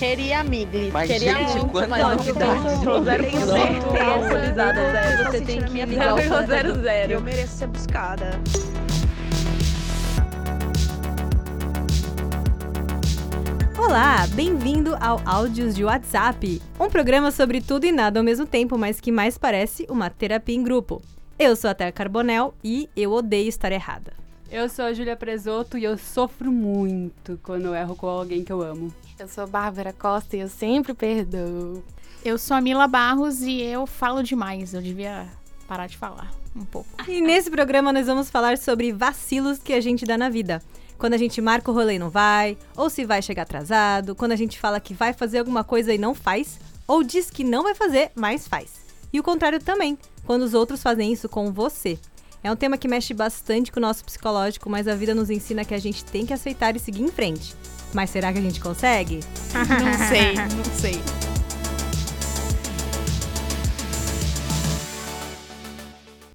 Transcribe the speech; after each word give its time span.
Queria 0.00 0.42
migli. 0.42 0.90
Mas, 0.90 1.10
Queria 1.10 1.46
gente, 1.46 1.58
muito, 1.58 1.90
mas 1.90 2.02
não 2.02 2.16
novidades. 2.16 2.62
tenho. 2.80 3.04
Zero 3.04 3.24
por 3.24 3.40
cento. 3.40 3.86
atualizada, 4.24 4.92
Zé. 4.92 5.24
Você 5.24 5.40
tem 5.42 5.62
que 5.62 5.84
ligar 5.84 6.14
o 6.14 6.16
0,00. 6.16 7.10
Eu 7.10 7.20
mereço 7.20 7.52
ser 7.58 7.66
buscada. 7.66 8.30
Olá, 13.78 14.26
bem-vindo 14.28 14.96
ao 15.02 15.20
Áudios 15.26 15.74
de 15.74 15.84
WhatsApp, 15.84 16.62
um 16.80 16.88
programa 16.88 17.30
sobre 17.30 17.60
tudo 17.60 17.84
e 17.84 17.92
nada 17.92 18.20
ao 18.20 18.24
mesmo 18.24 18.46
tempo, 18.46 18.78
mas 18.78 19.02
que 19.02 19.12
mais 19.12 19.36
parece 19.36 19.86
uma 19.90 20.08
terapia 20.08 20.56
em 20.56 20.62
grupo. 20.62 21.02
Eu 21.38 21.54
sou 21.54 21.68
a 21.68 21.74
Terra 21.74 21.92
Carbonel 21.92 22.54
e 22.64 22.88
eu 22.96 23.12
odeio 23.12 23.50
estar 23.50 23.70
errada. 23.70 24.14
Eu 24.50 24.66
sou 24.70 24.86
a 24.86 24.94
Júlia 24.94 25.14
Presoto 25.14 25.76
e 25.76 25.84
eu 25.84 25.98
sofro 25.98 26.50
muito 26.50 27.38
quando 27.42 27.66
eu 27.66 27.74
erro 27.74 27.94
com 27.94 28.06
alguém 28.06 28.42
que 28.42 28.50
eu 28.50 28.62
amo. 28.62 28.90
Eu 29.20 29.28
sou 29.28 29.46
Bárbara 29.46 29.92
Costa 29.92 30.34
e 30.34 30.40
eu 30.40 30.48
sempre 30.48 30.94
perdoo. 30.94 31.84
Eu 32.24 32.38
sou 32.38 32.56
a 32.56 32.60
Mila 32.62 32.88
Barros 32.88 33.42
e 33.42 33.60
eu 33.60 33.86
falo 33.86 34.22
demais. 34.22 34.72
Eu 34.72 34.80
devia 34.80 35.28
parar 35.68 35.86
de 35.86 35.98
falar 35.98 36.32
um 36.56 36.64
pouco. 36.64 36.88
E 37.06 37.20
nesse 37.20 37.50
programa 37.50 37.92
nós 37.92 38.06
vamos 38.06 38.30
falar 38.30 38.56
sobre 38.56 38.90
vacilos 38.92 39.58
que 39.58 39.74
a 39.74 39.80
gente 39.82 40.06
dá 40.06 40.16
na 40.16 40.30
vida. 40.30 40.62
Quando 40.96 41.12
a 41.12 41.18
gente 41.18 41.38
marca 41.42 41.70
o 41.70 41.74
rolê 41.74 41.96
e 41.96 41.98
não 41.98 42.08
vai, 42.08 42.56
ou 42.74 42.88
se 42.88 43.04
vai 43.04 43.20
chegar 43.20 43.42
atrasado, 43.42 44.14
quando 44.14 44.32
a 44.32 44.36
gente 44.36 44.58
fala 44.58 44.80
que 44.80 44.94
vai 44.94 45.12
fazer 45.12 45.40
alguma 45.40 45.62
coisa 45.62 45.92
e 45.92 45.98
não 45.98 46.14
faz, 46.14 46.58
ou 46.88 47.04
diz 47.04 47.30
que 47.30 47.44
não 47.44 47.62
vai 47.62 47.74
fazer, 47.74 48.12
mas 48.14 48.48
faz. 48.48 48.70
E 49.12 49.20
o 49.20 49.22
contrário 49.22 49.60
também, 49.60 49.98
quando 50.24 50.42
os 50.44 50.54
outros 50.54 50.82
fazem 50.82 51.12
isso 51.12 51.28
com 51.28 51.52
você. 51.52 51.98
É 52.42 52.50
um 52.50 52.56
tema 52.56 52.78
que 52.78 52.88
mexe 52.88 53.12
bastante 53.12 53.70
com 53.70 53.80
o 53.80 53.82
nosso 53.82 54.02
psicológico, 54.02 54.70
mas 54.70 54.88
a 54.88 54.94
vida 54.94 55.14
nos 55.14 55.28
ensina 55.28 55.62
que 55.62 55.74
a 55.74 55.78
gente 55.78 56.06
tem 56.06 56.24
que 56.24 56.32
aceitar 56.32 56.74
e 56.74 56.78
seguir 56.78 57.02
em 57.02 57.08
frente. 57.08 57.54
Mas 57.92 58.10
será 58.10 58.32
que 58.32 58.38
a 58.38 58.42
gente 58.42 58.60
consegue? 58.60 59.20
Não 59.52 59.98
sei, 60.08 60.34
não 60.34 60.64
sei. 60.64 61.00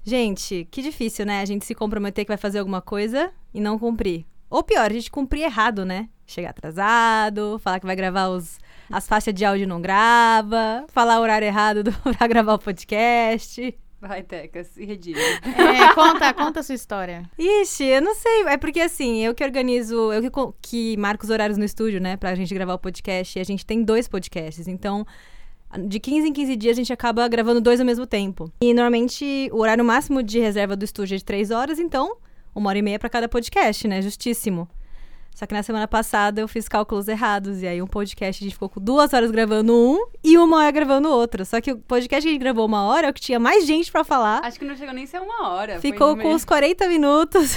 Gente, 0.04 0.68
que 0.70 0.82
difícil, 0.82 1.26
né? 1.26 1.40
A 1.40 1.44
gente 1.44 1.64
se 1.64 1.74
comprometer 1.74 2.24
que 2.24 2.30
vai 2.30 2.36
fazer 2.36 2.60
alguma 2.60 2.80
coisa 2.80 3.32
e 3.52 3.60
não 3.60 3.78
cumprir. 3.78 4.24
Ou 4.48 4.62
pior, 4.62 4.88
a 4.88 4.94
gente 4.94 5.10
cumprir 5.10 5.42
errado, 5.42 5.84
né? 5.84 6.08
Chegar 6.24 6.50
atrasado, 6.50 7.58
falar 7.58 7.80
que 7.80 7.86
vai 7.86 7.96
gravar 7.96 8.28
os, 8.28 8.58
as 8.90 9.06
faixas 9.08 9.34
de 9.34 9.44
áudio 9.44 9.64
e 9.64 9.66
não 9.66 9.80
grava, 9.80 10.84
falar 10.88 11.18
o 11.18 11.22
horário 11.22 11.46
errado 11.46 11.82
do, 11.82 11.92
pra 12.16 12.26
gravar 12.28 12.54
o 12.54 12.58
podcast. 12.58 13.76
Vai, 14.06 14.22
Teca, 14.22 14.64
se 14.64 14.84
redime. 14.84 15.20
É, 15.56 15.94
conta, 15.94 16.32
conta 16.32 16.60
a 16.60 16.62
sua 16.62 16.74
história. 16.74 17.28
Ixi, 17.38 17.84
eu 17.84 18.02
não 18.02 18.14
sei. 18.14 18.42
É 18.46 18.56
porque 18.56 18.80
assim, 18.80 19.24
eu 19.24 19.34
que 19.34 19.44
organizo, 19.44 20.12
eu 20.12 20.22
que, 20.22 20.30
que 20.60 20.96
marco 20.96 21.24
os 21.24 21.30
horários 21.30 21.58
no 21.58 21.64
estúdio, 21.64 22.00
né, 22.00 22.16
pra 22.16 22.34
gente 22.34 22.54
gravar 22.54 22.74
o 22.74 22.78
podcast. 22.78 23.38
E 23.38 23.40
a 23.42 23.44
gente 23.44 23.64
tem 23.64 23.82
dois 23.82 24.08
podcasts. 24.08 24.68
Então, 24.68 25.06
de 25.86 25.98
15 25.98 26.28
em 26.28 26.32
15 26.32 26.56
dias 26.56 26.76
a 26.76 26.80
gente 26.80 26.92
acaba 26.92 27.26
gravando 27.28 27.60
dois 27.60 27.80
ao 27.80 27.86
mesmo 27.86 28.06
tempo. 28.06 28.50
E 28.60 28.72
normalmente 28.72 29.50
o 29.52 29.58
horário 29.58 29.84
máximo 29.84 30.22
de 30.22 30.38
reserva 30.38 30.76
do 30.76 30.84
estúdio 30.84 31.14
é 31.14 31.18
de 31.18 31.24
três 31.24 31.50
horas, 31.50 31.78
então 31.78 32.16
uma 32.54 32.70
hora 32.70 32.78
e 32.78 32.82
meia 32.82 32.98
pra 32.98 33.10
cada 33.10 33.28
podcast, 33.28 33.86
né? 33.86 34.00
Justíssimo. 34.00 34.68
Só 35.36 35.46
que 35.46 35.52
na 35.52 35.62
semana 35.62 35.86
passada 35.86 36.40
eu 36.40 36.48
fiz 36.48 36.66
cálculos 36.66 37.08
errados. 37.08 37.60
E 37.62 37.66
aí 37.66 37.82
um 37.82 37.86
podcast 37.86 38.42
a 38.42 38.44
gente 38.46 38.54
ficou 38.54 38.70
com 38.70 38.80
duas 38.80 39.12
horas 39.12 39.30
gravando 39.30 39.72
um 39.76 40.06
e 40.24 40.38
uma 40.38 40.56
hora 40.56 40.70
gravando 40.70 41.10
outro. 41.10 41.44
Só 41.44 41.60
que 41.60 41.72
o 41.72 41.76
podcast 41.78 42.08
que 42.08 42.28
a 42.28 42.32
gente 42.32 42.40
gravou 42.40 42.64
uma 42.64 42.84
hora 42.84 43.08
é 43.08 43.10
o 43.10 43.12
que 43.12 43.20
tinha 43.20 43.38
mais 43.38 43.66
gente 43.66 43.92
pra 43.92 44.02
falar. 44.02 44.40
Acho 44.42 44.58
que 44.58 44.64
não 44.64 44.74
chegou 44.74 44.94
nem 44.94 45.04
a 45.04 45.06
ser 45.06 45.20
uma 45.20 45.50
hora. 45.50 45.78
Ficou 45.78 46.16
com 46.16 46.22
meio- 46.22 46.34
os 46.34 46.42
40 46.42 46.88
minutos. 46.88 47.52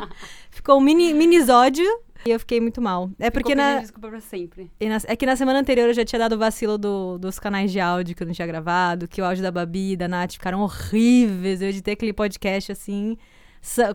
Ficou 0.50 0.78
um 0.78 0.80
mini 0.80 1.12
minisódio. 1.14 1.84
E 2.26 2.30
eu 2.30 2.40
fiquei 2.40 2.60
muito 2.60 2.80
mal. 2.82 3.10
É 3.18 3.30
porque 3.30 3.50
Ficou 3.52 3.64
na, 3.64 3.78
desculpa 3.80 4.08
pra 4.08 4.20
sempre. 4.20 4.70
e 4.80 4.88
na- 4.88 4.98
é 5.06 5.14
que 5.14 5.24
na 5.24 5.36
semana 5.36 5.60
anterior 5.60 5.86
eu 5.88 5.94
já 5.94 6.04
tinha 6.04 6.18
dado 6.18 6.32
o 6.34 6.38
vacilo 6.38 6.76
do- 6.76 7.16
dos 7.18 7.38
canais 7.38 7.70
de 7.70 7.78
áudio 7.78 8.16
que 8.16 8.22
eu 8.22 8.26
não 8.26 8.34
tinha 8.34 8.46
gravado, 8.46 9.06
que 9.06 9.22
o 9.22 9.24
áudio 9.24 9.42
da 9.42 9.52
Babi 9.52 9.92
e 9.92 9.96
da 9.96 10.08
Nath 10.08 10.32
ficaram 10.32 10.60
horríveis. 10.60 11.62
Eu 11.62 11.68
editei 11.68 11.94
aquele 11.94 12.12
podcast 12.12 12.72
assim, 12.72 13.16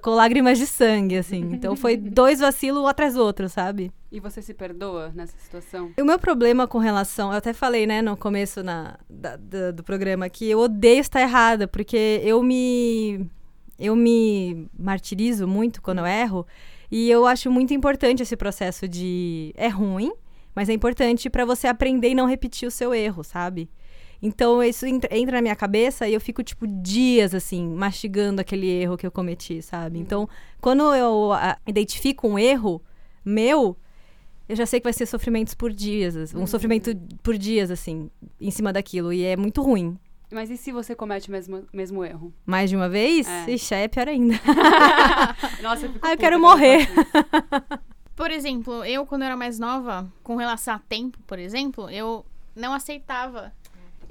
com 0.01 0.11
lágrimas 0.11 0.57
de 0.57 0.67
sangue, 0.67 1.17
assim. 1.17 1.49
Então 1.53 1.75
foi 1.75 1.95
dois 1.97 2.39
vacilos 2.39 2.83
um 2.83 2.87
atrás 2.87 3.13
do 3.15 3.21
outro, 3.23 3.47
sabe? 3.49 3.91
E 4.11 4.19
você 4.19 4.41
se 4.41 4.53
perdoa 4.53 5.11
nessa 5.15 5.35
situação? 5.39 5.91
O 5.99 6.05
meu 6.05 6.19
problema 6.19 6.67
com 6.67 6.77
relação, 6.77 7.31
eu 7.31 7.37
até 7.37 7.51
falei, 7.53 7.87
né, 7.87 8.01
no 8.01 8.15
começo 8.15 8.61
na, 8.63 8.97
da- 9.09 9.35
da- 9.37 9.71
do 9.71 9.83
programa, 9.83 10.29
que 10.29 10.49
eu 10.49 10.59
odeio 10.59 10.99
estar 10.99 11.21
errada, 11.21 11.67
porque 11.67 12.21
eu 12.23 12.41
me. 12.43 13.27
Eu 13.79 13.95
me 13.95 14.67
martirizo 14.77 15.47
muito 15.47 15.81
quando 15.81 15.97
eu 15.99 16.05
erro, 16.05 16.45
e 16.91 17.09
eu 17.09 17.25
acho 17.25 17.49
muito 17.49 17.73
importante 17.73 18.21
esse 18.21 18.37
processo 18.37 18.87
de. 18.87 19.51
É 19.57 19.67
ruim, 19.67 20.11
mas 20.55 20.69
é 20.69 20.73
importante 20.73 21.27
pra 21.29 21.43
você 21.43 21.65
aprender 21.67 22.09
e 22.09 22.15
não 22.15 22.27
repetir 22.27 22.67
o 22.67 22.71
seu 22.71 22.93
erro, 22.93 23.23
sabe? 23.23 23.67
Então 24.25 24.63
isso 24.63 24.85
entra, 24.85 25.35
na 25.35 25.41
minha 25.41 25.55
cabeça 25.55 26.07
e 26.07 26.13
eu 26.13 26.21
fico, 26.21 26.41
tipo, 26.41 26.65
dias, 26.65 27.35
assim, 27.35 27.67
mastigando 27.67 28.39
aquele 28.39 28.69
erro 28.69 28.95
que 28.95 29.05
eu 29.05 29.11
cometi, 29.11 29.61
sabe? 29.61 29.99
Então, 29.99 30.29
quando 30.61 30.95
eu 30.95 31.33
ah, 31.33 31.57
identifico 31.67 32.25
um 32.25 32.39
erro 32.39 32.81
meu, 33.25 33.75
eu 34.47 34.55
já 34.55 34.65
sei 34.65 34.79
que 34.79 34.85
vai 34.85 34.93
ser 34.93 35.05
sofrimentos 35.07 35.53
por 35.53 35.73
dias, 35.73 36.33
um 36.33 36.47
sofrimento 36.47 36.95
por 37.21 37.37
dias, 37.37 37.69
assim, 37.69 38.09
em 38.39 38.49
cima 38.49 38.71
daquilo. 38.71 39.11
E 39.11 39.25
é 39.25 39.35
muito 39.35 39.61
ruim. 39.61 39.99
Mas 40.31 40.49
e 40.49 40.55
se 40.55 40.71
você 40.71 40.95
comete 40.95 41.27
o 41.27 41.31
mesmo, 41.33 41.67
mesmo 41.73 42.03
erro? 42.05 42.33
Mais 42.45 42.69
de 42.69 42.77
uma 42.77 42.87
vez? 42.87 43.27
É. 43.27 43.51
Ixi, 43.51 43.75
aí 43.75 43.83
é 43.83 43.87
pior 43.89 44.07
ainda. 44.07 44.35
Nossa, 45.61 45.85
eu 45.85 45.91
fico 45.91 46.07
Ah, 46.07 46.13
eu 46.13 46.17
quero 46.17 46.39
morrer. 46.39 46.87
Por 48.15 48.31
exemplo, 48.31 48.85
eu, 48.85 49.05
quando 49.05 49.23
eu 49.23 49.25
era 49.25 49.35
mais 49.35 49.59
nova, 49.59 50.09
com 50.23 50.37
relação 50.37 50.75
a 50.75 50.79
tempo, 50.79 51.17
por 51.25 51.39
exemplo, 51.39 51.89
eu 51.89 52.23
não 52.55 52.71
aceitava. 52.71 53.51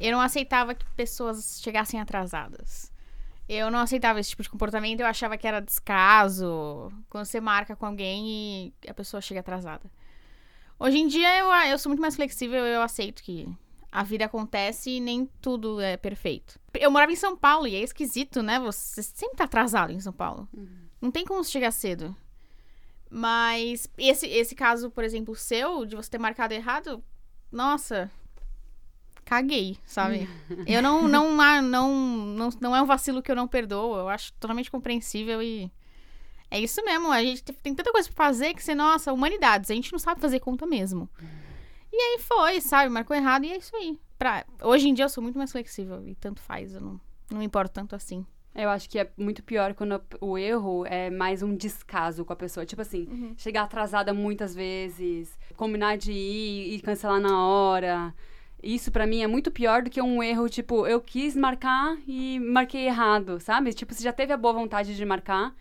Eu 0.03 0.11
não 0.11 0.21
aceitava 0.21 0.75
que 0.75 0.85
pessoas 0.97 1.61
chegassem 1.63 2.01
atrasadas. 2.01 2.93
Eu 3.49 3.71
não 3.71 3.79
aceitava 3.79 4.19
esse 4.19 4.31
tipo 4.31 4.43
de 4.43 4.51
comportamento, 4.51 4.99
eu 4.99 5.07
achava 5.07 5.39
que 5.39 5.47
era 5.47 5.61
descaso. 5.61 6.93
Quando 7.09 7.25
você 7.25 7.41
marca 7.41 7.77
com 7.77 7.87
alguém 7.87 8.75
e 8.85 8.91
a 8.91 8.93
pessoa 8.93 9.21
chega 9.21 9.39
atrasada. 9.39 9.89
Hoje 10.77 10.99
em 10.99 11.07
dia 11.07 11.39
eu, 11.39 11.47
eu 11.71 11.79
sou 11.79 11.91
muito 11.91 12.01
mais 12.01 12.17
flexível, 12.17 12.67
eu 12.67 12.83
aceito 12.83 13.23
que 13.23 13.49
a 13.93 14.03
vida 14.03 14.25
acontece 14.25 14.91
e 14.91 15.01
nem 15.01 15.25
tudo 15.41 15.81
é 15.81 15.97
perfeito. 15.97 16.59
Eu 16.75 16.91
morava 16.91 17.13
em 17.13 17.17
São 17.17 17.37
Paulo 17.37 17.69
e 17.69 17.77
é 17.77 17.81
esquisito, 17.81 18.43
né? 18.43 18.59
Você 18.59 19.05
sempre 19.05 19.37
tá 19.37 19.45
atrasado 19.45 19.93
em 19.93 20.01
São 20.01 20.13
Paulo. 20.13 20.49
Não 21.01 21.13
tem 21.13 21.25
como 21.25 21.45
chegar 21.45 21.71
cedo. 21.71 22.17
Mas 23.09 23.89
esse, 23.97 24.27
esse 24.27 24.57
caso, 24.57 24.91
por 24.91 25.05
exemplo, 25.05 25.37
seu, 25.37 25.87
de 25.87 25.95
você 25.95 26.11
ter 26.11 26.19
marcado 26.19 26.55
errado, 26.55 27.05
nossa, 27.53 28.11
caguei, 29.25 29.77
sabe? 29.84 30.28
eu 30.66 30.83
não, 30.83 31.09
não, 31.09 31.33
não, 31.62 31.93
não, 31.93 32.49
não 32.60 32.77
é 32.77 32.83
um 32.83 32.87
vacilo 32.87 33.22
que 33.22 33.31
eu 33.31 33.37
não 33.37 33.49
perdoo, 33.49 33.97
eu 33.97 34.09
acho 34.09 34.33
totalmente 34.34 34.71
compreensível 34.71 35.43
e 35.43 35.71
é 36.50 36.60
isso 36.60 36.84
mesmo. 36.84 37.10
A 37.10 37.22
gente 37.22 37.43
tem 37.43 37.75
tanta 37.75 37.91
coisa 37.93 38.09
pra 38.12 38.27
fazer 38.27 38.55
que 38.55 38.62
você, 38.62 38.75
nossa, 38.75 39.12
humanidades, 39.12 39.71
a 39.71 39.75
gente 39.75 39.93
não 39.93 39.99
sabe 39.99 40.21
fazer 40.21 40.41
conta 40.41 40.66
mesmo. 40.66 41.09
E 41.93 41.97
aí 41.97 42.19
foi, 42.21 42.60
sabe? 42.60 42.91
Marcou 42.91 43.16
errado 43.16 43.44
e 43.44 43.53
é 43.53 43.56
isso 43.59 43.75
aí. 43.77 43.99
Pra, 44.19 44.44
hoje 44.62 44.88
em 44.88 44.94
dia 44.94 45.05
eu 45.05 45.09
sou 45.09 45.22
muito 45.22 45.37
mais 45.39 45.50
flexível 45.53 46.06
e 46.06 46.15
tanto 46.15 46.41
faz, 46.41 46.75
eu 46.75 46.81
não, 46.81 47.00
não 47.31 47.39
me 47.39 47.44
importo 47.44 47.72
tanto 47.72 47.94
assim. 47.97 48.25
Eu 48.54 48.69
acho 48.69 48.89
que 48.89 48.99
é 48.99 49.10
muito 49.16 49.43
pior 49.43 49.72
quando 49.72 49.99
o 50.21 50.37
erro 50.37 50.84
é 50.87 51.09
mais 51.09 51.43
um 51.43 51.56
descaso 51.56 52.22
com 52.22 52.34
a 52.34 52.37
pessoa. 52.37 52.66
Tipo 52.66 52.83
assim, 52.83 53.09
Uhum. 53.10 53.34
chegar 53.37 53.62
atrasada 53.62 54.12
muitas 54.12 54.54
vezes, 54.54 55.39
combinar 55.56 55.97
de 55.97 56.12
ir 56.12 56.75
e 56.75 56.81
cancelar 56.83 57.19
na 57.19 57.47
hora. 57.47 58.15
Isso 58.62 58.93
pra 58.93 59.06
mim 59.06 59.23
é 59.23 59.27
muito 59.27 59.50
pior 59.50 59.83
do 59.83 59.91
que 59.91 60.00
um 60.00 60.23
erro, 60.23 60.49
tipo, 60.49 60.87
eu 60.87 61.00
quis 61.00 61.34
marcar 61.34 61.97
e 62.06 62.39
marquei 62.39 62.87
errado, 62.87 63.41
sabe? 63.41 63.73
Tipo, 63.73 63.93
você 63.93 64.05
já 64.05 64.12
teve 64.12 64.33
a 64.33 64.37
boa 64.37 64.55
vontade 64.55 64.97
de 64.97 65.05
marcar 65.05 65.53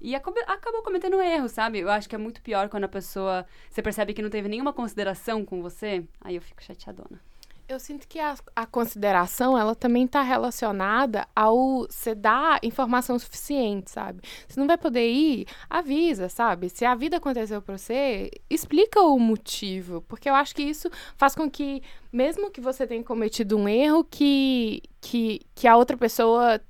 e 0.00 0.14
acabou 0.14 0.82
cometendo 0.82 1.18
um 1.18 1.22
erro, 1.22 1.48
sabe? 1.48 1.80
Eu 1.80 1.90
acho 1.90 2.08
que 2.08 2.14
é 2.14 2.18
muito 2.18 2.40
pior 2.40 2.68
quando 2.68 2.84
a 2.84 2.88
pessoa, 2.88 3.44
você 3.70 3.82
percebe 3.82 4.14
que 4.14 4.22
não 4.22 4.30
teve 4.30 4.48
nenhuma 4.48 4.72
consideração 4.72 5.44
com 5.44 5.60
você, 5.60 6.04
aí 6.20 6.36
eu 6.36 6.42
fico 6.42 6.62
chateadona. 6.62 7.20
Eu 7.68 7.80
sinto 7.80 8.06
que 8.06 8.20
a, 8.20 8.36
a 8.54 8.64
consideração, 8.64 9.58
ela 9.58 9.74
também 9.74 10.04
está 10.04 10.22
relacionada 10.22 11.26
ao 11.34 11.80
você 11.88 12.14
dar 12.14 12.60
informação 12.62 13.18
suficiente, 13.18 13.90
sabe? 13.90 14.22
Você 14.46 14.60
não 14.60 14.68
vai 14.68 14.78
poder 14.78 15.10
ir, 15.10 15.48
avisa, 15.68 16.28
sabe? 16.28 16.68
Se 16.68 16.84
a 16.84 16.94
vida 16.94 17.16
aconteceu 17.16 17.60
pra 17.60 17.76
você, 17.76 18.30
explica 18.48 19.00
o 19.00 19.18
motivo, 19.18 20.00
porque 20.02 20.30
eu 20.30 20.34
acho 20.36 20.54
que 20.54 20.62
isso 20.62 20.88
faz 21.16 21.34
com 21.34 21.50
que, 21.50 21.82
mesmo 22.12 22.52
que 22.52 22.60
você 22.60 22.86
tenha 22.86 23.02
cometido 23.02 23.56
um 23.56 23.68
erro, 23.68 24.04
que, 24.04 24.80
que, 25.00 25.40
que 25.52 25.66
a 25.66 25.76
outra 25.76 25.96
pessoa 25.96 26.60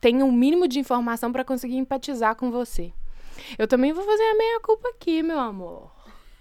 tenha 0.00 0.24
um 0.24 0.32
mínimo 0.32 0.66
de 0.66 0.78
informação 0.78 1.30
para 1.32 1.44
conseguir 1.44 1.76
empatizar 1.76 2.34
com 2.34 2.50
você. 2.50 2.94
Eu 3.58 3.68
também 3.68 3.92
vou 3.92 4.04
fazer 4.04 4.22
a 4.22 4.38
meia 4.38 4.60
culpa 4.60 4.88
aqui, 4.88 5.22
meu 5.22 5.38
amor. 5.38 5.95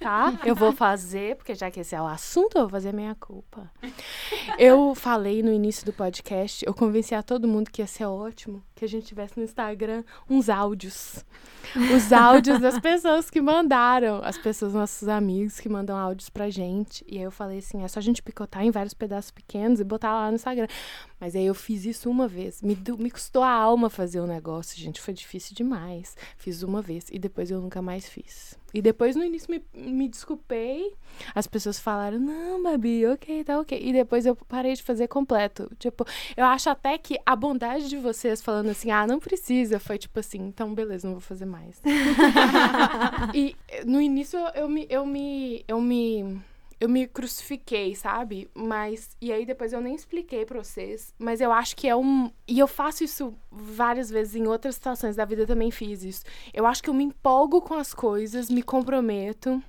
Tá? 0.06 0.38
Eu 0.46 0.54
vou 0.54 0.72
fazer, 0.72 1.36
porque 1.36 1.56
já 1.56 1.72
que 1.72 1.80
esse 1.80 1.96
é 1.96 2.02
o 2.02 2.06
assunto, 2.06 2.58
eu 2.58 2.62
vou 2.62 2.70
fazer 2.70 2.94
minha 2.94 3.16
culpa. 3.16 3.72
Eu 4.60 4.94
falei 4.94 5.42
no 5.42 5.52
início 5.52 5.84
do 5.84 5.92
podcast, 5.92 6.64
eu 6.64 6.76
convenci 6.76 7.16
a 7.16 7.24
todo 7.24 7.48
mundo 7.48 7.72
que 7.72 7.82
ia 7.82 7.88
ser 7.88 8.06
ótimo 8.06 8.62
que 8.76 8.86
a 8.86 8.88
gente 8.88 9.08
tivesse 9.08 9.36
no 9.38 9.44
Instagram 9.44 10.04
uns 10.30 10.48
áudios. 10.48 11.26
Os 11.96 12.14
áudios 12.14 12.60
das 12.60 12.78
pessoas 12.80 13.30
que 13.30 13.42
mandaram. 13.42 14.22
As 14.24 14.38
pessoas, 14.38 14.74
nossos 14.74 15.08
amigos 15.08 15.60
que 15.60 15.68
mandam 15.68 15.98
áudios 15.98 16.30
pra 16.30 16.50
gente. 16.50 17.04
E 17.08 17.18
aí 17.18 17.24
eu 17.24 17.32
falei 17.32 17.58
assim: 17.58 17.84
é 17.84 17.88
só 17.88 18.00
a 18.00 18.04
gente 18.04 18.22
picotar 18.22 18.64
em 18.64 18.70
vários 18.70 18.94
pedaços 18.94 19.32
pequenos 19.32 19.80
e 19.80 19.84
botar 19.84 20.14
lá 20.14 20.30
no 20.30 20.36
Instagram. 20.36 20.68
Mas 21.20 21.36
aí 21.36 21.46
eu 21.46 21.56
fiz 21.56 21.86
isso 21.86 22.10
uma 22.10 22.28
vez. 22.28 22.62
Me, 22.62 22.78
me 23.00 23.10
custou 23.10 23.42
a 23.42 23.50
alma 23.50 23.90
fazer 23.90 24.20
o 24.20 24.28
negócio, 24.28 24.78
gente. 24.78 25.02
Foi 25.02 25.14
difícil 25.14 25.56
demais. 25.56 26.16
Fiz 26.38 26.62
uma 26.62 26.82
vez 26.82 27.08
e 27.12 27.18
depois 27.18 27.50
eu 27.50 27.60
nunca 27.60 27.82
mais 27.82 28.08
fiz. 28.08 28.56
E 28.76 28.82
depois 28.82 29.16
no 29.16 29.24
início 29.24 29.50
me, 29.50 29.64
me 29.74 30.06
desculpei. 30.10 30.94
As 31.34 31.48
pessoas 31.48 31.80
falaram: 31.80 32.20
não, 32.20 32.62
Babi, 32.62 33.08
ok, 33.08 33.42
tá 33.46 33.58
ok. 33.58 33.80
E 33.82 33.94
depois 33.94 34.26
eu 34.26 34.36
parei 34.36 34.74
de 34.74 34.84
fazer 34.84 35.08
completo. 35.08 35.72
Tipo, 35.80 36.06
eu 36.36 36.44
acho 36.44 36.70
até 36.70 36.98
que 36.98 37.18
a 37.26 37.38
bondade 37.38 37.88
de 37.88 37.96
vocês 37.96 38.42
falando 38.42 38.70
assim: 38.70 38.92
ah, 38.92 39.08
não 39.08 39.18
precisa, 39.18 39.80
foi 39.80 39.98
tipo 39.98 40.20
assim, 40.20 40.40
então 40.40 40.74
beleza, 40.74 41.08
não 41.08 41.14
vou 41.14 41.22
fazer 41.22 41.46
mais. 41.46 41.82
e 43.34 43.56
no 43.86 44.02
início 44.02 44.38
eu, 44.38 44.48
eu 44.56 44.68
me. 44.68 44.86
Eu 44.90 45.06
me. 45.06 45.64
Eu 45.70 45.80
me 45.80 46.42
eu 46.80 46.90
me 46.90 47.08
crucifiquei, 47.08 47.96
sabe? 47.96 48.50
Mas. 48.54 49.16
E 49.22 49.32
aí 49.32 49.46
depois 49.46 49.74
eu 49.74 49.82
nem 49.82 49.96
expliquei 49.96 50.46
pra 50.46 50.64
vocês. 50.64 51.14
Mas 51.18 51.42
eu 51.42 51.52
acho 51.52 51.76
que 51.76 51.88
é 51.88 51.96
um. 51.96 52.32
E 52.48 52.60
eu 52.60 52.68
faço 52.68 53.04
isso 53.04 53.34
várias 53.52 54.10
vezes 54.10 54.36
em 54.36 54.48
outras 54.48 54.76
situações 54.76 55.16
da 55.16 55.26
vida 55.26 55.44
eu 55.44 55.48
também 55.48 55.72
fiz 55.72 56.04
isso. 56.04 56.24
Eu 56.54 56.66
acho 56.66 56.84
que 56.84 56.90
eu 56.90 56.94
me 56.94 57.04
empolgo 57.04 57.62
com 57.62 57.74
as 57.74 57.94
coisas, 57.94 58.50
me 58.50 58.62
comprometo. 58.62 59.62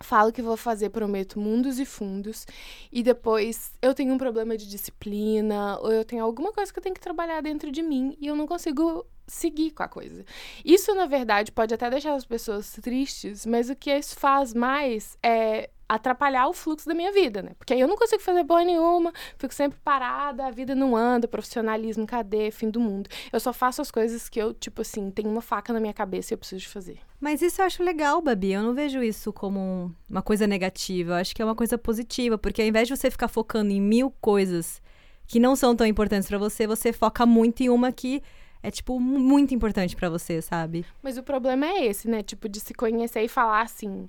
Falo 0.00 0.32
que 0.32 0.40
vou 0.40 0.56
fazer, 0.56 0.90
prometo 0.90 1.40
mundos 1.40 1.80
e 1.80 1.84
fundos. 1.84 2.46
E 2.92 3.02
depois 3.02 3.72
eu 3.82 3.92
tenho 3.92 4.14
um 4.14 4.18
problema 4.18 4.56
de 4.56 4.68
disciplina, 4.68 5.76
ou 5.80 5.90
eu 5.90 6.04
tenho 6.04 6.24
alguma 6.24 6.52
coisa 6.52 6.72
que 6.72 6.78
eu 6.78 6.82
tenho 6.82 6.94
que 6.94 7.00
trabalhar 7.00 7.40
dentro 7.40 7.70
de 7.72 7.82
mim 7.82 8.16
e 8.20 8.28
eu 8.28 8.36
não 8.36 8.46
consigo 8.46 9.04
seguir 9.26 9.72
com 9.72 9.82
a 9.82 9.88
coisa. 9.88 10.24
Isso, 10.64 10.94
na 10.94 11.06
verdade, 11.06 11.50
pode 11.50 11.74
até 11.74 11.90
deixar 11.90 12.14
as 12.14 12.24
pessoas 12.24 12.72
tristes, 12.80 13.44
mas 13.44 13.68
o 13.70 13.76
que 13.76 13.90
isso 13.90 14.16
faz 14.16 14.54
mais 14.54 15.18
é 15.22 15.68
atrapalhar 15.88 16.46
o 16.48 16.52
fluxo 16.52 16.86
da 16.86 16.94
minha 16.94 17.10
vida, 17.12 17.40
né? 17.42 17.52
Porque 17.58 17.72
aí 17.72 17.80
eu 17.80 17.88
não 17.88 17.96
consigo 17.96 18.20
fazer 18.22 18.44
boa 18.44 18.62
nenhuma, 18.64 19.12
fico 19.38 19.54
sempre 19.54 19.78
parada, 19.82 20.46
a 20.46 20.50
vida 20.50 20.74
não 20.74 20.94
anda, 20.94 21.26
profissionalismo, 21.26 22.06
cadê, 22.06 22.50
fim 22.50 22.68
do 22.70 22.78
mundo. 22.80 23.08
Eu 23.32 23.40
só 23.40 23.52
faço 23.52 23.80
as 23.80 23.90
coisas 23.90 24.28
que 24.28 24.38
eu, 24.40 24.52
tipo 24.52 24.82
assim, 24.82 25.10
tenho 25.10 25.30
uma 25.30 25.40
faca 25.40 25.72
na 25.72 25.80
minha 25.80 25.94
cabeça 25.94 26.32
e 26.32 26.34
eu 26.34 26.38
preciso 26.38 26.60
de 26.60 26.68
fazer. 26.68 26.98
Mas 27.20 27.40
isso 27.40 27.60
eu 27.62 27.66
acho 27.66 27.82
legal, 27.82 28.20
Babi. 28.20 28.52
Eu 28.52 28.62
não 28.62 28.74
vejo 28.74 29.02
isso 29.02 29.32
como 29.32 29.58
um- 29.58 29.90
uma 30.10 30.22
coisa 30.22 30.46
negativa. 30.46 31.12
Eu 31.12 31.16
acho 31.16 31.34
que 31.34 31.40
é 31.40 31.44
uma 31.44 31.54
coisa 31.54 31.78
positiva, 31.78 32.36
porque 32.36 32.60
ao 32.60 32.68
invés 32.68 32.86
de 32.86 32.96
você 32.96 33.10
ficar 33.10 33.28
focando 33.28 33.72
em 33.72 33.80
mil 33.80 34.10
coisas 34.20 34.82
que 35.26 35.40
não 35.40 35.56
são 35.56 35.74
tão 35.74 35.86
importantes 35.86 36.28
pra 36.28 36.38
você, 36.38 36.66
você 36.66 36.92
foca 36.92 37.24
muito 37.26 37.62
em 37.62 37.68
uma 37.70 37.90
que 37.92 38.22
é, 38.62 38.70
tipo, 38.70 38.98
mu- 38.98 39.18
muito 39.20 39.54
importante 39.54 39.94
pra 39.94 40.08
você, 40.10 40.42
sabe? 40.42 40.84
Mas 41.02 41.16
o 41.16 41.22
problema 41.22 41.64
é 41.66 41.86
esse, 41.86 42.08
né? 42.08 42.22
Tipo, 42.22 42.48
de 42.48 42.58
se 42.60 42.74
conhecer 42.74 43.22
e 43.22 43.28
falar 43.28 43.62
assim. 43.62 44.08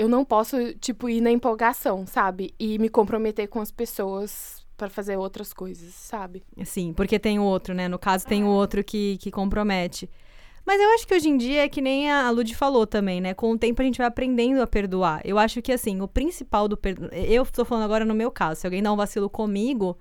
Eu 0.00 0.08
não 0.08 0.24
posso, 0.24 0.56
tipo, 0.80 1.10
ir 1.10 1.20
na 1.20 1.30
empolgação, 1.30 2.06
sabe? 2.06 2.54
E 2.58 2.78
me 2.78 2.88
comprometer 2.88 3.46
com 3.48 3.60
as 3.60 3.70
pessoas 3.70 4.64
pra 4.74 4.88
fazer 4.88 5.18
outras 5.18 5.52
coisas, 5.52 5.92
sabe? 5.92 6.42
Sim, 6.64 6.94
porque 6.94 7.18
tem 7.18 7.38
o 7.38 7.42
outro, 7.42 7.74
né? 7.74 7.86
No 7.86 7.98
caso, 7.98 8.26
tem 8.26 8.42
o 8.42 8.46
outro 8.46 8.82
que, 8.82 9.18
que 9.18 9.30
compromete. 9.30 10.08
Mas 10.64 10.80
eu 10.80 10.88
acho 10.94 11.06
que 11.06 11.14
hoje 11.14 11.28
em 11.28 11.36
dia 11.36 11.64
é 11.64 11.68
que 11.68 11.82
nem 11.82 12.10
a 12.10 12.30
Lud 12.30 12.54
falou 12.54 12.86
também, 12.86 13.20
né? 13.20 13.34
Com 13.34 13.52
o 13.52 13.58
tempo 13.58 13.82
a 13.82 13.84
gente 13.84 13.98
vai 13.98 14.06
aprendendo 14.06 14.62
a 14.62 14.66
perdoar. 14.66 15.20
Eu 15.22 15.38
acho 15.38 15.60
que, 15.60 15.70
assim, 15.70 16.00
o 16.00 16.08
principal 16.08 16.66
do 16.66 16.78
perdão. 16.78 17.10
Eu 17.12 17.44
tô 17.44 17.62
falando 17.62 17.84
agora 17.84 18.06
no 18.06 18.14
meu 18.14 18.30
caso. 18.30 18.62
Se 18.62 18.66
alguém 18.66 18.82
dá 18.82 18.90
um 18.90 18.96
vacilo 18.96 19.28
comigo, 19.28 19.98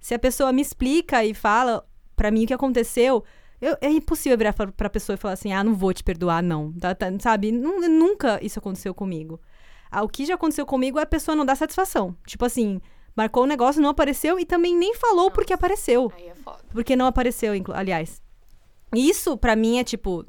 se 0.00 0.12
a 0.12 0.18
pessoa 0.18 0.52
me 0.52 0.60
explica 0.60 1.24
e 1.24 1.32
fala 1.32 1.86
pra 2.16 2.32
mim 2.32 2.42
o 2.42 2.46
que 2.48 2.54
aconteceu, 2.54 3.22
eu- 3.60 3.76
é 3.80 3.88
impossível 3.90 4.36
virar 4.38 4.52
pra, 4.52 4.70
pra 4.72 4.90
pessoa 4.90 5.14
e 5.14 5.18
falar 5.18 5.34
assim: 5.34 5.52
ah, 5.52 5.62
não 5.64 5.74
vou 5.74 5.92
te 5.92 6.02
perdoar, 6.04 6.42
não. 6.42 6.72
Tá- 6.72 6.94
tá- 6.94 7.06
sabe? 7.20 7.50
Nu- 7.52 7.80
Nunca 7.88 8.38
isso 8.42 8.58
aconteceu 8.58 8.94
comigo. 8.94 9.40
Ah, 9.90 10.02
o 10.02 10.08
que 10.08 10.26
já 10.26 10.34
aconteceu 10.34 10.66
comigo 10.66 10.98
é 10.98 11.02
a 11.02 11.06
pessoa 11.06 11.34
não 11.36 11.44
dar 11.44 11.54
satisfação. 11.56 12.16
Tipo 12.26 12.44
assim, 12.44 12.80
marcou 13.16 13.44
o 13.44 13.46
negócio, 13.46 13.80
não 13.80 13.90
apareceu 13.90 14.38
e 14.38 14.44
também 14.44 14.76
nem 14.76 14.94
falou 14.94 15.30
porque 15.30 15.52
apareceu. 15.52 16.12
Aí 16.16 16.28
é 16.28 16.34
foda. 16.34 16.58
Porque 16.70 16.96
não 16.96 17.06
apareceu, 17.06 17.52
aliás. 17.72 18.20
Isso, 18.94 19.36
pra 19.36 19.56
mim, 19.56 19.78
é 19.78 19.84
tipo. 19.84 20.24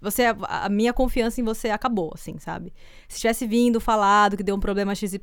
Você, 0.00 0.24
a, 0.24 0.64
a 0.64 0.68
minha 0.68 0.92
confiança 0.92 1.40
em 1.40 1.44
você 1.44 1.70
acabou, 1.70 2.10
assim, 2.12 2.36
sabe? 2.40 2.72
Se 3.08 3.20
tivesse 3.20 3.46
vindo, 3.46 3.80
falado 3.80 4.36
que 4.36 4.42
deu 4.42 4.56
um 4.56 4.60
problema 4.60 4.94
XYZ, 4.96 5.20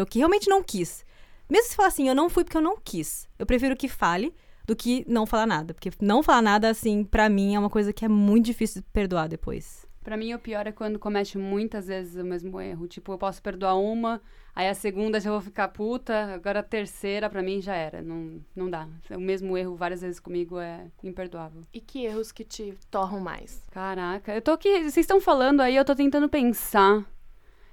ou 0.00 0.06
que 0.06 0.18
realmente 0.18 0.50
não 0.50 0.62
quis. 0.62 1.02
Mesmo 1.48 1.70
se 1.70 1.76
falar 1.76 1.88
assim, 1.88 2.08
eu 2.08 2.14
não 2.14 2.28
fui 2.28 2.44
porque 2.44 2.56
eu 2.58 2.60
não 2.62 2.76
quis. 2.76 3.26
Eu 3.38 3.46
prefiro 3.46 3.74
que 3.74 3.88
fale 3.88 4.34
do 4.68 4.76
que 4.76 5.02
não 5.08 5.24
falar 5.24 5.46
nada. 5.46 5.72
Porque 5.72 5.90
não 6.00 6.22
falar 6.22 6.42
nada, 6.42 6.68
assim, 6.68 7.02
pra 7.02 7.28
mim, 7.28 7.54
é 7.54 7.58
uma 7.58 7.70
coisa 7.70 7.90
que 7.92 8.04
é 8.04 8.08
muito 8.08 8.44
difícil 8.44 8.82
de 8.82 8.88
perdoar 8.92 9.26
depois. 9.26 9.88
Pra 10.04 10.16
mim, 10.16 10.32
o 10.34 10.38
pior 10.38 10.66
é 10.66 10.72
quando 10.72 10.98
comete 10.98 11.36
muitas 11.38 11.86
vezes 11.86 12.16
o 12.16 12.24
mesmo 12.24 12.60
erro. 12.60 12.86
Tipo, 12.86 13.12
eu 13.12 13.18
posso 13.18 13.42
perdoar 13.42 13.76
uma, 13.76 14.20
aí 14.54 14.68
a 14.68 14.74
segunda 14.74 15.18
já 15.20 15.30
vou 15.30 15.40
ficar 15.40 15.68
puta, 15.68 16.34
agora 16.34 16.60
a 16.60 16.62
terceira, 16.62 17.30
pra 17.30 17.42
mim, 17.42 17.62
já 17.62 17.74
era. 17.74 18.02
Não, 18.02 18.40
não 18.54 18.68
dá. 18.70 18.86
O 19.10 19.20
mesmo 19.20 19.56
erro 19.56 19.74
várias 19.74 20.02
vezes 20.02 20.20
comigo 20.20 20.58
é 20.58 20.86
imperdoável. 21.02 21.62
E 21.72 21.80
que 21.80 22.04
erros 22.04 22.30
que 22.30 22.44
te 22.44 22.74
torram 22.90 23.20
mais? 23.20 23.62
Caraca, 23.70 24.34
eu 24.34 24.42
tô 24.42 24.50
aqui, 24.50 24.80
vocês 24.80 24.98
estão 24.98 25.20
falando 25.20 25.60
aí, 25.60 25.76
eu 25.76 25.84
tô 25.84 25.94
tentando 25.94 26.28
pensar. 26.28 27.04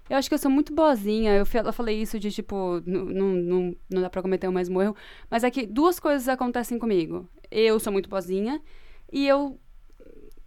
Eu 0.10 0.18
acho 0.18 0.30
que 0.30 0.36
eu 0.36 0.40
sou 0.40 0.52
muito 0.52 0.74
boazinha. 0.74 1.34
Eu, 1.34 1.46
eu 1.66 1.74
falei 1.74 2.02
isso 2.02 2.19
de 2.19 2.31
tipo, 2.31 2.81
não, 2.86 3.75
dá 3.90 4.10
pra 4.10 4.22
cometer 4.22 4.48
o 4.48 4.52
mesmo 4.52 4.81
erro. 4.81 4.96
Mas 5.30 5.44
é 5.44 5.50
que 5.52 5.66
duas 5.66 6.00
coisas 6.00 6.28
acontecem 6.28 6.78
comigo. 6.78 7.28
Eu 7.50 7.80
sou 7.80 7.92
muito 7.92 8.10
boazinha 8.10 8.62
e 9.12 9.28
eu. 9.28 9.60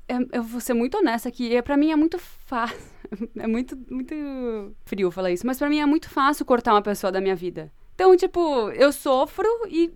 Eu, 0.08 0.26
eu 0.32 0.42
vou 0.42 0.60
ser 0.60 0.72
muito 0.72 0.96
honesta 0.96 1.30
que 1.30 1.54
é, 1.54 1.60
pra 1.60 1.76
mim 1.76 1.90
é 1.90 1.96
muito 1.96 2.18
fácil. 2.18 2.78
É 3.38 3.46
muito, 3.46 3.74
muito 3.88 4.14
frio 4.84 5.10
falar 5.10 5.30
isso, 5.30 5.46
mas 5.46 5.58
pra 5.58 5.70
mim 5.70 5.80
é 5.80 5.86
muito 5.86 6.10
fácil 6.10 6.44
cortar 6.44 6.74
uma 6.74 6.82
pessoa 6.82 7.10
da 7.10 7.22
minha 7.22 7.34
vida. 7.34 7.72
Então, 7.94 8.14
tipo, 8.14 8.70
eu 8.72 8.92
sofro 8.92 9.48
e, 9.66 9.90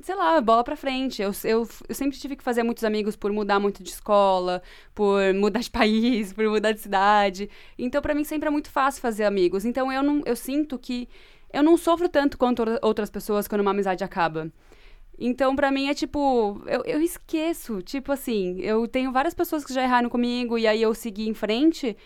sei 0.00 0.14
lá, 0.14 0.40
bola 0.40 0.62
pra 0.62 0.76
frente. 0.76 1.22
Eu, 1.22 1.32
eu, 1.44 1.68
eu 1.88 1.94
sempre 1.94 2.18
tive 2.18 2.36
que 2.36 2.42
fazer 2.42 2.62
muitos 2.62 2.84
amigos 2.84 3.16
por 3.16 3.32
mudar 3.32 3.58
muito 3.58 3.82
de 3.82 3.90
escola, 3.90 4.62
por 4.94 5.32
mudar 5.34 5.60
de 5.60 5.70
país, 5.72 6.32
por 6.32 6.44
mudar 6.48 6.72
de 6.72 6.80
cidade. 6.80 7.48
Então, 7.78 8.00
pra 8.02 8.14
mim, 8.14 8.24
sempre 8.24 8.48
é 8.48 8.50
muito 8.50 8.70
fácil 8.70 9.00
fazer 9.00 9.24
amigos. 9.24 9.64
Então, 9.64 9.92
eu, 9.92 10.02
não, 10.02 10.22
eu 10.26 10.36
sinto 10.36 10.78
que 10.78 11.08
eu 11.52 11.62
não 11.62 11.76
sofro 11.76 12.08
tanto 12.08 12.36
quanto 12.36 12.62
outras 12.82 13.10
pessoas 13.10 13.48
quando 13.48 13.60
uma 13.62 13.70
amizade 13.70 14.04
acaba. 14.04 14.50
Então, 15.18 15.56
pra 15.56 15.70
mim, 15.70 15.88
é 15.88 15.94
tipo, 15.94 16.60
eu, 16.66 16.82
eu 16.84 17.00
esqueço. 17.00 17.80
Tipo 17.82 18.12
assim, 18.12 18.60
eu 18.60 18.86
tenho 18.86 19.12
várias 19.12 19.34
pessoas 19.34 19.64
que 19.64 19.72
já 19.72 19.82
erraram 19.82 20.10
comigo 20.10 20.58
e 20.58 20.66
aí 20.66 20.82
eu 20.82 20.94
segui 20.94 21.28
em 21.28 21.34
frente. 21.34 21.96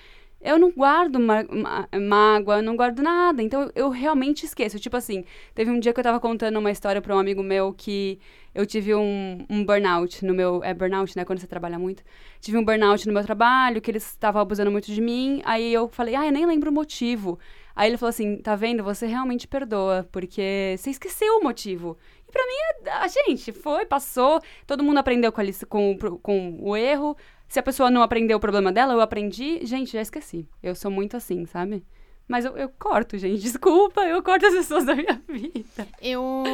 Eu 0.41 0.59
não 0.59 0.71
guardo 0.71 1.19
mágoa, 1.21 2.57
eu 2.57 2.63
não 2.63 2.75
guardo 2.75 3.03
nada. 3.03 3.43
Então, 3.43 3.71
eu, 3.75 3.91
realmente 3.91 4.47
esqueço. 4.47 4.79
Tipo 4.79 4.97
assim, 4.97 5.25
teve 5.55 5.71
um 5.71 5.79
dia 5.79 5.93
que 5.93 6.01
eu 6.01 6.05
tava 6.05 6.19
contando 6.19 6.59
uma 6.59 6.71
história 6.71 7.03
pra 7.03 7.15
um 7.15 7.19
amigo 7.19 7.43
meu 7.43 7.75
que 7.75 8.19
eu 8.55 8.65
tive 8.65 8.95
um, 8.95 9.45
um 9.51 9.65
burnout 9.65 10.25
no 10.25 10.33
meu. 10.33 10.65
É 10.65 10.73
burnout, 10.73 11.15
né? 11.15 11.27
Quando 11.27 11.41
você 11.41 11.47
trabalha 11.47 11.79
muito. 11.79 12.03
Tive 12.41 12.57
um 12.57 12.65
burnout 12.65 13.07
no 13.07 13.13
meu 13.13 13.23
trabalho, 13.23 13.83
que 13.83 13.91
eles 13.91 14.07
estavam 14.07 14.41
abusando 14.41 14.71
muito 14.71 14.91
de 14.91 15.01
mim. 15.01 15.43
Aí 15.45 15.73
eu 15.73 15.89
falei, 15.89 16.15
ah, 16.15 16.25
eu 16.25 16.33
nem 16.33 16.47
lembro 16.47 16.71
o 16.71 16.75
motivo. 16.75 17.39
Aí 17.75 17.89
ele 17.89 17.97
falou 17.97 18.11
assim: 18.11 18.37
tá 18.39 18.57
vendo? 18.57 18.83
Você 18.83 19.07
realmente 19.07 19.47
perdoa, 19.47 20.09
porque 20.11 20.75
você 20.77 20.91
esqueceu 20.91 21.39
o 21.39 21.43
motivo. 21.43 21.97
E 22.29 22.33
pra 22.33 22.43
mim, 22.47 22.91
a 22.91 23.09
gente 23.09 23.53
foi, 23.53 23.87
passou, 23.87 24.41
todo 24.67 24.83
mundo 24.83 24.99
aprendeu 24.99 25.33
com, 25.33 25.41
a 25.41 25.45
com, 25.69 26.19
com 26.23 26.59
o 26.61 26.77
erro. 26.77 27.17
Se 27.51 27.59
a 27.59 27.63
pessoa 27.65 27.91
não 27.91 28.01
aprendeu 28.01 28.37
o 28.37 28.41
problema 28.41 28.71
dela, 28.71 28.93
eu 28.93 29.01
aprendi. 29.01 29.67
Gente, 29.67 29.91
já 29.91 30.01
esqueci. 30.01 30.49
Eu 30.63 30.73
sou 30.77 30.89
muito 30.89 31.17
assim, 31.17 31.45
sabe? 31.47 31.85
Mas 32.29 32.45
eu, 32.45 32.57
eu 32.57 32.69
corto, 32.69 33.19
gente. 33.19 33.43
Desculpa, 33.43 34.03
eu 34.03 34.23
corto 34.23 34.47
as 34.47 34.55
pessoas 34.55 34.85
da 34.85 34.95
minha 34.95 35.21
vida. 35.27 35.89
Eu. 36.01 36.45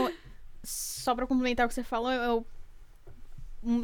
Só 0.64 1.14
pra 1.14 1.26
complementar 1.26 1.66
o 1.66 1.68
que 1.68 1.74
você 1.74 1.84
falou, 1.84 2.10
eu. 2.10 2.46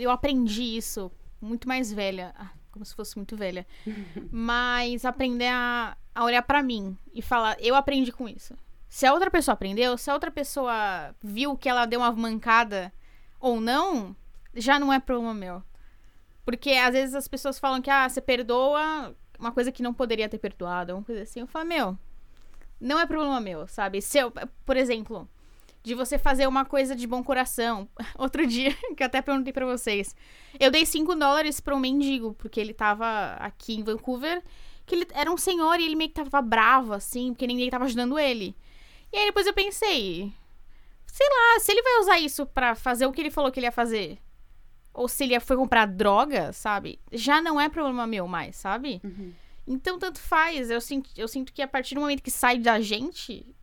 Eu 0.00 0.10
aprendi 0.10 0.62
isso 0.62 1.12
muito 1.38 1.68
mais 1.68 1.92
velha. 1.92 2.34
Ah, 2.34 2.50
como 2.70 2.82
se 2.82 2.94
fosse 2.94 3.14
muito 3.14 3.36
velha. 3.36 3.66
Mas 4.32 5.04
aprender 5.04 5.48
a, 5.48 5.94
a 6.14 6.24
olhar 6.24 6.40
pra 6.40 6.62
mim 6.62 6.96
e 7.12 7.20
falar, 7.20 7.58
eu 7.60 7.74
aprendi 7.74 8.10
com 8.10 8.26
isso. 8.26 8.56
Se 8.88 9.04
a 9.04 9.12
outra 9.12 9.30
pessoa 9.30 9.52
aprendeu, 9.52 9.98
se 9.98 10.10
a 10.10 10.14
outra 10.14 10.30
pessoa 10.30 11.14
viu 11.22 11.58
que 11.58 11.68
ela 11.68 11.84
deu 11.84 12.00
uma 12.00 12.10
mancada 12.10 12.90
ou 13.38 13.60
não, 13.60 14.16
já 14.54 14.78
não 14.78 14.90
é 14.90 14.98
problema 14.98 15.34
meu. 15.34 15.62
Porque 16.44 16.70
às 16.70 16.92
vezes 16.92 17.14
as 17.14 17.28
pessoas 17.28 17.58
falam 17.58 17.80
que, 17.80 17.90
ah, 17.90 18.08
você 18.08 18.20
perdoa 18.20 19.14
uma 19.38 19.52
coisa 19.52 19.72
que 19.72 19.82
não 19.82 19.94
poderia 19.94 20.28
ter 20.28 20.38
perdoado, 20.38 20.94
uma 20.94 21.04
coisa 21.04 21.22
assim. 21.22 21.40
Eu 21.40 21.46
falo, 21.46 21.66
meu, 21.66 21.98
não 22.80 22.98
é 22.98 23.06
problema 23.06 23.40
meu, 23.40 23.66
sabe? 23.68 24.02
Se 24.02 24.18
eu, 24.18 24.32
por 24.64 24.76
exemplo, 24.76 25.28
de 25.82 25.94
você 25.94 26.16
fazer 26.16 26.46
uma 26.46 26.64
coisa 26.64 26.94
de 26.94 27.06
bom 27.06 27.22
coração. 27.22 27.88
Outro 28.16 28.46
dia, 28.46 28.74
que 28.96 29.02
eu 29.02 29.06
até 29.06 29.20
perguntei 29.20 29.52
pra 29.52 29.66
vocês. 29.66 30.14
Eu 30.58 30.70
dei 30.70 30.86
5 30.86 31.14
dólares 31.16 31.60
pra 31.60 31.74
um 31.74 31.80
mendigo, 31.80 32.34
porque 32.34 32.60
ele 32.60 32.72
tava 32.72 33.34
aqui 33.34 33.74
em 33.74 33.82
Vancouver 33.82 34.42
que 34.84 34.96
ele 34.96 35.06
era 35.12 35.30
um 35.30 35.36
senhor 35.36 35.78
e 35.78 35.84
ele 35.84 35.94
meio 35.94 36.10
que 36.10 36.16
tava 36.16 36.42
bravo, 36.42 36.92
assim, 36.92 37.32
porque 37.32 37.46
ninguém 37.46 37.70
tava 37.70 37.84
ajudando 37.84 38.18
ele. 38.18 38.56
E 39.12 39.16
aí 39.16 39.26
depois 39.26 39.46
eu 39.46 39.52
pensei, 39.54 40.32
sei 41.06 41.26
lá, 41.28 41.60
se 41.60 41.70
ele 41.70 41.82
vai 41.82 42.00
usar 42.00 42.18
isso 42.18 42.44
pra 42.46 42.74
fazer 42.74 43.06
o 43.06 43.12
que 43.12 43.20
ele 43.20 43.30
falou 43.30 43.52
que 43.52 43.60
ele 43.60 43.66
ia 43.66 43.72
fazer, 43.72 44.18
ou 44.92 45.08
se 45.08 45.24
ele 45.24 45.38
foi 45.40 45.56
comprar 45.56 45.86
droga, 45.86 46.52
sabe? 46.52 46.98
Já 47.10 47.40
não 47.40 47.60
é 47.60 47.68
problema 47.68 48.06
meu 48.06 48.26
mais, 48.26 48.56
sabe? 48.56 49.00
Uhum. 49.02 49.32
Então, 49.66 49.98
tanto 49.98 50.18
faz. 50.18 50.70
Eu 50.70 50.80
sinto, 50.80 51.10
eu 51.16 51.28
sinto 51.28 51.52
que 51.52 51.62
a 51.62 51.68
partir 51.68 51.94
do 51.94 52.00
momento 52.00 52.22
que 52.22 52.30
sai 52.30 52.58
da 52.58 52.80
gente, 52.80 53.54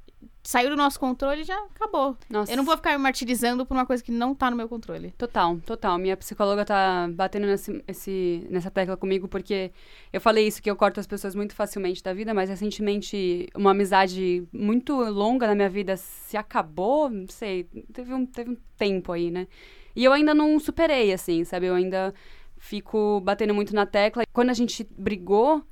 saiu 0.41 0.69
do 0.69 0.75
nosso 0.75 0.99
controle, 0.99 1.43
já 1.43 1.57
acabou. 1.65 2.17
Nossa. 2.29 2.51
Eu 2.51 2.57
não 2.57 2.63
vou 2.63 2.75
ficar 2.75 2.91
me 2.93 2.97
martirizando 2.97 3.65
por 3.65 3.75
uma 3.75 3.85
coisa 3.85 4.03
que 4.03 4.11
não 4.11 4.33
tá 4.33 4.49
no 4.49 4.57
meu 4.57 4.67
controle. 4.67 5.11
Total, 5.17 5.57
total. 5.59 5.97
Minha 5.97 6.17
psicóloga 6.17 6.65
tá 6.65 7.07
batendo 7.11 7.45
nesse, 7.45 7.83
esse, 7.87 8.47
nessa 8.49 8.71
tecla 8.71 8.97
comigo 8.97 9.27
porque 9.27 9.71
eu 10.11 10.21
falei 10.21 10.47
isso, 10.47 10.61
que 10.61 10.69
eu 10.69 10.75
corto 10.75 10.99
as 10.99 11.07
pessoas 11.07 11.35
muito 11.35 11.53
facilmente 11.53 12.01
da 12.01 12.13
vida, 12.13 12.33
mas 12.33 12.49
recentemente 12.49 13.47
uma 13.55 13.71
amizade 13.71 14.47
muito 14.51 14.95
longa 14.95 15.45
na 15.45 15.55
minha 15.55 15.69
vida 15.69 15.97
se 15.97 16.37
acabou, 16.37 17.09
não 17.09 17.27
sei, 17.27 17.65
teve 17.93 18.13
um, 18.13 18.25
teve 18.25 18.51
um 18.51 18.57
tempo 18.77 19.11
aí, 19.11 19.29
né? 19.29 19.47
E 19.95 20.03
eu 20.03 20.13
ainda 20.13 20.33
não 20.33 20.59
superei, 20.59 21.11
assim, 21.13 21.43
sabe? 21.43 21.67
Eu 21.67 21.75
ainda 21.75 22.13
fico 22.57 23.19
batendo 23.21 23.53
muito 23.53 23.73
na 23.73 23.85
tecla. 23.85 24.23
Quando 24.33 24.49
a 24.49 24.53
gente 24.53 24.87
brigou, 24.97 25.63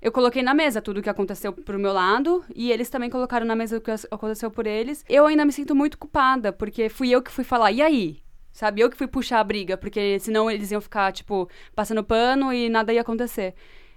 eu 0.00 0.12
coloquei 0.12 0.42
na 0.42 0.52
mesa 0.52 0.82
tudo 0.82 1.00
o 1.00 1.02
que 1.02 1.08
aconteceu 1.08 1.52
pro 1.52 1.78
meu 1.78 1.92
lado 1.92 2.44
e 2.54 2.70
eles 2.70 2.90
também 2.90 3.08
colocaram 3.08 3.46
na 3.46 3.56
mesa 3.56 3.78
o 3.78 3.80
que 3.80 3.90
aconteceu 3.90 4.50
por 4.50 4.66
eles. 4.66 5.04
Eu 5.08 5.26
ainda 5.26 5.44
me 5.44 5.52
sinto 5.52 5.74
muito 5.74 5.98
culpada, 5.98 6.52
porque 6.52 6.88
fui 6.88 7.10
eu 7.10 7.22
que 7.22 7.30
fui 7.30 7.44
falar, 7.44 7.72
e 7.72 7.80
aí? 7.80 8.22
Sabe? 8.52 8.82
Eu 8.82 8.90
que 8.90 8.96
fui 8.96 9.08
puxar 9.08 9.40
a 9.40 9.44
briga, 9.44 9.76
porque 9.76 10.18
senão 10.20 10.50
eles 10.50 10.70
iam 10.70 10.80
ficar, 10.80 11.10
tipo, 11.12 11.48
passando 11.74 12.04
pano 12.04 12.52
e 12.52 12.68
nada 12.68 12.92
ia 12.92 13.00
acontecer. 13.00 13.54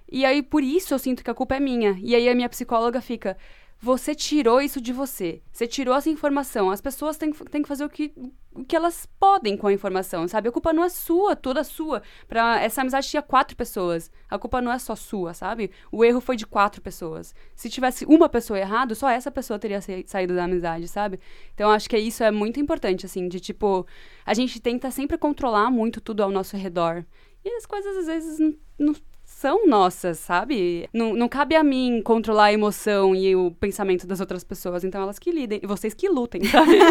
E 0.09 0.25
aí, 0.25 0.41
por 0.41 0.63
isso, 0.63 0.93
eu 0.93 0.99
sinto 0.99 1.23
que 1.23 1.29
a 1.29 1.33
culpa 1.33 1.55
é 1.55 1.59
minha. 1.59 1.97
E 2.01 2.15
aí, 2.15 2.27
a 2.29 2.33
minha 2.33 2.49
psicóloga 2.49 3.01
fica: 3.01 3.37
você 3.79 4.15
tirou 4.15 4.59
isso 4.61 4.81
de 4.81 4.91
você. 4.91 5.41
Você 5.51 5.67
tirou 5.67 5.95
essa 5.95 6.09
informação. 6.09 6.69
As 6.71 6.81
pessoas 6.81 7.17
têm, 7.17 7.31
que- 7.31 7.45
têm 7.45 7.61
que 7.61 7.67
fazer 7.67 7.85
o 7.85 7.89
que, 7.89 8.11
o 8.53 8.65
que 8.65 8.75
elas 8.75 9.05
podem 9.19 9.55
com 9.55 9.67
a 9.67 9.73
informação, 9.73 10.27
sabe? 10.27 10.49
A 10.49 10.51
culpa 10.51 10.73
não 10.73 10.83
é 10.83 10.89
sua, 10.89 11.35
toda 11.35 11.63
sua. 11.63 12.01
Pra, 12.27 12.59
essa 12.59 12.81
amizade 12.81 13.07
tinha 13.07 13.21
quatro 13.21 13.55
pessoas. 13.55 14.09
A 14.27 14.39
culpa 14.39 14.61
não 14.61 14.71
é 14.71 14.79
só 14.79 14.95
sua, 14.95 15.33
sabe? 15.33 15.69
O 15.91 16.03
erro 16.03 16.19
foi 16.19 16.35
de 16.35 16.45
quatro 16.47 16.81
pessoas. 16.81 17.35
Se 17.55 17.69
tivesse 17.69 18.03
uma 18.05 18.27
pessoa 18.27 18.57
errado, 18.59 18.95
só 18.95 19.09
essa 19.09 19.29
pessoa 19.29 19.59
teria 19.59 19.79
sa- 19.79 19.91
saído 20.07 20.33
da 20.35 20.45
amizade, 20.45 20.87
sabe? 20.87 21.19
Então, 21.53 21.69
acho 21.69 21.87
que 21.89 21.97
isso 21.97 22.23
é 22.23 22.31
muito 22.31 22.59
importante, 22.59 23.05
assim, 23.05 23.27
de 23.27 23.39
tipo, 23.39 23.85
a 24.25 24.33
gente 24.33 24.59
tenta 24.59 24.89
sempre 24.89 25.17
controlar 25.19 25.69
muito 25.69 26.01
tudo 26.01 26.23
ao 26.23 26.31
nosso 26.31 26.57
redor. 26.57 27.05
E 27.45 27.49
as 27.55 27.65
coisas, 27.67 27.95
às 27.97 28.05
vezes, 28.07 28.39
não, 28.39 28.55
não 28.79 28.95
são 29.27 29.67
nossas, 29.67 30.19
sabe? 30.19 30.89
Não, 30.93 31.13
não 31.13 31.27
cabe 31.27 31.53
a 31.53 31.61
mim 31.61 32.01
controlar 32.01 32.45
a 32.45 32.53
emoção 32.53 33.13
e 33.13 33.35
o 33.35 33.51
pensamento 33.51 34.07
das 34.07 34.21
outras 34.21 34.41
pessoas. 34.41 34.85
Então, 34.85 35.01
elas 35.01 35.19
que 35.19 35.29
lidem. 35.31 35.59
E 35.61 35.67
vocês 35.67 35.93
que 35.93 36.07
lutem, 36.07 36.43
sabe? 36.45 36.71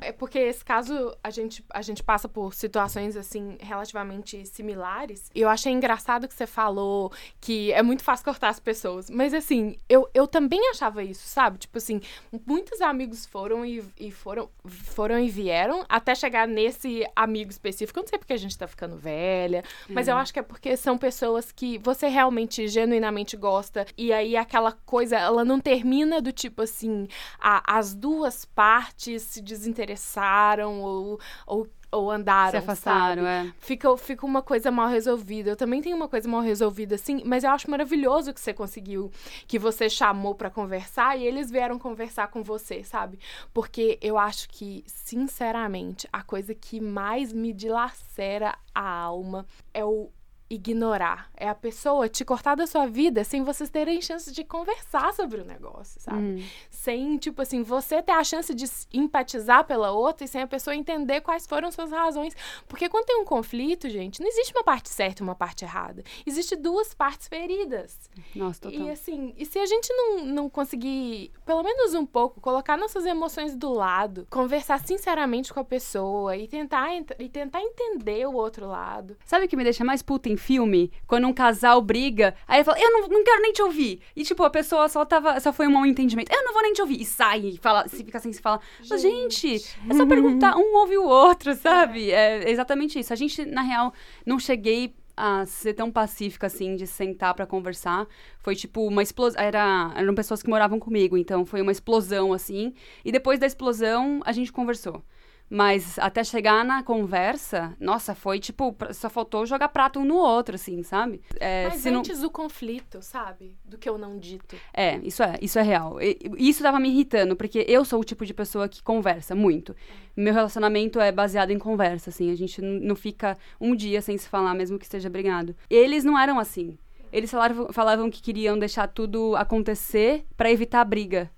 É 0.00 0.12
porque 0.12 0.38
esse 0.38 0.64
caso 0.64 1.16
a 1.22 1.30
gente, 1.30 1.64
a 1.70 1.80
gente 1.80 2.02
passa 2.02 2.28
por 2.28 2.52
situações 2.52 3.16
assim 3.16 3.56
relativamente 3.60 4.44
similares. 4.46 5.30
E 5.34 5.40
eu 5.40 5.48
achei 5.48 5.72
engraçado 5.72 6.28
que 6.28 6.34
você 6.34 6.46
falou 6.46 7.10
que 7.40 7.72
é 7.72 7.82
muito 7.82 8.02
fácil 8.02 8.24
cortar 8.24 8.50
as 8.50 8.60
pessoas. 8.60 9.08
Mas 9.08 9.32
assim, 9.32 9.76
eu, 9.88 10.08
eu 10.12 10.26
também 10.26 10.68
achava 10.70 11.02
isso, 11.02 11.26
sabe? 11.26 11.58
Tipo 11.58 11.78
assim, 11.78 12.02
muitos 12.46 12.82
amigos 12.82 13.24
foram 13.24 13.64
e, 13.64 13.82
e 13.98 14.10
foram, 14.10 14.50
foram 14.66 15.18
e 15.18 15.28
vieram 15.30 15.84
até 15.88 16.14
chegar 16.14 16.46
nesse 16.46 17.04
amigo 17.16 17.50
específico. 17.50 17.98
Eu 17.98 18.02
não 18.02 18.08
sei 18.08 18.18
porque 18.18 18.34
a 18.34 18.38
gente 18.38 18.58
tá 18.58 18.66
ficando 18.66 18.96
velha, 18.96 19.64
mas 19.88 20.06
eu 20.06 20.16
acho 20.16 20.32
que 20.32 20.38
é 20.38 20.42
porque 20.42 20.76
são 20.76 20.98
pessoas 20.98 21.13
que 21.54 21.78
você 21.78 22.08
realmente 22.08 22.66
genuinamente 22.68 23.36
gosta. 23.36 23.86
E 23.96 24.12
aí 24.12 24.36
aquela 24.36 24.72
coisa, 24.72 25.16
ela 25.16 25.44
não 25.44 25.60
termina 25.60 26.20
do 26.20 26.32
tipo 26.32 26.62
assim, 26.62 27.06
a- 27.40 27.62
as 27.78 27.94
duas 27.94 28.44
partes 28.44 29.22
se 29.22 29.40
desinteressaram 29.40 30.80
ou, 30.82 31.20
ou, 31.46 31.66
ou 31.92 32.10
andaram. 32.10 32.50
Se 32.52 32.56
afastaram, 32.56 33.22
sabe? 33.22 33.48
é. 33.48 33.52
Fica, 33.60 33.96
fica 33.96 34.26
uma 34.26 34.42
coisa 34.42 34.70
mal 34.70 34.88
resolvida. 34.88 35.50
Eu 35.50 35.56
também 35.56 35.80
tenho 35.80 35.96
uma 35.96 36.08
coisa 36.08 36.28
mal 36.28 36.40
resolvida, 36.40 36.94
assim, 36.96 37.22
mas 37.24 37.44
eu 37.44 37.50
acho 37.50 37.70
maravilhoso 37.70 38.32
que 38.34 38.40
você 38.40 38.52
conseguiu, 38.52 39.10
que 39.46 39.58
você 39.58 39.88
chamou 39.88 40.34
pra 40.34 40.50
conversar 40.50 41.16
e 41.18 41.24
eles 41.24 41.50
vieram 41.50 41.78
conversar 41.78 42.28
com 42.28 42.42
você, 42.42 42.82
sabe? 42.82 43.18
Porque 43.52 43.98
eu 44.02 44.18
acho 44.18 44.48
que, 44.48 44.82
sinceramente, 44.86 46.08
a 46.12 46.22
coisa 46.22 46.54
que 46.54 46.80
mais 46.80 47.32
me 47.32 47.52
dilacera 47.52 48.56
a 48.74 48.88
alma 48.88 49.46
é 49.72 49.84
o 49.84 50.10
ignorar. 50.54 51.30
É 51.36 51.48
a 51.48 51.54
pessoa 51.54 52.08
te 52.08 52.24
cortar 52.24 52.54
da 52.54 52.66
sua 52.66 52.86
vida 52.86 53.24
sem 53.24 53.42
vocês 53.42 53.70
terem 53.70 54.00
chance 54.00 54.32
de 54.32 54.44
conversar 54.44 55.12
sobre 55.14 55.40
o 55.40 55.44
negócio, 55.44 56.00
sabe? 56.00 56.18
Hum. 56.42 56.44
Sem, 56.70 57.16
tipo 57.18 57.42
assim, 57.42 57.62
você 57.62 58.02
ter 58.02 58.12
a 58.12 58.24
chance 58.24 58.54
de 58.54 58.64
empatizar 58.92 59.64
pela 59.66 59.90
outra 59.90 60.24
e 60.24 60.28
sem 60.28 60.42
a 60.42 60.46
pessoa 60.46 60.74
entender 60.74 61.20
quais 61.20 61.46
foram 61.46 61.70
suas 61.70 61.90
razões. 61.90 62.34
Porque 62.68 62.88
quando 62.88 63.06
tem 63.06 63.16
um 63.20 63.24
conflito, 63.24 63.88
gente, 63.88 64.20
não 64.20 64.28
existe 64.28 64.52
uma 64.54 64.64
parte 64.64 64.88
certa 64.88 65.22
e 65.22 65.24
uma 65.24 65.34
parte 65.34 65.64
errada. 65.64 66.02
Existe 66.26 66.56
duas 66.56 66.94
partes 66.94 67.28
feridas. 67.28 68.10
Nossa, 68.34 68.60
total. 68.62 68.80
E 68.80 68.90
assim, 68.90 69.34
e 69.36 69.44
se 69.46 69.58
a 69.58 69.66
gente 69.66 69.92
não, 69.92 70.24
não 70.24 70.48
conseguir, 70.50 71.30
pelo 71.44 71.62
menos 71.62 71.94
um 71.94 72.06
pouco, 72.06 72.40
colocar 72.40 72.76
nossas 72.76 73.04
emoções 73.06 73.54
do 73.56 73.72
lado, 73.72 74.26
conversar 74.30 74.78
sinceramente 74.84 75.52
com 75.52 75.60
a 75.60 75.64
pessoa 75.64 76.36
e 76.36 76.46
tentar, 76.48 76.94
ent- 76.94 77.12
e 77.18 77.28
tentar 77.28 77.60
entender 77.60 78.26
o 78.26 78.34
outro 78.34 78.66
lado. 78.66 79.16
Sabe 79.24 79.46
o 79.46 79.48
que 79.48 79.56
me 79.56 79.64
deixa 79.64 79.84
mais 79.84 80.02
puta 80.02 80.28
em 80.28 80.36
filme? 80.44 80.92
Quando 81.06 81.26
um 81.26 81.32
casal 81.32 81.80
briga, 81.80 82.34
aí 82.46 82.58
ele 82.58 82.64
fala, 82.64 82.78
eu 82.78 82.90
não, 82.92 83.08
não 83.08 83.24
quero 83.24 83.42
nem 83.42 83.52
te 83.52 83.62
ouvir. 83.62 84.00
E 84.14 84.22
tipo, 84.22 84.44
a 84.44 84.50
pessoa 84.50 84.88
só 84.88 85.04
tava, 85.04 85.40
só 85.40 85.52
foi 85.52 85.66
um 85.66 85.72
mau 85.72 85.86
entendimento. 85.86 86.30
Eu 86.32 86.44
não 86.44 86.52
vou 86.52 86.62
nem 86.62 86.72
te 86.72 86.82
ouvir. 86.82 87.00
E 87.00 87.04
sai, 87.04 87.40
e 87.40 87.56
fala, 87.56 87.88
se 87.88 88.04
fica 88.04 88.18
assim, 88.18 88.32
se 88.32 88.42
fala. 88.42 88.60
Mas, 88.88 89.00
gente, 89.00 89.56
é 89.88 89.94
só 89.94 90.06
perguntar, 90.06 90.56
um 90.56 90.76
ouve 90.76 90.98
o 90.98 91.04
outro, 91.04 91.54
sabe? 91.54 92.10
É 92.10 92.50
exatamente 92.50 92.98
isso. 92.98 93.12
A 93.12 93.16
gente, 93.16 93.44
na 93.44 93.62
real, 93.62 93.92
não 94.26 94.38
cheguei 94.38 94.94
a 95.16 95.46
ser 95.46 95.74
tão 95.74 95.90
pacífica 95.90 96.46
assim, 96.46 96.76
de 96.76 96.86
sentar 96.86 97.34
pra 97.34 97.46
conversar. 97.46 98.06
Foi 98.40 98.54
tipo 98.54 98.86
uma 98.86 99.02
explosão. 99.02 99.40
Era, 99.40 99.92
eram 99.96 100.14
pessoas 100.14 100.42
que 100.42 100.50
moravam 100.50 100.78
comigo, 100.78 101.16
então 101.16 101.44
foi 101.46 101.62
uma 101.62 101.72
explosão 101.72 102.32
assim. 102.32 102.74
E 103.04 103.12
depois 103.12 103.38
da 103.38 103.46
explosão, 103.46 104.20
a 104.24 104.32
gente 104.32 104.52
conversou. 104.52 105.02
Mas 105.48 105.98
até 105.98 106.24
chegar 106.24 106.64
na 106.64 106.82
conversa, 106.82 107.76
nossa, 107.78 108.14
foi 108.14 108.40
tipo, 108.40 108.74
só 108.92 109.08
faltou 109.10 109.44
jogar 109.46 109.68
prato 109.68 110.00
um 110.00 110.04
no 110.04 110.16
outro, 110.16 110.54
assim, 110.54 110.82
sabe? 110.82 111.20
É, 111.38 111.68
Mas 111.68 111.80
se 111.80 111.90
não- 111.90 112.00
antes 112.00 112.22
o 112.22 112.30
conflito, 112.30 113.00
sabe? 113.02 113.54
Do 113.64 113.76
que 113.78 113.88
eu 113.88 113.98
não 113.98 114.18
dito. 114.18 114.56
é, 114.72 114.96
isso 115.04 115.22
é, 115.22 115.36
isso 115.40 115.58
é 115.58 115.62
real. 115.62 116.00
E- 116.00 116.18
isso 116.38 116.62
tava 116.62 116.80
me 116.80 116.88
irritando, 116.88 117.36
porque 117.36 117.64
eu 117.68 117.84
sou 117.84 118.00
o 118.00 118.04
tipo 118.04 118.24
de 118.24 118.32
pessoa 118.34 118.68
que 118.68 118.82
conversa 118.82 119.34
muito. 119.34 119.76
Meu 120.16 120.32
relacionamento 120.32 120.98
é 120.98 121.12
baseado 121.12 121.50
em 121.50 121.58
conversa, 121.58 122.10
assim. 122.10 122.30
A 122.32 122.36
gente 122.36 122.60
não 122.62 122.96
fica 122.96 123.36
um 123.60 123.76
dia 123.76 124.00
sem 124.00 124.16
se 124.16 124.28
falar, 124.28 124.54
mesmo 124.54 124.78
que 124.78 124.84
esteja 124.86 125.10
brigado. 125.10 125.54
Eles 125.68 126.04
não 126.04 126.18
eram 126.18 126.38
assim. 126.38 126.78
Eles 127.12 127.30
falavam, 127.30 127.72
falavam 127.72 128.10
que 128.10 128.20
queriam 128.22 128.58
deixar 128.58 128.88
tudo 128.88 129.36
acontecer 129.36 130.24
pra 130.36 130.50
evitar 130.50 130.80
a 130.80 130.84
briga. 130.84 131.30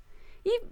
E 0.45 0.63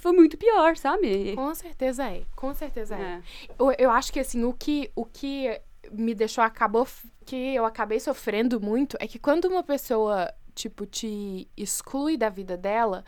foi 0.00 0.12
muito 0.12 0.36
pior, 0.36 0.76
sabe? 0.76 1.34
Com 1.34 1.54
certeza 1.54 2.04
é. 2.08 2.22
Com 2.34 2.54
certeza 2.54 2.96
é. 2.96 3.00
É. 3.02 3.20
Eu, 3.58 3.72
eu 3.78 3.90
acho 3.90 4.12
que 4.12 4.20
assim, 4.20 4.44
o 4.44 4.52
que, 4.52 4.90
o 4.94 5.04
que 5.04 5.60
me 5.92 6.14
deixou 6.14 6.42
acabou 6.44 6.86
que 7.26 7.54
eu 7.54 7.64
acabei 7.64 8.00
sofrendo 8.00 8.60
muito 8.60 8.96
é 9.00 9.06
que 9.06 9.18
quando 9.18 9.44
uma 9.46 9.62
pessoa, 9.62 10.32
tipo, 10.54 10.84
te 10.86 11.48
exclui 11.56 12.16
da 12.16 12.28
vida 12.28 12.56
dela, 12.56 13.04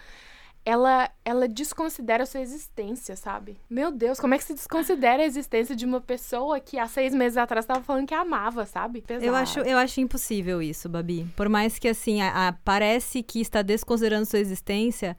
ela, 0.64 1.10
ela 1.24 1.48
desconsidera 1.48 2.22
a 2.22 2.26
sua 2.26 2.40
existência, 2.40 3.16
sabe? 3.16 3.58
Meu 3.68 3.90
Deus, 3.90 4.20
como 4.20 4.32
é 4.34 4.38
que 4.38 4.44
se 4.44 4.54
desconsidera 4.54 5.20
a 5.20 5.26
existência 5.26 5.74
de 5.74 5.84
uma 5.84 6.00
pessoa 6.00 6.60
que 6.60 6.78
há 6.78 6.86
seis 6.86 7.12
meses 7.12 7.36
atrás 7.36 7.66
tava 7.66 7.82
falando 7.82 8.06
que 8.06 8.14
amava, 8.14 8.64
sabe? 8.64 9.02
Pesado. 9.02 9.26
Eu 9.26 9.34
acho, 9.34 9.58
eu 9.60 9.76
acho 9.76 10.00
impossível 10.00 10.62
isso, 10.62 10.88
Babi. 10.88 11.26
Por 11.36 11.48
mais 11.48 11.80
que, 11.80 11.88
assim, 11.88 12.22
a- 12.22 12.48
a- 12.48 12.52
parece 12.52 13.24
que 13.24 13.40
está 13.40 13.60
desconsiderando 13.60 14.24
sua 14.24 14.38
existência, 14.38 15.16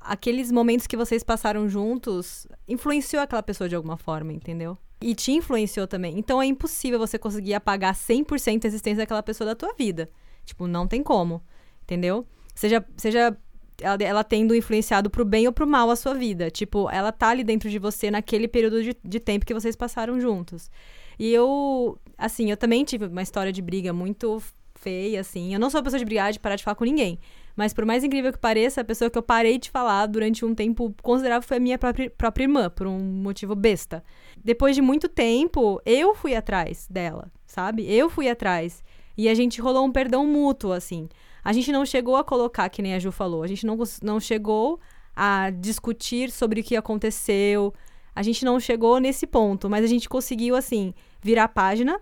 aqueles 0.00 0.50
momentos 0.50 0.86
que 0.86 0.96
vocês 0.96 1.22
passaram 1.22 1.68
juntos 1.68 2.46
influenciou 2.66 3.22
aquela 3.22 3.42
pessoa 3.42 3.68
de 3.68 3.76
alguma 3.76 3.96
forma, 3.96 4.32
entendeu? 4.32 4.76
E 5.00 5.14
te 5.14 5.32
influenciou 5.32 5.86
também. 5.86 6.18
Então 6.18 6.40
é 6.42 6.46
impossível 6.46 6.98
você 6.98 7.18
conseguir 7.18 7.54
apagar 7.54 7.94
100% 7.94 8.64
a 8.64 8.68
existência 8.68 9.02
daquela 9.02 9.22
pessoa 9.22 9.48
da 9.48 9.54
tua 9.54 9.72
vida. 9.74 10.10
Tipo, 10.44 10.66
não 10.66 10.86
tem 10.86 11.02
como, 11.02 11.42
entendeu? 11.82 12.26
Seja, 12.54 12.84
seja 12.96 13.36
ela, 13.80 14.02
ela 14.02 14.24
tendo 14.24 14.54
influenciado 14.54 15.10
pro 15.10 15.24
bem 15.24 15.46
ou 15.46 15.52
pro 15.52 15.66
mal 15.66 15.90
a 15.90 15.96
sua 15.96 16.14
vida. 16.14 16.50
Tipo, 16.50 16.90
ela 16.90 17.12
tá 17.12 17.28
ali 17.28 17.44
dentro 17.44 17.70
de 17.70 17.78
você 17.78 18.10
naquele 18.10 18.48
período 18.48 18.82
de, 18.82 18.96
de 19.04 19.20
tempo 19.20 19.46
que 19.46 19.54
vocês 19.54 19.76
passaram 19.76 20.20
juntos. 20.20 20.70
E 21.18 21.32
eu, 21.32 21.98
assim, 22.18 22.50
eu 22.50 22.56
também 22.56 22.84
tive 22.84 23.06
uma 23.06 23.22
história 23.22 23.52
de 23.52 23.62
briga 23.62 23.92
muito 23.92 24.42
feia, 24.74 25.20
assim. 25.20 25.54
Eu 25.54 25.60
não 25.60 25.70
sou 25.70 25.78
uma 25.78 25.84
pessoa 25.84 25.98
de 25.98 26.04
brigar, 26.04 26.32
de 26.32 26.40
parar 26.40 26.56
de 26.56 26.64
falar 26.64 26.74
com 26.74 26.84
ninguém. 26.84 27.18
Mas 27.56 27.72
por 27.72 27.84
mais 27.84 28.02
incrível 28.02 28.32
que 28.32 28.38
pareça, 28.38 28.80
a 28.80 28.84
pessoa 28.84 29.08
que 29.08 29.16
eu 29.16 29.22
parei 29.22 29.58
de 29.58 29.70
falar 29.70 30.06
durante 30.06 30.44
um 30.44 30.54
tempo 30.54 30.94
considerável 31.02 31.46
foi 31.46 31.56
a 31.58 31.60
minha 31.60 31.78
própria, 31.78 32.10
própria 32.10 32.44
irmã, 32.44 32.68
por 32.68 32.86
um 32.86 32.98
motivo 32.98 33.54
besta. 33.54 34.02
Depois 34.42 34.74
de 34.74 34.82
muito 34.82 35.08
tempo, 35.08 35.80
eu 35.86 36.14
fui 36.14 36.34
atrás 36.34 36.88
dela, 36.90 37.30
sabe? 37.46 37.90
Eu 37.90 38.10
fui 38.10 38.28
atrás. 38.28 38.82
E 39.16 39.28
a 39.28 39.34
gente 39.34 39.60
rolou 39.60 39.84
um 39.86 39.92
perdão 39.92 40.26
mútuo, 40.26 40.72
assim. 40.72 41.08
A 41.44 41.52
gente 41.52 41.70
não 41.70 41.86
chegou 41.86 42.16
a 42.16 42.24
colocar, 42.24 42.68
que 42.68 42.82
nem 42.82 42.94
a 42.94 42.98
Ju 42.98 43.12
falou, 43.12 43.42
a 43.42 43.46
gente 43.46 43.64
não, 43.64 43.78
não 44.02 44.18
chegou 44.18 44.80
a 45.14 45.50
discutir 45.50 46.30
sobre 46.30 46.60
o 46.60 46.64
que 46.64 46.74
aconteceu. 46.74 47.72
A 48.14 48.22
gente 48.22 48.44
não 48.44 48.58
chegou 48.58 48.98
nesse 48.98 49.26
ponto, 49.26 49.70
mas 49.70 49.84
a 49.84 49.88
gente 49.88 50.08
conseguiu, 50.08 50.56
assim, 50.56 50.92
virar 51.22 51.44
a 51.44 51.48
página 51.48 52.00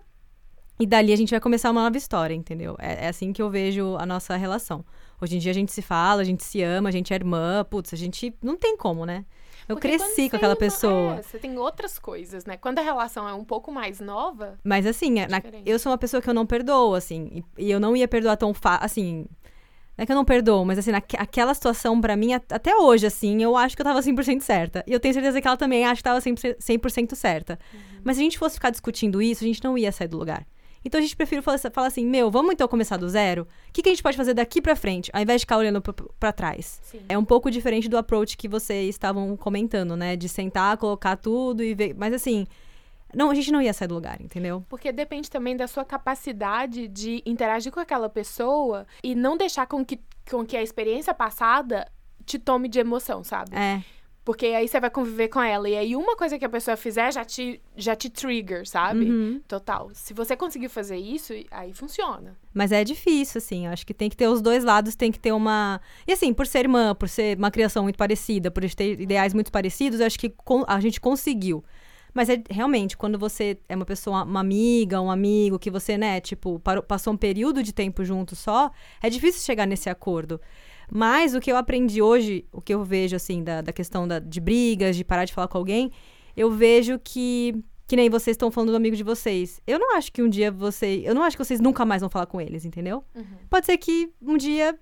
e 0.79 0.85
dali 0.85 1.13
a 1.13 1.15
gente 1.15 1.29
vai 1.29 1.39
começar 1.39 1.69
uma 1.71 1.83
nova 1.83 1.97
história, 1.97 2.33
entendeu? 2.33 2.75
É, 2.79 3.05
é 3.05 3.07
assim 3.07 3.31
que 3.31 3.41
eu 3.41 3.49
vejo 3.49 3.95
a 3.97 4.05
nossa 4.05 4.35
relação. 4.35 4.83
Hoje 5.23 5.37
em 5.37 5.39
dia 5.39 5.51
a 5.51 5.55
gente 5.55 5.71
se 5.71 5.81
fala, 5.81 6.21
a 6.21 6.25
gente 6.25 6.43
se 6.43 6.61
ama, 6.61 6.89
a 6.89 6.91
gente 6.91 7.13
é 7.13 7.15
irmã, 7.15 7.65
putz, 7.69 7.93
a 7.93 7.97
gente 7.97 8.33
não 8.41 8.57
tem 8.57 8.75
como, 8.75 9.05
né? 9.05 9.23
Eu 9.69 9.77
Porque 9.77 9.87
cresci 9.87 10.29
com 10.29 10.35
aquela 10.35 10.53
não- 10.53 10.59
pessoa. 10.59 11.15
é, 11.15 11.21
você 11.21 11.39
tem 11.39 11.57
outras 11.57 11.97
coisas, 11.97 12.43
né? 12.43 12.57
Quando 12.57 12.79
a 12.79 12.81
relação 12.81 13.27
é 13.29 13.33
um 13.33 13.45
pouco 13.45 13.71
mais 13.71 14.01
nova, 14.01 14.59
Mas 14.63 14.85
assim, 14.85 15.19
é, 15.21 15.27
na- 15.27 15.39
Diferente. 15.39 15.63
eu 15.69 15.79
sou 15.79 15.89
uma 15.91 15.97
pessoa 15.97 16.21
que 16.21 16.29
eu 16.29 16.33
não 16.33 16.45
perdoo, 16.45 16.93
assim. 16.95 17.43
E, 17.57 17.67
e 17.67 17.71
eu 17.71 17.79
não 17.79 17.95
ia 17.95 18.07
perdoar 18.07 18.35
tão 18.35 18.53
fácil, 18.53 18.85
assim... 18.85 19.25
Não 19.95 20.01
é 20.03 20.05
que 20.07 20.11
eu 20.11 20.15
não 20.15 20.25
perdoo, 20.25 20.65
mas 20.65 20.79
assim, 20.79 20.89
naque- 20.91 21.15
aquela 21.17 21.53
situação 21.53 22.01
pra 22.01 22.15
mim, 22.17 22.33
at- 22.33 22.51
até 22.51 22.75
hoje, 22.75 23.05
assim, 23.05 23.41
eu 23.43 23.55
acho 23.55 23.75
que 23.75 23.81
eu 23.81 23.85
tava 23.85 24.01
100% 24.01 24.41
certa. 24.41 24.83
E 24.87 24.91
eu 24.91 24.99
tenho 24.99 25.13
certeza 25.13 25.39
que 25.39 25.47
ela 25.47 25.55
também 25.55 25.85
acha 25.85 25.97
que 25.97 26.03
tava 26.03 26.19
100%, 26.19 26.57
100% 26.59 27.15
certa. 27.15 27.57
Mas 28.03 28.17
se 28.17 28.21
a 28.21 28.25
gente 28.25 28.37
fosse 28.39 28.55
ficar 28.55 28.71
discutindo 28.71 29.21
isso, 29.21 29.43
a 29.43 29.47
gente 29.47 29.63
não 29.63 29.77
ia 29.77 29.91
sair 29.91 30.07
do 30.07 30.17
lugar. 30.17 30.45
Então 30.85 30.99
a 30.99 31.01
gente 31.01 31.15
prefere 31.15 31.41
falar, 31.41 31.57
falar 31.57 31.87
assim, 31.87 32.05
meu, 32.05 32.29
vamos 32.29 32.53
então 32.53 32.67
começar 32.67 32.97
do 32.97 33.07
zero? 33.07 33.47
O 33.69 33.73
que, 33.73 33.81
que 33.81 33.89
a 33.89 33.91
gente 33.91 34.03
pode 34.03 34.17
fazer 34.17 34.33
daqui 34.33 34.61
pra 34.61 34.75
frente, 34.75 35.09
ao 35.13 35.21
invés 35.21 35.41
de 35.41 35.45
ficar 35.45 35.57
olhando 35.57 35.81
pra, 35.81 35.93
pra 36.19 36.31
trás? 36.31 36.81
sim. 36.83 37.01
É 37.07 37.17
um 37.17 37.25
pouco 37.25 37.49
diferente 37.49 37.87
do 37.87 37.97
approach 37.97 38.37
que 38.37 38.47
vocês 38.47 38.89
estavam 38.89 39.35
comentando, 39.37 39.95
né? 39.95 40.15
De 40.15 40.27
sentar, 40.27 40.77
colocar 40.77 41.15
tudo 41.15 41.63
e 41.63 41.73
ver. 41.73 41.95
Mas 41.97 42.13
assim, 42.13 42.45
não, 43.13 43.29
a 43.29 43.35
gente 43.35 43.51
não 43.51 43.61
ia 43.61 43.73
sair 43.73 43.87
do 43.87 43.95
lugar, 43.95 44.19
entendeu? 44.19 44.65
Porque 44.67 44.91
depende 44.91 45.29
também 45.29 45.55
da 45.55 45.67
sua 45.67 45.85
capacidade 45.85 46.87
de 46.87 47.21
interagir 47.25 47.71
com 47.71 47.79
aquela 47.79 48.09
pessoa 48.09 48.87
e 49.03 49.13
não 49.13 49.37
deixar 49.37 49.67
com 49.67 49.85
que, 49.85 49.99
com 50.29 50.45
que 50.45 50.57
a 50.57 50.63
experiência 50.63 51.13
passada 51.13 51.89
te 52.25 52.39
tome 52.39 52.67
de 52.67 52.79
emoção, 52.79 53.23
sabe? 53.23 53.55
É. 53.55 53.83
Porque 54.25 54.45
aí 54.47 54.67
você 54.67 54.79
vai 54.79 54.89
conviver 54.89 55.27
com 55.27 55.41
ela. 55.41 55.67
E 55.67 55.75
aí 55.75 55.95
uma 55.97 56.15
coisa 56.15 56.39
que 56.39 56.45
a 56.45 56.49
pessoa 56.49 56.77
fizer 56.77 57.11
já 57.11 57.25
te, 57.25 57.61
já 57.75 57.93
te 57.93 58.09
trigger, 58.09 58.65
sabe? 58.65 59.09
Uhum. 59.09 59.41
Total. 59.47 59.89
Se 59.93 60.13
você 60.13 60.35
conseguir 60.37 60.69
fazer 60.69 60.95
isso, 60.95 61.33
aí 61.51 61.73
funciona. 61.73 62.37
Mas 62.53 62.71
é 62.71 62.85
difícil, 62.85 63.39
assim. 63.39 63.67
Acho 63.67 63.85
que 63.85 63.93
tem 63.93 64.09
que 64.09 64.15
ter 64.15 64.29
os 64.29 64.41
dois 64.41 64.63
lados, 64.63 64.95
tem 64.95 65.11
que 65.11 65.19
ter 65.19 65.33
uma. 65.33 65.81
E 66.07 66.13
assim, 66.13 66.33
por 66.33 66.47
ser 66.47 66.59
irmã, 66.59 66.95
por 66.95 67.09
ser 67.09 67.37
uma 67.37 67.51
criação 67.51 67.83
muito 67.83 67.97
parecida, 67.97 68.49
por 68.49 68.63
ter 68.73 68.99
ideais 69.01 69.33
muito 69.33 69.51
parecidos, 69.51 69.99
eu 69.99 70.05
acho 70.05 70.17
que 70.17 70.33
a 70.67 70.79
gente 70.79 71.01
conseguiu. 71.01 71.61
Mas 72.13 72.29
é 72.29 72.41
realmente, 72.47 72.95
quando 72.95 73.17
você 73.17 73.57
é 73.67 73.75
uma 73.75 73.85
pessoa, 73.85 74.23
uma 74.23 74.39
amiga, 74.39 75.01
um 75.01 75.09
amigo, 75.09 75.57
que 75.57 75.71
você, 75.71 75.97
né, 75.97 76.21
tipo, 76.21 76.59
parou- 76.59 76.83
passou 76.83 77.11
um 77.11 77.17
período 77.17 77.63
de 77.63 77.73
tempo 77.73 78.05
junto 78.05 78.35
só, 78.35 78.69
é 79.01 79.09
difícil 79.09 79.41
chegar 79.41 79.65
nesse 79.65 79.89
acordo. 79.89 80.39
Mas 80.91 81.33
o 81.35 81.39
que 81.39 81.51
eu 81.51 81.57
aprendi 81.57 82.01
hoje, 82.01 82.45
o 82.51 82.61
que 82.61 82.73
eu 82.73 82.83
vejo, 82.83 83.15
assim, 83.15 83.43
da, 83.43 83.61
da 83.61 83.71
questão 83.73 84.07
da- 84.07 84.19
de 84.19 84.39
brigas, 84.39 84.95
de 84.95 85.03
parar 85.03 85.25
de 85.25 85.33
falar 85.33 85.47
com 85.47 85.57
alguém, 85.57 85.91
eu 86.35 86.49
vejo 86.51 86.99
que. 87.03 87.55
Que 87.85 87.97
nem 87.97 88.09
vocês 88.09 88.33
estão 88.35 88.49
falando 88.49 88.69
do 88.71 88.77
amigo 88.77 88.95
de 88.95 89.03
vocês. 89.03 89.61
Eu 89.67 89.77
não 89.77 89.95
acho 89.97 90.11
que 90.11 90.21
um 90.21 90.29
dia 90.29 90.49
vocês. 90.49 91.03
Eu 91.05 91.13
não 91.13 91.21
acho 91.21 91.35
que 91.37 91.43
vocês 91.43 91.59
nunca 91.59 91.85
mais 91.85 92.01
vão 92.01 92.09
falar 92.09 92.25
com 92.25 92.39
eles, 92.39 92.63
entendeu? 92.65 93.03
Pode 93.49 93.65
ser 93.65 93.77
que 93.77 94.09
um 94.21 94.37
dia 94.37 94.77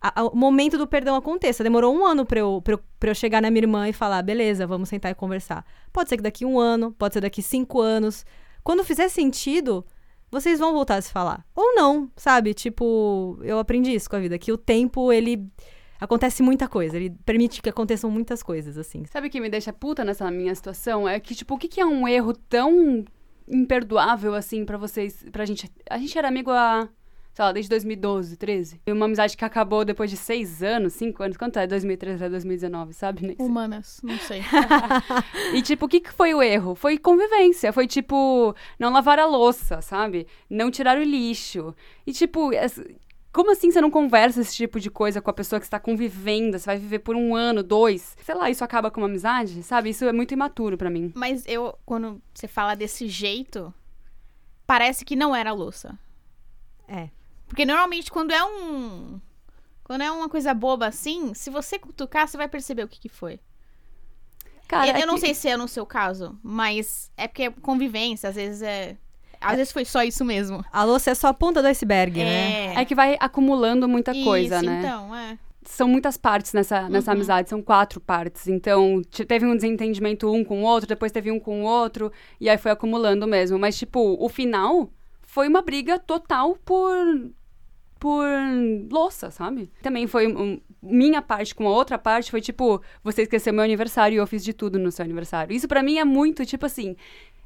a- 0.00 0.20
a- 0.20 0.24
o 0.26 0.36
momento 0.36 0.76
do 0.76 0.86
perdão 0.86 1.14
aconteça. 1.14 1.62
Demorou 1.62 1.94
um 1.94 2.04
ano 2.04 2.26
pra 2.26 2.40
eu, 2.40 2.60
pra, 2.62 2.74
eu, 2.74 2.80
pra 2.98 3.10
eu 3.10 3.14
chegar 3.14 3.40
na 3.40 3.48
minha 3.50 3.62
irmã 3.62 3.88
e 3.88 3.92
falar, 3.92 4.20
beleza, 4.22 4.66
vamos 4.66 4.88
sentar 4.88 5.12
e 5.12 5.14
conversar. 5.14 5.64
Pode 5.92 6.08
ser 6.08 6.16
que 6.16 6.22
daqui 6.22 6.44
um 6.44 6.58
ano, 6.58 6.92
pode 6.98 7.14
ser 7.14 7.20
daqui 7.20 7.40
cinco 7.40 7.80
anos. 7.80 8.26
Quando 8.64 8.82
fizer 8.84 9.08
sentido, 9.08 9.86
vocês 10.32 10.58
vão 10.58 10.72
voltar 10.72 10.96
a 10.96 11.02
se 11.02 11.12
falar. 11.12 11.44
Ou 11.54 11.74
não, 11.74 12.10
sabe? 12.16 12.54
Tipo, 12.54 13.38
eu 13.42 13.58
aprendi 13.58 13.94
isso 13.94 14.08
com 14.08 14.16
a 14.16 14.20
vida, 14.20 14.38
que 14.38 14.50
o 14.50 14.56
tempo, 14.56 15.12
ele. 15.12 15.46
Acontece 16.00 16.42
muita 16.42 16.66
coisa, 16.66 16.96
ele 16.96 17.10
permite 17.24 17.62
que 17.62 17.68
aconteçam 17.68 18.10
muitas 18.10 18.42
coisas, 18.42 18.76
assim. 18.76 19.04
Sabe 19.04 19.28
o 19.28 19.30
que 19.30 19.40
me 19.40 19.48
deixa 19.48 19.72
puta 19.72 20.04
nessa 20.04 20.28
minha 20.32 20.52
situação? 20.52 21.08
É 21.08 21.20
que, 21.20 21.32
tipo, 21.32 21.54
o 21.54 21.58
que, 21.58 21.68
que 21.68 21.80
é 21.80 21.86
um 21.86 22.08
erro 22.08 22.32
tão 22.32 23.04
imperdoável, 23.46 24.34
assim, 24.34 24.64
pra 24.64 24.76
vocês, 24.76 25.24
pra 25.30 25.44
gente? 25.44 25.70
A 25.88 25.98
gente 25.98 26.18
era 26.18 26.26
amigo 26.26 26.50
há, 26.50 26.88
sei 27.32 27.44
lá, 27.44 27.52
desde 27.52 27.68
2012, 27.70 28.36
13. 28.36 28.80
E 28.86 28.92
uma 28.92 29.06
amizade 29.06 29.36
que 29.36 29.44
acabou 29.44 29.84
depois 29.84 30.10
de 30.10 30.16
seis 30.16 30.62
anos, 30.62 30.92
cinco 30.92 31.22
anos. 31.22 31.36
Quanto 31.36 31.58
é? 31.58 31.66
2013 31.66 32.18
pra 32.18 32.28
2019, 32.28 32.92
sabe? 32.92 33.26
Nem 33.26 33.36
sei. 33.36 33.46
Humanas, 33.46 34.00
não 34.02 34.18
sei. 34.18 34.42
E, 35.54 35.62
tipo, 35.62 35.86
o 35.86 35.88
que, 35.88 36.00
que 36.00 36.12
foi 36.12 36.34
o 36.34 36.42
erro? 36.42 36.74
Foi 36.74 36.96
convivência. 36.98 37.72
Foi, 37.72 37.86
tipo, 37.86 38.54
não 38.78 38.92
lavar 38.92 39.18
a 39.18 39.26
louça, 39.26 39.80
sabe? 39.82 40.26
Não 40.48 40.70
tirar 40.70 40.98
o 40.98 41.02
lixo. 41.02 41.74
E, 42.06 42.12
tipo, 42.12 42.50
como 43.32 43.50
assim 43.50 43.70
você 43.70 43.80
não 43.80 43.90
conversa 43.90 44.40
esse 44.40 44.54
tipo 44.54 44.78
de 44.78 44.90
coisa 44.90 45.20
com 45.20 45.30
a 45.30 45.34
pessoa 45.34 45.58
que 45.58 45.66
está 45.66 45.80
convivendo? 45.80 46.58
Você 46.58 46.66
vai 46.66 46.78
viver 46.78 46.98
por 47.00 47.16
um 47.16 47.34
ano, 47.34 47.62
dois. 47.62 48.16
Sei 48.22 48.34
lá, 48.34 48.50
isso 48.50 48.62
acaba 48.62 48.90
com 48.90 49.00
uma 49.00 49.06
amizade, 49.06 49.62
sabe? 49.62 49.90
Isso 49.90 50.04
é 50.04 50.12
muito 50.12 50.32
imaturo 50.32 50.76
pra 50.76 50.90
mim. 50.90 51.12
Mas 51.14 51.44
eu, 51.46 51.78
quando 51.84 52.20
você 52.34 52.46
fala 52.46 52.74
desse 52.74 53.08
jeito, 53.08 53.72
parece 54.66 55.04
que 55.04 55.16
não 55.16 55.34
era 55.34 55.52
louça. 55.52 55.98
É. 56.86 57.08
Porque 57.52 57.66
normalmente 57.66 58.10
quando 58.10 58.30
é 58.30 58.42
um. 58.42 59.20
Quando 59.84 60.00
é 60.00 60.10
uma 60.10 60.26
coisa 60.26 60.54
boba 60.54 60.86
assim, 60.86 61.34
se 61.34 61.50
você 61.50 61.78
cutucar, 61.78 62.26
você 62.26 62.38
vai 62.38 62.48
perceber 62.48 62.82
o 62.82 62.88
que, 62.88 62.98
que 62.98 63.10
foi. 63.10 63.38
Cara, 64.66 64.88
eu, 64.90 64.94
é 64.96 65.02
eu 65.02 65.06
não 65.06 65.16
que- 65.16 65.20
sei 65.20 65.34
se 65.34 65.48
é 65.48 65.56
no 65.56 65.68
seu 65.68 65.84
caso, 65.84 66.38
mas 66.42 67.10
é 67.14 67.28
porque 67.28 67.42
é 67.42 67.50
convivência, 67.50 68.30
às 68.30 68.36
vezes 68.36 68.62
é. 68.62 68.96
Às 69.38 69.56
vezes 69.56 69.70
foi 69.72 69.84
só 69.84 70.02
isso 70.02 70.24
mesmo. 70.24 70.64
A 70.72 70.82
louça 70.84 71.10
é 71.10 71.14
só 71.14 71.26
a 71.28 71.34
ponta 71.34 71.60
do 71.60 71.68
iceberg, 71.68 72.16
né? 72.24 72.74
É 72.80 72.84
que 72.86 72.94
vai 72.94 73.18
acumulando 73.20 73.86
muita 73.88 74.14
coisa, 74.14 74.56
isso, 74.56 74.64
né? 74.64 74.78
então, 74.78 75.14
é. 75.14 75.38
São 75.64 75.86
muitas 75.88 76.16
partes 76.16 76.52
nessa, 76.54 76.88
nessa 76.88 77.10
Uhum. 77.10 77.16
amizade, 77.16 77.50
são 77.50 77.60
quatro 77.60 78.00
partes. 78.00 78.46
Então, 78.48 79.02
te- 79.10 79.24
teve 79.26 79.44
um 79.44 79.54
desentendimento 79.54 80.32
um 80.32 80.42
com 80.42 80.62
o 80.62 80.64
outro, 80.64 80.88
depois 80.88 81.12
teve 81.12 81.30
um 81.30 81.38
com 81.38 81.62
o 81.62 81.66
outro, 81.66 82.10
e 82.40 82.48
aí 82.48 82.56
foi 82.56 82.70
acumulando 82.70 83.26
mesmo. 83.26 83.58
Mas, 83.58 83.76
tipo, 83.76 84.16
o 84.18 84.28
final 84.28 84.88
foi 85.22 85.48
uma 85.48 85.60
briga 85.60 85.98
total 85.98 86.56
por. 86.64 86.96
Por 88.02 88.26
louça, 88.90 89.30
sabe? 89.30 89.70
Também 89.80 90.08
foi. 90.08 90.26
um- 90.26 90.60
minha 90.82 91.22
parte 91.22 91.54
com 91.54 91.68
a 91.68 91.70
outra 91.70 91.96
parte 91.96 92.32
foi 92.32 92.40
tipo, 92.40 92.82
você 93.04 93.22
esqueceu 93.22 93.52
meu 93.52 93.62
aniversário 93.62 94.16
e 94.16 94.18
eu 94.18 94.26
fiz 94.26 94.42
de 94.42 94.52
tudo 94.52 94.76
no 94.76 94.90
seu 94.90 95.04
aniversário. 95.04 95.54
Isso 95.54 95.68
pra 95.68 95.84
mim 95.84 95.98
é 95.98 96.04
muito, 96.04 96.44
tipo 96.44 96.66
assim. 96.66 96.96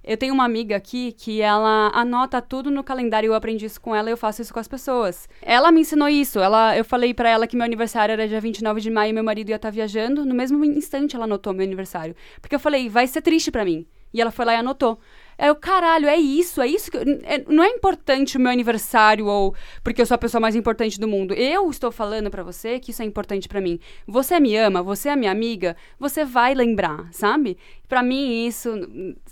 Eu 0.02 0.16
tenho 0.16 0.32
uma 0.32 0.44
amiga 0.44 0.74
aqui 0.76 1.12
que 1.12 1.42
ela 1.42 1.90
anota 1.92 2.40
tudo 2.40 2.70
no 2.70 2.82
calendário, 2.82 3.26
eu 3.26 3.34
aprendi 3.34 3.66
isso 3.66 3.78
com 3.80 3.94
ela 3.94 4.08
e 4.08 4.12
eu 4.12 4.16
faço 4.16 4.40
isso 4.40 4.54
com 4.54 4.60
as 4.60 4.68
pessoas. 4.68 5.28
Ela 5.42 5.70
me 5.70 5.80
ensinou 5.82 6.08
isso. 6.08 6.38
Ela, 6.38 6.74
eu 6.78 6.84
falei 6.84 7.12
pra 7.12 7.28
ela 7.28 7.46
que 7.46 7.56
meu 7.56 7.64
aniversário 7.66 8.12
era 8.14 8.26
dia 8.26 8.40
29 8.40 8.80
de 8.80 8.88
maio 8.88 9.10
e 9.10 9.12
meu 9.12 9.24
marido 9.24 9.50
ia 9.50 9.56
estar 9.56 9.68
viajando. 9.70 10.24
No 10.24 10.34
mesmo 10.34 10.64
instante 10.64 11.14
ela 11.16 11.24
anotou 11.26 11.52
meu 11.52 11.66
aniversário. 11.66 12.14
Porque 12.40 12.54
eu 12.54 12.60
falei, 12.60 12.88
vai 12.88 13.06
ser 13.06 13.20
triste 13.20 13.50
pra 13.50 13.64
mim. 13.64 13.84
E 14.14 14.20
ela 14.20 14.30
foi 14.30 14.44
lá 14.46 14.54
e 14.54 14.56
anotou. 14.56 14.98
Aí 15.38 15.48
eu, 15.48 15.54
caralho, 15.56 16.06
é 16.08 16.16
isso, 16.16 16.60
é 16.62 16.66
isso 16.66 16.90
que. 16.90 16.96
eu- 16.96 17.02
é- 17.24 17.44
não 17.48 17.62
é 17.62 17.68
importante 17.68 18.36
o 18.36 18.40
meu 18.40 18.50
aniversário 18.50 19.26
ou 19.26 19.54
porque 19.84 20.00
eu 20.00 20.06
sou 20.06 20.14
a 20.14 20.18
pessoa 20.18 20.40
mais 20.40 20.54
importante 20.56 20.98
do 20.98 21.06
mundo. 21.08 21.34
Eu 21.34 21.68
estou 21.70 21.90
falando 21.92 22.30
pra 22.30 22.42
você 22.42 22.78
que 22.80 22.90
isso 22.90 23.02
é 23.02 23.04
importante 23.04 23.48
pra 23.48 23.60
mim. 23.60 23.78
Você 24.06 24.38
me 24.40 24.56
ama, 24.56 24.82
você 24.82 25.08
é 25.10 25.16
minha 25.16 25.30
amiga, 25.30 25.76
você 25.98 26.24
vai 26.24 26.54
lembrar, 26.54 27.08
sabe? 27.12 27.56
Pra 27.88 28.02
mim, 28.02 28.46
isso, 28.46 28.68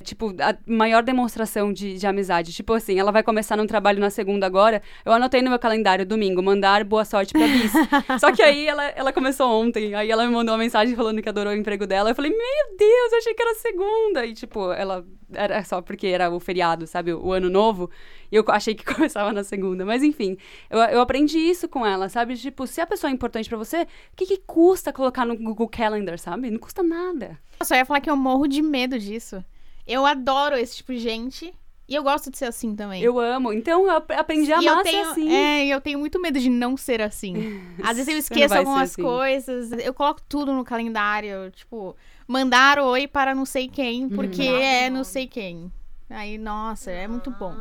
tipo, 0.05 0.33
a 0.41 0.57
maior 0.67 1.03
demonstração 1.03 1.73
de, 1.73 1.95
de 1.99 2.07
amizade. 2.07 2.53
Tipo 2.53 2.73
assim, 2.75 2.97
ela 2.99 3.11
vai 3.11 3.23
começar 3.23 3.57
num 3.57 3.67
trabalho 3.67 3.99
na 3.99 4.11
segunda 4.11 4.47
agora. 4.47 4.81
Eu 5.05 5.13
anotei 5.13 5.43
no 5.43 5.51
meu 5.51 5.59
calendário, 5.59 6.07
domingo, 6.07 6.41
mandar 6.41 6.85
boa 6.85 7.05
sorte 7.05 7.33
pra 7.33 7.47
Bis. 7.49 7.73
Só 8.21 8.31
que 8.31 8.43
aí 8.43 8.67
ela, 8.67 8.85
ela 8.91 9.13
começou 9.13 9.51
ontem. 9.61 9.95
Aí 9.95 10.09
ela 10.09 10.25
me 10.25 10.33
mandou 10.33 10.53
uma 10.55 10.59
mensagem 10.63 10.95
falando 10.95 11.21
que 11.21 11.29
adorou 11.29 11.53
o 11.53 11.57
emprego 11.57 11.85
dela. 11.85 12.11
Eu 12.11 12.15
falei, 12.15 12.31
meu 12.31 12.77
Deus, 12.79 13.13
eu 13.13 13.19
achei 13.19 13.35
que 13.35 13.43
era 13.43 13.55
segunda. 13.57 14.25
E, 14.25 14.35
tipo, 14.35 14.71
ela 14.73 15.05
era 15.33 15.63
só 15.65 15.81
porque 15.81 16.07
era 16.09 16.31
o 16.31 16.39
feriado, 16.41 16.87
sabe? 16.87 17.13
O 17.13 17.33
ano 17.33 17.49
novo. 17.49 17.91
E 18.31 18.37
eu 18.37 18.45
achei 18.49 18.75
que 18.75 18.85
começava 18.95 19.33
na 19.33 19.45
segunda. 19.45 19.85
Mas 19.85 20.03
enfim, 20.03 20.37
eu, 20.71 20.79
eu 20.79 21.01
aprendi 21.01 21.39
isso 21.39 21.69
com 21.69 21.85
ela, 21.87 22.09
sabe? 22.09 22.37
Tipo, 22.37 22.67
se 22.67 22.81
a 22.81 22.87
pessoa 22.87 23.11
é 23.11 23.15
importante 23.15 23.49
pra 23.49 23.59
você, 23.59 23.83
o 23.83 23.87
que, 24.17 24.27
que 24.27 24.39
custa 24.39 24.93
colocar 24.93 25.25
no 25.25 25.37
Google 25.37 25.69
Calendar, 25.69 26.19
sabe? 26.19 26.51
Não 26.51 26.59
custa 26.59 26.83
nada. 26.83 27.39
Eu 27.61 27.67
só 27.67 27.75
ia 27.75 27.85
falar 27.85 28.01
que 28.01 28.11
eu 28.11 28.17
morro 28.17 28.47
de 28.47 28.61
medo 28.63 28.99
disso. 28.99 29.45
Eu 29.87 30.05
adoro 30.07 30.57
esse 30.57 30.77
tipo 30.77 30.93
de 30.93 30.99
gente. 30.99 31.55
E 31.87 31.95
eu 31.95 32.03
gosto 32.03 32.31
de 32.31 32.39
ser 32.39 32.47
assim 32.47 32.75
também. 32.75 33.03
Eu 33.03 33.21
amo. 33.21 33.53
Então 33.53 33.85
eu 33.85 33.91
ap- 33.91 34.11
aprendi 34.13 34.51
a 34.51 34.63
e 34.63 34.67
amar 34.67 34.87
ser 34.87 34.97
assim. 35.01 35.31
É, 35.31 35.67
e 35.67 35.71
eu 35.71 35.83
tenho 35.83 35.99
muito 35.99 36.19
medo 36.19 36.41
de 36.41 36.49
não 36.49 36.79
ser 36.79 37.03
assim. 37.03 37.61
Às 37.85 37.99
vezes 37.99 38.09
eu 38.11 38.17
esqueço 38.19 38.55
algumas 38.55 38.93
assim. 38.93 39.03
coisas. 39.03 39.71
Eu 39.73 39.93
coloco 39.93 40.23
tudo 40.27 40.51
no 40.55 40.65
calendário. 40.65 41.51
Tipo, 41.51 41.95
mandar 42.27 42.79
oi 42.79 43.07
para 43.07 43.35
não 43.35 43.45
sei 43.45 43.69
quem, 43.69 44.09
porque 44.09 44.43
é 44.43 44.91
não 44.91 45.05
sei 45.05 45.27
quem. 45.27 45.71
Aí, 46.11 46.37
nossa, 46.37 46.91
é 46.91 47.09
muito 47.09 47.31
bom. 47.31 47.55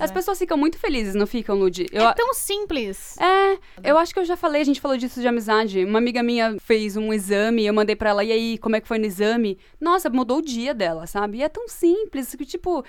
As 0.00 0.10
pessoas 0.10 0.38
ficam 0.38 0.56
muito 0.56 0.78
felizes, 0.78 1.14
não 1.14 1.26
ficam, 1.26 1.56
Lud? 1.56 1.86
Eu, 1.92 2.08
É 2.08 2.14
tão 2.14 2.32
simples. 2.32 3.16
É, 3.18 3.58
eu 3.84 3.98
acho 3.98 4.14
que 4.14 4.18
eu 4.18 4.24
já 4.24 4.36
falei, 4.36 4.62
a 4.62 4.64
gente 4.64 4.80
falou 4.80 4.96
disso 4.96 5.20
de 5.20 5.28
amizade. 5.28 5.84
Uma 5.84 5.98
amiga 5.98 6.22
minha 6.22 6.56
fez 6.58 6.96
um 6.96 7.12
exame, 7.12 7.66
eu 7.66 7.74
mandei 7.74 7.94
pra 7.94 8.10
ela, 8.10 8.24
e 8.24 8.32
aí, 8.32 8.58
como 8.58 8.74
é 8.74 8.80
que 8.80 8.88
foi 8.88 8.98
no 8.98 9.04
exame? 9.04 9.58
Nossa, 9.78 10.08
mudou 10.08 10.38
o 10.38 10.42
dia 10.42 10.72
dela, 10.74 11.06
sabe? 11.06 11.38
E 11.38 11.42
é 11.42 11.48
tão 11.48 11.68
simples, 11.68 12.34
que 12.34 12.46
tipo. 12.46 12.82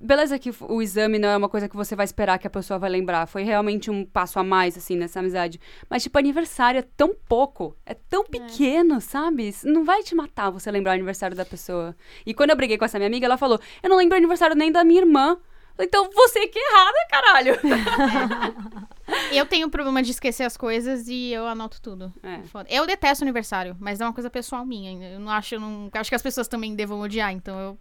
Beleza 0.00 0.38
que 0.38 0.54
o 0.60 0.80
exame 0.80 1.18
não 1.18 1.28
é 1.28 1.36
uma 1.36 1.48
coisa 1.48 1.68
que 1.68 1.74
você 1.74 1.96
vai 1.96 2.04
esperar 2.04 2.38
que 2.38 2.46
a 2.46 2.50
pessoa 2.50 2.78
vai 2.78 2.88
lembrar. 2.88 3.26
Foi 3.26 3.42
realmente 3.42 3.90
um 3.90 4.04
passo 4.04 4.38
a 4.38 4.44
mais, 4.44 4.76
assim, 4.76 4.96
nessa 4.96 5.18
amizade. 5.18 5.60
Mas, 5.90 6.04
tipo, 6.04 6.16
aniversário 6.16 6.78
é 6.78 6.84
tão 6.96 7.12
pouco, 7.28 7.76
é 7.84 7.94
tão 7.94 8.24
pequeno, 8.24 9.00
sabe? 9.00 9.52
Não 9.64 9.84
vai 9.84 10.04
te 10.04 10.14
matar 10.14 10.50
você 10.50 10.70
lembrar 10.70 10.92
o 10.92 10.94
aniversário 10.94 11.36
da 11.36 11.44
pessoa. 11.44 11.96
E 12.24 12.32
quando 12.32 12.50
eu 12.50 12.56
briguei 12.56 12.78
com 12.78 12.84
essa 12.84 12.98
minha 12.98 13.08
amiga, 13.08 13.26
ela 13.26 13.36
falou: 13.36 13.58
Eu 13.82 13.90
não 13.90 13.96
lembro 13.96 14.14
o 14.14 14.18
aniversário 14.18 14.54
nem 14.54 14.70
da 14.70 14.84
minha 14.84 15.00
irmã. 15.00 15.36
Então 15.80 16.10
você 16.12 16.46
que 16.48 16.58
é 16.58 16.72
errada, 16.72 16.98
caralho. 17.10 17.54
Eu 19.32 19.46
tenho 19.46 19.70
problema 19.70 20.02
de 20.02 20.10
esquecer 20.10 20.42
as 20.42 20.56
coisas 20.56 21.08
e 21.08 21.32
eu 21.32 21.46
anoto 21.46 21.80
tudo. 21.80 22.12
É. 22.22 22.42
Eu 22.68 22.86
detesto 22.86 23.24
aniversário, 23.24 23.74
mas 23.80 24.00
é 24.00 24.04
uma 24.04 24.12
coisa 24.12 24.28
pessoal 24.28 24.66
minha. 24.66 25.14
Eu 25.14 25.20
não 25.20 25.30
acho, 25.30 25.54
eu 25.54 25.60
não 25.60 25.88
acho 25.94 26.10
que 26.10 26.14
as 26.14 26.20
pessoas 26.20 26.46
também 26.46 26.74
devam 26.74 27.00
odiar, 27.00 27.32
então 27.32 27.58
eu 27.58 27.78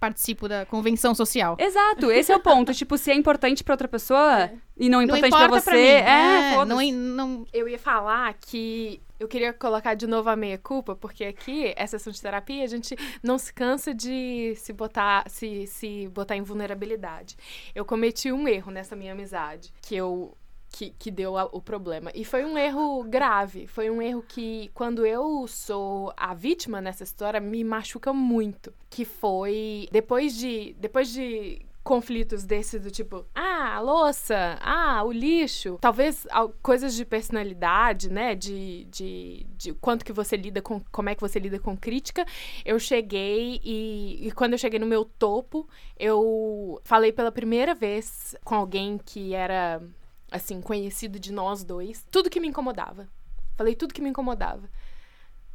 participo 0.00 0.48
da 0.48 0.66
convenção 0.66 1.14
social. 1.14 1.56
Exato, 1.58 2.10
esse 2.10 2.30
é 2.32 2.36
o 2.36 2.40
ponto. 2.40 2.72
tipo, 2.74 2.96
se 2.98 3.10
é 3.10 3.14
importante 3.14 3.64
pra 3.64 3.74
outra 3.74 3.88
pessoa 3.88 4.50
e 4.76 4.88
não 4.88 5.00
é 5.00 5.06
Não 5.06 5.16
importante 5.16 5.34
importa 5.34 5.48
pra 5.48 5.60
você, 5.60 5.70
pra 5.70 5.78
mim. 5.78 5.86
é, 5.86 6.54
É, 6.54 6.64
não, 6.64 6.92
não, 6.92 7.46
Eu 7.52 7.68
ia 7.68 7.78
falar 7.78 8.34
que 8.34 9.00
eu 9.18 9.28
queria 9.28 9.52
colocar 9.52 9.94
de 9.94 10.06
novo 10.06 10.28
a 10.28 10.36
meia-culpa, 10.36 10.94
porque 10.94 11.24
aqui, 11.24 11.72
essa 11.76 11.98
sessão 11.98 12.12
de 12.12 12.20
terapia, 12.20 12.64
a 12.64 12.66
gente 12.66 12.96
não 13.22 13.38
se 13.38 13.52
cansa 13.54 13.94
de 13.94 14.54
se 14.56 14.72
botar, 14.72 15.24
se, 15.30 15.66
se 15.66 16.08
botar 16.08 16.36
em 16.36 16.42
vulnerabilidade. 16.42 17.36
Eu 17.74 17.84
cometi 17.84 18.30
um 18.32 18.46
erro 18.48 18.70
nessa 18.70 18.94
minha 18.96 19.12
amizade, 19.12 19.72
que 19.80 19.94
eu. 19.96 20.36
Que, 20.76 20.90
que 20.98 21.08
deu 21.08 21.36
a- 21.36 21.44
o 21.52 21.60
problema. 21.62 22.10
E 22.14 22.24
foi 22.24 22.44
um 22.44 22.58
erro 22.58 23.04
grave. 23.04 23.68
Foi 23.68 23.88
um 23.90 24.02
erro 24.02 24.24
que, 24.26 24.70
quando 24.74 25.06
eu 25.06 25.46
sou 25.46 26.12
a 26.16 26.34
vítima 26.34 26.80
nessa 26.80 27.04
história, 27.04 27.38
me 27.40 27.62
machuca 27.62 28.12
muito. 28.12 28.72
Que 28.90 29.04
foi 29.04 29.88
depois 29.92 30.34
de. 30.36 30.74
Depois 30.80 31.12
de 31.12 31.60
conflitos 31.84 32.44
desses 32.44 32.82
do 32.82 32.90
tipo, 32.90 33.26
ah, 33.34 33.76
a 33.76 33.80
louça, 33.80 34.58
ah, 34.62 35.04
o 35.04 35.12
lixo. 35.12 35.76
Talvez 35.80 36.26
al- 36.30 36.52
coisas 36.62 36.94
de 36.94 37.04
personalidade, 37.04 38.10
né? 38.10 38.34
De, 38.34 38.84
de, 38.86 39.46
de 39.56 39.74
quanto 39.74 40.04
que 40.04 40.12
você 40.12 40.36
lida 40.36 40.60
com. 40.60 40.80
Como 40.90 41.08
é 41.08 41.14
que 41.14 41.20
você 41.20 41.38
lida 41.38 41.58
com 41.60 41.76
crítica. 41.76 42.26
Eu 42.64 42.80
cheguei 42.80 43.60
e, 43.62 44.26
e 44.26 44.32
quando 44.32 44.54
eu 44.54 44.58
cheguei 44.58 44.80
no 44.80 44.86
meu 44.86 45.04
topo, 45.04 45.68
eu 45.96 46.80
falei 46.84 47.12
pela 47.12 47.30
primeira 47.30 47.74
vez 47.76 48.34
com 48.42 48.54
alguém 48.56 48.98
que 48.98 49.34
era, 49.34 49.80
assim, 50.34 50.60
conhecido 50.60 51.18
de 51.18 51.32
nós 51.32 51.64
dois, 51.64 52.04
tudo 52.10 52.28
que 52.28 52.40
me 52.40 52.48
incomodava. 52.48 53.08
Falei 53.56 53.74
tudo 53.74 53.94
que 53.94 54.02
me 54.02 54.10
incomodava 54.10 54.68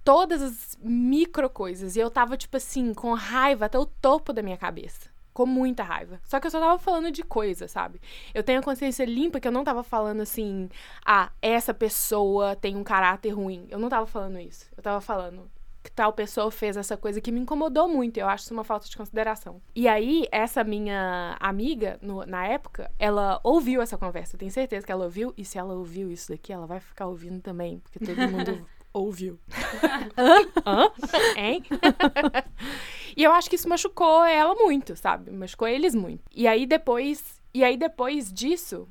todas 0.04 0.42
as 0.42 0.78
micro 0.82 1.48
coisas. 1.50 1.96
E 1.96 2.00
eu 2.00 2.10
tava, 2.10 2.36
tipo 2.36 2.58
assim, 2.58 2.94
com 2.96 3.14
raiva 3.14 3.66
até 3.66 3.78
o 3.78 3.86
topo 3.86 4.34
da 4.34 4.42
minha 4.42 4.58
cabeça. 4.58 5.10
Com 5.32 5.46
muita 5.46 5.84
raiva. 5.84 6.20
Só 6.24 6.40
que 6.40 6.48
eu 6.48 6.52
só 6.52 6.60
tava 6.60 6.80
falando 6.80 7.12
de 7.12 7.22
coisa, 7.22 7.68
sabe? 7.68 8.02
Eu 8.34 8.44
tenho 8.44 8.60
a 8.60 8.64
consciência 8.64 9.06
limpa 9.06 9.40
que 9.40 9.48
eu 9.48 9.52
não 9.52 9.64
tava 9.64 9.84
falando 9.84 10.22
assim, 10.22 10.68
ah, 11.06 11.32
essa 11.42 11.74
pessoa 11.74 12.56
tem 12.56 12.76
um 12.76 12.84
caráter 12.84 13.30
ruim. 13.30 13.68
Eu 13.70 13.78
não 13.78 13.88
tava 13.88 14.08
falando 14.08 14.40
isso. 14.40 14.66
Eu 14.76 14.82
tava 14.82 15.00
falando 15.00 15.50
que 15.84 15.92
tal 15.92 16.12
pessoa 16.14 16.52
fez 16.52 16.76
essa 16.76 16.98
coisa 16.98 17.22
que 17.22 17.32
me 17.32 17.40
incomodou 17.40 17.88
muito. 17.88 18.18
Eu 18.18 18.28
acho 18.28 18.44
isso 18.44 18.54
uma 18.54 18.64
falta 18.64 18.88
de 18.88 18.98
consideração. 18.98 19.62
E 19.76 19.88
aí, 19.88 20.28
essa 20.32 20.64
minha 20.64 21.38
amiga, 21.40 21.98
no- 22.02 22.26
na 22.26 22.46
época, 22.46 22.92
ela 23.00 23.40
ouviu 23.44 23.82
essa 23.82 23.98
conversa. 23.98 24.36
Eu 24.36 24.40
tenho 24.40 24.52
certeza 24.52 24.86
que 24.86 24.92
ela 24.92 25.06
ouviu. 25.06 25.34
E 25.38 25.46
se 25.46 25.58
ela 25.58 25.74
ouviu 25.74 26.12
isso 26.12 26.30
daqui, 26.32 26.52
ela 26.52 26.66
vai 26.66 26.80
ficar 26.80 27.08
ouvindo 27.08 27.42
também. 27.42 27.80
Porque 27.80 28.00
todo 28.00 28.18
mundo 28.30 28.68
ouviu. 28.94 29.40
Hã? 30.18 30.42
Hã? 30.66 30.92
Hein? 31.38 31.64
e 33.16 33.24
eu 33.24 33.32
acho 33.32 33.50
que 33.50 33.56
isso 33.56 33.70
machucou 33.70 34.24
ela 34.26 34.54
muito, 34.56 34.96
sabe? 34.96 35.32
Machucou 35.32 35.68
eles 35.68 35.96
muito. 35.96 36.24
E 36.36 36.48
aí 36.48 36.66
depois, 36.66 37.40
e 37.54 37.64
aí 37.64 37.78
depois 37.78 38.32
disso, 38.32 38.88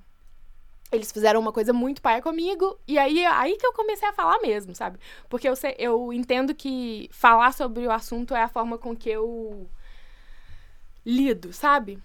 eles 0.91 1.13
fizeram 1.13 1.41
uma 1.41 1.53
coisa 1.53 1.73
muito 1.73 2.01
paia 2.01 2.23
comigo, 2.23 2.79
e 2.87 2.99
aí 2.99 3.25
aí 3.27 3.57
que 3.57 3.67
eu 3.67 3.73
comecei 3.73 4.09
a 4.09 4.13
falar 4.13 4.41
mesmo, 4.41 4.75
sabe? 4.75 4.99
Porque 5.29 5.49
eu 5.49 5.57
sei, 5.57 5.75
eu 5.79 6.13
entendo 6.13 6.55
que 6.55 7.09
falar 7.13 7.53
sobre 7.53 7.87
o 7.87 7.91
assunto 7.91 8.35
é 8.35 8.43
a 8.43 8.49
forma 8.49 8.79
com 8.79 8.97
que 8.97 9.11
eu 9.11 9.69
lido, 11.05 11.53
sabe? 11.53 11.99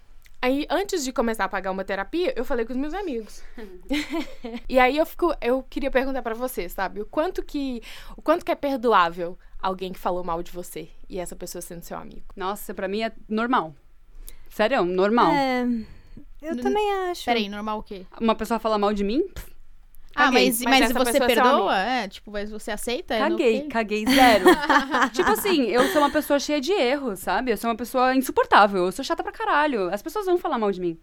Aí, 0.44 0.66
antes 0.68 1.02
de 1.02 1.10
começar 1.10 1.46
a 1.46 1.48
pagar 1.48 1.70
uma 1.70 1.84
terapia, 1.84 2.34
eu 2.36 2.44
falei 2.44 2.66
com 2.66 2.74
os 2.74 2.78
meus 2.78 2.92
amigos. 2.92 3.42
e 4.68 4.78
aí 4.78 4.98
eu 4.98 5.06
fico, 5.06 5.34
eu 5.40 5.62
queria 5.62 5.90
perguntar 5.90 6.20
pra 6.20 6.34
você, 6.34 6.68
sabe? 6.68 7.00
O 7.00 7.06
quanto 7.06 7.42
que, 7.42 7.80
o 8.14 8.20
quanto 8.20 8.44
que 8.44 8.52
é 8.52 8.54
perdoável 8.54 9.38
alguém 9.58 9.90
que 9.90 9.98
falou 9.98 10.22
mal 10.22 10.42
de 10.42 10.52
você 10.52 10.90
e 11.08 11.18
essa 11.18 11.34
pessoa 11.34 11.62
sendo 11.62 11.82
seu 11.82 11.96
amigo? 11.96 12.26
Nossa, 12.36 12.74
pra 12.74 12.86
mim 12.86 13.02
é 13.02 13.12
normal. 13.26 13.74
Sério, 14.50 14.84
normal. 14.84 15.32
É, 15.32 15.66
eu 16.44 16.60
também 16.60 16.92
acho. 17.10 17.24
Peraí, 17.24 17.48
normal 17.48 17.78
o 17.78 17.82
quê? 17.82 18.06
Uma 18.20 18.34
pessoa 18.34 18.58
falar 18.60 18.78
mal 18.78 18.92
de 18.92 19.02
mim? 19.04 19.22
Pff, 19.28 19.52
Ah, 20.14 20.24
Caguei. 20.26 20.46
mas, 20.46 20.60
Mas 20.62 20.70
mas, 20.70 20.90
essa 20.90 20.92
você 20.98 21.12
pessoa 21.12 21.30
é 21.30 21.34
seu 21.34 21.42
perdoa? 21.44 21.78
É, 21.78 22.08
tipo, 22.08 22.30
mas 22.30 22.50
você 22.50 22.70
aceita? 22.70 23.14
No 23.18 23.30
Caguei, 23.36 23.60
caguei 23.68 24.04
zero. 24.06 24.44
tipo 25.12 25.30
assim, 25.30 25.62
eu 25.64 25.86
sou 25.88 26.00
uma 26.02 26.10
pessoa 26.10 26.38
cheia 26.38 26.60
de 26.60 26.72
erros, 26.72 27.18
sabe? 27.20 27.50
Eu 27.50 27.56
sou 27.56 27.68
uma 27.68 27.76
pessoa 27.76 28.14
insuportável, 28.14 28.84
eu 28.86 28.92
sou 28.92 29.04
chata 29.04 29.22
pra 29.22 29.32
caralho. 29.32 29.92
As 29.92 30.02
pessoas 30.02 30.26
vão 30.26 30.38
falar 30.38 30.58
mal 30.58 30.70
de 30.70 30.80
mim. 30.80 30.98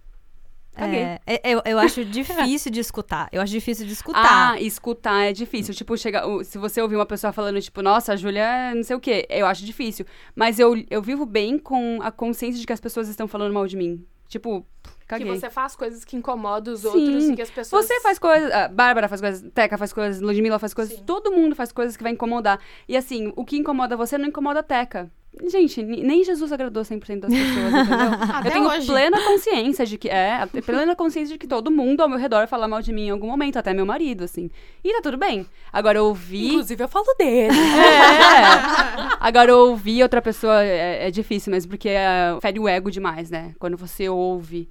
Caguei. 0.73 0.99
É, 1.01 1.19
é, 1.27 1.41
eu, 1.43 1.61
eu 1.65 1.77
acho 1.77 2.05
difícil 2.05 2.71
de 2.71 2.79
escutar. 2.79 3.27
Eu 3.33 3.41
acho 3.41 3.51
difícil 3.51 3.85
de 3.85 3.91
escutar. 3.91 4.53
Ah, 4.53 4.61
escutar 4.61 5.25
é 5.25 5.33
difícil. 5.33 5.73
Tipo, 5.73 5.97
chega, 5.97 6.25
o- 6.25 6.45
se 6.45 6.57
você 6.57 6.81
ouvir 6.81 6.95
uma 6.95 7.05
pessoa 7.05 7.33
falando, 7.33 7.59
tipo, 7.61 7.81
nossa, 7.81 8.13
a 8.13 8.15
Júlia 8.15 8.41
é 8.41 8.73
não 8.73 8.81
sei 8.83 8.95
o 8.95 8.99
quê, 9.01 9.27
eu 9.29 9.45
acho 9.45 9.65
difícil. 9.65 10.05
Mas 10.33 10.57
eu, 10.59 10.81
eu 10.89 11.01
vivo 11.01 11.25
bem 11.25 11.59
com 11.59 11.99
a 12.01 12.09
consciência 12.09 12.57
de 12.57 12.65
que 12.65 12.71
as 12.71 12.79
pessoas 12.79 13.09
estão 13.09 13.27
falando 13.27 13.53
mal 13.53 13.67
de 13.67 13.75
mim. 13.75 14.05
Tipo, 14.31 14.65
caguei. 15.05 15.27
Que 15.27 15.37
você 15.37 15.49
faz 15.49 15.75
coisas 15.75 16.05
que 16.05 16.15
incomodam 16.15 16.73
os 16.73 16.79
Sim. 16.79 16.87
outros 16.87 17.29
e 17.29 17.35
que 17.35 17.41
as 17.41 17.51
pessoas. 17.51 17.85
Você 17.85 17.99
faz 17.99 18.17
coisas, 18.17 18.49
a 18.49 18.69
Bárbara 18.69 19.09
faz 19.09 19.19
coisas, 19.19 19.51
Teca 19.53 19.77
faz 19.77 19.91
coisas, 19.91 20.21
Ludmilla 20.21 20.57
faz 20.57 20.73
coisas, 20.73 20.97
Sim. 20.97 21.03
todo 21.03 21.33
mundo 21.33 21.53
faz 21.53 21.73
coisas 21.73 21.97
que 21.97 22.03
vai 22.03 22.13
incomodar. 22.13 22.57
E 22.87 22.95
assim, 22.95 23.33
o 23.35 23.43
que 23.43 23.57
incomoda 23.57 23.97
você 23.97 24.17
não 24.17 24.29
incomoda 24.29 24.61
a 24.61 24.63
Teca. 24.63 25.11
Gente, 25.47 25.81
nem 25.81 26.25
Jesus 26.25 26.51
agradou 26.51 26.83
100% 26.83 27.21
das 27.21 27.31
pessoas, 27.31 27.73
entendeu? 27.73 28.11
Até 28.35 28.49
eu 28.49 28.51
tenho 28.51 28.67
hoje. 28.67 28.85
plena 28.85 29.17
consciência 29.23 29.85
de 29.85 29.97
que 29.97 30.09
é, 30.09 30.45
plena 30.65 30.93
consciência 30.93 31.33
de 31.33 31.39
que 31.39 31.47
todo 31.47 31.71
mundo 31.71 32.01
ao 32.01 32.09
meu 32.09 32.19
redor 32.19 32.47
fala 32.47 32.67
mal 32.67 32.81
de 32.81 32.91
mim 32.91 33.07
em 33.07 33.09
algum 33.11 33.27
momento, 33.27 33.57
até 33.57 33.73
meu 33.73 33.85
marido, 33.85 34.25
assim. 34.25 34.51
E 34.83 34.91
tá 34.93 35.01
tudo 35.01 35.17
bem. 35.17 35.47
Agora 35.71 35.99
eu 35.99 36.05
ouvi 36.05 36.49
Inclusive, 36.49 36.83
eu 36.83 36.87
falo 36.89 37.05
dele. 37.17 37.55
é. 37.55 39.17
Agora, 39.21 39.55
ouvir 39.55 40.03
outra 40.03 40.21
pessoa 40.21 40.63
é, 40.63 41.07
é 41.07 41.11
difícil 41.11 41.51
mesmo, 41.51 41.69
porque 41.69 41.89
é, 41.89 42.37
fere 42.41 42.59
o 42.59 42.67
ego 42.67 42.91
demais, 42.91 43.29
né? 43.29 43.53
Quando 43.57 43.77
você 43.77 44.09
ouve, 44.09 44.67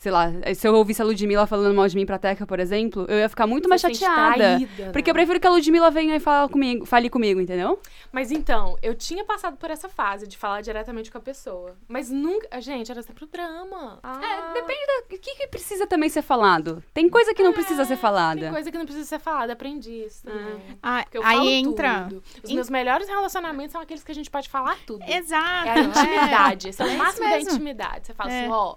sei 0.00 0.10
lá, 0.10 0.28
se 0.54 0.66
eu 0.66 0.74
ouvisse 0.74 1.02
a 1.02 1.04
Ludmilla 1.04 1.46
falando 1.46 1.74
mal 1.74 1.86
de 1.86 1.94
mim 1.94 2.06
pra 2.06 2.18
Teca, 2.18 2.46
por 2.46 2.58
exemplo, 2.58 3.04
eu 3.06 3.18
ia 3.18 3.28
ficar 3.28 3.46
muito 3.46 3.68
mais 3.68 3.82
Você 3.82 3.88
sente 3.88 3.98
chateada. 4.00 4.34
traída, 4.34 4.86
né? 4.86 4.92
Porque 4.92 5.10
eu 5.10 5.14
prefiro 5.14 5.38
que 5.38 5.46
a 5.46 5.50
Ludmilla 5.50 5.90
venha 5.90 6.16
e 6.16 6.20
fale 6.20 6.50
comigo, 6.50 6.86
fale 6.86 7.10
comigo, 7.10 7.38
entendeu? 7.38 7.78
Mas 8.10 8.30
então, 8.32 8.78
eu 8.82 8.94
tinha 8.94 9.22
passado 9.26 9.58
por 9.58 9.70
essa 9.70 9.90
fase 9.90 10.26
de 10.26 10.38
falar 10.38 10.62
diretamente 10.62 11.10
com 11.12 11.18
a 11.18 11.20
pessoa. 11.20 11.76
Mas 11.86 12.10
nunca. 12.10 12.58
Gente, 12.62 12.90
era 12.90 13.02
sempre 13.02 13.24
o 13.24 13.26
drama. 13.26 13.98
Ah, 14.02 14.20
É, 14.24 14.54
depende 14.54 14.80
da. 14.86 15.14
O 15.14 15.18
que, 15.20 15.34
que 15.36 15.46
precisa 15.48 15.86
também 15.86 16.08
ser 16.08 16.22
falado? 16.22 16.82
Tem 16.94 17.06
coisa 17.08 17.34
que 17.34 17.42
não 17.42 17.52
precisa 17.52 17.84
ser 17.84 17.88
Tem 17.94 17.98
falada. 17.98 18.50
coisa 18.50 18.72
que 18.72 18.78
não 18.78 18.86
precisa 18.86 19.06
ser 19.06 19.18
falada, 19.18 19.52
aprendi 19.52 20.04
isso 20.06 20.24
também. 20.24 20.60
Ah, 20.82 21.02
Porque 21.02 21.18
eu 21.18 21.22
aí 21.26 21.36
falo 21.36 21.48
entra. 21.50 22.06
tudo. 22.08 22.22
Os 22.42 22.50
meus 22.52 22.70
melhores 22.70 23.06
relacionamentos 23.06 23.72
são 23.72 23.80
aqueles 23.82 24.02
que 24.02 24.10
a 24.10 24.14
gente 24.14 24.30
pode 24.30 24.48
falar 24.48 24.78
tudo. 24.86 25.04
Exato. 25.06 25.68
É 25.68 25.72
a 25.72 25.78
intimidade. 25.80 26.68
Esse 26.70 26.80
é 26.80 26.84
o 26.86 26.88
É 26.88 26.90
isso 26.94 26.98
máximo 27.04 27.28
da 27.28 27.38
intimidade. 27.38 28.06
Você 28.06 28.14
fala 28.14 28.32
É. 28.32 28.40
assim, 28.40 28.50
ó, 28.50 28.76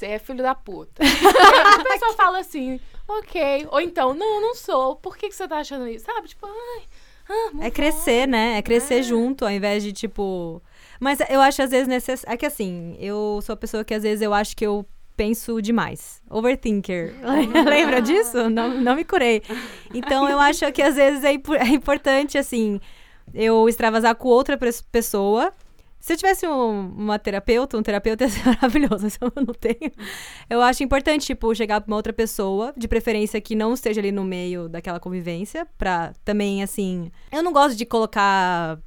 você 0.00 0.06
é 0.06 0.18
filho 0.18 0.42
da 0.42 0.54
puta. 0.54 1.02
a 1.04 1.84
pessoa 1.84 2.12
fala 2.14 2.38
assim, 2.40 2.80
ok. 3.06 3.68
Ou 3.70 3.80
então, 3.80 4.14
não, 4.14 4.40
não 4.40 4.54
sou. 4.54 4.96
Por 4.96 5.16
que, 5.16 5.28
que 5.28 5.34
você 5.34 5.46
tá 5.46 5.58
achando 5.58 5.86
isso? 5.86 6.04
Sabe? 6.06 6.28
Tipo, 6.28 6.46
ai. 6.46 6.82
Ah, 7.28 7.66
É 7.66 7.70
crescer, 7.70 8.26
né? 8.26 8.58
É 8.58 8.62
crescer 8.62 9.00
É. 9.00 9.02
junto, 9.02 9.44
ao 9.44 9.50
invés 9.50 9.82
de, 9.82 9.92
tipo. 9.92 10.60
Mas 10.98 11.18
eu 11.30 11.40
acho, 11.40 11.62
às 11.62 11.70
vezes, 11.70 11.86
necessário. 11.86 12.34
É 12.34 12.36
que 12.36 12.44
assim, 12.46 12.96
eu 12.98 13.40
sou 13.42 13.52
a 13.52 13.56
pessoa 13.56 13.84
que 13.84 13.94
às 13.94 14.02
vezes 14.02 14.20
eu 14.22 14.34
acho 14.34 14.56
que 14.56 14.66
eu 14.66 14.84
penso 15.16 15.60
demais. 15.62 16.20
Overthinker. 16.28 17.14
Lembra 17.68 18.00
disso? 18.02 18.48
Não, 18.50 18.68
não 18.80 18.96
me 18.96 19.04
curei. 19.04 19.42
Então 19.94 20.28
eu 20.28 20.38
acho 20.40 20.70
que 20.72 20.82
às 20.82 20.96
vezes 20.96 21.22
é, 21.24 21.32
impo- 21.32 21.54
é 21.54 21.68
importante, 21.68 22.36
assim, 22.38 22.80
eu 23.34 23.68
extravasar 23.68 24.14
com 24.16 24.28
outra 24.28 24.58
pessoa. 24.90 25.52
Se 26.00 26.14
eu 26.14 26.16
tivesse 26.16 26.46
um- 26.48 26.88
uma 26.96 27.18
terapeuta, 27.18 27.76
um 27.76 27.82
terapeuta 27.82 28.24
ia 28.24 28.30
ser 28.30 28.44
maravilhoso, 28.46 29.02
mas 29.04 29.18
eu 29.20 29.30
não 29.36 29.52
tenho. 29.54 29.92
Eu 30.48 30.62
acho 30.62 30.82
importante, 30.82 31.26
tipo, 31.26 31.54
chegar 31.54 31.80
pra 31.80 31.90
uma 31.90 31.96
outra 31.96 32.12
pessoa, 32.12 32.72
de 32.76 32.88
preferência 32.88 33.40
que 33.40 33.54
não 33.54 33.74
esteja 33.74 34.00
ali 34.00 34.10
no 34.10 34.24
meio 34.24 34.68
daquela 34.68 34.98
convivência, 34.98 35.66
pra 35.76 36.12
também, 36.24 36.62
assim. 36.62 37.10
Eu 37.30 37.42
não 37.42 37.52
gosto 37.52 37.76
de 37.76 37.84
colocar. 37.84 38.78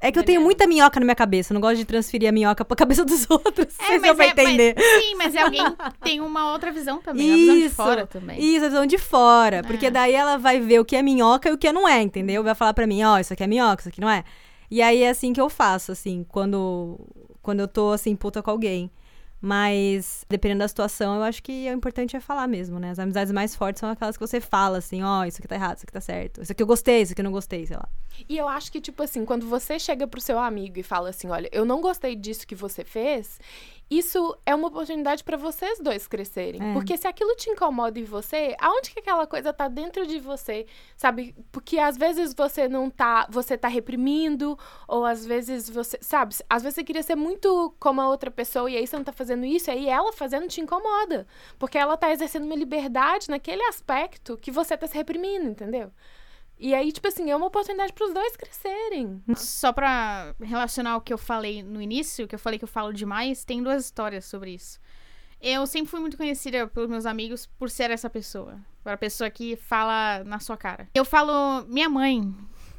É 0.00 0.12
que 0.12 0.18
eu 0.18 0.22
tenho 0.22 0.40
muita 0.40 0.66
minhoca 0.66 1.00
na 1.00 1.04
minha 1.06 1.14
cabeça, 1.14 1.50
eu 1.52 1.54
não 1.54 1.62
gosto 1.62 1.76
de 1.76 1.84
transferir 1.86 2.28
a 2.28 2.32
minhoca 2.32 2.62
pra 2.62 2.76
cabeça 2.76 3.04
dos 3.06 3.28
outros. 3.30 3.68
É, 3.80 3.84
Vocês 3.86 4.02
deu 4.02 4.14
pra 4.14 4.26
é- 4.26 4.28
entender. 4.30 4.74
mas- 4.76 5.02
sim, 5.04 5.14
mas 5.16 5.34
é 5.34 5.40
alguém 5.42 5.64
que 5.64 5.98
tem 6.02 6.20
uma 6.20 6.52
outra 6.52 6.70
visão 6.70 7.00
também. 7.00 7.30
A 7.32 7.36
visão 7.36 7.54
de 7.56 7.64
Isso. 7.64 7.74
fora 7.76 8.06
também. 8.06 8.38
Isso, 8.38 8.64
a 8.64 8.68
visão 8.68 8.84
de 8.86 8.98
fora. 8.98 9.62
Porque 9.62 9.86
É. 9.86 9.90
daí 9.90 10.12
ela 10.14 10.36
vai 10.36 10.60
ver 10.60 10.78
o 10.78 10.84
que 10.84 10.94
é 10.96 11.02
minhoca 11.02 11.48
e 11.48 11.52
o 11.52 11.58
que 11.58 11.72
não 11.72 11.88
é, 11.88 12.02
entendeu? 12.02 12.42
Vai 12.44 12.54
falar 12.54 12.74
pra 12.74 12.86
mim, 12.86 13.02
ó, 13.02 13.18
isso 13.18 13.32
aqui 13.32 13.42
é 13.44 13.46
minhoca, 13.46 13.80
isso 13.80 13.88
aqui 13.88 14.00
não 14.00 14.10
é. 14.10 14.24
E 14.70 14.82
aí 14.82 15.02
é 15.02 15.10
assim 15.10 15.32
que 15.32 15.40
eu 15.40 15.48
faço, 15.48 15.92
assim, 15.92 16.24
quando, 16.28 16.98
quando 17.42 17.60
eu 17.60 17.68
tô, 17.68 17.92
assim, 17.92 18.16
puta 18.16 18.42
com 18.42 18.50
alguém. 18.50 18.90
Mas, 19.46 20.24
dependendo 20.26 20.60
da 20.60 20.68
situação, 20.68 21.16
eu 21.16 21.22
acho 21.22 21.42
que 21.42 21.68
o 21.68 21.72
importante 21.74 22.16
é 22.16 22.20
falar 22.20 22.46
mesmo, 22.48 22.78
né? 22.78 22.92
As 22.92 22.98
amizades 22.98 23.30
mais 23.30 23.54
fortes 23.54 23.78
são 23.78 23.90
aquelas 23.90 24.16
que 24.16 24.26
você 24.26 24.40
fala, 24.40 24.78
assim, 24.78 25.02
ó, 25.02 25.22
isso 25.26 25.36
aqui 25.38 25.46
tá 25.46 25.54
errado, 25.54 25.76
isso 25.76 25.84
aqui 25.84 25.92
tá 25.92 26.00
certo. 26.00 26.40
Isso 26.40 26.50
aqui 26.50 26.62
eu 26.62 26.66
gostei, 26.66 27.02
isso 27.02 27.12
aqui 27.12 27.20
eu 27.20 27.24
não 27.24 27.30
gostei, 27.30 27.66
sei 27.66 27.76
lá. 27.76 27.86
E 28.26 28.38
eu 28.38 28.48
acho 28.48 28.72
que, 28.72 28.80
tipo 28.80 29.02
assim, 29.02 29.22
quando 29.26 29.46
você 29.46 29.78
chega 29.78 30.06
pro 30.06 30.18
seu 30.18 30.38
amigo 30.38 30.78
e 30.78 30.82
fala 30.82 31.10
assim, 31.10 31.28
olha, 31.28 31.50
eu 31.52 31.66
não 31.66 31.82
gostei 31.82 32.16
disso 32.16 32.46
que 32.46 32.54
você 32.54 32.84
fez, 32.84 33.38
isso 33.90 34.36
é 34.46 34.54
uma 34.54 34.68
oportunidade 34.68 35.22
para 35.22 35.36
vocês 35.36 35.78
dois 35.78 36.06
crescerem. 36.06 36.70
É. 36.70 36.72
Porque 36.72 36.96
se 36.96 37.06
aquilo 37.06 37.34
te 37.36 37.50
incomoda 37.50 37.98
em 37.98 38.04
você, 38.04 38.56
aonde 38.58 38.90
que 38.90 39.00
aquela 39.00 39.26
coisa 39.26 39.52
tá 39.52 39.68
dentro 39.68 40.06
de 40.06 40.18
você, 40.18 40.66
sabe? 40.96 41.34
Porque 41.52 41.78
às 41.78 41.96
vezes 41.96 42.34
você 42.34 42.68
não 42.68 42.88
tá, 42.88 43.26
você 43.30 43.56
tá 43.56 43.68
reprimindo, 43.68 44.58
ou 44.88 45.04
às 45.04 45.24
vezes 45.24 45.68
você, 45.68 45.98
sabe? 46.00 46.34
Às 46.48 46.62
vezes 46.62 46.76
você 46.76 46.84
queria 46.84 47.02
ser 47.02 47.16
muito 47.16 47.74
como 47.78 48.00
a 48.00 48.08
outra 48.08 48.30
pessoa 48.30 48.70
e 48.70 48.76
aí 48.76 48.86
você 48.86 48.96
não 48.96 49.04
tá 49.04 49.12
fazendo 49.12 49.44
isso, 49.44 49.70
e 49.70 49.72
aí 49.72 49.88
ela 49.88 50.12
fazendo 50.12 50.48
te 50.48 50.60
incomoda. 50.60 51.26
Porque 51.58 51.78
ela 51.78 51.96
tá 51.96 52.10
exercendo 52.10 52.44
uma 52.44 52.56
liberdade 52.56 53.28
naquele 53.28 53.62
aspecto 53.64 54.36
que 54.38 54.50
você 54.50 54.76
tá 54.76 54.86
se 54.86 54.94
reprimindo, 54.96 55.48
entendeu? 55.48 55.92
E 56.58 56.74
aí, 56.74 56.92
tipo 56.92 57.08
assim, 57.08 57.30
é 57.30 57.36
uma 57.36 57.46
oportunidade 57.46 57.92
pros 57.92 58.12
dois 58.14 58.36
crescerem. 58.36 59.22
Só 59.36 59.72
pra 59.72 60.34
relacionar 60.40 60.96
o 60.96 61.00
que 61.00 61.12
eu 61.12 61.18
falei 61.18 61.62
no 61.62 61.80
início, 61.82 62.28
que 62.28 62.34
eu 62.34 62.38
falei 62.38 62.58
que 62.58 62.64
eu 62.64 62.68
falo 62.68 62.92
demais, 62.92 63.44
tem 63.44 63.62
duas 63.62 63.84
histórias 63.84 64.24
sobre 64.24 64.52
isso. 64.54 64.78
Eu 65.40 65.66
sempre 65.66 65.90
fui 65.90 66.00
muito 66.00 66.16
conhecida 66.16 66.66
pelos 66.68 66.88
meus 66.88 67.04
amigos 67.04 67.44
por 67.44 67.68
ser 67.68 67.90
essa 67.90 68.08
pessoa. 68.08 68.58
Por 68.82 68.92
a 68.92 68.96
pessoa 68.96 69.28
que 69.28 69.56
fala 69.56 70.22
na 70.24 70.38
sua 70.38 70.56
cara. 70.56 70.88
Eu 70.94 71.04
falo, 71.04 71.66
minha 71.66 71.88
mãe. 71.88 72.34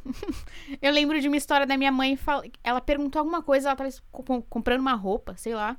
eu 0.81 0.91
lembro 0.91 1.19
de 1.19 1.27
uma 1.27 1.37
história 1.37 1.67
da 1.67 1.77
minha 1.77 1.91
mãe. 1.91 2.17
Ela 2.63 2.81
perguntou 2.81 3.19
alguma 3.19 3.43
coisa, 3.43 3.69
ela 3.69 3.75
tava 3.75 3.89
com- 4.11 4.41
comprando 4.41 4.81
uma 4.81 4.93
roupa, 4.93 5.35
sei 5.37 5.53
lá. 5.53 5.77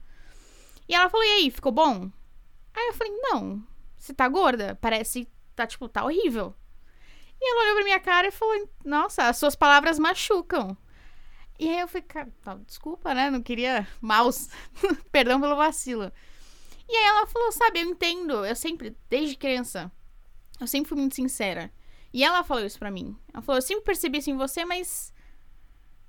E 0.89 0.95
ela 0.95 1.09
falou, 1.09 1.27
e 1.27 1.31
aí, 1.31 1.51
ficou 1.51 1.73
bom? 1.73 2.11
Aí 2.75 2.87
eu 2.89 2.95
falei, 2.95 3.13
não. 3.17 3.63
Você 3.97 4.15
tá 4.15 4.29
gorda? 4.29 4.79
Parece, 4.81 5.27
tá 5.57 5.67
tipo, 5.67 5.89
tá 5.89 6.05
horrível. 6.05 6.55
E 7.41 7.51
ela 7.51 7.63
olhou 7.63 7.75
pra 7.77 7.85
minha 7.85 8.01
cara 8.01 8.29
e 8.29 8.31
falou: 8.31 8.69
Nossa, 8.85 9.29
as 9.29 9.37
suas 9.37 9.55
palavras 9.55 9.99
machucam. 9.99 10.77
E 11.59 11.69
aí 11.69 11.81
eu 11.81 11.89
falei, 11.89 12.07
tá, 12.43 12.55
desculpa, 12.67 13.15
né? 13.15 13.31
Não 13.31 13.43
queria 13.43 13.89
maus. 14.01 14.49
Perdão 15.11 15.41
pelo 15.41 15.57
vacilo. 15.57 16.13
E 16.89 16.95
aí 16.97 17.05
ela 17.05 17.27
falou, 17.27 17.51
sabe, 17.51 17.81
eu 17.81 17.89
entendo. 17.91 18.45
Eu 18.45 18.55
sempre, 18.55 18.97
desde 19.09 19.37
criança, 19.37 19.91
eu 20.61 20.67
sempre 20.67 20.89
fui 20.89 20.99
muito 20.99 21.15
sincera. 21.15 21.73
E 22.13 22.23
ela 22.23 22.45
falou 22.45 22.65
isso 22.65 22.79
pra 22.79 22.91
mim. 22.91 23.17
Ela 23.33 23.43
falou, 23.43 23.59
eu 23.59 23.63
sempre 23.63 23.85
percebi 23.85 24.19
isso 24.19 24.31
em 24.31 24.37
você, 24.37 24.65
mas 24.65 25.13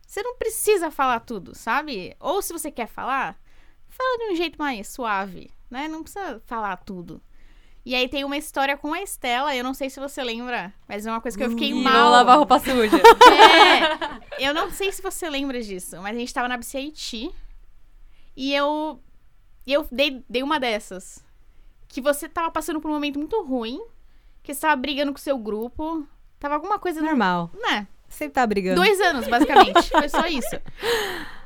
você 0.05 0.21
não 0.21 0.35
precisa 0.35 0.91
falar 0.91 1.21
tudo, 1.21 1.55
sabe? 1.55 2.15
Ou 2.19 2.41
se 2.41 2.53
você 2.53 2.69
quer 2.69 2.87
falar, 2.87 3.39
fala 3.87 4.17
de 4.19 4.33
um 4.33 4.35
jeito 4.35 4.57
mais 4.57 4.87
suave, 4.87 5.49
né? 5.69 5.87
Não 5.87 6.03
precisa 6.03 6.41
falar 6.45 6.77
tudo. 6.77 7.21
E 7.87 7.95
aí 7.95 8.09
tem 8.09 8.25
uma 8.25 8.35
história 8.35 8.75
com 8.75 8.93
a 8.93 9.01
Estela, 9.01 9.55
eu 9.55 9.63
não 9.63 9.73
sei 9.73 9.89
se 9.89 9.97
você 9.97 10.21
lembra, 10.21 10.73
mas 10.89 11.05
é 11.05 11.09
uma 11.09 11.21
coisa 11.21 11.37
que 11.37 11.43
eu 11.45 11.51
fiquei 11.51 11.69
Ih, 11.69 11.73
mal. 11.73 11.93
vamos 11.93 12.11
lavar 12.11 12.37
roupa 12.37 12.59
suja. 12.59 12.97
É, 14.37 14.49
eu 14.49 14.53
não 14.53 14.69
sei 14.69 14.91
se 14.91 15.01
você 15.01 15.29
lembra 15.29 15.61
disso, 15.61 15.95
mas 16.01 16.13
a 16.13 16.19
gente 16.19 16.33
tava 16.33 16.49
na 16.49 16.57
BCIT 16.57 17.31
e 18.35 18.53
eu 18.53 19.01
eu 19.65 19.87
dei, 19.89 20.21
dei 20.29 20.43
uma 20.43 20.59
dessas. 20.59 21.23
Que 21.87 22.01
você 22.01 22.27
tava 22.27 22.51
passando 22.51 22.81
por 22.81 22.91
um 22.91 22.93
momento 22.93 23.19
muito 23.19 23.41
ruim, 23.41 23.81
que 24.43 24.53
você 24.53 24.59
tava 24.59 24.75
brigando 24.75 25.13
com 25.13 25.17
o 25.17 25.21
seu 25.21 25.37
grupo, 25.37 26.05
tava 26.37 26.55
alguma 26.55 26.77
coisa 26.77 27.01
Normal. 27.01 27.49
né? 27.53 27.87
Sempre 28.09 28.33
tá 28.33 28.45
brigando. 28.45 28.81
Dois 28.81 28.99
anos, 28.99 29.29
basicamente. 29.29 29.89
Foi 29.91 30.09
só 30.09 30.27
isso. 30.27 30.59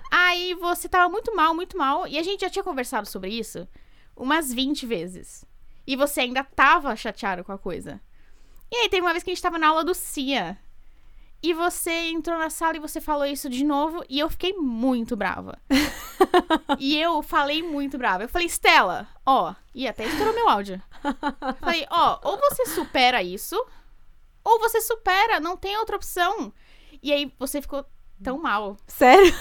Aí 0.10 0.56
você 0.56 0.90
tava 0.90 1.08
muito 1.08 1.36
mal, 1.36 1.54
muito 1.54 1.78
mal. 1.78 2.08
E 2.08 2.18
a 2.18 2.24
gente 2.24 2.42
já 2.42 2.50
tinha 2.50 2.64
conversado 2.64 3.08
sobre 3.08 3.30
isso 3.30 3.68
umas 4.16 4.52
20 4.52 4.88
vezes. 4.88 5.46
E 5.86 5.96
você 5.96 6.22
ainda 6.22 6.44
tava 6.44 6.96
chateado 6.96 7.44
com 7.44 7.52
a 7.52 7.58
coisa. 7.58 8.00
E 8.72 8.76
aí 8.76 8.90
teve 8.90 9.06
uma 9.06 9.12
vez 9.12 9.24
que 9.24 9.30
a 9.30 9.34
gente 9.34 9.44
tava 9.44 9.58
na 9.58 9.68
aula 9.68 9.84
do 9.84 9.94
CIA. 9.94 10.58
E 11.44 11.54
você 11.54 11.92
entrou 12.10 12.38
na 12.38 12.52
sala 12.52 12.78
e 12.78 12.80
você 12.80 13.02
falou 13.02 13.26
isso 13.26 13.50
de 13.50 13.64
novo. 13.64 14.06
E 14.08 14.20
eu 14.20 14.30
fiquei 14.30 14.54
muito 14.54 15.16
brava. 15.16 15.60
e 16.78 16.96
eu 16.98 17.22
falei 17.24 17.64
muito 17.64 17.98
brava. 17.98 18.24
Eu 18.24 18.30
falei, 18.30 18.48
Stella, 18.48 19.08
ó. 19.26 19.56
E 19.74 19.88
até 19.88 20.06
estourou 20.06 20.34
meu 20.34 20.48
áudio. 20.48 20.82
Falei, 21.60 21.86
ó, 21.90 22.20
ou 22.24 22.38
você 22.38 22.68
supera 22.68 23.24
isso, 23.24 23.56
ou 24.44 24.60
você 24.60 24.80
supera, 24.82 25.40
não 25.40 25.58
tem 25.58 25.76
outra 25.78 25.96
opção. 25.96 26.54
E 27.02 27.12
aí 27.12 27.34
você 27.40 27.60
ficou 27.60 27.84
tão 28.24 28.40
mal. 28.40 28.78
Sério? 28.88 29.34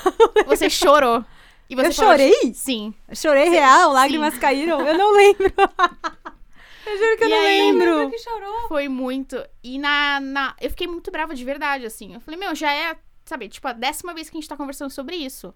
Você 0.46 0.70
chorou. 0.70 1.24
E 1.70 1.76
você 1.76 1.86
Eu 1.86 1.92
falou, 1.94 2.10
chorei? 2.12 2.52
Sim. 2.52 2.92
Eu 3.08 3.14
Chorei 3.14 3.48
real, 3.48 3.92
lágrimas 3.92 4.36
caíram. 4.36 4.84
Eu 4.84 4.98
não 4.98 5.12
lembro. 5.14 5.44
eu 6.84 6.98
juro 6.98 7.16
que 7.16 7.24
eu 7.24 7.28
E 7.28 7.30
não 7.30 7.40
aí? 7.40 7.72
lembro. 7.72 8.10
que 8.10 8.18
chorou. 8.18 8.68
Foi 8.68 8.88
muito. 8.88 9.36
E 9.62 9.78
na, 9.78 10.18
na. 10.18 10.56
Eu 10.60 10.68
fiquei 10.70 10.88
muito 10.88 11.12
brava 11.12 11.32
de 11.32 11.44
verdade, 11.44 11.86
assim. 11.86 12.14
Eu 12.14 12.20
falei, 12.20 12.38
meu, 12.40 12.52
já 12.56 12.72
é, 12.72 12.96
sabe, 13.24 13.48
tipo, 13.48 13.68
a 13.68 13.72
décima 13.72 14.12
vez 14.12 14.28
que 14.28 14.36
a 14.36 14.40
gente 14.40 14.48
tá 14.48 14.56
conversando 14.56 14.90
sobre 14.90 15.14
isso. 15.14 15.54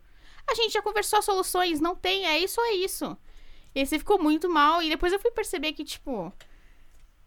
A 0.49 0.55
gente 0.55 0.73
já 0.73 0.81
conversou 0.83 1.19
as 1.19 1.25
soluções, 1.25 1.81
não 1.81 1.97
tem, 1.97 2.27
é 2.27 2.39
isso 2.39 2.61
ou 2.61 2.67
é 2.69 2.73
isso. 2.75 3.17
E 3.75 3.81
aí 3.81 3.87
você 3.87 3.99
ficou 3.99 4.23
muito 4.23 4.49
mal. 4.49 4.81
E 4.83 4.89
depois 4.89 5.13
eu 5.13 5.19
fui 5.19 5.33
perceber 5.33 5.73
que, 5.73 5.83
tipo. 5.85 6.33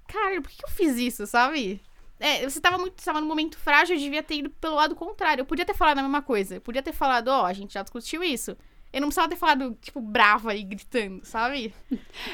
Cara, 0.08 0.42
por 0.42 0.50
que 0.50 0.64
eu 0.64 0.70
fiz 0.70 0.96
isso, 0.98 1.28
sabe? 1.28 1.82
É, 2.20 2.48
você 2.50 2.62
tava 2.62 2.78
muito. 2.78 3.04
Tava 3.04 3.20
num 3.20 3.28
momento 3.28 3.58
frágil, 3.58 3.96
eu 3.98 4.00
devia 4.00 4.24
ter 4.24 4.36
ido 4.36 4.50
pelo 4.50 4.76
lado 4.76 4.96
contrário. 4.96 5.42
Eu 5.42 5.46
podia 5.46 5.66
ter 5.66 5.74
falado 5.76 6.00
a 6.00 6.02
mesma 6.04 6.22
coisa. 6.22 6.56
Eu 6.56 6.62
podia 6.62 6.82
ter 6.82 6.94
falado, 6.94 7.28
ó, 7.28 7.46
a 7.46 7.52
gente 7.52 7.74
já 7.74 7.82
discutiu 7.84 8.24
isso. 8.24 8.56
Eu 8.92 9.02
não 9.02 9.10
precisava 9.10 9.30
ter 9.30 9.36
falado, 9.36 9.78
tipo, 9.82 10.00
brava 10.02 10.56
e 10.56 10.64
gritando, 10.64 11.20
sabe? 11.24 11.74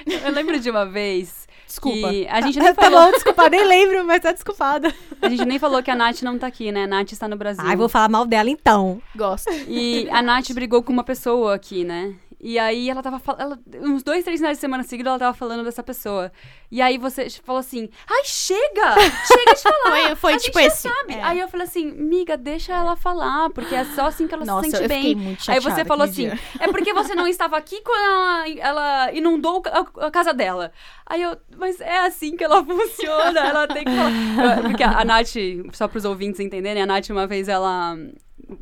Eu 0.06 0.32
lembro 0.32 0.60
de 0.60 0.70
uma 0.70 0.86
vez 0.86 1.48
Desculpa. 1.68 2.10
que 2.10 2.28
a 2.28 2.42
gente 2.42 2.60
nem 2.60 2.74
Tá 2.74 2.84
falou, 2.84 3.06
bom, 3.06 3.12
desculpa, 3.12 3.50
nem 3.50 3.66
lembro, 3.66 4.06
mas 4.06 4.22
tá 4.22 4.32
desculpada. 4.32 4.94
a 5.22 5.30
gente 5.30 5.46
nem 5.46 5.58
falou 5.58 5.82
que 5.82 5.90
a 5.90 5.96
Nath 5.96 6.22
não 6.22 6.38
tá 6.38 6.48
aqui, 6.48 6.72
né? 6.72 6.84
A 6.84 6.88
Nath 6.88 7.12
está 7.12 7.28
no 7.28 7.36
Brasil. 7.36 7.64
Ai, 7.66 7.76
vou 7.76 7.90
falar 7.90 8.08
mal 8.08 8.26
dela 8.26 8.50
então. 8.50 9.02
Gosto. 9.16 9.50
E 9.68 10.08
a 10.12 10.22
Nath 10.22 10.52
brigou 10.54 10.84
com 10.84 10.94
uma 10.94 11.04
pessoa 11.04 11.56
aqui, 11.56 11.84
né? 11.84 12.14
E 12.46 12.60
aí 12.60 12.90
ela 12.90 13.02
tava 13.02 13.20
falando. 13.20 13.58
Uns 13.80 14.04
dois, 14.04 14.22
três 14.26 14.38
finais 14.38 14.58
de 14.58 14.62
semana 14.62 14.84
seguidos 14.84 15.10
ela 15.10 15.18
tava 15.18 15.34
falando 15.34 15.64
dessa 15.64 15.82
pessoa. 15.82 16.30
E 16.70 16.82
aí 16.82 16.98
você 16.98 17.30
falou 17.30 17.62
assim: 17.62 17.90
ai, 18.06 18.26
chega! 18.26 18.96
Chega 19.26 19.56
de 19.56 19.62
falar! 19.62 20.16
Foi, 20.24 20.34
foi 20.34 20.38
tipo 20.38 20.60
esse. 20.60 20.90
sabe. 20.90 21.14
É. 21.14 21.24
Aí 21.24 21.40
eu 21.40 21.48
falei 21.48 21.66
assim, 21.66 21.92
miga, 21.92 22.36
deixa 22.36 22.74
ela 22.74 22.96
falar, 22.96 23.50
porque 23.52 23.74
é 23.74 23.86
só 23.86 24.08
assim 24.08 24.28
que 24.28 24.34
ela 24.34 24.44
Nossa, 24.44 24.66
se 24.66 24.72
sente 24.72 24.84
eu 24.84 24.90
bem. 24.90 25.16
muito 25.16 25.50
Aí 25.50 25.60
você 25.60 25.86
falou 25.86 26.04
assim, 26.04 26.30
dia. 26.30 26.40
é 26.60 26.68
porque 26.68 26.94
você 26.94 27.16
não 27.16 27.28
estava 27.28 27.56
aqui 27.56 27.80
quando 27.82 28.02
ela, 28.02 28.50
ela 28.60 29.14
inundou 29.14 29.62
a, 29.68 30.08
a 30.08 30.12
casa 30.12 30.34
dela. 30.34 30.72
Aí 31.06 31.22
eu, 31.22 31.38
mas 31.58 31.80
é 31.80 32.00
assim 32.00 32.36
que 32.36 32.44
ela 32.44 32.64
funciona, 32.66 33.40
ela 33.40 33.68
tem 33.68 33.86
que 33.86 33.92
falar. 33.92 34.62
Porque 34.64 34.84
a, 34.84 35.00
a 35.00 35.06
Nath, 35.06 35.36
só 35.72 35.88
para 35.88 35.98
os 35.98 36.06
ouvintes 36.06 36.40
entenderem, 36.40 36.84
a 36.84 36.86
Nath 36.86 37.10
uma 37.10 37.28
vez 37.28 37.48
ela, 37.48 37.96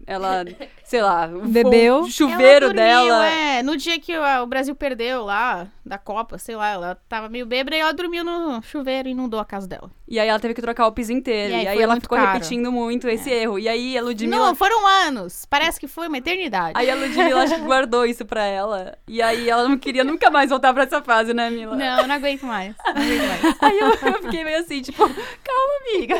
ela, 0.05 0.45
sei 0.83 1.01
lá, 1.01 1.27
o 1.27 1.47
Bebeu. 1.47 2.01
o 2.01 2.09
chuveiro 2.09 2.65
Ela 2.67 2.73
dormiu, 2.73 2.75
dela. 2.75 3.25
É, 3.27 3.63
no 3.63 3.75
dia 3.77 3.99
que 3.99 4.13
o 4.17 4.45
Brasil 4.45 4.75
perdeu 4.75 5.23
lá, 5.25 5.67
da 5.85 5.97
Copa, 5.97 6.37
sei 6.37 6.55
lá, 6.55 6.69
ela 6.69 6.95
tava 7.09 7.27
meio 7.29 7.45
bêbada 7.45 7.75
e 7.75 7.79
ela 7.79 7.91
dormiu 7.93 8.23
no 8.23 8.61
chuveiro 8.61 9.07
e 9.07 9.11
inundou 9.11 9.39
a 9.39 9.45
casa 9.45 9.67
dela. 9.67 9.89
E 10.07 10.19
aí 10.19 10.27
ela 10.27 10.39
teve 10.39 10.53
que 10.53 10.61
trocar 10.61 10.85
o 10.87 10.91
piso 10.91 11.11
inteiro. 11.11 11.51
E 11.53 11.55
aí 11.55 11.63
E 11.63 11.67
aí, 11.67 11.81
ela 11.81 11.99
ficou 11.99 12.17
caro. 12.17 12.29
É. 12.29 12.33
repetindo 12.33 12.71
muito 12.71 13.07
esse 13.09 13.29
erro. 13.29 13.57
E 13.57 13.67
aí 13.67 13.97
a 13.97 14.01
Ludmilla. 14.01 14.47
Não, 14.47 14.55
foram 14.55 14.85
anos. 14.85 15.45
Parece 15.49 15.79
que 15.79 15.87
foi 15.87 16.07
uma 16.07 16.17
eternidade. 16.17 16.73
Aí 16.75 16.89
a 16.89 16.95
Ludmilla 16.95 17.43
acho 17.43 17.55
que 17.55 17.61
guardou 17.61 18.05
isso 18.05 18.25
pra 18.25 18.43
ela. 18.43 18.97
E 19.07 19.21
aí 19.21 19.49
ela 19.49 19.67
não 19.67 19.77
queria 19.77 20.03
nunca 20.03 20.29
mais 20.29 20.49
voltar 20.49 20.73
pra 20.73 20.83
essa 20.83 21.01
fase, 21.01 21.33
né, 21.33 21.49
Mila? 21.49 21.75
Não, 21.75 22.01
eu 22.01 22.07
não 22.07 22.15
aguento 22.15 22.43
mais. 22.45 22.75
Não 22.85 22.91
aguento 22.91 23.27
mais. 23.27 23.57
Aí 23.61 23.79
eu, 23.79 23.87
eu 24.13 24.21
fiquei 24.23 24.43
meio 24.43 24.59
assim, 24.59 24.81
tipo, 24.81 24.97
calma, 24.99 25.73
amiga. 25.95 26.15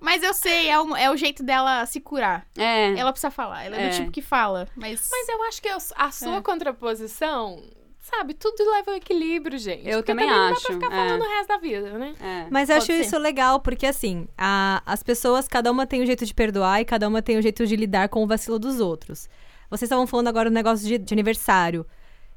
Mas 0.00 0.22
eu 0.22 0.34
sei, 0.34 0.68
é 0.68 0.80
o, 0.80 0.96
é 0.96 1.10
o 1.10 1.16
jeito 1.16 1.42
dela 1.42 1.84
se 1.86 2.00
curar. 2.00 2.46
É. 2.56 2.98
Ela 2.98 3.12
precisa 3.12 3.30
falar. 3.30 3.64
Ela 3.64 3.76
é, 3.76 3.86
É. 3.86 3.88
do 3.90 3.96
tipo 3.96 4.10
que 4.10 4.22
fala. 4.22 4.68
Mas, 4.76 5.08
Mas 5.10 5.28
eu 5.28 5.42
acho 5.44 5.62
que 5.62 5.68
a 5.68 5.76
a 5.96 6.10
sua 6.10 6.36
É. 6.36 6.40
contraposição, 6.40 7.62
sabe, 8.02 8.34
tudo 8.34 8.68
leva 8.70 8.90
ao 8.90 8.96
equilíbrio, 8.96 9.58
gente. 9.58 9.86
Eu 9.88 9.98
Porque 10.00 10.12
também 10.12 10.26
não 10.28 10.34
dá 10.50 10.50
acho, 10.56 10.66
pra 10.66 10.74
ficar 10.74 10.86
é. 10.86 10.90
falando 10.90 11.22
o 11.22 11.28
resto 11.28 11.48
da 11.48 11.56
vida, 11.58 11.98
né? 11.98 12.14
É. 12.20 12.46
Mas 12.50 12.68
eu 12.68 12.76
Pode 12.76 12.90
acho 12.92 12.98
ser. 12.98 13.06
isso 13.06 13.18
legal, 13.18 13.60
porque 13.60 13.86
assim, 13.86 14.26
a- 14.36 14.82
as 14.84 15.02
pessoas, 15.02 15.48
cada 15.48 15.70
uma 15.70 15.86
tem 15.86 16.02
um 16.02 16.06
jeito 16.06 16.26
de 16.26 16.34
perdoar 16.34 16.80
e 16.80 16.84
cada 16.84 17.08
uma 17.08 17.22
tem 17.22 17.38
um 17.38 17.42
jeito 17.42 17.66
de 17.66 17.76
lidar 17.76 18.08
com 18.08 18.22
o 18.22 18.26
vacilo 18.26 18.58
dos 18.58 18.80
outros. 18.80 19.28
Vocês 19.70 19.82
estavam 19.86 20.06
falando 20.06 20.28
agora 20.28 20.50
do 20.50 20.54
negócio 20.54 20.86
de, 20.86 20.98
de 20.98 21.14
aniversário. 21.14 21.86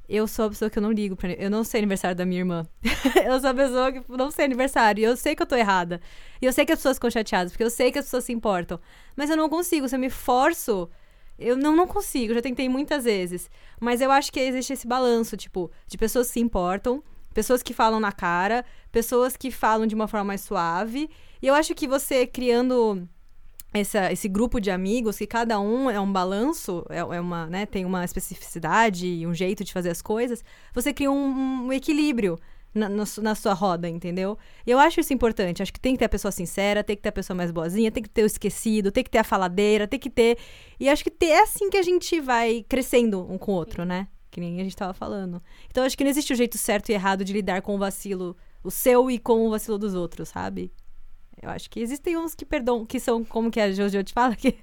Eu 0.07 0.27
sou 0.27 0.45
a 0.45 0.49
pessoa 0.49 0.69
que 0.69 0.77
eu 0.77 0.83
não 0.83 0.91
ligo 0.91 1.15
pra. 1.15 1.31
Eu 1.33 1.49
não 1.49 1.63
sei 1.63 1.79
aniversário 1.79 2.15
da 2.15 2.25
minha 2.25 2.39
irmã. 2.41 2.65
eu 3.25 3.39
sou 3.41 3.49
a 3.49 3.53
pessoa 3.55 3.91
que 3.91 4.03
não 4.07 4.29
sei 4.29 4.45
aniversário. 4.45 5.01
E 5.01 5.03
eu 5.03 5.17
sei 5.17 5.35
que 5.35 5.41
eu 5.41 5.47
tô 5.47 5.55
errada. 5.55 5.99
E 6.39 6.45
eu 6.45 6.53
sei 6.53 6.63
que 6.63 6.71
as 6.71 6.77
pessoas 6.77 6.97
ficam 6.97 7.09
chateadas, 7.09 7.51
porque 7.51 7.63
eu 7.63 7.71
sei 7.71 7.91
que 7.91 7.97
as 7.97 8.05
pessoas 8.05 8.23
se 8.23 8.31
importam. 8.31 8.79
Mas 9.15 9.31
eu 9.31 9.35
não 9.35 9.49
consigo. 9.49 9.89
Se 9.89 9.95
eu 9.95 9.99
me 9.99 10.11
forço, 10.11 10.87
eu 11.37 11.57
não, 11.57 11.75
não 11.75 11.87
consigo. 11.87 12.33
Já 12.33 12.41
tentei 12.41 12.69
muitas 12.69 13.03
vezes. 13.03 13.49
Mas 13.79 14.01
eu 14.01 14.11
acho 14.11 14.31
que 14.31 14.39
existe 14.39 14.73
esse 14.73 14.87
balanço, 14.87 15.35
tipo, 15.35 15.69
de 15.87 15.97
pessoas 15.97 16.27
que 16.27 16.33
se 16.33 16.39
importam, 16.39 17.03
pessoas 17.33 17.61
que 17.61 17.73
falam 17.73 17.99
na 17.99 18.11
cara, 18.11 18.65
pessoas 18.91 19.35
que 19.35 19.51
falam 19.51 19.85
de 19.85 19.95
uma 19.95 20.07
forma 20.07 20.25
mais 20.25 20.41
suave. 20.41 21.09
E 21.41 21.47
eu 21.47 21.53
acho 21.53 21.75
que 21.75 21.87
você 21.87 22.25
criando 22.25 23.07
essa, 23.73 24.11
esse 24.11 24.29
grupo 24.29 24.59
de 24.61 24.71
amigos, 24.71 25.17
que 25.17 25.27
cada 25.27 25.59
um 25.59 25.89
é 25.89 25.99
um 25.99 26.11
balanço, 26.11 26.85
é, 26.89 26.99
é 26.99 27.19
uma, 27.19 27.47
né, 27.47 27.65
tem 27.65 27.83
uma 27.83 28.05
especificidade 28.05 29.05
e 29.05 29.27
um 29.27 29.33
jeito 29.33 29.63
de 29.63 29.73
fazer 29.73 29.89
as 29.89 30.01
coisas, 30.01 30.43
você 30.73 30.93
cria 30.93 31.11
um, 31.11 31.65
um 31.67 31.73
equilíbrio 31.73 32.39
na, 32.75 32.89
na, 32.89 33.03
na 33.21 33.33
sua 33.35 33.53
roda, 33.53 33.87
entendeu? 33.89 34.37
E 34.67 34.71
eu 34.71 34.77
acho 34.77 34.99
isso 34.99 35.13
importante. 35.13 35.63
Acho 35.63 35.73
que 35.73 35.79
tem 35.79 35.93
que 35.93 35.99
ter 35.99 36.05
a 36.05 36.09
pessoa 36.09 36.31
sincera, 36.31 36.83
tem 36.83 36.95
que 36.95 37.01
ter 37.01 37.09
a 37.09 37.13
pessoa 37.13 37.35
mais 37.35 37.49
boazinha, 37.51 37.89
tem 37.91 38.03
que 38.03 38.09
ter 38.09 38.23
o 38.23 38.25
esquecido, 38.25 38.91
tem 38.91 39.03
que 39.03 39.09
ter 39.09 39.19
a 39.19 39.23
faladeira, 39.23 39.87
tem 39.87 39.99
que 39.99 40.09
ter. 40.09 40.37
E 40.79 40.89
acho 40.89 41.03
que 41.03 41.09
ter- 41.09 41.27
é 41.27 41.41
assim 41.41 41.69
que 41.69 41.77
a 41.77 41.81
gente 41.81 42.19
vai 42.19 42.65
crescendo 42.67 43.25
um 43.31 43.37
com 43.37 43.53
o 43.53 43.55
outro, 43.55 43.85
né? 43.85 44.07
Que 44.29 44.41
nem 44.41 44.59
a 44.59 44.63
gente 44.63 44.75
tava 44.75 44.93
falando. 44.93 45.41
Então 45.69 45.83
acho 45.83 45.97
que 45.97 46.03
não 46.03 46.11
existe 46.11 46.33
o 46.33 46.35
jeito 46.35 46.57
certo 46.57 46.89
e 46.89 46.93
errado 46.93 47.23
de 47.23 47.31
lidar 47.31 47.61
com 47.61 47.73
o 47.75 47.77
vacilo, 47.79 48.35
o 48.63 48.69
seu 48.69 49.09
e 49.09 49.17
com 49.17 49.47
o 49.47 49.49
vacilo 49.49 49.77
dos 49.77 49.95
outros, 49.95 50.29
sabe? 50.29 50.71
Eu 51.45 51.51
acho 51.51 51.69
que 51.69 51.79
existem 51.79 52.17
uns 52.17 52.33
que 52.33 52.43
perdoam, 52.43 52.83
que 52.87 52.99
são, 52.99 53.23
como 53.23 53.51
que 53.51 53.59
a 53.59 53.71
Jojo 53.71 54.03
te 54.03 54.11
fala, 54.13 54.33
que, 54.35 54.53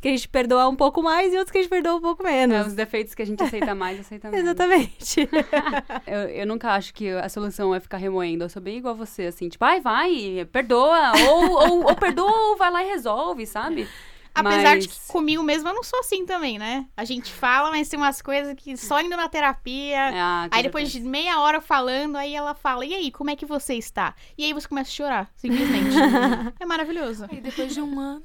que 0.00 0.08
a 0.08 0.10
gente 0.10 0.28
perdoa 0.28 0.68
um 0.68 0.76
pouco 0.76 1.02
mais 1.02 1.32
e 1.32 1.38
outros 1.38 1.50
que 1.50 1.56
a 1.58 1.62
gente 1.62 1.70
perdoa 1.70 1.94
um 1.96 2.00
pouco 2.02 2.22
É, 2.26 2.46
menos. 2.46 2.66
os 2.66 2.74
defeitos 2.74 3.14
que 3.14 3.22
a 3.22 3.24
gente 3.26 3.42
aceita 3.42 3.74
mais, 3.74 3.98
aceita 3.98 4.30
menos. 4.30 4.44
Exatamente. 4.44 5.26
Eu, 6.06 6.18
eu 6.28 6.46
nunca 6.46 6.70
acho 6.72 6.92
que 6.92 7.08
a 7.08 7.28
solução 7.28 7.74
é 7.74 7.80
ficar 7.80 7.96
remoendo. 7.96 8.44
Eu 8.44 8.48
sou 8.50 8.60
bem 8.60 8.76
igual 8.76 8.92
a 8.94 8.96
você, 8.96 9.22
assim, 9.24 9.48
tipo, 9.48 9.64
ai, 9.64 9.80
vai, 9.80 10.46
perdoa. 10.52 11.12
Ou, 11.28 11.50
ou, 11.50 11.84
ou 11.86 11.94
perdoa 11.96 12.30
ou 12.50 12.56
vai 12.56 12.70
lá 12.70 12.84
e 12.84 12.88
resolve, 12.88 13.46
sabe? 13.46 13.88
Apesar 14.34 14.78
de 14.78 14.86
Mas- 14.88 14.98
que 14.98 15.08
comigo 15.12 15.42
mesma 15.42 15.70
eu 15.70 15.74
não 15.74 15.82
sou 15.82 16.00
assim 16.00 16.24
também, 16.24 16.58
né? 16.58 16.86
A 16.96 17.04
gente 17.04 17.32
fala, 17.32 17.70
mas 17.70 17.88
tem 17.88 17.98
umas 17.98 18.22
coisas 18.22 18.54
que 18.56 18.76
só 18.76 19.00
indo 19.00 19.16
na 19.16 19.28
terapia. 19.28 20.10
Ah, 20.14 20.48
com 20.50 20.56
Aí 20.56 20.62
depois 20.62 20.90
de 20.90 21.00
meia 21.00 21.40
hora 21.40 21.60
falando, 21.60 22.16
aí 22.16 22.34
ela 22.34 22.54
fala: 22.54 22.84
E 22.86 22.94
aí, 22.94 23.10
como 23.10 23.30
é 23.30 23.36
que 23.36 23.44
você 23.46 23.74
está? 23.74 24.14
E 24.36 24.44
aí 24.44 24.52
você 24.52 24.66
começa 24.66 24.90
a 24.90 24.92
chorar, 24.94 25.30
simplesmente. 25.36 25.94
é 26.58 26.64
maravilhoso. 26.66 27.26
E 27.30 27.40
depois 27.40 27.74
de 27.74 27.80
um 27.80 27.98
ano. 27.98 28.22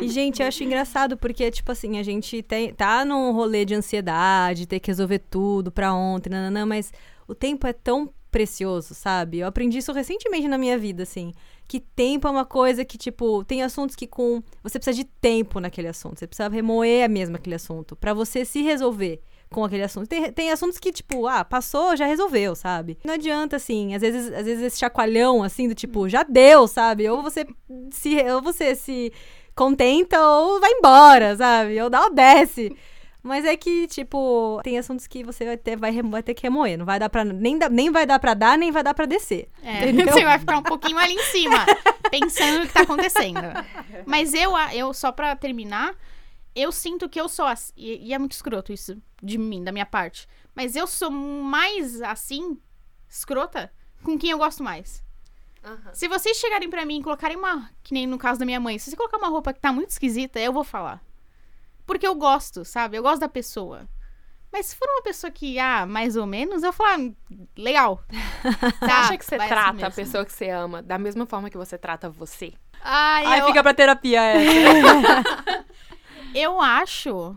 E, 0.00 0.08
gente, 0.08 0.40
eu 0.40 0.46
acho 0.46 0.62
engraçado 0.62 1.16
porque, 1.16 1.50
tipo 1.50 1.72
assim, 1.72 1.98
a 1.98 2.02
gente 2.02 2.42
tem, 2.42 2.72
tá 2.72 3.04
num 3.04 3.32
rolê 3.32 3.64
de 3.64 3.74
ansiedade, 3.74 4.66
ter 4.66 4.78
que 4.78 4.88
resolver 4.88 5.18
tudo 5.18 5.72
pra 5.72 5.92
ontem, 5.92 6.30
nananã, 6.30 6.64
mas 6.64 6.92
o 7.26 7.34
tempo 7.34 7.66
é 7.66 7.72
tão 7.72 8.08
precioso, 8.30 8.94
sabe? 8.94 9.38
Eu 9.38 9.46
aprendi 9.46 9.78
isso 9.78 9.92
recentemente 9.92 10.48
na 10.48 10.58
minha 10.58 10.78
vida, 10.78 11.02
assim. 11.02 11.32
Que 11.66 11.80
tempo 11.80 12.26
é 12.26 12.30
uma 12.30 12.44
coisa 12.44 12.84
que, 12.84 12.96
tipo, 12.96 13.44
tem 13.44 13.62
assuntos 13.62 13.94
que 13.94 14.06
com. 14.06 14.42
Você 14.62 14.78
precisa 14.78 14.96
de 14.96 15.04
tempo 15.04 15.60
naquele 15.60 15.88
assunto. 15.88 16.18
Você 16.18 16.26
precisa 16.26 16.48
remoer 16.48 17.08
mesmo 17.10 17.36
aquele 17.36 17.56
assunto. 17.56 17.96
pra 17.96 18.14
você 18.14 18.44
se 18.44 18.62
resolver 18.62 19.20
com 19.50 19.64
aquele 19.64 19.82
assunto. 19.82 20.08
Tem, 20.08 20.32
tem 20.32 20.50
assuntos 20.50 20.78
que, 20.78 20.92
tipo, 20.92 21.26
ah, 21.26 21.44
passou, 21.44 21.96
já 21.96 22.06
resolveu, 22.06 22.54
sabe? 22.54 22.98
Não 23.04 23.14
adianta, 23.14 23.56
assim, 23.56 23.94
às 23.94 24.00
vezes, 24.00 24.32
às 24.32 24.44
vezes 24.44 24.62
esse 24.64 24.78
chacoalhão, 24.78 25.42
assim, 25.42 25.68
do 25.68 25.74
tipo, 25.74 26.08
já 26.08 26.22
deu, 26.22 26.66
sabe? 26.68 27.08
Ou 27.08 27.22
você 27.22 27.46
se. 27.90 28.16
Ou 28.30 28.42
você 28.42 28.74
se 28.74 29.12
contenta 29.54 30.24
ou 30.24 30.60
vai 30.60 30.70
embora, 30.70 31.36
sabe? 31.36 31.80
Ou 31.80 31.90
dá 31.90 32.04
ou 32.04 32.14
desce. 32.14 32.74
Mas 33.22 33.44
é 33.44 33.56
que, 33.56 33.86
tipo, 33.88 34.60
tem 34.62 34.78
assuntos 34.78 35.06
que 35.06 35.24
você 35.24 35.44
vai 35.44 35.56
ter, 35.56 35.76
vai, 35.76 36.00
vai 36.02 36.22
ter 36.22 36.34
que 36.34 36.42
remoer. 36.44 36.78
Não 36.78 36.86
vai 36.86 36.98
dar 37.00 37.08
pra. 37.10 37.24
Nem, 37.24 37.58
dá- 37.58 37.68
nem 37.68 37.90
vai 37.90 38.06
dar 38.06 38.18
pra 38.18 38.32
dar, 38.32 38.56
nem 38.56 38.70
vai 38.70 38.82
dar 38.82 38.94
pra 38.94 39.06
descer. 39.06 39.48
É, 39.62 39.82
Entendeu? 39.90 40.06
você 40.12 40.24
vai 40.24 40.38
ficar 40.38 40.58
um 40.58 40.62
pouquinho 40.62 40.96
ali 40.98 41.14
em 41.14 41.22
cima, 41.24 41.66
pensando 42.10 42.60
no 42.60 42.66
que 42.66 42.72
tá 42.72 42.82
acontecendo. 42.82 43.40
Mas 44.06 44.32
eu, 44.34 44.52
eu 44.72 44.94
só 44.94 45.10
pra 45.10 45.34
terminar, 45.34 45.94
eu 46.54 46.70
sinto 46.70 47.08
que 47.08 47.20
eu 47.20 47.28
sou 47.28 47.44
assim. 47.46 47.72
E, 47.76 48.08
e 48.08 48.14
é 48.14 48.18
muito 48.18 48.32
escroto 48.32 48.72
isso 48.72 48.96
de 49.22 49.36
mim, 49.36 49.64
da 49.64 49.72
minha 49.72 49.86
parte. 49.86 50.28
Mas 50.54 50.76
eu 50.76 50.86
sou 50.86 51.10
mais 51.10 52.00
assim, 52.02 52.56
escrota, 53.08 53.70
com 54.02 54.16
quem 54.16 54.30
eu 54.30 54.38
gosto 54.38 54.62
mais. 54.62 55.02
Se 55.92 56.08
vocês 56.08 56.36
chegarem 56.38 56.70
pra 56.70 56.86
mim 56.86 57.00
e 57.00 57.02
colocarem 57.02 57.36
uma. 57.36 57.68
Que 57.82 57.92
nem 57.92 58.06
no 58.06 58.16
caso 58.16 58.38
da 58.40 58.46
minha 58.46 58.60
mãe, 58.60 58.78
se 58.78 58.88
você 58.90 58.96
colocar 58.96 59.18
uma 59.18 59.28
roupa 59.28 59.52
que 59.52 59.60
tá 59.60 59.72
muito 59.72 59.90
esquisita, 59.90 60.38
eu 60.40 60.52
vou 60.52 60.64
falar. 60.64 61.02
Porque 61.88 62.06
eu 62.06 62.14
gosto, 62.14 62.64
sabe? 62.66 62.96
Eu 62.98 63.02
gosto 63.02 63.20
da 63.20 63.28
pessoa. 63.28 63.88
Mas 64.52 64.66
se 64.66 64.76
for 64.76 64.86
uma 64.88 65.02
pessoa 65.02 65.30
que, 65.30 65.58
ah, 65.58 65.84
mais 65.86 66.16
ou 66.16 66.26
menos, 66.26 66.62
eu 66.62 66.70
vou 66.70 66.72
falar, 66.72 66.98
"Ah, 67.00 67.12
legal. 67.56 68.02
Você 68.80 68.84
acha 68.92 69.18
que 69.18 69.24
você 69.24 69.36
vai 69.36 69.46
assim 69.46 69.54
trata 69.54 69.70
a 69.70 69.72
mesmo. 69.72 69.94
pessoa 69.94 70.24
que 70.24 70.32
você 70.32 70.48
ama 70.50 70.82
da 70.82 70.98
mesma 70.98 71.26
forma 71.26 71.50
que 71.50 71.56
você 71.56 71.76
trata 71.76 72.08
você? 72.08 72.52
Ai, 72.82 73.24
Ai, 73.26 73.40
eu, 73.40 73.46
fica 73.46 73.62
pra 73.62 73.74
terapia 73.74 74.20
essa. 74.22 75.64
eu 76.34 76.60
acho. 76.60 77.36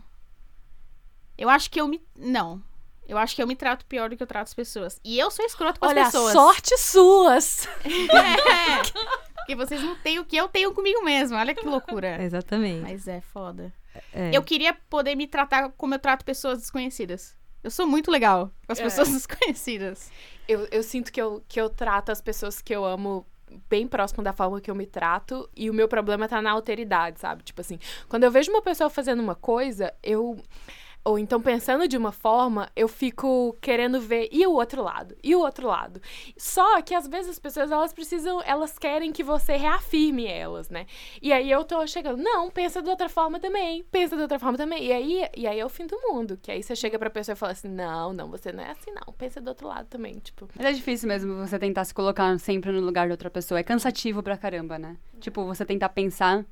Eu 1.37 1.49
acho 1.49 1.71
que 1.71 1.81
eu 1.81 1.87
me. 1.87 2.01
Não. 2.15 2.61
Eu 3.07 3.17
acho 3.17 3.35
que 3.35 3.41
eu 3.43 3.47
me 3.47 3.55
trato 3.55 3.85
pior 3.85 4.09
do 4.09 4.15
que 4.15 4.23
eu 4.23 4.27
trato 4.27 4.47
as 4.47 4.53
pessoas. 4.53 4.99
E 5.03 5.17
eu 5.19 5.29
sou 5.31 5.43
escroto 5.45 5.79
com 5.79 5.87
Olha, 5.87 6.03
as 6.03 6.07
pessoas. 6.11 6.33
sorte 6.33 6.77
suas! 6.77 7.67
É. 7.83 9.21
Porque 9.35 9.55
vocês 9.55 9.81
não 9.83 9.95
têm 9.95 10.19
o 10.19 10.23
que 10.25 10.37
eu 10.37 10.47
tenho 10.47 10.73
comigo 10.73 11.03
mesmo. 11.03 11.35
Olha 11.35 11.53
que 11.55 11.65
loucura. 11.65 12.21
Exatamente. 12.23 12.81
Mas 12.81 13.07
é 13.07 13.19
foda. 13.21 13.73
É. 14.13 14.31
Eu 14.33 14.43
queria 14.43 14.73
poder 14.89 15.15
me 15.15 15.27
tratar 15.27 15.69
como 15.77 15.93
eu 15.95 15.99
trato 15.99 16.23
pessoas 16.25 16.59
desconhecidas. 16.59 17.35
Eu 17.63 17.69
sou 17.69 17.85
muito 17.85 18.09
legal 18.09 18.51
com 18.65 18.71
as 18.73 18.79
É. 18.79 18.83
pessoas 18.83 19.09
desconhecidas. 19.13 20.11
Eu, 20.47 20.67
eu 20.71 20.81
sinto 20.83 21.11
que 21.11 21.21
eu, 21.21 21.43
que 21.47 21.59
eu 21.61 21.69
trato 21.69 22.11
as 22.11 22.21
pessoas 22.21 22.61
que 22.61 22.73
eu 22.73 22.83
amo 22.83 23.25
bem 23.69 23.85
próximo 23.87 24.23
da 24.23 24.31
forma 24.31 24.61
que 24.61 24.71
eu 24.71 24.75
me 24.75 24.85
trato 24.85 25.49
e 25.55 25.69
o 25.69 25.73
meu 25.73 25.87
problema 25.87 26.27
tá 26.27 26.41
na 26.41 26.51
alteridade, 26.51 27.19
sabe? 27.19 27.43
Tipo 27.43 27.59
assim, 27.61 27.77
quando 28.07 28.23
eu 28.23 28.31
vejo 28.31 28.49
uma 28.49 28.61
pessoa 28.61 28.89
fazendo 28.89 29.19
uma 29.21 29.35
coisa, 29.35 29.93
eu 30.01 30.41
ou 31.03 31.17
então 31.17 31.41
pensando 31.41 31.87
de 31.87 31.97
uma 31.97 32.11
forma, 32.11 32.69
eu 32.75 32.87
fico 32.87 33.55
querendo 33.59 33.99
ver 33.99 34.29
e 34.31 34.45
o 34.45 34.51
outro 34.51 34.83
lado, 34.83 35.15
e 35.23 35.35
o 35.35 35.39
outro 35.39 35.67
lado. 35.67 36.01
Só 36.37 36.81
que 36.81 36.93
às 36.93 37.07
vezes 37.07 37.31
as 37.31 37.39
pessoas 37.39 37.71
elas 37.71 37.93
precisam, 37.93 38.41
elas 38.45 38.77
querem 38.77 39.11
que 39.11 39.23
você 39.23 39.55
reafirme 39.55 40.25
elas, 40.27 40.69
né? 40.69 40.85
E 41.21 41.33
aí 41.33 41.49
eu 41.49 41.63
tô 41.63 41.85
chegando, 41.87 42.21
não, 42.21 42.49
pensa 42.49 42.81
de 42.81 42.89
outra 42.89 43.09
forma 43.09 43.39
também, 43.39 43.83
pensa 43.91 44.15
de 44.15 44.21
outra 44.21 44.39
forma 44.39 44.57
também. 44.57 44.85
E 44.85 44.91
aí, 44.91 45.29
e 45.35 45.47
aí 45.47 45.59
é 45.59 45.65
o 45.65 45.69
fim 45.69 45.87
do 45.87 45.99
mundo, 46.01 46.37
que 46.41 46.51
aí 46.51 46.61
você 46.61 46.75
chega 46.75 46.99
pra 46.99 47.09
pessoa 47.09 47.33
e 47.33 47.37
fala 47.37 47.51
assim: 47.53 47.69
"Não, 47.69 48.13
não, 48.13 48.29
você 48.29 48.51
não 48.51 48.63
é 48.63 48.71
assim 48.71 48.91
não, 48.91 49.13
pensa 49.13 49.41
do 49.41 49.47
outro 49.47 49.67
lado 49.67 49.87
também", 49.87 50.19
tipo. 50.19 50.47
Mas 50.55 50.65
é 50.65 50.71
difícil 50.71 51.07
mesmo 51.07 51.35
você 51.35 51.57
tentar 51.57 51.85
se 51.85 51.93
colocar 51.93 52.37
sempre 52.39 52.71
no 52.71 52.81
lugar 52.81 53.07
de 53.07 53.11
outra 53.11 53.29
pessoa. 53.29 53.59
É 53.59 53.63
cansativo 53.63 54.21
pra 54.21 54.37
caramba, 54.37 54.77
né? 54.77 54.97
Tipo, 55.19 55.45
você 55.45 55.65
tentar 55.65 55.89
pensar, 55.89 56.45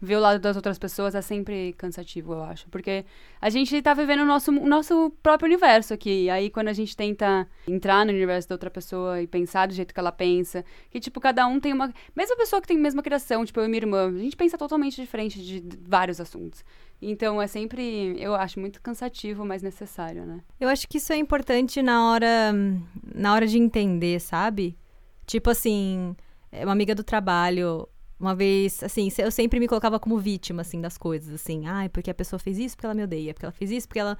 ver 0.00 0.16
o 0.16 0.20
lado 0.20 0.40
das 0.40 0.56
outras 0.56 0.78
pessoas 0.78 1.14
é 1.14 1.20
sempre 1.20 1.74
cansativo, 1.74 2.32
eu 2.32 2.42
acho. 2.42 2.68
Porque 2.68 3.04
a 3.40 3.50
gente 3.50 3.80
tá 3.82 3.92
vivendo 3.92 4.20
o 4.20 4.24
nosso, 4.24 4.50
o 4.50 4.66
nosso 4.66 5.12
próprio 5.22 5.46
universo 5.46 5.92
aqui. 5.92 6.24
E 6.24 6.30
aí, 6.30 6.48
quando 6.48 6.68
a 6.68 6.72
gente 6.72 6.96
tenta 6.96 7.46
entrar 7.68 8.06
no 8.06 8.12
universo 8.12 8.48
da 8.48 8.54
outra 8.54 8.70
pessoa 8.70 9.20
e 9.20 9.26
pensar 9.26 9.66
do 9.66 9.74
jeito 9.74 9.92
que 9.92 10.00
ela 10.00 10.12
pensa, 10.12 10.64
que, 10.90 10.98
tipo, 10.98 11.20
cada 11.20 11.46
um 11.46 11.60
tem 11.60 11.72
uma. 11.72 11.92
Mesma 12.16 12.36
pessoa 12.36 12.62
que 12.62 12.68
tem 12.68 12.78
a 12.78 12.80
mesma 12.80 13.02
criação, 13.02 13.44
tipo, 13.44 13.60
eu 13.60 13.64
e 13.66 13.68
minha 13.68 13.80
irmã, 13.82 14.08
a 14.08 14.18
gente 14.18 14.36
pensa 14.36 14.56
totalmente 14.56 15.00
diferente 15.00 15.40
de 15.42 15.62
vários 15.86 16.20
assuntos. 16.20 16.64
Então 17.02 17.40
é 17.40 17.46
sempre, 17.46 18.14
eu 18.18 18.34
acho, 18.34 18.60
muito 18.60 18.80
cansativo, 18.82 19.44
mas 19.44 19.62
necessário, 19.62 20.26
né? 20.26 20.40
Eu 20.58 20.68
acho 20.68 20.86
que 20.86 20.98
isso 20.98 21.12
é 21.12 21.16
importante 21.16 21.82
na 21.82 22.10
hora, 22.10 22.52
na 23.14 23.32
hora 23.32 23.46
de 23.46 23.58
entender, 23.58 24.20
sabe? 24.20 24.76
Tipo 25.26 25.50
assim, 25.50 26.14
é 26.52 26.64
uma 26.64 26.72
amiga 26.72 26.94
do 26.94 27.02
trabalho, 27.02 27.88
uma 28.20 28.34
vez, 28.34 28.82
assim, 28.82 29.08
eu 29.18 29.30
sempre 29.30 29.58
me 29.58 29.66
colocava 29.66 29.98
como 29.98 30.18
vítima, 30.18 30.60
assim, 30.60 30.80
das 30.80 30.98
coisas, 30.98 31.32
assim. 31.32 31.66
Ai, 31.66 31.88
porque 31.88 32.10
a 32.10 32.14
pessoa 32.14 32.38
fez 32.38 32.58
isso 32.58 32.76
porque 32.76 32.86
ela 32.86 32.94
me 32.94 33.02
odeia, 33.02 33.32
porque 33.32 33.46
ela 33.46 33.52
fez 33.52 33.70
isso 33.70 33.88
porque 33.88 33.98
ela... 33.98 34.18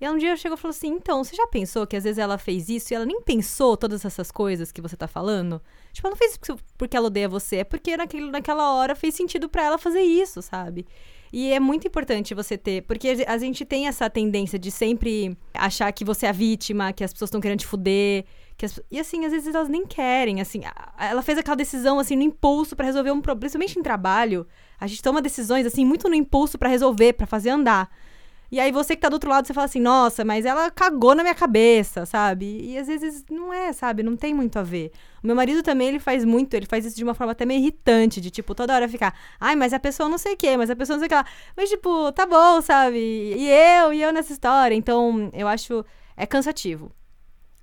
E 0.00 0.04
aí 0.04 0.10
um 0.10 0.18
dia 0.18 0.30
eu 0.30 0.36
chego 0.36 0.56
e 0.56 0.58
falo 0.58 0.70
assim, 0.70 0.88
então, 0.88 1.22
você 1.22 1.36
já 1.36 1.46
pensou 1.46 1.86
que 1.86 1.94
às 1.94 2.02
vezes 2.02 2.18
ela 2.18 2.36
fez 2.36 2.68
isso 2.68 2.92
e 2.92 2.94
ela 2.96 3.06
nem 3.06 3.20
pensou 3.20 3.76
todas 3.76 4.04
essas 4.04 4.32
coisas 4.32 4.72
que 4.72 4.80
você 4.80 4.96
tá 4.96 5.06
falando? 5.06 5.62
Tipo, 5.92 6.08
ela 6.08 6.14
não 6.14 6.18
fez 6.18 6.32
isso 6.32 6.58
porque 6.76 6.96
ela 6.96 7.06
odeia 7.06 7.28
você, 7.28 7.56
é 7.56 7.64
porque 7.64 7.96
naquele, 7.96 8.28
naquela 8.28 8.74
hora 8.74 8.96
fez 8.96 9.14
sentido 9.14 9.48
pra 9.48 9.62
ela 9.62 9.78
fazer 9.78 10.00
isso, 10.00 10.42
sabe? 10.42 10.86
E 11.32 11.52
é 11.52 11.60
muito 11.60 11.86
importante 11.86 12.34
você 12.34 12.58
ter, 12.58 12.82
porque 12.82 13.24
a 13.26 13.38
gente 13.38 13.64
tem 13.64 13.86
essa 13.86 14.10
tendência 14.10 14.58
de 14.58 14.70
sempre 14.70 15.36
achar 15.54 15.92
que 15.92 16.04
você 16.04 16.26
é 16.26 16.30
a 16.30 16.32
vítima, 16.32 16.92
que 16.92 17.04
as 17.04 17.12
pessoas 17.12 17.28
estão 17.28 17.40
querendo 17.40 17.60
te 17.60 17.66
fuder. 17.66 18.24
As- 18.66 18.80
e 18.90 18.98
assim, 19.00 19.24
às 19.24 19.32
vezes 19.32 19.54
elas 19.54 19.68
nem 19.68 19.86
querem, 19.86 20.40
assim. 20.40 20.62
Ela 20.98 21.22
fez 21.22 21.38
aquela 21.38 21.56
decisão, 21.56 21.98
assim, 21.98 22.16
no 22.16 22.22
impulso 22.22 22.74
pra 22.76 22.86
resolver 22.86 23.10
um 23.10 23.20
problema. 23.20 23.40
Principalmente 23.40 23.78
em 23.78 23.82
trabalho, 23.82 24.46
a 24.80 24.86
gente 24.86 25.02
toma 25.02 25.20
decisões, 25.22 25.66
assim, 25.66 25.84
muito 25.84 26.08
no 26.08 26.14
impulso 26.14 26.58
pra 26.58 26.68
resolver, 26.68 27.12
pra 27.14 27.26
fazer 27.26 27.50
andar. 27.50 27.90
E 28.50 28.60
aí 28.60 28.70
você 28.70 28.94
que 28.94 29.00
tá 29.00 29.08
do 29.08 29.14
outro 29.14 29.30
lado, 29.30 29.46
você 29.46 29.54
fala 29.54 29.64
assim, 29.64 29.80
nossa, 29.80 30.26
mas 30.26 30.44
ela 30.44 30.70
cagou 30.70 31.14
na 31.14 31.22
minha 31.22 31.34
cabeça, 31.34 32.04
sabe? 32.04 32.60
E 32.62 32.76
às 32.76 32.86
vezes 32.86 33.24
não 33.30 33.50
é, 33.50 33.72
sabe? 33.72 34.02
Não 34.02 34.14
tem 34.14 34.34
muito 34.34 34.58
a 34.58 34.62
ver. 34.62 34.92
O 35.24 35.26
meu 35.26 35.34
marido 35.34 35.62
também, 35.62 35.88
ele 35.88 35.98
faz 35.98 36.22
muito, 36.22 36.52
ele 36.52 36.66
faz 36.66 36.84
isso 36.84 36.94
de 36.94 37.02
uma 37.02 37.14
forma 37.14 37.32
até 37.32 37.46
meio 37.46 37.60
irritante, 37.60 38.20
de 38.20 38.30
tipo, 38.30 38.54
toda 38.54 38.74
hora 38.74 38.86
ficar, 38.90 39.14
ai, 39.40 39.56
mas 39.56 39.72
a 39.72 39.78
pessoa 39.80 40.06
não 40.06 40.18
sei 40.18 40.34
o 40.34 40.36
quê, 40.36 40.54
mas 40.58 40.68
a 40.68 40.76
pessoa 40.76 40.96
não 40.96 41.00
sei 41.00 41.06
o 41.06 41.08
que 41.08 41.14
lá. 41.14 41.24
Mas, 41.56 41.70
tipo, 41.70 42.12
tá 42.12 42.26
bom, 42.26 42.60
sabe? 42.60 42.98
E 42.98 43.48
eu, 43.48 43.90
e 43.94 44.02
eu 44.02 44.12
nessa 44.12 44.34
história. 44.34 44.74
Então, 44.74 45.30
eu 45.32 45.48
acho. 45.48 45.82
É 46.14 46.26
cansativo. 46.26 46.92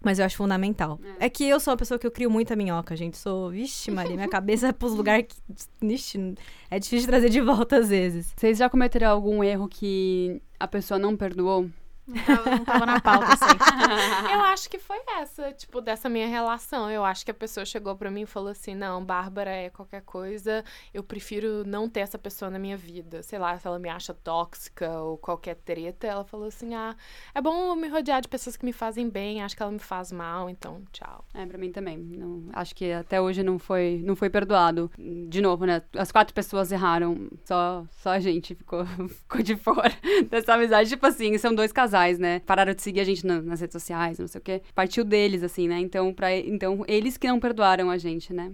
Mas 0.02 0.18
eu 0.18 0.26
acho 0.26 0.38
fundamental. 0.38 1.00
É. 1.20 1.30
que 1.30 1.44
eu 1.44 1.60
sou 1.60 1.72
uma 1.72 1.78
pessoa 1.78 2.00
que 2.00 2.08
eu 2.08 2.12
crio 2.12 2.30
muita 2.30 2.56
minhoca, 2.56 2.96
gente. 2.96 3.18
Sou, 3.18 3.50
vixe, 3.50 3.92
Maria, 3.92 4.16
minha 4.16 4.30
cabeça 4.30 4.70
é 4.70 4.72
pros 4.72 4.94
lugares 4.94 5.26
que. 5.28 5.38
Vixe, 5.86 6.36
é 6.72 6.80
difícil 6.80 7.08
trazer 7.08 7.30
de 7.30 7.42
volta 7.42 7.78
às 7.78 7.90
vezes. 7.90 8.34
Vocês 8.36 8.58
já 8.58 8.70
cometeram 8.70 9.10
algum 9.10 9.44
erro 9.44 9.68
que 9.68 10.42
a 10.60 10.68
pessoa 10.68 10.98
não 10.98 11.18
perdoou? 11.18 11.70
Não 12.10 12.24
tava, 12.24 12.50
não 12.50 12.66
tava 12.66 12.86
na 12.86 13.00
pauta 13.00 13.28
aí. 13.28 14.34
Eu 14.34 14.42
acho 14.42 14.70
que 14.70 14.80
foi 14.80 15.00
essa, 15.20 15.52
tipo, 15.52 15.80
dessa 15.80 16.10
minha 16.10 16.28
relação. 16.28 16.90
Eu 16.90 17.06
acho 17.06 17.24
que 17.24 17.32
a 17.32 17.34
pessoa 17.34 17.66
chegou 17.66 17.96
pra 17.96 18.10
mim 18.10 18.22
e 18.22 18.26
falou 18.26 18.50
assim: 18.50 18.74
não, 18.74 19.04
Bárbara 19.04 19.52
é 19.52 19.70
qualquer 19.70 20.02
coisa, 20.02 20.64
eu 20.94 21.04
prefiro 21.04 21.64
não 21.66 21.88
ter 21.88 22.02
essa 22.02 22.18
pessoa 22.18 22.50
na 22.50 22.58
minha 22.58 22.76
vida. 22.76 23.22
Sei 23.22 23.38
lá, 23.38 23.58
se 23.58 23.68
ela 23.68 23.78
me 23.78 23.90
acha 23.90 24.14
tóxica 24.14 24.90
ou 25.00 25.18
qualquer 25.18 25.56
treta, 25.56 26.08
ela 26.08 26.24
falou 26.24 26.48
assim: 26.48 26.74
ah, 26.74 26.96
é 27.34 27.42
bom 27.42 27.76
me 27.76 27.88
rodear 27.88 28.22
de 28.22 28.28
pessoas 28.28 28.58
que 28.58 28.66
me 28.66 28.74
fazem 28.74 29.10
bem, 29.10 29.44
acho 29.44 29.56
que 29.56 29.62
ela 29.62 29.72
me 29.72 29.80
faz 29.80 30.12
mal, 30.12 30.50
então 30.50 30.82
tchau. 30.92 31.24
É, 31.34 31.46
pra 31.46 31.58
mim 31.58 31.72
também. 31.72 31.98
Não, 31.98 32.46
acho 32.54 32.76
que 32.76 32.92
até 32.92 33.22
hoje 33.22 33.44
não 33.44 33.60
foi, 33.60 34.02
não 34.04 34.16
foi 34.16 34.30
perdoado. 34.30 34.92
De 34.98 35.42
novo, 35.42 35.66
né? 35.66 35.82
As 35.96 36.12
quatro 36.12 36.34
pessoas 36.34 36.72
erraram. 36.72 37.30
Só, 37.46 37.86
só 37.92 38.12
a 38.12 38.20
gente 38.20 38.56
ficou, 38.56 38.86
ficou 39.08 39.42
de 39.42 39.56
fora 39.56 39.94
dessa 40.30 40.54
amizade. 40.54 40.90
Tipo 40.90 41.06
assim, 41.06 41.38
são 41.38 41.54
dois 41.54 41.72
casais, 41.72 41.99
né? 42.20 42.40
Pararam 42.46 42.74
de 42.74 42.82
seguir 42.82 43.02
a 43.02 43.04
gente 43.04 43.26
na- 43.26 43.42
nas 43.42 43.60
redes 43.60 43.74
sociais, 43.74 44.18
não 44.20 44.28
sei 44.28 44.40
o 44.40 44.44
quê. 44.44 44.62
Partiu 44.74 45.04
deles, 45.04 45.44
assim, 45.44 45.68
né? 45.68 45.80
Então, 45.80 46.14
pra, 46.14 46.36
então 46.36 46.84
eles 46.88 47.18
que 47.18 47.28
não 47.28 47.40
perdoaram 47.40 47.90
a 47.90 47.98
gente, 47.98 48.32
né? 48.34 48.52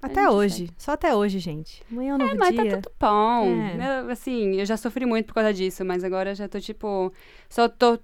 Até 0.00 0.22
gente 0.22 0.30
hoje. 0.32 0.70
Só 0.78 0.92
até 0.92 1.14
hoje, 1.14 1.38
gente. 1.40 1.82
Amanhã 1.90 2.12
é 2.12 2.14
um 2.14 2.18
novo 2.18 2.30
É, 2.30 2.34
mas 2.36 2.54
dia. 2.54 2.70
tá 2.70 2.76
tudo 2.82 2.92
bom. 3.00 3.46
É. 3.50 4.02
Eu, 4.04 4.10
assim, 4.10 4.54
eu 4.54 4.64
já 4.64 4.76
sofri 4.76 5.04
muito 5.04 5.26
por 5.26 5.34
causa 5.34 5.52
disso, 5.52 5.84
mas 5.84 6.04
agora 6.04 6.30
eu 6.30 6.34
já 6.36 6.48
tô, 6.48 6.60
tipo... 6.60 7.12
Só 7.50 7.68
tô 7.68 7.98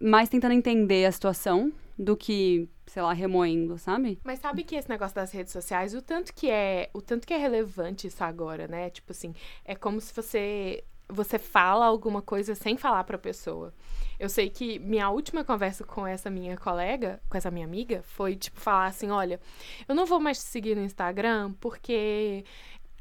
mais 0.00 0.28
tentando 0.30 0.52
entender 0.54 1.04
a 1.04 1.12
situação 1.12 1.70
do 1.98 2.16
que, 2.16 2.66
sei 2.86 3.02
lá, 3.02 3.12
remoendo, 3.12 3.76
sabe? 3.78 4.18
Mas 4.24 4.38
sabe 4.38 4.62
que 4.64 4.76
esse 4.76 4.88
negócio 4.88 5.14
das 5.14 5.30
redes 5.30 5.52
sociais, 5.52 5.94
o 5.94 6.00
tanto 6.00 6.32
que 6.34 6.50
é, 6.50 6.88
o 6.94 7.02
tanto 7.02 7.26
que 7.26 7.34
é 7.34 7.38
relevante 7.38 8.06
isso 8.06 8.22
agora, 8.24 8.66
né? 8.66 8.88
Tipo 8.90 9.12
assim, 9.12 9.34
é 9.64 9.74
como 9.74 10.00
se 10.00 10.14
você 10.14 10.84
você 11.08 11.38
fala 11.38 11.86
alguma 11.86 12.20
coisa 12.20 12.54
sem 12.54 12.76
falar 12.76 13.04
pra 13.04 13.18
pessoa. 13.18 13.72
Eu 14.18 14.28
sei 14.28 14.48
que 14.48 14.78
minha 14.78 15.10
última 15.10 15.44
conversa 15.44 15.84
com 15.84 16.06
essa 16.06 16.30
minha 16.30 16.56
colega, 16.56 17.20
com 17.28 17.36
essa 17.36 17.50
minha 17.50 17.66
amiga, 17.66 18.02
foi 18.02 18.34
tipo 18.34 18.58
falar 18.58 18.86
assim, 18.86 19.10
olha, 19.10 19.40
eu 19.86 19.94
não 19.94 20.06
vou 20.06 20.18
mais 20.18 20.38
te 20.38 20.44
seguir 20.44 20.74
no 20.74 20.82
Instagram 20.82 21.52
porque 21.60 22.44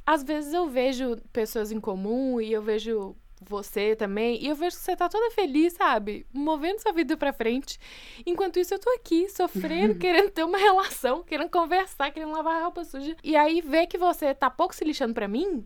às 0.05 0.23
vezes 0.23 0.53
eu 0.53 0.67
vejo 0.67 1.17
pessoas 1.31 1.71
em 1.71 1.79
comum 1.79 2.39
e 2.39 2.51
eu 2.51 2.61
vejo 2.61 3.15
você 3.41 3.95
também, 3.95 4.41
e 4.41 4.47
eu 4.47 4.55
vejo 4.55 4.77
que 4.77 4.81
você 4.81 4.95
tá 4.95 5.09
toda 5.09 5.31
feliz, 5.31 5.73
sabe? 5.73 6.25
Movendo 6.33 6.79
sua 6.79 6.91
vida 6.91 7.17
pra 7.17 7.33
frente. 7.33 7.77
Enquanto 8.25 8.59
isso, 8.59 8.73
eu 8.73 8.79
tô 8.79 8.89
aqui, 8.91 9.29
sofrendo, 9.29 9.95
querendo 9.99 10.31
ter 10.31 10.43
uma 10.43 10.57
relação, 10.57 11.23
querendo 11.23 11.49
conversar, 11.49 12.11
querendo 12.11 12.31
lavar 12.31 12.59
a 12.59 12.63
roupa 12.63 12.83
suja. 12.83 13.15
E 13.23 13.35
aí, 13.35 13.61
ver 13.61 13.87
que 13.87 13.97
você 13.97 14.33
tá 14.33 14.49
pouco 14.49 14.73
se 14.73 14.83
lixando 14.83 15.13
pra 15.13 15.27
mim, 15.27 15.65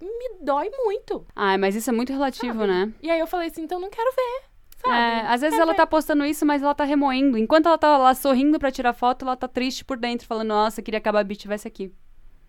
me 0.00 0.44
dói 0.44 0.70
muito. 0.84 1.26
Ah, 1.34 1.56
mas 1.58 1.74
isso 1.74 1.90
é 1.90 1.92
muito 1.92 2.12
relativo, 2.12 2.60
Sabe? 2.60 2.66
né? 2.72 2.92
E 3.02 3.10
aí 3.10 3.18
eu 3.20 3.26
falei 3.26 3.48
assim, 3.48 3.62
então 3.62 3.80
não 3.80 3.90
quero 3.90 4.10
ver, 4.14 4.42
sabe? 4.76 4.94
É, 4.96 5.20
às 5.26 5.40
vezes 5.40 5.56
Quero 5.56 5.62
ela 5.62 5.72
ver. 5.72 5.76
tá 5.78 5.86
postando 5.86 6.24
isso, 6.24 6.46
mas 6.46 6.62
ela 6.62 6.74
tá 6.74 6.84
remoendo. 6.84 7.36
Enquanto 7.36 7.66
ela 7.66 7.78
tá 7.78 7.96
lá 7.98 8.14
sorrindo 8.14 8.58
pra 8.58 8.70
tirar 8.70 8.92
foto, 8.92 9.24
ela 9.24 9.36
tá 9.36 9.48
triste 9.48 9.84
por 9.84 9.96
dentro, 9.96 10.26
falando, 10.26 10.48
nossa, 10.48 10.80
queria 10.82 11.00
que 11.00 11.08
a 11.08 11.12
Babi 11.12 11.32
estivesse 11.32 11.66
aqui. 11.66 11.92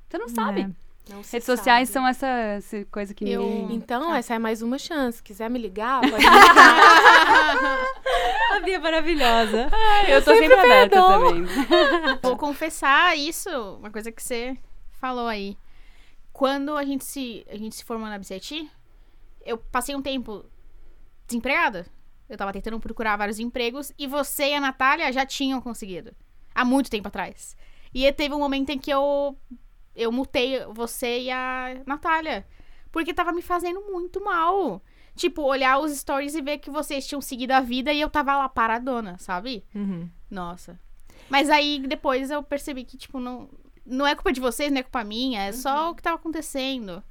Você 0.09 0.17
não 0.17 0.27
sabe. 0.29 0.61
É. 0.61 0.69
Não 1.11 1.21
Redes 1.23 1.43
sociais 1.43 1.89
sabe. 1.89 1.93
são 1.93 2.07
essa, 2.07 2.27
essa 2.27 2.85
coisa 2.91 3.15
que 3.15 3.27
Eu- 3.27 3.41
ninguém... 3.41 3.75
Então, 3.77 4.13
essa 4.13 4.35
é 4.35 4.39
mais 4.39 4.61
uma 4.61 4.77
chance. 4.77 5.23
Quiser 5.23 5.49
me 5.49 5.57
ligar, 5.57 6.01
pode 6.01 6.13
me 6.13 6.19
ligar. 6.21 7.79
A 8.51 8.59
Bia 8.59 8.75
é 8.75 8.79
maravilhosa. 8.79 9.69
Eu 10.07 10.23
tô 10.23 10.33
sempre, 10.35 10.53
aberta 10.53 10.89
perdoo. 10.95 11.29
também. 11.29 11.45
Vou 12.21 12.37
confessar 12.37 13.17
isso, 13.17 13.49
uma 13.79 13.89
coisa 13.89 14.11
que 14.11 14.21
você 14.21 14.55
falou 14.99 15.27
aí. 15.27 15.57
Quando 16.39 16.77
a 16.77 16.85
gente 16.85 17.03
se, 17.03 17.45
a 17.49 17.57
gente 17.57 17.75
se 17.75 17.83
formou 17.83 18.07
na 18.07 18.17
BCT, 18.17 18.65
eu 19.41 19.57
passei 19.57 19.93
um 19.93 20.01
tempo 20.01 20.45
desempregada. 21.27 21.85
Eu 22.29 22.37
tava 22.37 22.53
tentando 22.53 22.79
procurar 22.79 23.17
vários 23.17 23.39
empregos 23.39 23.91
e 23.99 24.07
você 24.07 24.51
e 24.51 24.53
a 24.53 24.61
Natália 24.61 25.11
já 25.11 25.25
tinham 25.25 25.59
conseguido. 25.59 26.15
Há 26.55 26.63
muito 26.63 26.89
tempo 26.89 27.09
atrás. 27.09 27.57
E 27.93 28.09
teve 28.13 28.33
um 28.33 28.39
momento 28.39 28.69
em 28.69 28.79
que 28.79 28.89
eu 28.89 29.37
eu 29.93 30.13
mutei 30.13 30.63
você 30.67 31.23
e 31.23 31.29
a 31.29 31.81
Natália. 31.85 32.47
Porque 32.89 33.13
tava 33.13 33.33
me 33.33 33.41
fazendo 33.41 33.81
muito 33.91 34.23
mal. 34.23 34.81
Tipo, 35.17 35.41
olhar 35.41 35.77
os 35.77 35.91
stories 35.91 36.35
e 36.35 36.41
ver 36.41 36.59
que 36.59 36.69
vocês 36.69 37.05
tinham 37.05 37.19
seguido 37.19 37.51
a 37.51 37.59
vida 37.59 37.91
e 37.91 37.99
eu 37.99 38.09
tava 38.09 38.37
lá 38.37 38.47
paradona, 38.47 39.17
sabe? 39.17 39.65
Uhum. 39.75 40.09
Nossa. 40.31 40.79
Mas 41.29 41.49
aí 41.49 41.85
depois 41.85 42.31
eu 42.31 42.41
percebi 42.41 42.85
que, 42.85 42.95
tipo, 42.95 43.19
não, 43.19 43.49
não 43.89 44.05
é 44.07 44.15
culpa 44.15 44.31
de 44.31 44.39
vocês, 44.39 44.71
não 44.71 44.79
é 44.79 44.83
culpa 44.83 45.03
minha, 45.03 45.41
é 45.43 45.51
só 45.51 45.91
o 45.91 45.95
que 45.95 46.01
tava 46.03 46.15
acontecendo. 46.15 47.03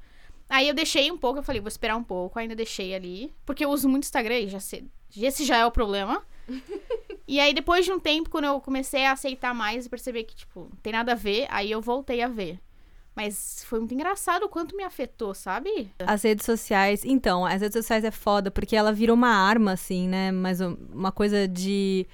Aí 0.49 0.67
eu 0.69 0.75
deixei 0.75 1.11
um 1.11 1.19
pouco, 1.19 1.39
eu 1.41 1.43
falei, 1.43 1.61
vou 1.61 1.69
esperar 1.69 1.97
um 1.97 2.03
pouco, 2.03 2.39
ainda 2.39 2.55
deixei 2.55 2.95
ali. 2.95 3.35
Porque 3.45 3.65
eu 3.65 3.71
uso 3.71 3.89
muito 3.89 4.05
Instagram 4.05 4.39
e 4.39 4.49
já 4.49 4.61
sei. 4.61 4.87
Esse 5.17 5.45
já 5.45 5.59
é 5.59 5.67
o 5.67 5.71
problema. 5.71 6.23
e 7.29 7.39
aí, 7.39 7.53
depois 7.53 7.85
de 7.85 7.93
um 7.93 8.01
tempo, 8.01 8.31
quando 8.31 8.45
eu 8.45 8.61
comecei 8.61 9.05
a 9.05 9.13
aceitar 9.13 9.55
mais 9.55 9.85
e 9.85 9.89
perceber 9.91 10.25
que, 10.25 10.35
tipo, 10.35 10.61
não 10.71 10.79
tem 10.83 10.93
nada 10.93 11.13
a 11.13 11.15
ver, 11.15 11.47
aí 11.51 11.71
eu 11.71 11.81
voltei 11.83 12.23
a 12.23 12.29
ver. 12.29 12.59
Mas 13.15 13.65
foi 13.67 13.81
muito 13.81 13.93
engraçado 13.93 14.45
o 14.45 14.49
quanto 14.49 14.77
me 14.77 14.85
afetou, 14.85 15.35
sabe? 15.35 15.91
As 15.99 16.23
redes 16.23 16.47
sociais, 16.47 17.05
então, 17.05 17.45
as 17.45 17.61
redes 17.61 17.75
sociais 17.77 18.05
é 18.05 18.11
foda, 18.13 18.51
porque 18.51 18.77
ela 18.77 18.93
vira 18.93 19.13
uma 19.13 19.29
arma, 19.31 19.73
assim, 19.73 20.09
né? 20.09 20.31
Mas 20.31 20.61
um- 20.61 20.77
uma 20.93 21.11
coisa 21.11 21.49
de 21.49 22.07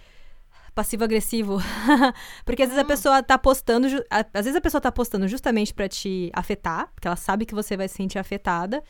passivo-agressivo. 0.74 1.58
porque 2.44 2.62
às 2.62 2.68
vezes 2.68 2.82
a 2.82 2.86
pessoa 2.86 3.22
tá 3.22 3.38
postando, 3.38 3.86
às 4.10 4.44
vezes 4.44 4.56
a 4.56 4.60
pessoa 4.60 4.80
tá 4.80 4.90
postando 4.90 5.28
justamente 5.28 5.72
pra 5.72 5.88
te 5.88 6.30
afetar, 6.34 6.90
porque 6.94 7.06
ela 7.06 7.16
sabe 7.16 7.46
que 7.46 7.54
você 7.54 7.76
vai 7.76 7.88
se 7.88 7.94
sentir 7.94 8.18
afetada. 8.18 8.82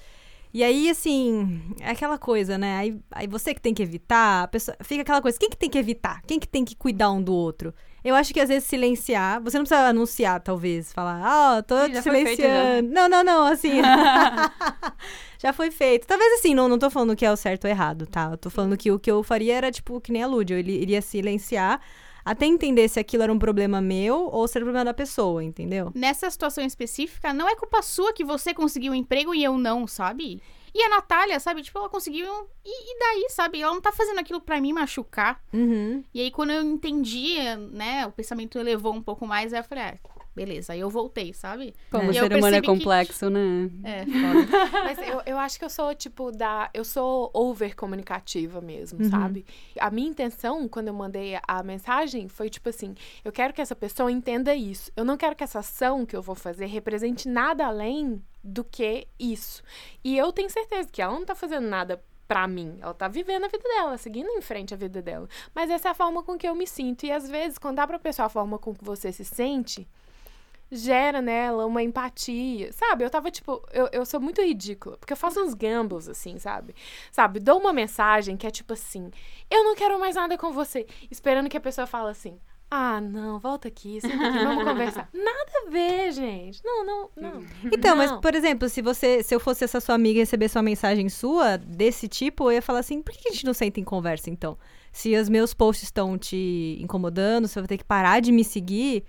E 0.52 0.62
aí, 0.62 0.88
assim, 0.88 1.60
é 1.80 1.90
aquela 1.90 2.16
coisa, 2.16 2.56
né? 2.56 2.76
Aí, 2.78 3.00
aí 3.10 3.26
você 3.26 3.52
que 3.52 3.60
tem 3.60 3.74
que 3.74 3.82
evitar, 3.82 4.44
a 4.44 4.48
pessoa, 4.48 4.76
fica 4.82 5.02
aquela 5.02 5.20
coisa, 5.20 5.36
quem 5.36 5.50
que 5.50 5.56
tem 5.56 5.68
que 5.68 5.76
evitar? 5.76 6.22
Quem 6.28 6.38
que 6.38 6.46
tem 6.46 6.64
que 6.64 6.76
cuidar 6.76 7.10
um 7.10 7.20
do 7.20 7.34
outro? 7.34 7.74
Eu 8.04 8.14
acho 8.14 8.34
que 8.34 8.40
às 8.40 8.50
vezes 8.50 8.68
silenciar, 8.68 9.42
você 9.42 9.56
não 9.56 9.64
precisa 9.64 9.88
anunciar, 9.88 10.38
talvez, 10.40 10.92
falar, 10.92 11.22
ah, 11.24 11.62
tô 11.62 11.86
Ih, 11.86 11.92
te 11.92 12.02
foi 12.02 12.22
feito, 12.24 12.42
silenciando. 12.42 12.90
Não, 12.90 13.08
não, 13.08 13.24
não, 13.24 13.46
assim. 13.46 13.80
já 15.42 15.52
foi 15.54 15.70
feito. 15.70 16.06
Talvez 16.06 16.34
assim, 16.34 16.54
não, 16.54 16.68
não 16.68 16.78
tô 16.78 16.90
falando 16.90 17.16
que 17.16 17.24
é 17.24 17.32
o 17.32 17.36
certo 17.36 17.64
ou 17.64 17.70
errado, 17.70 18.06
tá? 18.06 18.28
Eu 18.32 18.36
tô 18.36 18.50
falando 18.50 18.76
que 18.76 18.92
o 18.92 18.98
que 18.98 19.10
eu 19.10 19.22
faria 19.22 19.54
era, 19.54 19.72
tipo, 19.72 20.00
que 20.00 20.12
nem 20.12 20.22
a 20.22 20.26
Lud, 20.26 20.52
eu 20.52 20.58
iria 20.58 21.00
silenciar 21.00 21.80
até 22.24 22.46
entender 22.46 22.88
se 22.88 22.98
aquilo 22.98 23.22
era 23.22 23.32
um 23.32 23.38
problema 23.38 23.80
meu 23.80 24.28
ou 24.32 24.48
se 24.48 24.56
era 24.56 24.64
um 24.64 24.68
problema 24.68 24.84
da 24.84 24.94
pessoa, 24.94 25.44
entendeu? 25.44 25.92
Nessa 25.94 26.30
situação 26.30 26.64
específica, 26.64 27.34
não 27.34 27.48
é 27.48 27.54
culpa 27.54 27.82
sua 27.82 28.12
que 28.12 28.24
você 28.24 28.54
conseguiu 28.54 28.92
um 28.92 28.94
emprego 28.94 29.34
e 29.34 29.44
eu 29.44 29.58
não, 29.58 29.86
sabe? 29.86 30.40
E 30.74 30.82
a 30.82 30.88
Natália, 30.88 31.38
sabe? 31.38 31.62
Tipo, 31.62 31.78
ela 31.78 31.88
conseguiu. 31.88 32.26
E, 32.64 32.92
e 32.92 32.98
daí, 32.98 33.30
sabe? 33.30 33.62
Ela 33.62 33.72
não 33.72 33.80
tá 33.80 33.92
fazendo 33.92 34.18
aquilo 34.18 34.40
pra 34.40 34.60
me 34.60 34.72
machucar. 34.72 35.40
Uhum. 35.52 36.02
E 36.12 36.20
aí, 36.20 36.30
quando 36.32 36.50
eu 36.50 36.62
entendi, 36.62 37.36
né? 37.70 38.04
O 38.06 38.12
pensamento 38.12 38.58
elevou 38.58 38.92
um 38.92 39.02
pouco 39.02 39.24
mais, 39.26 39.52
aí 39.52 39.60
eu 39.60 39.64
falei, 39.64 39.84
ah, 39.84 39.98
beleza. 40.34 40.72
Aí 40.72 40.80
eu 40.80 40.90
voltei, 40.90 41.32
sabe? 41.32 41.74
Como 41.90 42.04
eu 42.10 42.12
ser 42.14 42.36
humano 42.36 42.56
é 42.56 42.60
que- 42.60 42.66
complexo, 42.66 43.30
né? 43.30 43.70
É, 43.84 44.04
foda. 44.04 44.70
Mas 44.84 44.98
eu, 44.98 45.22
eu 45.26 45.38
acho 45.38 45.58
que 45.58 45.64
eu 45.64 45.70
sou, 45.70 45.94
tipo, 45.94 46.30
da. 46.32 46.68
Eu 46.74 46.84
sou 46.84 47.30
over 47.32 47.74
comunicativa 47.76 48.60
mesmo, 48.60 49.02
Uhum. 49.02 49.10
sabe? 49.10 49.44
A 49.78 49.90
minha 49.90 50.08
intenção, 50.08 50.66
quando 50.68 50.88
eu 50.88 50.94
mandei 50.94 51.38
a 51.46 51.62
mensagem, 51.62 52.28
foi 52.28 52.50
tipo 52.50 52.68
assim: 52.68 52.94
eu 53.24 53.32
quero 53.32 53.52
que 53.52 53.60
essa 53.62 53.76
pessoa 53.76 54.10
entenda 54.10 54.54
isso. 54.54 54.90
Eu 54.96 55.04
não 55.04 55.16
quero 55.16 55.36
que 55.36 55.44
essa 55.44 55.60
ação 55.60 56.04
que 56.04 56.16
eu 56.16 56.22
vou 56.22 56.34
fazer 56.34 56.66
represente 56.66 57.28
nada 57.28 57.66
além 57.66 58.22
do 58.42 58.62
que 58.64 59.06
isso. 59.18 59.62
E 60.02 60.16
eu 60.18 60.32
tenho 60.32 60.50
certeza 60.50 60.88
que 60.90 61.00
ela 61.00 61.12
não 61.14 61.24
tá 61.24 61.34
fazendo 61.34 61.66
nada 61.66 62.02
pra 62.28 62.46
mim. 62.48 62.76
Ela 62.80 62.94
tá 62.94 63.06
vivendo 63.06 63.44
a 63.44 63.48
vida 63.48 63.62
dela, 63.62 63.96
seguindo 63.98 64.28
em 64.30 64.40
frente 64.40 64.72
a 64.74 64.76
vida 64.76 65.00
dela. 65.02 65.28
Mas 65.54 65.70
essa 65.70 65.88
é 65.88 65.90
a 65.90 65.94
forma 65.94 66.22
com 66.22 66.36
que 66.38 66.48
eu 66.48 66.54
me 66.54 66.66
sinto. 66.66 67.04
E 67.04 67.12
às 67.12 67.28
vezes, 67.28 67.58
quando 67.58 67.76
dá 67.76 67.86
pra 67.86 67.98
pessoa 67.98 68.26
a 68.26 68.28
forma 68.30 68.58
com 68.58 68.74
que 68.74 68.84
você 68.84 69.12
se 69.12 69.24
sente, 69.24 69.86
gera 70.74 71.22
nela 71.22 71.66
uma 71.66 71.82
empatia. 71.82 72.72
Sabe? 72.72 73.04
Eu 73.04 73.10
tava, 73.10 73.30
tipo, 73.30 73.62
eu, 73.72 73.88
eu 73.92 74.04
sou 74.04 74.20
muito 74.20 74.42
ridícula, 74.42 74.96
porque 74.96 75.12
eu 75.12 75.16
faço 75.16 75.40
uns 75.40 75.54
gambles, 75.54 76.08
assim, 76.08 76.38
sabe? 76.38 76.74
Sabe? 77.10 77.40
Dou 77.40 77.58
uma 77.58 77.72
mensagem 77.72 78.36
que 78.36 78.46
é 78.46 78.50
tipo 78.50 78.72
assim: 78.72 79.10
eu 79.50 79.64
não 79.64 79.74
quero 79.74 79.98
mais 79.98 80.16
nada 80.16 80.36
com 80.36 80.52
você. 80.52 80.86
Esperando 81.10 81.48
que 81.48 81.56
a 81.56 81.60
pessoa 81.60 81.86
fale 81.86 82.10
assim. 82.10 82.38
Ah, 82.70 83.00
não, 83.00 83.38
volta 83.38 83.68
aqui, 83.68 83.98
aqui, 83.98 84.08
vamos 84.08 84.64
conversar. 84.64 85.08
Nada 85.12 85.52
a 85.64 85.70
ver, 85.70 86.10
gente. 86.10 86.60
Não, 86.64 86.84
não, 86.84 87.10
não. 87.14 87.44
Então, 87.72 87.94
mas, 87.94 88.10
Não. 88.10 88.20
por 88.20 88.34
exemplo, 88.34 88.68
se 88.68 88.82
você, 88.82 89.22
se 89.22 89.32
eu 89.32 89.38
fosse 89.38 89.62
essa 89.62 89.80
sua 89.80 89.94
amiga 89.94 90.18
e 90.18 90.22
recebesse 90.22 90.56
uma 90.56 90.62
mensagem 90.62 91.08
sua 91.08 91.56
desse 91.56 92.08
tipo, 92.08 92.50
eu 92.50 92.54
ia 92.54 92.62
falar 92.62 92.80
assim, 92.80 93.00
por 93.00 93.14
que 93.14 93.28
a 93.28 93.32
gente 93.32 93.46
não 93.46 93.54
senta 93.54 93.78
em 93.78 93.84
conversa, 93.84 94.28
então? 94.28 94.58
Se 94.90 95.14
os 95.14 95.28
meus 95.28 95.54
posts 95.54 95.84
estão 95.84 96.18
te 96.18 96.76
incomodando, 96.80 97.46
se 97.46 97.56
eu 97.56 97.62
vou 97.62 97.68
ter 97.68 97.78
que 97.78 97.84
parar 97.84 98.20
de 98.20 98.32
me 98.32 98.42
seguir, 98.42 99.04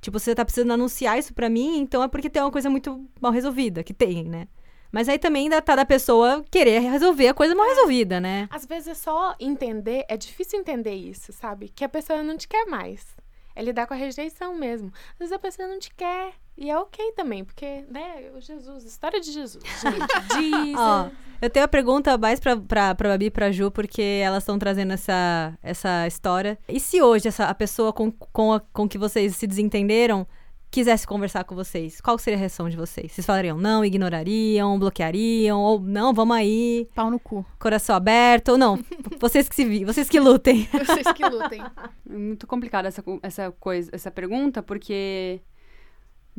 tipo, 0.00 0.18
você 0.18 0.34
tá 0.34 0.44
precisando 0.44 0.72
anunciar 0.72 1.18
isso 1.18 1.34
pra 1.34 1.48
mim, 1.48 1.78
então 1.78 2.02
é 2.02 2.08
porque 2.08 2.30
tem 2.30 2.42
uma 2.42 2.50
coisa 2.50 2.70
muito 2.70 3.08
mal 3.20 3.32
resolvida, 3.32 3.82
que 3.82 3.94
tem, 3.94 4.24
né? 4.24 4.48
Mas 4.92 5.08
aí 5.08 5.18
também 5.18 5.44
ainda 5.44 5.62
tá 5.62 5.76
da 5.76 5.84
pessoa 5.84 6.44
querer 6.50 6.80
resolver 6.80 7.28
a 7.28 7.34
coisa 7.34 7.54
mal 7.54 7.66
resolvida, 7.66 8.20
né? 8.20 8.48
Às 8.50 8.66
vezes 8.66 8.88
é 8.88 8.94
só 8.94 9.36
entender, 9.38 10.04
é 10.08 10.16
difícil 10.16 10.58
entender 10.58 10.94
isso, 10.94 11.32
sabe? 11.32 11.68
Que 11.68 11.84
a 11.84 11.88
pessoa 11.88 12.22
não 12.22 12.36
te 12.36 12.48
quer 12.48 12.66
mais. 12.66 13.06
É 13.54 13.62
lidar 13.62 13.86
com 13.86 13.94
a 13.94 13.96
rejeição 13.96 14.54
mesmo. 14.54 14.92
Às 15.12 15.18
vezes 15.18 15.32
a 15.32 15.38
pessoa 15.38 15.68
não 15.68 15.78
te 15.78 15.94
quer. 15.94 16.34
E 16.60 16.70
é 16.70 16.76
ok 16.78 17.12
também, 17.12 17.42
porque, 17.42 17.84
né, 17.90 18.30
o 18.36 18.40
Jesus, 18.40 18.84
história 18.84 19.18
de 19.18 19.32
Jesus, 19.32 19.64
gente. 19.64 20.38
Diz. 20.38 20.76
Ó, 20.78 21.08
Eu 21.40 21.48
tenho 21.48 21.64
a 21.64 21.68
pergunta 21.68 22.18
mais 22.18 22.38
pra, 22.38 22.54
pra, 22.54 22.94
pra 22.94 23.08
Babi 23.08 23.24
e 23.26 23.30
pra 23.30 23.50
Ju, 23.50 23.70
porque 23.70 24.02
elas 24.22 24.42
estão 24.42 24.58
trazendo 24.58 24.92
essa, 24.92 25.56
essa 25.62 26.06
história. 26.06 26.58
E 26.68 26.78
se 26.78 27.00
hoje 27.00 27.28
essa, 27.28 27.46
a 27.46 27.54
pessoa 27.54 27.94
com, 27.94 28.12
com, 28.12 28.52
a- 28.52 28.60
com 28.74 28.86
que 28.86 28.98
vocês 28.98 29.34
se 29.36 29.46
desentenderam 29.46 30.26
quisesse 30.70 31.04
conversar 31.04 31.42
com 31.42 31.54
vocês, 31.56 32.00
qual 32.00 32.16
seria 32.16 32.36
a 32.36 32.40
reação 32.40 32.68
de 32.68 32.76
vocês? 32.76 33.10
Vocês 33.10 33.26
falariam 33.26 33.58
não, 33.58 33.84
ignorariam, 33.84 34.78
bloqueariam, 34.78 35.58
ou 35.60 35.80
não, 35.80 36.14
vamos 36.14 36.36
aí, 36.36 36.86
Pau 36.94 37.10
no 37.10 37.18
cu. 37.18 37.44
coração 37.58 37.96
aberto, 37.96 38.50
ou 38.50 38.58
não, 38.58 38.78
vocês 39.18 39.48
que 39.48 39.56
se 39.56 39.64
vi, 39.64 39.84
vocês 39.84 40.08
que 40.08 40.20
lutem. 40.20 40.68
Vocês 40.72 41.10
que 41.12 41.24
lutem. 41.26 41.60
É 42.08 42.16
muito 42.16 42.46
complicada 42.46 42.86
essa, 42.86 43.02
essa 43.22 43.50
coisa, 43.58 43.90
essa 43.92 44.10
pergunta, 44.12 44.62
porque, 44.62 45.40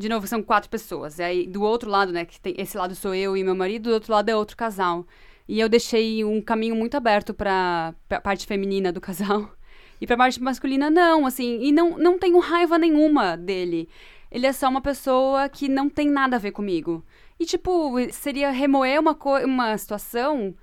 de 0.02 0.10
novo, 0.10 0.28
são 0.28 0.43
quatro 0.43 0.70
pessoas. 0.70 1.20
E 1.20 1.24
aí, 1.24 1.47
do 1.47 1.62
outro 1.62 1.89
lado, 1.89 2.12
né, 2.12 2.26
que 2.26 2.39
tem, 2.39 2.56
esse 2.58 2.78
lado 2.78 2.95
sou 2.95 3.14
eu 3.16 3.38
e 3.38 3.43
meu 3.43 3.56
marido, 3.56 3.89
do 3.89 3.93
outro 3.93 4.12
lado 4.12 4.30
é 4.30 4.36
outro 4.36 4.58
casal. 4.58 5.06
E 5.47 5.60
eu 5.60 5.70
deixei 5.70 6.24
um 6.26 6.41
caminho 6.41 6.76
muito 6.76 6.95
aberto 6.97 7.34
pra, 7.34 7.93
pra 8.10 8.20
parte 8.22 8.45
feminina 8.45 8.91
do 8.91 9.02
casal. 9.02 9.49
E 10.02 10.08
pra 10.08 10.18
parte 10.18 10.41
masculina, 10.41 10.89
não, 10.89 11.28
assim. 11.28 11.60
E 11.62 11.72
não, 11.72 11.95
não 11.95 12.18
tenho 12.18 12.39
raiva 12.39 12.76
nenhuma 12.76 13.38
dele. 13.38 13.88
Ele 14.32 14.47
é 14.47 14.52
só 14.52 14.68
uma 14.68 14.82
pessoa 14.82 15.47
que 15.47 15.70
não 15.70 15.88
tem 15.88 16.10
nada 16.10 16.38
a 16.38 16.39
ver 16.39 16.52
comigo. 16.52 17.06
E, 17.39 17.45
tipo, 17.45 17.93
seria 18.12 18.49
remoer 18.49 18.99
uma, 18.99 19.16
uma 19.45 19.78
situação 19.78 20.56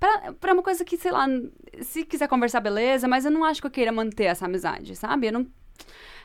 pra, 0.00 0.32
pra 0.32 0.52
uma 0.54 0.62
coisa 0.62 0.84
que, 0.84 0.96
sei 0.96 1.12
lá, 1.12 1.26
se 1.82 2.04
quiser 2.04 2.26
conversar, 2.26 2.60
beleza, 2.60 3.06
mas 3.06 3.24
eu 3.24 3.30
não 3.30 3.44
acho 3.44 3.60
que 3.60 3.66
eu 3.66 3.70
queira 3.70 3.92
manter 3.92 4.24
essa 4.24 4.46
amizade, 4.46 4.96
sabe? 4.96 5.28
Eu 5.28 5.32
não. 5.34 5.46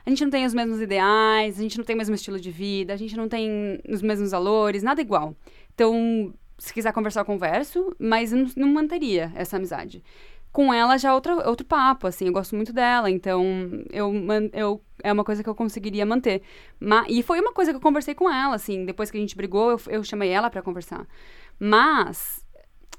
A 0.06 0.10
gente 0.10 0.24
não 0.24 0.30
tem 0.30 0.46
os 0.46 0.54
mesmos 0.54 0.80
ideais, 0.80 1.58
a 1.58 1.62
gente 1.62 1.78
não 1.78 1.84
tem 1.84 1.96
o 1.96 1.98
mesmo 1.98 2.14
estilo 2.14 2.40
de 2.40 2.52
vida, 2.52 2.94
a 2.94 2.98
gente 2.98 3.18
não 3.18 3.28
tem 3.28 3.82
os 3.90 4.02
mesmos 4.02 4.32
valores, 4.32 4.84
nada 4.84 5.02
igual. 5.02 5.36
Então, 5.74 6.34
se 6.60 6.74
quiser 6.74 6.94
conversar, 6.94 7.22
eu 7.22 7.26
converso, 7.26 7.96
mas 7.98 8.32
eu 8.32 8.40
não, 8.40 8.52
não 8.56 8.68
manteria 8.68 9.32
essa 9.36 9.58
amizade. 9.58 10.04
Com 10.52 10.74
ela 10.74 10.98
já 10.98 11.10
é 11.10 11.14
outro, 11.14 11.36
outro 11.48 11.66
papo, 11.66 12.08
assim, 12.08 12.28
eu 12.28 12.34
gosto 12.34 12.56
muito 12.56 12.72
dela, 12.72 13.10
então 13.10 13.44
eu, 13.92 14.14
eu 14.54 14.82
é 15.04 15.12
uma 15.12 15.24
coisa 15.24 15.44
que 15.44 15.50
eu 15.50 15.56
conseguiria 15.56 16.06
manter. 16.06 16.42
Ma, 16.80 17.06
e 17.10 17.22
foi 17.24 17.42
uma 17.42 17.52
coisa 17.52 17.72
que 17.72 17.78
eu 17.78 17.82
conversei 17.82 18.14
com 18.14 18.30
ela, 18.32 18.56
assim, 18.56 18.86
depois 18.86 19.12
que 19.12 19.18
a 19.18 19.20
gente 19.20 19.36
brigou, 19.36 19.72
eu, 19.72 19.82
eu 19.88 20.04
chamei 20.04 20.30
ela 20.30 20.50
pra 20.50 20.62
conversar. 20.62 21.06
Mas 21.60 22.46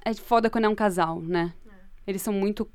é 0.05 0.13
foda 0.13 0.51
quando 0.51 0.65
é 0.65 0.69
um 0.69 0.75
casal, 0.75 1.21
né? 1.21 1.55
Eles 2.07 2.21
são 2.21 2.33
muito 2.33 2.69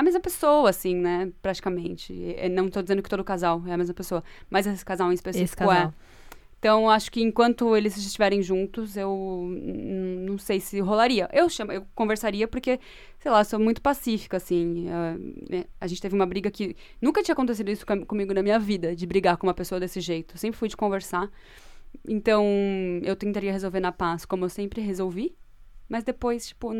a 0.00 0.02
mesma 0.02 0.20
pessoa, 0.20 0.70
assim, 0.70 0.94
né? 0.96 1.30
Praticamente. 1.42 2.12
E- 2.12 2.48
Não 2.48 2.68
tô 2.68 2.80
dizendo 2.82 3.02
que 3.02 3.08
todo 3.08 3.22
casal 3.22 3.62
é 3.66 3.72
a 3.72 3.76
mesma 3.76 3.94
pessoa, 3.94 4.22
mas 4.48 4.66
esse 4.66 4.84
casal 4.84 5.10
em 5.10 5.14
específico 5.14 5.44
Esse 5.44 5.56
casal. 5.56 5.88
é. 5.88 5.92
Então, 6.58 6.90
acho 6.90 7.10
que 7.10 7.22
enquanto 7.22 7.74
eles 7.74 7.96
estiverem 7.96 8.42
juntos, 8.42 8.94
eu 8.94 9.48
não 10.26 10.36
sei 10.36 10.60
se 10.60 10.78
rolaria. 10.80 11.26
Eu 11.32 11.48
chamo, 11.48 11.72
eu 11.72 11.86
conversaria 11.94 12.46
porque, 12.46 12.78
sei 13.18 13.30
lá, 13.30 13.42
sou 13.44 13.58
muito 13.58 13.80
pacífica, 13.80 14.36
assim. 14.36 14.86
né? 15.48 15.64
A 15.80 15.86
gente 15.86 16.02
teve 16.02 16.14
uma 16.14 16.26
briga 16.26 16.50
que 16.50 16.76
nunca 17.00 17.22
tinha 17.22 17.32
acontecido 17.32 17.70
isso 17.70 17.86
com- 17.86 18.04
comigo 18.04 18.34
na 18.34 18.42
minha 18.42 18.58
vida, 18.58 18.94
de 18.94 19.06
brigar 19.06 19.38
com 19.38 19.46
uma 19.46 19.54
pessoa 19.54 19.80
desse 19.80 20.00
jeito. 20.00 20.34
Eu 20.34 20.38
sempre 20.38 20.58
fui 20.58 20.68
de 20.68 20.76
conversar. 20.76 21.30
Então, 22.06 22.44
eu 23.02 23.16
tentaria 23.16 23.52
resolver 23.52 23.80
na 23.80 23.90
paz, 23.92 24.26
como 24.26 24.44
eu 24.44 24.48
sempre 24.50 24.82
resolvi. 24.82 25.34
Mas 25.88 26.04
depois, 26.04 26.46
tipo, 26.48 26.72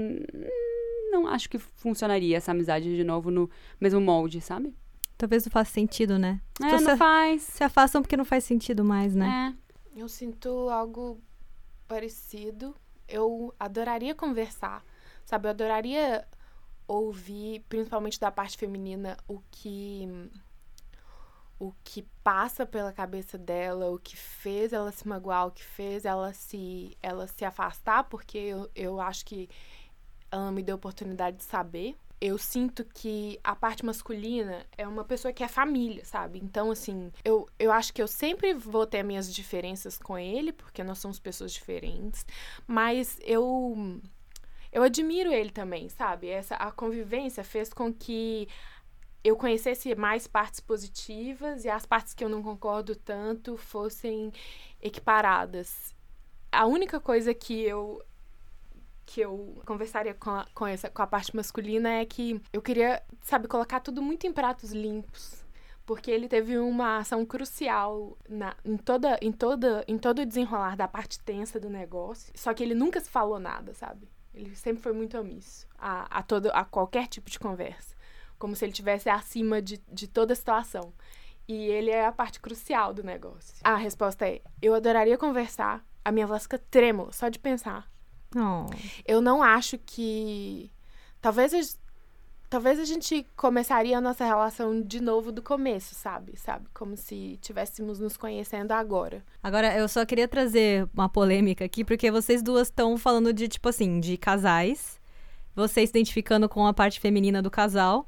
não 1.11 1.26
acho 1.26 1.48
que 1.50 1.58
funcionaria 1.58 2.36
essa 2.36 2.52
amizade 2.52 2.94
de 2.96 3.04
novo 3.04 3.30
no 3.30 3.50
mesmo 3.80 4.00
molde, 4.00 4.40
sabe? 4.40 4.74
Talvez 5.18 5.44
não 5.44 5.50
faça 5.52 5.70
sentido, 5.72 6.18
né? 6.18 6.40
As 6.62 6.80
É, 6.80 6.84
não 6.84 6.96
faz. 6.96 7.42
se 7.42 7.62
afastam 7.62 8.00
porque 8.00 8.16
não 8.16 8.24
faz 8.24 8.44
sentido 8.44 8.84
mais, 8.84 9.14
né? 9.14 9.54
É. 9.96 10.00
Eu 10.00 10.08
sinto 10.08 10.48
algo 10.70 11.20
parecido. 11.86 12.74
Eu 13.08 13.52
adoraria 13.58 14.14
conversar, 14.14 14.84
sabe? 15.24 15.46
Eu 15.46 15.50
adoraria 15.50 16.26
ouvir, 16.86 17.64
principalmente 17.68 18.18
da 18.18 18.30
parte 18.30 18.56
feminina, 18.56 19.16
o 19.28 19.40
que 19.50 20.08
o 21.58 21.74
que 21.84 22.02
passa 22.24 22.64
pela 22.64 22.90
cabeça 22.90 23.36
dela, 23.36 23.90
o 23.90 23.98
que 23.98 24.16
fez 24.16 24.72
ela 24.72 24.90
se 24.90 25.06
magoar, 25.06 25.46
o 25.46 25.50
que 25.50 25.62
fez 25.62 26.06
ela 26.06 26.32
se 26.32 26.96
ela 27.02 27.26
se 27.26 27.44
afastar, 27.44 28.04
porque 28.04 28.38
eu, 28.38 28.70
eu 28.74 28.98
acho 29.00 29.26
que 29.26 29.46
ela 30.31 30.51
me 30.53 30.62
deu 30.62 30.74
a 30.74 30.76
oportunidade 30.76 31.39
de 31.39 31.45
saber. 31.45 31.97
Eu 32.20 32.37
sinto 32.37 32.85
que 32.85 33.41
a 33.43 33.57
parte 33.57 33.85
masculina 33.85 34.66
é 34.76 34.87
uma 34.87 35.05
pessoa 35.05 35.33
que 35.33 35.43
é 35.43 35.49
família, 35.49 36.05
sabe? 36.05 36.39
Então, 36.39 36.70
assim, 36.70 37.11
eu, 37.24 37.49
eu 37.59 37.72
acho 37.72 37.95
que 37.95 38.03
eu 38.03 38.07
sempre 38.07 38.53
vou 38.53 38.87
ter 38.87 39.03
minhas 39.03 39.33
diferenças 39.33 39.97
com 39.97 40.18
ele, 40.18 40.53
porque 40.53 40.85
nós 40.85 40.99
somos 40.99 41.18
pessoas 41.18 41.53
diferentes, 41.53 42.26
mas 42.66 43.18
eu 43.22 44.01
eu 44.72 44.83
admiro 44.83 45.33
ele 45.33 45.51
também, 45.51 45.89
sabe? 45.89 46.28
Essa 46.28 46.55
a 46.57 46.70
convivência 46.70 47.43
fez 47.43 47.72
com 47.72 47.93
que 47.93 48.47
eu 49.22 49.37
conhecesse 49.37 49.95
mais 49.95 50.26
partes 50.26 50.61
positivas 50.61 51.64
e 51.64 51.68
as 51.68 51.85
partes 51.85 52.14
que 52.14 52.24
eu 52.24 52.28
não 52.28 52.43
concordo 52.43 52.95
tanto 52.95 53.57
fossem 53.57 54.33
equiparadas. 54.81 55.95
A 56.53 56.66
única 56.66 56.99
coisa 57.01 57.35
que 57.35 57.62
eu 57.62 58.03
que 59.11 59.20
eu 59.20 59.61
conversaria 59.66 60.14
com 60.14 60.30
a, 60.30 60.46
com 60.54 60.64
essa 60.64 60.88
com 60.88 61.02
a 61.02 61.06
parte 61.06 61.34
masculina 61.34 61.90
é 61.90 62.04
que 62.04 62.40
eu 62.52 62.62
queria, 62.62 63.02
sabe, 63.22 63.48
colocar 63.48 63.80
tudo 63.80 64.00
muito 64.00 64.24
em 64.24 64.32
pratos 64.32 64.70
limpos. 64.70 65.44
Porque 65.84 66.12
ele 66.12 66.28
teve 66.28 66.56
uma 66.56 66.98
ação 66.98 67.26
crucial 67.26 68.16
na, 68.28 68.54
em, 68.64 68.76
toda, 68.76 69.18
em, 69.20 69.32
toda, 69.32 69.84
em 69.88 69.98
todo 69.98 70.20
o 70.20 70.26
desenrolar 70.26 70.76
da 70.76 70.86
parte 70.86 71.18
tensa 71.18 71.58
do 71.58 71.68
negócio. 71.68 72.32
Só 72.36 72.54
que 72.54 72.62
ele 72.62 72.72
nunca 72.72 73.00
se 73.00 73.11
falou 73.11 73.40
nada, 73.40 73.74
sabe? 73.74 74.08
Ele 74.32 74.54
sempre 74.54 74.80
foi 74.80 74.92
muito 74.92 75.18
omisso 75.18 75.66
a, 75.76 76.18
a, 76.18 76.22
todo, 76.22 76.48
a 76.52 76.64
qualquer 76.64 77.08
tipo 77.08 77.28
de 77.28 77.40
conversa. 77.40 77.96
Como 78.38 78.54
se 78.54 78.64
ele 78.64 78.72
tivesse 78.72 79.11
acima 79.11 79.61
de, 79.61 79.82
de 79.88 80.06
toda 80.06 80.34
a 80.34 80.36
situação. 80.36 80.92
E 81.48 81.66
ele 81.66 81.90
é 81.90 82.06
a 82.06 82.12
parte 82.12 82.38
crucial 82.38 82.94
do 82.94 83.02
negócio. 83.02 83.56
A 83.64 83.74
resposta 83.74 84.28
é: 84.28 84.40
eu 84.62 84.72
adoraria 84.72 85.18
conversar. 85.18 85.84
A 86.04 86.12
minha 86.12 86.28
voz 86.28 86.44
fica 86.44 86.58
trêmula 86.58 87.11
só 87.11 87.28
de 87.28 87.40
pensar. 87.40 87.90
Oh. 88.35 88.66
Eu 89.07 89.20
não 89.20 89.43
acho 89.43 89.78
que. 89.78 90.70
Talvez 91.20 91.53
a, 91.53 91.61
talvez 92.49 92.78
a 92.78 92.85
gente 92.85 93.26
começaria 93.37 93.97
a 93.97 94.01
nossa 94.01 94.24
relação 94.24 94.81
de 94.83 95.01
novo 95.01 95.31
do 95.31 95.43
começo, 95.43 95.95
sabe? 95.95 96.37
Sabe? 96.37 96.66
Como 96.72 96.97
se 96.97 97.39
tivéssemos 97.41 98.01
nos 98.01 98.16
conhecendo 98.16 98.72
agora. 98.72 99.22
Agora, 99.43 99.76
eu 99.76 99.89
só 99.89 100.05
queria 100.05 100.26
trazer 100.26 100.89
uma 100.95 101.09
polêmica 101.09 101.64
aqui, 101.64 101.85
porque 101.85 102.11
vocês 102.11 102.43
duas 102.43 102.68
estão 102.68 102.97
falando 102.97 103.33
de, 103.33 103.49
tipo 103.49 103.68
assim, 103.68 104.01
de 104.01 104.16
casais. 104.16 104.99
Você 105.55 105.87
se 105.87 105.91
identificando 105.91 106.49
com 106.49 106.66
a 106.66 106.72
parte 106.72 107.01
feminina 107.01 107.43
do 107.43 107.51
casal. 107.51 108.07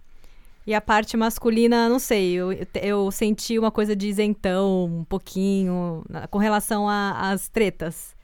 E 0.67 0.75
a 0.75 0.81
parte 0.81 1.17
masculina, 1.17 1.89
não 1.89 1.99
sei, 1.99 2.35
eu, 2.35 2.53
eu 2.81 3.11
senti 3.11 3.59
uma 3.59 3.73
coisa 3.73 3.97
de 3.97 4.07
isentão, 4.07 4.85
um 4.85 5.05
pouquinho, 5.05 6.05
com 6.31 6.39
relação 6.39 6.89
às 6.89 7.49
tretas. 7.49 8.15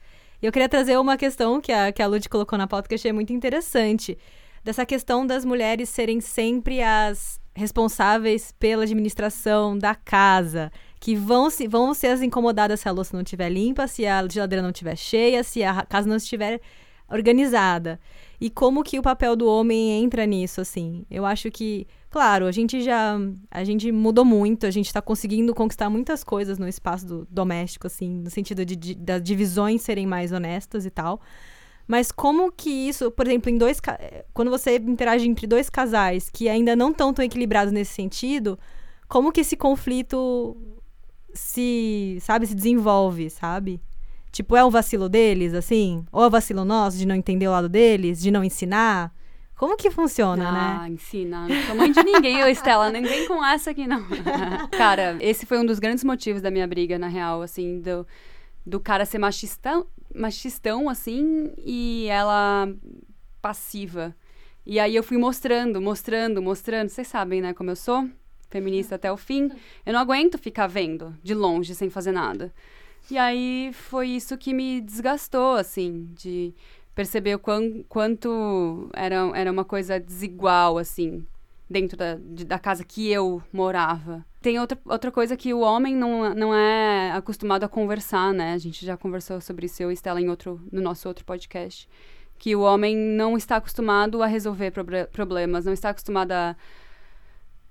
E 0.41 0.45
eu 0.45 0.51
queria 0.51 0.69
trazer 0.69 0.97
uma 0.97 1.17
questão 1.17 1.59
que 1.59 1.71
a, 1.71 1.91
que 1.91 2.01
a 2.01 2.07
Lud 2.07 2.27
colocou 2.29 2.57
na 2.57 2.67
pauta 2.67 2.87
que 2.87 2.93
eu 2.93 2.97
achei 2.97 3.11
muito 3.11 3.33
interessante. 3.33 4.17
Dessa 4.63 4.85
questão 4.85 5.25
das 5.25 5.43
mulheres 5.43 5.89
serem 5.89 6.21
sempre 6.21 6.81
as 6.81 7.39
responsáveis 7.55 8.53
pela 8.57 8.83
administração 8.83 9.77
da 9.77 9.93
casa. 9.93 10.71
Que 10.99 11.15
vão, 11.15 11.49
se, 11.49 11.67
vão 11.67 11.93
ser 11.93 12.07
as 12.07 12.21
incomodadas 12.21 12.81
se 12.81 12.89
a 12.89 12.91
louça 12.91 13.15
não 13.15 13.23
estiver 13.23 13.49
limpa, 13.49 13.87
se 13.87 14.05
a 14.05 14.25
geladeira 14.27 14.61
não 14.61 14.69
estiver 14.69 14.97
cheia, 14.97 15.43
se 15.43 15.63
a 15.63 15.85
casa 15.85 16.07
não 16.07 16.17
estiver 16.17 16.61
organizada. 17.09 17.99
E 18.39 18.49
como 18.49 18.83
que 18.83 18.99
o 18.99 19.01
papel 19.01 19.35
do 19.35 19.47
homem 19.47 20.03
entra 20.03 20.25
nisso, 20.25 20.61
assim. 20.61 21.05
Eu 21.09 21.25
acho 21.25 21.49
que, 21.51 21.87
claro, 22.09 22.45
a 22.45 22.51
gente 22.51 22.81
já. 22.81 23.17
A 23.51 23.63
gente 23.63 23.91
mudou 23.91 24.25
muito, 24.25 24.65
a 24.65 24.71
gente 24.71 24.91
tá 24.91 25.01
conseguindo 25.01 25.53
conquistar 25.53 25.89
muitas 25.89 26.23
coisas 26.23 26.57
no 26.59 26.67
espaço 26.67 27.05
do- 27.05 27.27
doméstico, 27.29 27.87
assim, 27.87 28.09
no 28.21 28.29
sentido 28.29 28.65
de, 28.65 28.75
de- 28.75 28.95
das 28.95 29.21
divisões 29.23 29.81
serem 29.81 30.05
mais 30.07 30.31
honestas 30.31 30.85
e 30.85 30.89
tal. 30.89 31.21
Mas 31.87 32.11
como 32.11 32.51
que 32.51 32.69
isso, 32.69 33.09
por 33.11 33.27
exemplo, 33.27 33.49
em 33.49 33.57
dois. 33.57 33.79
eh, 33.99 34.25
Quando 34.33 34.51
você 34.51 34.75
interage 34.77 35.27
entre 35.27 35.47
dois 35.47 35.69
casais 35.69 36.29
que 36.29 36.47
ainda 36.47 36.75
não 36.75 36.91
estão 36.91 37.13
tão 37.13 37.25
equilibrados 37.25 37.73
nesse 37.73 37.93
sentido, 37.93 38.59
como 39.07 39.31
que 39.31 39.41
esse 39.41 39.57
conflito 39.57 40.55
se, 41.33 42.17
sabe, 42.21 42.45
se 42.47 42.55
desenvolve, 42.55 43.29
sabe? 43.29 43.81
Tipo, 44.31 44.55
é 44.55 44.63
um 44.63 44.69
vacilo 44.69 45.09
deles, 45.09 45.53
assim? 45.53 46.05
Ou 46.11 46.23
é 46.23 46.29
vacilo 46.29 46.63
nosso 46.63 46.97
de 46.97 47.05
não 47.07 47.15
entender 47.15 47.47
o 47.47 47.51
lado 47.51 47.67
deles, 47.69 48.19
de 48.21 48.29
não 48.29 48.43
ensinar? 48.43 49.11
Como 49.59 49.75
que 49.75 49.91
funciona, 49.91 50.53
né? 50.53 50.77
ah, 50.79 50.89
ensina. 50.89 51.45
Não 51.45 51.63
sou 51.63 51.75
mãe 51.75 51.91
de 51.91 52.01
ninguém, 52.01 52.39
eu, 52.39 52.47
Estela. 52.47 52.89
Nem 52.89 53.03
vem 53.03 53.27
com 53.27 53.45
essa 53.45 53.71
aqui, 53.71 53.85
não. 53.85 54.01
cara, 54.71 55.17
esse 55.19 55.45
foi 55.45 55.59
um 55.59 55.65
dos 55.65 55.79
grandes 55.79 56.01
motivos 56.01 56.41
da 56.41 56.49
minha 56.49 56.65
briga, 56.65 56.97
na 56.97 57.09
real, 57.09 57.41
assim, 57.41 57.81
do, 57.81 58.07
do 58.65 58.79
cara 58.79 59.05
ser 59.05 59.17
machistão, 59.17 59.85
machistão, 60.15 60.87
assim, 60.87 61.51
e 61.57 62.07
ela 62.09 62.69
passiva. 63.41 64.15
E 64.65 64.79
aí 64.79 64.95
eu 64.95 65.03
fui 65.03 65.17
mostrando, 65.17 65.81
mostrando, 65.81 66.41
mostrando. 66.41 66.87
Vocês 66.87 67.09
sabem, 67.09 67.41
né, 67.41 67.53
como 67.53 67.69
eu 67.69 67.75
sou? 67.75 68.09
Feminista 68.49 68.95
até 68.95 69.11
o 69.11 69.17
fim. 69.17 69.51
Eu 69.85 69.91
não 69.91 69.99
aguento 69.99 70.37
ficar 70.37 70.67
vendo 70.67 71.13
de 71.21 71.33
longe, 71.33 71.75
sem 71.75 71.89
fazer 71.89 72.13
nada. 72.13 72.53
E 73.11 73.17
aí 73.17 73.71
foi 73.73 74.07
isso 74.07 74.37
que 74.37 74.53
me 74.53 74.79
desgastou, 74.79 75.55
assim, 75.55 76.07
de 76.13 76.53
perceber 76.95 77.35
o 77.35 77.39
quão, 77.39 77.83
quanto 77.87 78.89
era, 78.93 79.15
era 79.35 79.51
uma 79.51 79.63
coisa 79.65 79.99
desigual, 79.99 80.77
assim, 80.77 81.25
dentro 81.69 81.95
da, 81.97 82.15
de- 82.15 82.45
da 82.45 82.59
casa 82.59 82.83
que 82.83 83.09
eu 83.09 83.41
morava. 83.53 84.25
Tem 84.41 84.59
outra, 84.59 84.77
outra 84.85 85.11
coisa 85.11 85.35
que 85.37 85.53
o 85.53 85.59
homem 85.59 85.95
não, 85.95 86.33
não 86.33 86.53
é 86.53 87.11
acostumado 87.11 87.63
a 87.63 87.69
conversar, 87.69 88.33
né? 88.33 88.53
A 88.53 88.57
gente 88.57 88.85
já 88.85 88.95
conversou 88.97 89.39
sobre 89.41 89.65
isso, 89.65 89.81
eu 89.83 89.91
e 89.91 89.93
Estela, 89.93 90.21
em 90.21 90.29
outro, 90.29 90.61
no 90.71 90.81
nosso 90.81 91.07
outro 91.07 91.25
podcast. 91.25 91.87
Que 92.37 92.55
o 92.55 92.61
homem 92.61 92.95
não 92.95 93.35
está 93.35 93.57
acostumado 93.57 94.23
a 94.23 94.25
resolver 94.25 94.71
problemas, 95.11 95.65
não 95.65 95.73
está 95.73 95.89
acostumado 95.89 96.31
a 96.31 96.55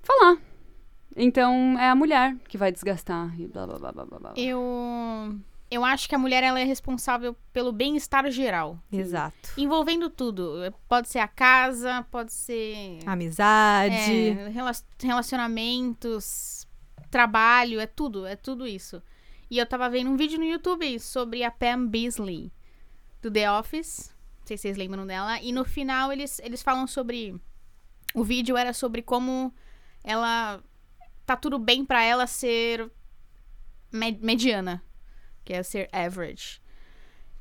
falar. 0.03 0.37
Então, 1.17 1.77
é 1.79 1.89
a 1.89 1.95
mulher 1.95 2.37
que 2.49 2.59
vai 2.59 2.71
desgastar 2.71 3.35
e 3.41 3.47
blá, 3.49 3.67
blá, 3.67 3.79
blá, 3.79 3.93
blá, 3.93 4.05
blá, 4.05 4.19
blá. 4.19 4.33
Eu. 4.37 5.35
Eu 5.71 5.85
acho 5.85 6.09
que 6.09 6.15
a 6.15 6.19
mulher 6.19 6.43
ela 6.43 6.59
é 6.59 6.65
responsável 6.65 7.37
pelo 7.53 7.73
bem-estar 7.73 8.31
geral. 8.31 8.79
Exato. 8.91 9.51
Envolvendo 9.57 10.09
tudo. 10.09 10.73
Pode 10.89 11.09
ser 11.09 11.19
a 11.19 11.29
casa, 11.29 12.07
pode 12.11 12.33
ser. 12.33 13.01
Amizade. 13.07 13.95
É, 13.95 14.49
rela- 14.49 14.73
relacionamentos, 15.03 16.67
trabalho, 17.11 17.81
é 17.81 17.87
tudo, 17.87 18.27
é 18.27 18.37
tudo 18.37 18.67
isso. 18.67 19.03
E 19.51 19.59
eu 19.59 19.67
tava 19.67 19.89
vendo 19.89 20.11
um 20.11 20.17
vídeo 20.17 20.39
no 20.39 20.45
YouTube 20.45 20.99
sobre 21.01 21.43
a 21.43 21.51
Pam 21.51 21.87
Beasley, 21.87 22.53
do 23.23 23.31
The 23.31 23.51
Office. 23.51 24.15
Não 24.41 24.47
sei 24.47 24.57
se 24.57 24.63
vocês 24.63 24.77
lembram 24.77 25.07
dela. 25.07 25.41
E 25.41 25.53
no 25.53 25.65
final 25.65 26.13
eles, 26.13 26.39
eles 26.41 26.63
falam 26.63 26.87
sobre. 26.87 27.39
O 28.15 28.25
vídeo 28.25 28.57
era 28.57 28.73
sobre 28.73 29.03
como 29.03 29.53
ela. 30.03 30.63
Tá 31.27 31.37
tudo 31.37 31.59
bem 31.59 31.85
pra 31.85 32.03
ela 32.03 32.27
ser 32.27 32.91
me- 33.93 34.19
mediana, 34.23 34.83
que 35.49 35.55
é 35.55 35.63
ser 35.63 35.89
average. 35.91 36.61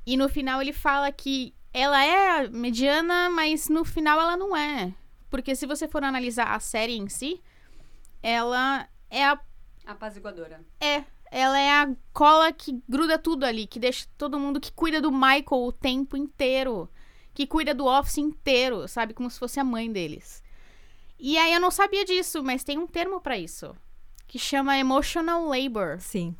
E 0.06 0.16
no 0.16 0.30
final 0.30 0.62
ele 0.62 0.72
fala 0.72 1.12
que 1.12 1.54
ela 1.74 2.02
é 2.02 2.48
mediana, 2.48 3.30
mas 3.30 3.68
no 3.68 3.84
final 3.84 4.18
ela 4.18 4.38
não 4.38 4.56
é. 4.56 4.94
Porque 5.30 5.54
se 5.54 5.66
você 5.66 5.90
for 5.90 6.02
analisar 6.06 6.56
a 6.56 6.60
série 6.62 6.96
em 6.98 7.10
si, 7.10 7.44
ela 8.24 8.88
é 9.10 9.26
a 9.26 9.38
Apaziguadora. 9.86 10.64
é, 10.80 11.04
ela 11.30 11.60
é 11.60 11.70
a 11.70 11.94
cola 12.14 12.54
que 12.54 12.82
gruda 12.88 13.20
tudo 13.20 13.44
ali, 13.46 13.68
que 13.68 13.78
deixa 13.78 14.08
todo 14.18 14.40
mundo 14.40 14.62
que 14.62 14.72
cuida 14.72 15.02
do 15.02 15.12
Michael 15.12 15.66
o 15.66 15.72
tempo 15.74 16.16
inteiro, 16.16 16.90
que 17.34 17.46
cuida 17.46 17.74
do 17.74 17.86
office 17.88 18.20
inteiro, 18.20 18.88
sabe, 18.88 19.14
como 19.14 19.30
se 19.30 19.38
fosse 19.38 19.60
a 19.60 19.66
mãe 19.66 19.92
deles. 19.92 20.42
E 21.20 21.38
aí 21.38 21.52
eu 21.52 21.60
não 21.60 21.72
sabia 21.72 22.06
disso, 22.06 22.42
mas 22.42 22.64
tem 22.64 22.78
um 22.78 22.88
termo 22.88 23.20
pra 23.20 23.38
isso, 23.38 23.76
que 24.28 24.40
chama 24.40 24.78
emotional 24.78 25.46
labor. 25.46 26.00
Sim. 26.00 26.34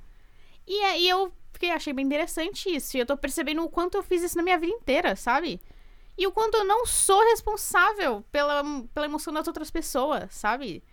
E 0.66 0.80
aí 0.84 1.10
eu 1.10 1.34
fiquei, 1.58 1.72
achei 1.72 1.92
bem 1.94 2.06
interessante 2.06 2.70
isso. 2.74 2.96
E 2.96 3.00
eu 3.00 3.06
tô 3.06 3.18
percebendo 3.18 3.64
o 3.64 3.70
quanto 3.70 3.96
eu 3.98 4.04
fiz 4.04 4.22
isso 4.24 4.38
na 4.38 4.44
minha 4.44 4.58
vida 4.58 4.74
inteira, 4.74 5.16
sabe? 5.16 5.60
E 6.18 6.26
o 6.26 6.32
quanto 6.32 6.56
eu 6.58 6.64
não 6.64 6.86
sou 6.86 7.20
responsável 7.30 8.24
pela, 8.32 8.64
pela 8.94 9.06
emoção 9.06 9.34
das 9.34 9.48
outras 9.48 9.70
pessoas, 9.70 10.34
sabe? 10.34 10.84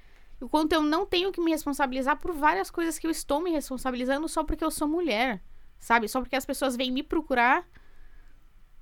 E 0.41 0.45
o 0.45 0.49
quanto 0.49 0.73
eu 0.73 0.83
não 0.83 1.07
tenho 1.07 1.33
que 1.33 1.41
me 1.41 1.51
responsabilizar 1.51 2.19
por 2.19 2.33
várias 2.33 2.71
coisas 2.71 2.99
que 2.99 3.07
eu 3.07 3.11
estou 3.11 3.41
me 3.41 3.51
responsabilizando 3.51 4.29
só 4.29 4.45
porque 4.45 4.65
eu 4.65 4.71
sou 4.71 4.87
mulher, 4.89 5.43
sabe? 5.79 6.09
Só 6.09 6.21
porque 6.21 6.37
as 6.37 6.45
pessoas 6.45 6.77
vêm 6.77 6.91
me 6.91 7.03
procurar 7.03 7.67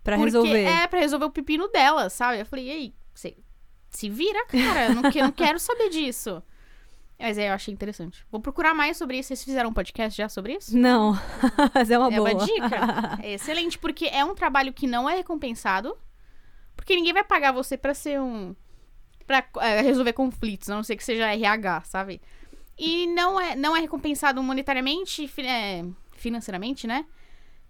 Pra 0.02 0.16
porque 0.16 0.24
resolver. 0.32 0.64
é 0.64 0.86
pra 0.88 0.98
resolver 1.00 1.26
o 1.26 1.30
pepino 1.30 1.68
dela, 1.68 2.10
sabe? 2.10 2.40
Eu 2.40 2.46
falei, 2.46 2.66
e 2.66 2.70
aí, 2.70 2.94
você 3.14 3.36
se 3.90 4.08
vira, 4.08 4.44
cara, 4.46 4.94
não, 4.94 5.10
que- 5.12 5.18
eu 5.20 5.24
não 5.24 5.32
quero 5.32 5.58
saber 5.60 5.90
disso. 5.90 6.42
Mas 7.22 7.38
aí 7.38 7.46
eu 7.46 7.52
achei 7.54 7.72
interessante. 7.72 8.24
Vou 8.30 8.40
procurar 8.40 8.74
mais 8.74 8.96
sobre 8.96 9.16
isso. 9.18 9.28
Vocês 9.28 9.44
fizeram 9.44 9.70
um 9.70 9.72
podcast 9.72 10.16
já 10.16 10.28
sobre 10.28 10.54
isso? 10.54 10.76
Não, 10.76 11.12
mas 11.74 11.90
é 11.90 11.96
uma 11.98 12.12
É 12.12 12.16
boa. 12.16 12.32
uma 12.34 12.44
dica. 12.44 13.18
É 13.22 13.34
excelente, 13.34 13.78
porque 13.78 14.06
é 14.06 14.24
um 14.24 14.34
trabalho 14.34 14.72
que 14.72 14.86
não 14.86 15.08
é 15.08 15.14
recompensado. 15.16 15.96
Porque 16.76 16.96
ninguém 16.96 17.12
vai 17.12 17.22
pagar 17.24 17.52
você 17.52 17.76
pra 17.76 17.94
ser 17.94 18.20
um. 18.20 18.56
pra 19.26 19.44
é, 19.60 19.80
resolver 19.82 20.12
conflitos, 20.14 20.68
a 20.68 20.74
não 20.74 20.82
ser 20.82 20.96
que 20.96 21.04
seja 21.04 21.32
RH, 21.32 21.82
sabe? 21.84 22.20
E 22.78 23.06
não 23.06 23.40
é, 23.40 23.54
não 23.54 23.76
é 23.76 23.80
recompensado 23.80 24.42
monetariamente, 24.42 25.28
fi- 25.28 25.46
é, 25.46 25.84
financeiramente, 26.16 26.86
né? 26.86 27.04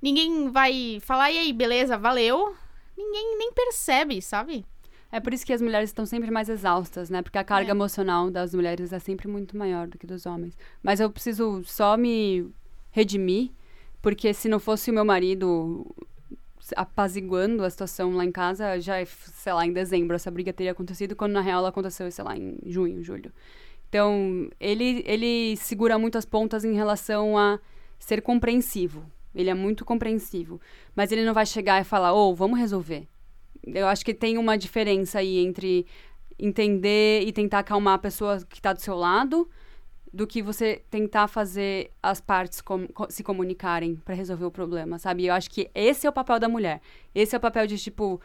Ninguém 0.01 0.49
vai 0.51 0.99
falar, 1.03 1.31
e 1.31 1.39
aí, 1.39 1.53
beleza, 1.53 1.99
valeu. 1.99 2.57
Ninguém 2.97 3.37
nem 3.39 3.53
percebe, 3.53 4.23
sabe? 4.23 4.65
É 5.13 5.21
por 5.21 5.35
isso 5.35 5.45
que 5.45 5.53
as 5.53 5.61
mulheres 5.61 5.91
estão 5.91 6.07
sempre 6.07 6.31
mais 6.31 6.49
exaustas, 6.49 7.11
né? 7.11 7.21
Porque 7.21 7.37
a 7.37 7.45
carga 7.45 7.69
É. 7.71 7.73
emocional 7.73 8.31
das 8.31 8.55
mulheres 8.55 8.93
é 8.95 8.99
sempre 8.99 9.29
muito 9.29 9.57
maior 9.57 9.87
do 9.87 9.99
que 9.99 10.07
dos 10.07 10.25
homens. 10.25 10.57
Mas 10.83 10.99
eu 11.01 11.11
preciso 11.11 11.63
só 11.65 11.97
me 11.99 12.49
redimir, 12.91 13.51
porque 14.01 14.33
se 14.33 14.49
não 14.49 14.59
fosse 14.59 14.91
o 14.91 14.95
meu 14.95 15.05
marido 15.05 15.87
apaziguando 16.77 17.65
a 17.65 17.71
situação 17.71 18.13
lá 18.15 18.25
em 18.25 18.33
casa, 18.33 18.81
já, 18.81 19.05
sei 19.05 19.53
lá, 19.53 19.67
em 19.67 19.73
dezembro 19.73 20.15
essa 20.17 20.31
briga 20.31 20.53
teria 20.53 20.73
acontecido, 20.73 21.15
quando 21.17 21.33
na 21.33 21.41
real 21.41 21.59
ela 21.59 21.69
aconteceu, 21.69 22.11
sei 22.11 22.25
lá, 22.25 22.37
em 22.37 22.57
junho, 22.67 23.03
julho. 23.03 23.33
Então, 23.89 24.49
ele, 24.59 25.03
ele 25.07 25.57
segura 25.57 25.99
muito 25.99 26.17
as 26.17 26.25
pontas 26.25 26.65
em 26.65 26.73
relação 26.73 27.37
a 27.37 27.61
ser 27.99 28.23
compreensivo. 28.23 29.05
Ele 29.35 29.51
é 29.51 29.55
muito 29.55 29.85
compreensivo. 29.85 30.61
Mas 30.97 31.13
ele 31.13 31.25
não 31.25 31.35
vai 31.35 31.45
chegar 31.45 31.81
e 31.81 31.85
falar, 31.85 32.15
ô, 32.15 32.35
vamos 32.35 32.59
resolver. 32.59 33.07
Eu 33.67 33.87
acho 33.87 34.05
que 34.05 34.15
tem 34.15 34.39
uma 34.39 34.57
diferença 34.59 35.19
aí 35.19 35.39
entre 35.39 35.87
entender 36.39 37.23
e 37.27 37.33
tentar 37.33 37.61
acalmar 37.61 37.95
a 37.95 37.99
pessoa 37.99 38.39
que 38.49 38.57
está 38.59 38.73
do 38.73 38.81
seu 38.81 38.95
lado 38.97 39.49
do 40.13 40.27
que 40.27 40.43
você 40.43 40.83
tentar 40.91 41.27
fazer 41.27 41.91
as 42.03 42.21
partes 42.21 42.61
com- 42.61 42.87
co- 42.89 43.07
se 43.09 43.23
comunicarem 43.23 43.97
para 43.97 44.15
resolver 44.15 44.45
o 44.45 44.51
problema, 44.51 44.99
sabe? 44.99 45.25
Eu 45.27 45.33
acho 45.35 45.49
que 45.51 45.71
esse 45.75 46.07
é 46.07 46.11
o 46.11 46.13
papel 46.13 46.39
da 46.39 46.49
mulher. 46.49 46.83
Esse 47.15 47.35
é 47.35 47.39
o 47.39 47.41
papel 47.41 47.67
de 47.67 47.79
tipo, 47.79 48.21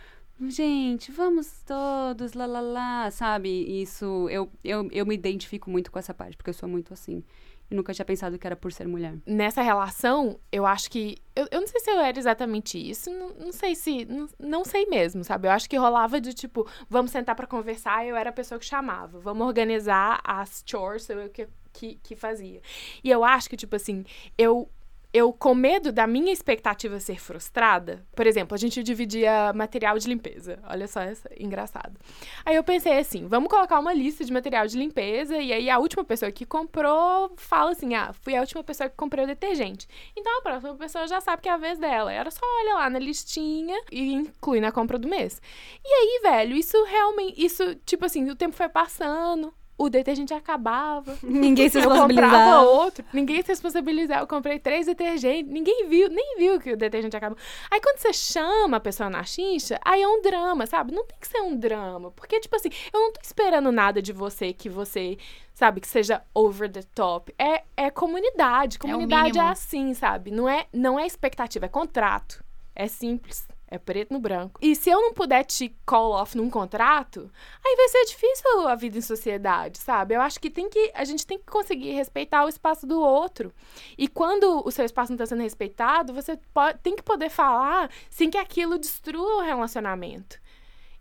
gente, 0.50 1.12
vamos 1.14 1.64
todos, 1.66 2.34
lá, 2.34 2.46
lá, 2.46 2.60
lá, 2.60 3.12
sabe? 3.12 3.50
Isso, 3.82 4.28
eu, 4.30 4.52
eu, 4.66 4.90
eu 4.92 5.06
me 5.06 5.16
identifico 5.16 5.70
muito 5.70 5.90
com 5.92 5.98
essa 5.98 6.14
parte, 6.14 6.36
porque 6.36 6.50
eu 6.50 6.54
sou 6.54 6.68
muito 6.68 6.94
assim. 6.94 7.24
E 7.70 7.76
nunca 7.76 7.93
tinha 7.93 8.05
pensado 8.05 8.38
que 8.39 8.47
era 8.47 8.55
por 8.55 8.72
ser 8.72 8.88
mulher. 8.88 9.15
nessa 9.26 9.61
relação, 9.61 10.39
eu 10.51 10.65
acho 10.65 10.89
que. 10.89 11.18
Eu, 11.36 11.47
eu 11.51 11.59
não 11.59 11.68
sei 11.68 11.82
se 11.82 11.91
eu 11.91 11.99
era 11.99 12.18
exatamente 12.18 12.78
isso. 12.78 13.09
Não, 13.11 13.30
não 13.30 13.51
sei 13.51 13.76
se. 13.76 14.05
Não, 14.05 14.28
não 14.39 14.65
sei 14.65 14.86
mesmo, 14.86 15.24
sabe? 15.24 15.47
Eu 15.47 15.51
acho 15.51 15.70
que 15.70 15.76
rolava 15.76 16.20
de 16.22 16.34
tipo, 16.34 16.68
vamos 16.89 17.11
sentar 17.11 17.36
pra 17.36 17.45
conversar. 17.45 18.05
Eu 18.05 18.15
era 18.15 18.30
a 18.30 18.34
pessoa 18.34 18.57
que 18.57 18.65
chamava. 18.65 19.20
Vamos 19.20 19.45
organizar 19.45 20.22
as 20.24 20.63
chores 20.65 21.09
eu 21.09 21.30
que, 21.30 21.47
que, 21.74 21.95
que 22.01 22.15
fazia. 22.15 22.61
E 23.03 23.11
eu 23.11 23.24
acho 23.24 23.49
que, 23.49 23.57
tipo 23.57 23.76
assim, 23.76 24.05
eu. 24.38 24.70
Eu, 25.18 25.34
com 25.34 25.55
medo 25.55 25.91
da 25.91 26.05
minha 26.05 26.32
expectativa 26.32 26.99
ser 26.99 27.20
frustrada, 27.20 28.05
por 28.15 28.28
exemplo, 28.28 28.53
a 28.53 28.57
gente 28.57 28.84
dividia 28.84 29.51
material 29.51 29.97
de 29.97 30.07
limpeza. 30.07 30.59
Olha 30.70 30.88
só, 30.88 31.01
essa, 31.01 31.28
engraçado. 31.39 31.99
Aí 32.45 32.55
eu 32.55 32.63
pensei 32.63 32.99
assim, 32.99 33.26
vamos 33.26 33.49
colocar 33.49 33.80
uma 33.80 33.91
lista 33.91 34.24
de 34.24 34.32
material 34.32 34.68
de 34.68 34.78
limpeza 34.78 35.36
e 35.36 35.51
aí 35.51 35.72
a 35.72 35.80
última 35.80 36.03
pessoa 36.03 36.32
que 36.32 36.45
comprou 36.45 37.34
fala 37.36 37.72
assim, 37.72 37.95
ah, 37.95 38.13
fui 38.13 38.36
a 38.36 38.41
última 38.41 38.63
pessoa 38.63 38.88
que 38.88 38.95
comprou 38.95 39.24
o 39.24 39.28
detergente. 39.28 39.88
Então 40.15 40.38
a 40.38 40.41
próxima 40.43 40.76
pessoa 40.76 41.07
já 41.07 41.20
sabe 41.20 41.41
que 41.41 41.49
é 41.49 41.53
a 41.53 41.57
vez 41.57 41.80
dela. 41.80 42.13
Era 42.13 42.30
só 42.30 42.45
olha 42.61 42.76
lá 42.76 42.88
na 42.88 42.99
listinha 42.99 43.76
e 43.91 44.13
inclui 44.13 44.61
na 44.61 44.72
compra 44.72 44.99
do 44.99 45.07
mês. 45.07 45.41
E 45.84 45.88
aí, 45.88 46.20
velho, 46.22 46.55
isso 46.55 46.78
realmente, 46.84 47.43
isso, 47.43 47.74
tipo 47.88 48.05
assim, 48.05 48.30
o 48.30 48.36
tempo 48.36 48.55
foi 48.55 48.70
passando, 48.70 49.51
o 49.78 49.90
detergente 49.90 50.34
acabava. 50.34 51.16
Ninguém 51.22 51.70
se 51.70 51.78
Eu 51.78 51.84
comprava 51.84 52.04
responsabilizava. 52.04 52.62
outro, 52.62 53.06
ninguém 53.14 53.42
se 53.42 53.48
responsabilizava. 53.50 54.22
Eu 54.24 54.28
comprei 54.28 54.58
três 54.58 54.88
detergentes, 54.88 55.52
ninguém 55.52 55.88
viu, 55.88 56.10
nem 56.10 56.38
viu 56.38 56.60
que 56.60 56.74
o 56.74 56.78
detergente 56.78 57.16
acabou. 57.16 57.38
Aí 57.70 57.80
quando 57.80 58.00
você 58.00 58.12
chama 58.12 58.78
a 58.78 58.80
pessoa 58.80 59.10
na 59.10 59.24
chincha, 59.24 59.80
aí 59.86 60.02
é 60.02 60.08
um 60.08 60.22
drama, 60.22 60.66
sabe? 60.66 60.92
Não 60.94 61.06
tem 61.06 61.18
que 61.20 61.28
ser 61.28 61.42
um 61.42 61.56
drama. 61.56 62.10
Porque, 62.12 62.40
tipo 62.40 62.56
assim, 62.56 62.70
eu 62.92 63.00
não 63.00 63.12
tô 63.14 63.20
esperando 63.22 63.72
nada 63.72 64.02
de 64.02 64.12
você 64.12 64.52
que 64.52 64.68
você, 64.68 65.18
sabe, 65.54 65.80
que 65.80 65.88
seja 65.88 66.24
over 66.34 66.72
the 66.72 66.82
top. 66.96 67.34
É, 67.38 67.64
é 67.76 67.92
comunidade. 67.92 68.80
Comunidade 68.80 69.38
é, 69.38 69.42
mínimo. 69.42 69.48
assim, 69.52 69.94
sabe? 69.94 70.32
Não 70.32 70.50
é, 70.50 70.66
não 70.74 71.00
é 71.00 71.06
expectativa, 71.06 71.66
é 71.66 71.70
contrato. 71.70 72.44
É 72.76 72.88
simples. 72.88 73.48
É 73.70 73.78
preto 73.78 74.13
no 74.13 74.20
branco. 74.20 74.59
E 74.63 74.76
se 74.76 74.89
eu 74.89 75.01
não 75.01 75.13
puder 75.13 75.43
te 75.43 75.76
call 75.86 76.11
off 76.11 76.38
num 76.38 76.49
contrato, 76.49 77.30
aí 77.65 77.76
vai 77.76 77.89
ser 77.89 78.05
difícil 78.05 78.68
a 78.68 78.76
vida 78.76 78.97
em 78.97 79.01
sociedade, 79.01 79.78
sabe? 79.80 80.15
Eu 80.15 80.22
acho 80.22 80.39
que 80.39 80.49
tem 80.49 80.70
que 80.70 80.91
a 80.93 81.03
gente 81.03 81.28
tem 81.28 81.38
que 81.38 81.45
conseguir 81.45 81.91
respeitar 81.91 82.45
o 82.45 82.49
espaço 82.49 82.88
do 82.88 82.99
outro. 82.99 83.53
E 83.97 84.07
quando 84.07 84.65
o 84.65 84.72
seu 84.72 84.86
espaço 84.86 85.11
não 85.11 85.15
está 85.15 85.26
sendo 85.26 85.41
respeitado, 85.43 86.13
você 86.13 86.39
pode, 86.53 86.80
tem 86.80 86.95
que 86.95 87.03
poder 87.03 87.30
falar 87.30 87.91
sem 88.09 88.30
que 88.30 88.38
aquilo 88.38 88.78
destrua 88.78 89.38
o 89.38 89.45
relacionamento. 89.45 90.39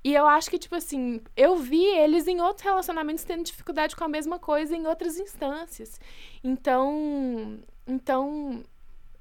E 0.02 0.14
eu 0.14 0.26
acho 0.26 0.48
que, 0.48 0.58
tipo 0.58 0.76
assim, 0.76 1.20
eu 1.36 1.56
vi 1.56 1.84
eles 1.84 2.28
em 2.28 2.40
outros 2.40 2.64
relacionamentos 2.64 3.24
tendo 3.24 3.42
dificuldade 3.42 3.96
com 3.96 4.04
a 4.04 4.08
mesma 4.08 4.38
coisa 4.38 4.76
em 4.76 4.86
outras 4.86 5.18
instâncias. 5.18 6.00
Então, 6.44 7.58
então 7.86 8.62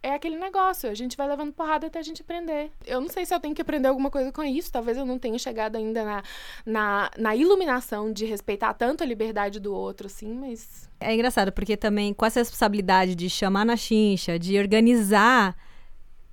é 0.05 0.13
aquele 0.13 0.37
negócio, 0.37 0.87
a 0.87 0.93
gente 0.93 1.17
vai 1.17 1.27
levando 1.27 1.51
porrada 1.51 1.87
até 1.87 1.97
a 1.97 2.03
gente 2.03 2.21
aprender. 2.21 2.69
Eu 2.85 3.01
não 3.01 3.09
sei 3.09 3.25
se 3.25 3.33
eu 3.33 3.39
tenho 3.39 3.55
que 3.55 3.61
aprender 3.61 3.87
alguma 3.87 4.11
coisa 4.11 4.31
com 4.31 4.43
isso, 4.43 4.71
talvez 4.71 4.95
eu 4.95 5.05
não 5.05 5.17
tenha 5.17 5.39
chegado 5.39 5.77
ainda 5.77 6.05
na, 6.05 6.23
na, 6.63 7.11
na 7.17 7.35
iluminação 7.35 8.13
de 8.13 8.23
respeitar 8.23 8.75
tanto 8.75 9.03
a 9.03 9.07
liberdade 9.07 9.59
do 9.59 9.73
outro, 9.73 10.05
assim, 10.05 10.31
mas. 10.31 10.87
É 10.99 11.11
engraçado, 11.11 11.51
porque 11.51 11.75
também 11.75 12.13
com 12.13 12.23
essa 12.23 12.39
responsabilidade 12.39 13.15
de 13.15 13.27
chamar 13.27 13.65
na 13.65 13.75
chincha, 13.75 14.37
de 14.37 14.59
organizar, 14.59 15.57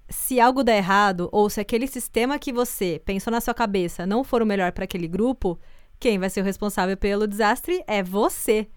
se 0.07 0.39
algo 0.39 0.63
der 0.63 0.77
errado, 0.77 1.31
ou 1.33 1.49
se 1.49 1.59
aquele 1.59 1.87
sistema 1.87 2.39
que 2.39 2.53
você 2.53 3.01
pensou 3.07 3.31
na 3.31 3.41
sua 3.41 3.55
cabeça 3.55 4.05
não 4.05 4.23
for 4.23 4.43
o 4.43 4.47
melhor 4.47 4.73
para 4.73 4.85
aquele 4.85 5.09
grupo, 5.09 5.59
quem 5.99 6.19
vai 6.19 6.29
ser 6.29 6.43
o 6.43 6.45
responsável 6.45 6.97
pelo 6.99 7.27
desastre 7.27 7.83
é 7.87 8.03
você. 8.03 8.69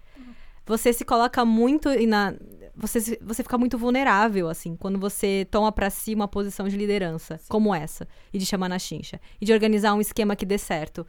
Você 0.66 0.92
se 0.92 1.04
coloca 1.04 1.44
muito 1.44 1.88
e 1.90 2.06
na. 2.06 2.34
Você, 2.78 3.18
você 3.22 3.42
fica 3.42 3.56
muito 3.56 3.78
vulnerável, 3.78 4.50
assim, 4.50 4.76
quando 4.76 4.98
você 4.98 5.46
toma 5.50 5.72
pra 5.72 5.88
si 5.88 6.14
uma 6.14 6.28
posição 6.28 6.68
de 6.68 6.76
liderança, 6.76 7.40
como 7.48 7.74
essa, 7.74 8.06
e 8.34 8.38
de 8.38 8.44
chamar 8.44 8.68
na 8.68 8.78
chincha, 8.78 9.18
e 9.40 9.46
de 9.46 9.52
organizar 9.52 9.94
um 9.94 10.00
esquema 10.00 10.36
que 10.36 10.44
dê 10.44 10.58
certo. 10.58 11.06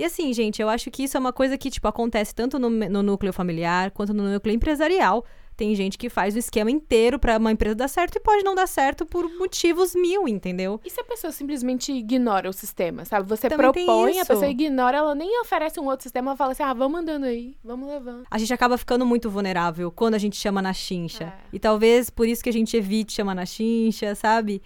E 0.00 0.04
assim, 0.04 0.32
gente, 0.32 0.62
eu 0.62 0.70
acho 0.70 0.90
que 0.90 1.02
isso 1.02 1.18
é 1.18 1.20
uma 1.20 1.30
coisa 1.30 1.58
que, 1.58 1.70
tipo, 1.70 1.86
acontece 1.86 2.34
tanto 2.34 2.58
no, 2.58 2.70
no 2.70 3.02
núcleo 3.02 3.34
familiar 3.34 3.90
quanto 3.90 4.14
no 4.14 4.32
núcleo 4.32 4.54
empresarial. 4.54 5.26
Tem 5.54 5.74
gente 5.74 5.98
que 5.98 6.08
faz 6.08 6.34
o 6.34 6.38
esquema 6.38 6.70
inteiro 6.70 7.18
pra 7.18 7.36
uma 7.36 7.52
empresa 7.52 7.74
dar 7.74 7.86
certo 7.86 8.16
e 8.16 8.20
pode 8.20 8.42
não 8.42 8.54
dar 8.54 8.66
certo 8.66 9.04
por 9.04 9.30
motivos 9.36 9.94
mil, 9.94 10.26
entendeu? 10.26 10.80
E 10.82 10.88
se 10.88 10.98
a 10.98 11.04
pessoa 11.04 11.30
simplesmente 11.30 11.92
ignora 11.92 12.48
o 12.48 12.52
sistema, 12.54 13.04
sabe? 13.04 13.28
Você 13.28 13.46
Também 13.46 13.70
propõe, 13.70 14.20
a 14.20 14.24
pessoa 14.24 14.48
ignora, 14.48 14.96
ela 14.96 15.14
nem 15.14 15.38
oferece 15.42 15.78
um 15.78 15.84
outro 15.84 16.04
sistema, 16.04 16.30
ela 16.30 16.36
fala 16.38 16.52
assim, 16.52 16.62
ah, 16.62 16.72
vamos 16.72 16.98
andando 16.98 17.24
aí, 17.24 17.54
vamos 17.62 17.86
levando. 17.86 18.22
A 18.30 18.38
gente 18.38 18.54
acaba 18.54 18.78
ficando 18.78 19.04
muito 19.04 19.28
vulnerável 19.28 19.90
quando 19.90 20.14
a 20.14 20.18
gente 20.18 20.34
chama 20.34 20.62
na 20.62 20.72
chincha. 20.72 21.24
É. 21.24 21.32
E 21.52 21.58
talvez 21.58 22.08
por 22.08 22.26
isso 22.26 22.42
que 22.42 22.48
a 22.48 22.54
gente 22.54 22.74
evite 22.74 23.12
chamar 23.12 23.34
na 23.34 23.44
chincha, 23.44 24.14
sabe? 24.14 24.62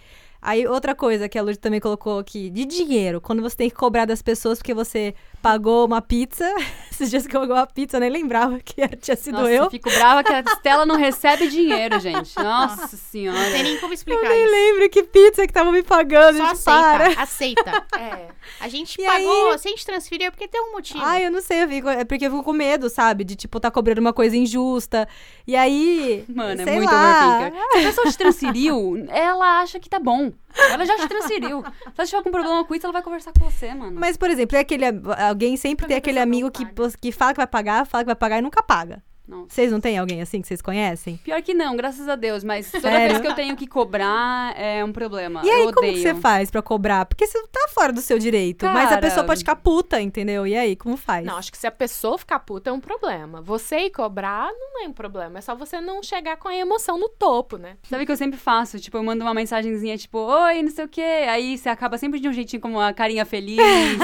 Aí, 0.46 0.66
outra 0.66 0.94
coisa 0.94 1.26
que 1.26 1.38
a 1.38 1.42
Lud 1.42 1.58
também 1.58 1.80
colocou 1.80 2.18
aqui, 2.18 2.50
de 2.50 2.66
dinheiro. 2.66 3.18
Quando 3.18 3.40
você 3.40 3.56
tem 3.56 3.70
que 3.70 3.74
cobrar 3.74 4.04
das 4.04 4.20
pessoas 4.20 4.58
porque 4.58 4.74
você 4.74 5.14
pagou 5.44 5.84
uma 5.84 6.00
pizza. 6.00 6.50
Esses 6.90 7.10
dias 7.10 7.26
que 7.26 7.36
eu 7.36 7.40
pagou 7.40 7.56
uma 7.56 7.66
pizza, 7.66 7.96
eu 7.96 8.00
nem 8.00 8.08
lembrava 8.08 8.58
que 8.60 8.86
tinha 8.98 9.16
sido 9.16 9.34
Nossa, 9.38 9.50
eu. 9.50 9.64
eu 9.64 9.70
fico 9.70 9.90
brava 9.90 10.22
que 10.24 10.32
a 10.32 10.40
Estela 10.40 10.86
não 10.86 10.96
recebe 10.96 11.48
dinheiro, 11.48 11.98
gente. 12.00 12.34
Nossa 12.38 12.82
Não 12.82 12.88
tem 12.88 12.98
senhora. 12.98 13.50
nem 13.50 13.76
como 13.78 13.92
Eu 13.92 13.94
explicar 13.94 14.28
nem 14.28 14.44
isso. 14.44 14.52
lembro 14.52 14.88
que 14.88 15.02
pizza 15.02 15.44
que 15.46 15.52
tava 15.52 15.70
me 15.72 15.82
pagando, 15.82 16.38
Só 16.38 16.44
aceita, 16.52 16.80
para. 16.80 17.22
aceita. 17.22 17.84
É. 17.98 18.28
A 18.60 18.68
gente 18.68 19.00
E 19.00 19.04
pagou, 19.04 19.52
aí? 19.52 19.58
se 19.58 19.68
a 19.68 19.70
gente 19.72 19.84
transferiu 19.86 20.28
é 20.28 20.30
porque 20.30 20.46
tem 20.48 20.60
um 20.60 20.72
motivo. 20.72 21.00
Ai, 21.02 21.26
eu 21.26 21.30
não 21.32 21.40
sei, 21.42 21.64
eu 21.64 21.68
fico, 21.68 21.88
é 21.88 22.04
porque 22.04 22.26
eu 22.26 22.30
fico 22.30 22.42
com 22.44 22.52
medo, 22.52 22.88
sabe? 22.88 23.24
De, 23.24 23.34
tipo, 23.34 23.58
tá 23.58 23.70
cobrando 23.70 24.00
uma 24.00 24.12
coisa 24.12 24.36
injusta. 24.36 25.08
E 25.46 25.56
aí. 25.56 26.24
Mano, 26.28 26.62
é 26.62 26.64
muito 26.64 26.84
lá. 26.84 27.38
overthinker. 27.38 27.62
Se 27.72 27.78
a 27.78 27.82
pessoa 27.82 28.10
te 28.10 28.18
transferiu, 28.18 29.04
ela 29.08 29.60
acha 29.60 29.80
que 29.80 29.88
tá 29.90 29.98
bom. 29.98 30.32
Ela 30.56 30.84
já 30.86 30.96
te 30.96 31.08
transferiu. 31.08 31.62
Se 31.62 31.92
ela 31.98 32.06
tiver 32.06 32.22
com 32.22 32.30
problema 32.30 32.64
com 32.64 32.74
isso, 32.74 32.86
ela 32.86 32.92
vai 32.92 33.02
conversar 33.02 33.32
com 33.32 33.44
você, 33.48 33.74
mano. 33.74 33.98
Mas, 33.98 34.16
por 34.16 34.30
exemplo, 34.30 34.56
é 34.56 34.60
aquele, 34.60 34.84
alguém 35.18 35.56
sempre 35.56 35.86
tem 35.86 35.96
aquele 35.96 36.18
amigo 36.18 36.50
que, 36.50 36.66
que 37.00 37.12
fala 37.12 37.32
que 37.32 37.38
vai 37.38 37.46
pagar, 37.46 37.86
fala 37.86 38.04
que 38.04 38.08
vai 38.08 38.16
pagar 38.16 38.38
e 38.38 38.42
nunca 38.42 38.62
paga. 38.62 39.02
Não. 39.26 39.46
Vocês 39.48 39.72
não 39.72 39.80
têm 39.80 39.98
alguém 39.98 40.20
assim 40.20 40.42
que 40.42 40.46
vocês 40.46 40.60
conhecem? 40.60 41.16
Pior 41.24 41.40
que 41.40 41.54
não, 41.54 41.74
graças 41.76 42.06
a 42.08 42.14
Deus. 42.14 42.44
Mas 42.44 42.70
toda 42.70 42.82
Sério? 42.88 43.08
vez 43.08 43.20
que 43.20 43.26
eu 43.26 43.34
tenho 43.34 43.56
que 43.56 43.66
cobrar, 43.66 44.54
é 44.58 44.84
um 44.84 44.92
problema. 44.92 45.40
E 45.44 45.50
aí, 45.50 45.62
eu 45.64 45.72
como 45.72 45.90
você 45.96 46.14
faz 46.14 46.50
pra 46.50 46.60
cobrar? 46.60 47.06
Porque 47.06 47.26
você 47.26 47.42
tá 47.48 47.68
fora 47.68 47.92
do 47.92 48.00
seu 48.02 48.18
direito. 48.18 48.66
mas 48.66 48.86
a 48.86 48.88
Cara- 48.90 49.00
pessoa 49.00 49.24
pode 49.24 49.40
ficar 49.40 49.56
puta, 49.56 50.00
entendeu? 50.00 50.46
E 50.46 50.54
aí, 50.54 50.76
como 50.76 50.96
faz? 50.96 51.24
Não, 51.24 51.36
acho 51.38 51.50
que 51.50 51.56
se 51.56 51.66
a 51.66 51.70
pessoa 51.70 52.18
ficar 52.18 52.38
puta 52.40 52.68
é 52.68 52.72
um 52.72 52.80
problema. 52.80 53.40
Você 53.40 53.78
ir 53.86 53.90
cobrar 53.90 54.50
não 54.52 54.84
é 54.84 54.88
um 54.88 54.92
problema. 54.92 55.38
É 55.38 55.40
só 55.40 55.54
você 55.54 55.80
não 55.80 56.02
chegar 56.02 56.36
com 56.36 56.48
a 56.48 56.54
emoção 56.54 56.98
no 56.98 57.08
topo, 57.08 57.56
né? 57.56 57.76
Sabe 57.88 58.02
o 58.02 58.06
que 58.06 58.12
eu 58.12 58.16
sempre 58.16 58.38
faço? 58.38 58.78
Tipo, 58.78 58.98
eu 58.98 59.02
mando 59.02 59.24
uma 59.24 59.32
mensagenzinha, 59.32 59.96
tipo, 59.96 60.18
oi, 60.18 60.62
não 60.62 60.70
sei 60.70 60.84
o 60.84 60.88
quê. 60.88 61.00
Aí 61.28 61.56
você 61.56 61.68
acaba 61.70 61.96
sempre 61.96 62.20
de 62.20 62.28
um 62.28 62.32
jeitinho 62.32 62.60
com 62.60 62.68
uma 62.72 62.92
carinha 62.92 63.24
feliz, 63.24 63.58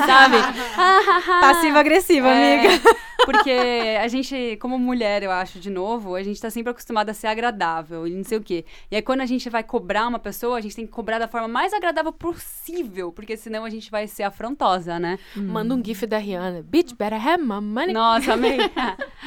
sabe? 0.07 0.37
Passiva-agressiva, 1.41 2.29
É, 2.29 2.61
amiga. 2.67 2.81
Porque 3.25 3.51
a 4.03 4.09
gente, 4.09 4.57
como 4.63 4.79
mulher, 4.79 5.10
eu 5.19 5.31
acho, 5.31 5.59
de 5.59 5.71
novo, 5.71 6.15
a 6.15 6.23
gente 6.23 6.41
tá 6.41 6.51
sempre 6.51 6.71
acostumada 6.71 7.11
a 7.11 7.15
ser 7.15 7.27
agradável 7.27 8.07
e 8.07 8.11
não 8.11 8.25
sei 8.25 8.39
o 8.39 8.43
quê. 8.43 8.65
E 8.91 8.97
aí, 8.97 9.03
quando 9.03 9.21
a 9.21 9.27
gente 9.27 9.49
vai 9.51 9.63
cobrar 9.63 10.07
uma 10.07 10.19
pessoa, 10.19 10.59
a 10.59 10.61
gente 10.61 10.77
tem 10.77 10.87
que 10.87 10.93
cobrar 10.93 11.19
da 11.19 11.29
forma 11.29 11.49
mais 11.49 11.73
agradável 11.73 12.13
possível, 12.13 13.13
porque 13.13 13.37
senão 13.37 13.65
a 13.65 13.71
gente 13.71 13.91
vai 13.91 14.07
ser 14.07 14.23
afrontosa, 14.23 14.99
né? 14.99 15.19
Manda 15.35 15.75
um 15.75 15.85
gif 15.85 16.07
da 16.07 16.19
Rihanna. 16.19 16.63
Bitch, 16.63 16.95
better 16.95 17.27
have 17.27 17.43
my 17.43 17.61
money. 17.61 17.93
Nossa, 17.93 18.35
amei. 18.35 18.59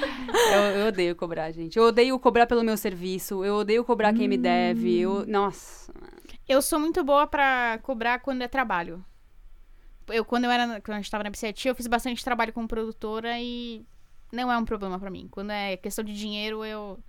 eu, 0.53 0.81
eu 0.81 0.88
odeio 0.88 1.15
cobrar, 1.15 1.51
gente. 1.51 1.77
Eu 1.77 1.86
odeio 1.86 2.19
cobrar 2.19 2.47
pelo 2.47 2.63
meu 2.63 2.77
serviço, 2.77 3.43
eu 3.43 3.55
odeio 3.55 3.84
cobrar 3.84 4.13
quem 4.13 4.27
me 4.27 4.38
deve. 4.38 4.99
Eu, 4.99 5.25
nossa. 5.25 5.93
Eu 6.47 6.61
sou 6.61 6.79
muito 6.79 7.03
boa 7.03 7.25
pra 7.25 7.79
cobrar 7.84 8.19
quando 8.19 8.41
é 8.41 8.47
trabalho. 8.47 9.03
Eu, 10.07 10.25
quando 10.25 10.45
eu 10.45 10.51
era, 10.51 10.81
quando 10.81 10.95
a 10.95 11.01
gente 11.01 11.09
tava 11.09 11.23
na 11.23 11.29
BCT, 11.29 11.69
eu 11.69 11.75
fiz 11.75 11.88
bastante 11.88 12.23
trabalho 12.23 12.51
como 12.51 12.67
produtora 12.67 13.39
e 13.39 13.86
não 14.34 14.51
é 14.51 14.57
um 14.57 14.65
problema 14.65 14.99
pra 14.99 15.09
mim. 15.09 15.27
Quando 15.31 15.51
é 15.51 15.77
questão 15.77 16.03
de 16.03 16.13
dinheiro, 16.13 16.65
eu 16.65 16.99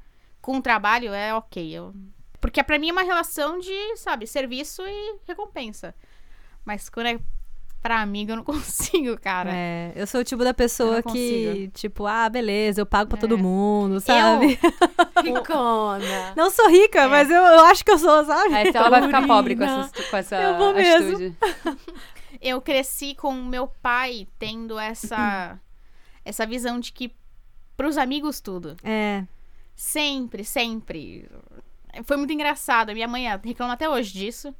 com 0.41 0.61
trabalho 0.61 1.13
é 1.13 1.35
ok. 1.35 1.71
Eu, 1.73 1.93
porque 2.41 2.63
pra 2.63 2.79
mim 2.79 2.91
é 2.91 2.93
uma 2.93 3.03
relação 3.03 3.59
de, 3.59 3.97
sabe, 3.97 4.27
serviço 4.27 4.83
e 4.87 5.17
recompensa. 5.27 5.95
Mas 6.65 6.89
quando 6.89 7.07
é 7.07 7.19
pra 7.83 8.01
amiga, 8.01 8.33
eu 8.33 8.37
não 8.37 8.45
consigo, 8.45 9.19
cara. 9.19 9.51
É, 9.53 9.93
eu 9.97 10.07
sou 10.07 10.21
o 10.21 10.25
tipo 10.25 10.43
da 10.45 10.55
pessoa 10.55 10.97
Eu 10.99 11.03
que, 11.03 11.71
tipo, 11.75 12.07
ah, 12.07 12.29
beleza, 12.29 12.81
eu 12.81 12.87
pago 12.87 13.09
pra 13.11 13.19
todo 13.19 13.35
É. 13.35 13.39
mundo, 13.39 14.01
sabe? 14.01 14.59
Ricona. 15.23 16.33
Não 16.37 16.51
sou 16.51 16.69
rica, 16.71 17.01
É. 17.03 17.07
mas 17.09 17.31
eu, 17.31 17.43
eu 17.43 17.65
acho 17.67 17.85
que 17.85 17.91
eu 17.91 17.99
sou, 17.99 18.25
sabe? 18.25 18.55
Aí 18.55 18.71
ela 18.75 18.91
vai 18.91 19.03
ficar 19.03 19.27
pobre 19.27 19.57
com 19.57 19.65
essa, 19.65 19.91
com 20.11 20.17
essa 20.17 20.37
Eu 20.37 20.57
vou 20.57 20.75
mesmo. 20.75 21.17
atitude. 21.17 21.37
eu 22.41 22.61
cresci 22.61 23.15
com 23.15 23.33
meu 23.33 23.67
pai 23.83 24.27
tendo 24.39 24.79
essa 24.79 25.59
essa 26.25 26.47
visão 26.47 26.81
de 26.81 26.93
que 26.93 27.13
pros 27.77 27.99
amigos 27.99 28.41
tudo. 28.41 28.77
É. 28.83 29.25
Sempre, 29.75 30.45
sempre. 30.45 31.29
Foi 32.05 32.17
muito 32.17 32.33
engraçado. 32.33 32.93
Minha 32.93 33.09
mãe 33.09 33.27
reclama 33.43 33.75
até 33.75 33.89
hoje 33.89 34.13
disso. 34.13 34.55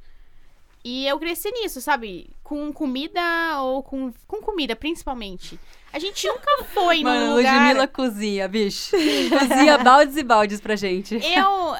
E 0.83 1.07
eu 1.07 1.17
cresci 1.17 1.49
nisso, 1.49 1.81
sabe? 1.81 2.29
Com 2.43 2.71
comida 2.71 3.59
ou 3.61 3.81
com, 3.81 4.13
com 4.27 4.39
comida, 4.39 4.75
principalmente. 4.75 5.59
A 5.91 5.97
gente 5.97 6.25
nunca 6.27 6.63
foi 6.65 6.97
num 6.97 7.09
Mano, 7.09 7.37
lugar... 7.37 7.55
Ludmilla 7.55 7.87
cozinha, 7.87 8.47
bicho. 8.47 8.91
cozinha 8.91 9.79
baldes 9.79 10.15
e 10.15 10.23
baldes 10.23 10.61
pra 10.61 10.75
gente. 10.75 11.15
Eu... 11.15 11.75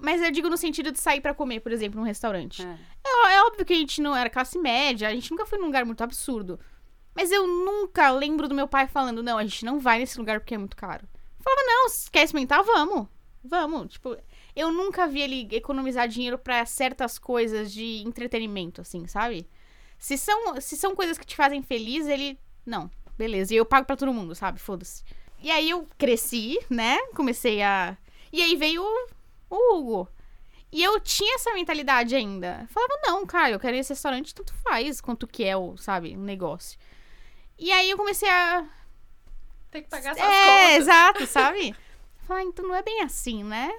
Mas 0.00 0.22
eu 0.22 0.30
digo 0.30 0.48
no 0.48 0.56
sentido 0.56 0.92
de 0.92 0.98
sair 1.00 1.20
pra 1.20 1.34
comer, 1.34 1.60
por 1.60 1.72
exemplo, 1.72 1.98
num 2.00 2.06
restaurante. 2.06 2.62
É. 2.62 2.78
É, 3.04 3.36
é 3.36 3.42
óbvio 3.42 3.64
que 3.64 3.72
a 3.72 3.76
gente 3.76 4.00
não 4.00 4.14
era 4.14 4.30
classe 4.30 4.58
média, 4.58 5.08
a 5.08 5.12
gente 5.12 5.30
nunca 5.30 5.46
foi 5.46 5.58
num 5.58 5.66
lugar 5.66 5.84
muito 5.84 6.02
absurdo. 6.02 6.58
Mas 7.18 7.32
eu 7.32 7.48
nunca 7.48 8.12
lembro 8.12 8.46
do 8.46 8.54
meu 8.54 8.68
pai 8.68 8.86
falando, 8.86 9.24
não, 9.24 9.38
a 9.38 9.42
gente 9.42 9.64
não 9.64 9.80
vai 9.80 9.98
nesse 9.98 10.16
lugar 10.16 10.38
porque 10.38 10.54
é 10.54 10.58
muito 10.58 10.76
caro. 10.76 11.04
Eu 11.04 11.42
falava, 11.42 11.62
não, 11.66 11.86
quer 12.12 12.22
experimentar, 12.22 12.62
vamos. 12.62 13.08
Vamos. 13.42 13.94
Tipo, 13.94 14.16
eu 14.54 14.70
nunca 14.70 15.04
vi 15.08 15.22
ele 15.22 15.48
economizar 15.50 16.06
dinheiro 16.06 16.38
pra 16.38 16.64
certas 16.64 17.18
coisas 17.18 17.72
de 17.72 18.04
entretenimento, 18.06 18.82
assim, 18.82 19.04
sabe? 19.08 19.48
Se 19.98 20.16
são, 20.16 20.60
se 20.60 20.76
são 20.76 20.94
coisas 20.94 21.18
que 21.18 21.26
te 21.26 21.34
fazem 21.34 21.60
feliz, 21.60 22.06
ele. 22.06 22.38
Não, 22.64 22.88
beleza. 23.16 23.52
E 23.52 23.56
eu 23.56 23.66
pago 23.66 23.84
pra 23.84 23.96
todo 23.96 24.14
mundo, 24.14 24.32
sabe? 24.36 24.60
Foda-se. 24.60 25.02
E 25.42 25.50
aí 25.50 25.70
eu 25.70 25.88
cresci, 25.98 26.56
né? 26.70 26.98
Comecei 27.16 27.60
a. 27.62 27.98
E 28.32 28.40
aí 28.40 28.54
veio 28.54 28.80
o, 28.80 29.56
o 29.56 29.76
Hugo. 29.76 30.08
E 30.70 30.84
eu 30.84 31.00
tinha 31.00 31.34
essa 31.34 31.52
mentalidade 31.52 32.14
ainda. 32.14 32.64
Falava, 32.70 32.94
não, 33.02 33.26
cara, 33.26 33.50
eu 33.50 33.58
quero 33.58 33.74
ir 33.74 33.78
nesse 33.78 33.92
restaurante, 33.92 34.32
tanto 34.32 34.54
faz 34.54 35.00
quanto 35.00 35.26
que 35.26 35.42
é 35.42 35.56
o, 35.56 35.76
sabe, 35.76 36.16
um 36.16 36.22
negócio. 36.22 36.78
E 37.58 37.72
aí 37.72 37.90
eu 37.90 37.96
comecei 37.96 38.28
a. 38.28 38.64
Tem 39.70 39.82
que 39.82 39.88
pagar 39.88 40.14
suas 40.16 40.34
É, 40.34 40.44
contas. 40.44 40.76
exato, 40.82 41.26
sabe? 41.26 41.74
Falar, 42.26 42.42
então 42.42 42.66
não 42.66 42.74
é 42.74 42.82
bem 42.82 43.02
assim, 43.02 43.42
né? 43.44 43.70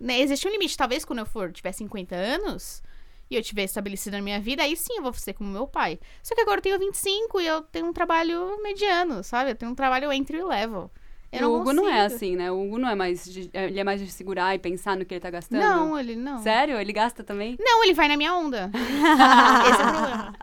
né? 0.00 0.20
Existe 0.20 0.46
um 0.48 0.50
limite. 0.50 0.76
Talvez 0.76 1.04
quando 1.04 1.20
eu 1.20 1.26
for, 1.26 1.52
tiver 1.52 1.72
50 1.72 2.14
anos 2.14 2.82
e 3.30 3.36
eu 3.36 3.42
tiver 3.42 3.64
estabelecido 3.64 4.16
na 4.16 4.22
minha 4.22 4.40
vida, 4.40 4.62
aí 4.62 4.76
sim 4.76 4.94
eu 4.96 5.02
vou 5.02 5.12
ser 5.14 5.34
como 5.34 5.50
meu 5.50 5.66
pai. 5.66 5.98
Só 6.22 6.34
que 6.34 6.40
agora 6.42 6.58
eu 6.58 6.62
tenho 6.62 6.78
25 6.78 7.40
e 7.40 7.46
eu 7.46 7.62
tenho 7.62 7.86
um 7.86 7.92
trabalho 7.92 8.60
mediano, 8.62 9.24
sabe? 9.24 9.50
Eu 9.52 9.56
tenho 9.56 9.72
um 9.72 9.74
trabalho 9.74 10.12
entry 10.12 10.42
level. 10.42 10.90
Eu 11.32 11.50
o 11.50 11.60
Hugo 11.60 11.72
não 11.72 11.88
é 11.88 12.02
consigo. 12.02 12.14
assim, 12.14 12.36
né? 12.36 12.52
O 12.52 12.62
Hugo 12.62 12.78
não 12.78 12.88
é 12.90 12.94
mais. 12.94 13.24
De, 13.24 13.50
ele 13.54 13.80
é 13.80 13.84
mais 13.84 14.00
de 14.00 14.12
segurar 14.12 14.54
e 14.54 14.58
pensar 14.58 14.96
no 14.96 15.04
que 15.04 15.14
ele 15.14 15.20
tá 15.20 15.30
gastando. 15.30 15.60
Não, 15.60 15.98
ele 15.98 16.14
não. 16.14 16.38
Sério? 16.42 16.78
Ele 16.78 16.92
gasta 16.92 17.24
também? 17.24 17.56
Não, 17.58 17.82
ele 17.82 17.94
vai 17.94 18.06
na 18.06 18.16
minha 18.18 18.34
onda. 18.34 18.70
Esse 18.76 19.80
é 19.80 19.84
o 19.84 19.92
problema. 19.92 20.34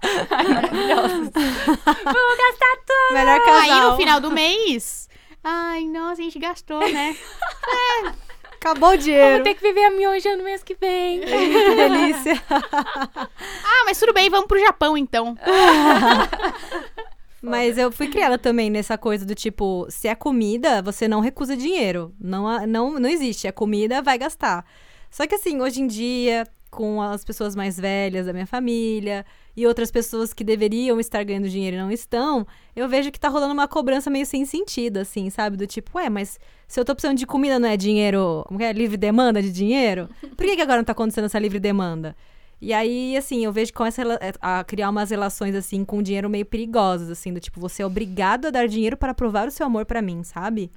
Melhor 3.14 3.40
casal. 3.46 3.62
Aí 3.62 3.82
no 3.82 3.98
final 3.98 4.20
do 4.20 4.32
mês. 4.32 5.08
Ai, 5.44 5.84
nossa, 5.86 6.22
a 6.22 6.24
gente 6.24 6.40
gastou, 6.40 6.80
né? 6.80 7.16
Acabou 8.60 8.90
o 8.90 8.98
dinheiro. 8.98 9.36
Vou 9.36 9.44
ter 9.44 9.54
que 9.54 9.62
viver 9.62 9.86
a 9.86 9.92
mioja 9.92 10.36
no 10.36 10.44
mês 10.44 10.62
que 10.62 10.76
vem. 10.76 11.22
que 11.24 11.76
delícia. 11.76 12.44
Ah, 12.50 13.84
mas 13.86 13.98
tudo 13.98 14.12
bem, 14.14 14.30
vamos 14.30 14.48
pro 14.48 14.60
Japão 14.60 14.98
então. 14.98 15.38
Mas 17.42 17.78
eu 17.78 17.92
fui 17.92 18.08
criada 18.08 18.38
também 18.38 18.70
nessa 18.70 18.98
coisa 18.98 19.26
do 19.26 19.34
tipo, 19.34 19.88
se 19.90 20.08
é 20.08 20.16
comida, 20.16 20.82
você 20.82 21.08
não 21.08 21.20
recusa 21.20 21.56
dinheiro. 21.56 22.14
Não, 22.20 22.66
não, 22.68 23.00
não 23.00 23.10
existe. 23.10 23.48
É 23.48 23.52
comida, 23.52 24.02
vai 24.02 24.18
gastar. 24.18 24.66
Só 25.10 25.26
que 25.26 25.36
assim, 25.36 25.62
hoje 25.62 25.82
em 25.82 25.88
dia, 25.88 26.46
com 26.70 27.02
as 27.02 27.24
pessoas 27.24 27.56
mais 27.56 27.80
velhas 27.80 28.26
da 28.26 28.34
minha 28.34 28.46
família 28.46 29.26
e 29.56 29.66
outras 29.66 29.90
pessoas 29.92 30.34
que 30.34 30.44
deveriam 30.44 31.00
estar 31.00 31.24
ganhando 31.24 31.50
dinheiro 31.50 31.76
e 31.76 31.80
não 31.80 31.92
estão, 31.92 32.46
eu 32.76 32.88
vejo 32.88 33.12
que 33.12 33.20
tá 33.20 33.28
rolando 33.28 33.54
uma 33.54 33.68
cobrança 33.68 34.10
meio 34.10 34.26
sem 34.26 34.46
sentido, 34.46 34.98
assim, 34.98 35.30
sabe? 35.30 35.58
Do 35.58 35.66
tipo, 35.66 35.98
ué, 35.98 36.10
mas 36.10 36.40
se 36.68 36.80
eu 36.80 36.86
tô 36.86 36.94
precisando 36.94 37.18
de 37.18 37.26
comida 37.26 37.58
não 37.58 37.68
é 37.68 37.76
dinheiro, 37.76 38.44
como 38.48 38.62
é? 38.62 38.72
Livre 38.72 38.98
demanda 38.98 39.42
de 39.42 39.52
dinheiro? 39.52 40.10
Por 40.38 40.46
que, 40.46 40.56
que 40.56 40.62
agora 40.62 40.78
não 40.78 40.86
tá 40.86 40.92
acontecendo 40.92 41.26
essa 41.26 41.40
livre 41.40 41.60
demanda? 41.60 42.16
E 42.62 42.74
aí, 42.74 43.16
assim, 43.16 43.46
eu 43.46 43.54
vejo 43.54 43.72
que 43.72 43.78
começa 43.78 44.02
a 44.02 44.04
rela- 44.04 44.20
a 44.42 44.64
criar 44.66 44.90
umas 44.90 45.10
relações, 45.10 45.56
assim, 45.56 45.86
com 45.86 46.02
dinheiro 46.02 46.30
meio 46.30 46.46
perigosas, 46.46 47.10
assim, 47.10 47.32
do 47.34 47.40
tipo, 47.40 47.60
você 47.60 47.82
é 47.82 47.86
obrigado 47.86 48.48
a 48.48 48.50
dar 48.50 48.68
dinheiro 48.68 48.98
para 48.98 49.14
provar 49.14 49.48
o 49.48 49.52
seu 49.52 49.66
amor 49.66 49.86
pra 49.86 50.02
mim, 50.02 50.24
sabe? 50.24 50.70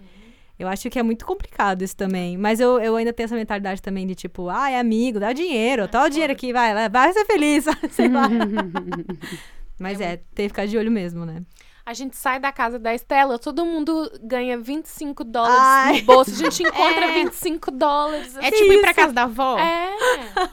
Eu 0.59 0.69
acho 0.69 0.89
que 0.89 0.99
é 0.99 1.03
muito 1.03 1.25
complicado 1.27 1.83
isso 1.83 1.97
também. 1.97 2.37
Mas 2.37 2.61
eu, 2.61 2.79
eu 2.79 2.95
ainda 2.95 3.13
tenho 3.13 3.25
essa 3.25 3.35
mentalidade 3.35 3.83
também 3.83 4.07
de 4.07 4.15
tipo, 4.15 4.49
ah, 4.49 4.71
é 4.71 4.79
amigo, 4.79 5.19
dá 5.19 5.33
dinheiro, 5.33 5.89
tá 5.89 6.05
o 6.05 6.09
dinheiro 6.09 6.33
aqui, 6.33 6.53
vai, 6.53 6.73
lá, 6.73 6.87
vai 6.87 7.13
ser 7.13 7.25
feliz, 7.25 7.65
sei 7.91 8.09
lá. 8.09 8.29
Mas 9.79 10.01
é, 10.01 10.19
tem 10.35 10.45
que 10.47 10.51
ficar 10.51 10.67
de 10.67 10.79
olho 10.79 10.91
mesmo, 10.91 11.25
né? 11.27 11.43
A 11.85 11.95
gente 11.95 12.17
sai 12.17 12.39
da 12.39 12.53
casa 12.53 12.79
da 12.79 12.95
Estela, 12.95 13.39
todo 13.39 13.67
mundo 13.67 14.09
ganha 14.23 14.57
25 14.57 15.25
dólares 15.25 15.57
Ai. 15.59 16.01
no 16.01 16.07
bolso. 16.07 16.31
A 16.31 16.35
gente 16.37 16.63
encontra 16.67 17.07
É. 17.07 17.13
25 17.25 17.71
dólares. 17.73 18.37
É 18.37 18.41
assim. 18.41 18.51
tipo 18.57 18.73
ir 18.73 18.81
pra 18.81 18.95
casa 18.95 19.13
da 19.13 19.25
avó. 19.25 19.59
É. 19.59 19.91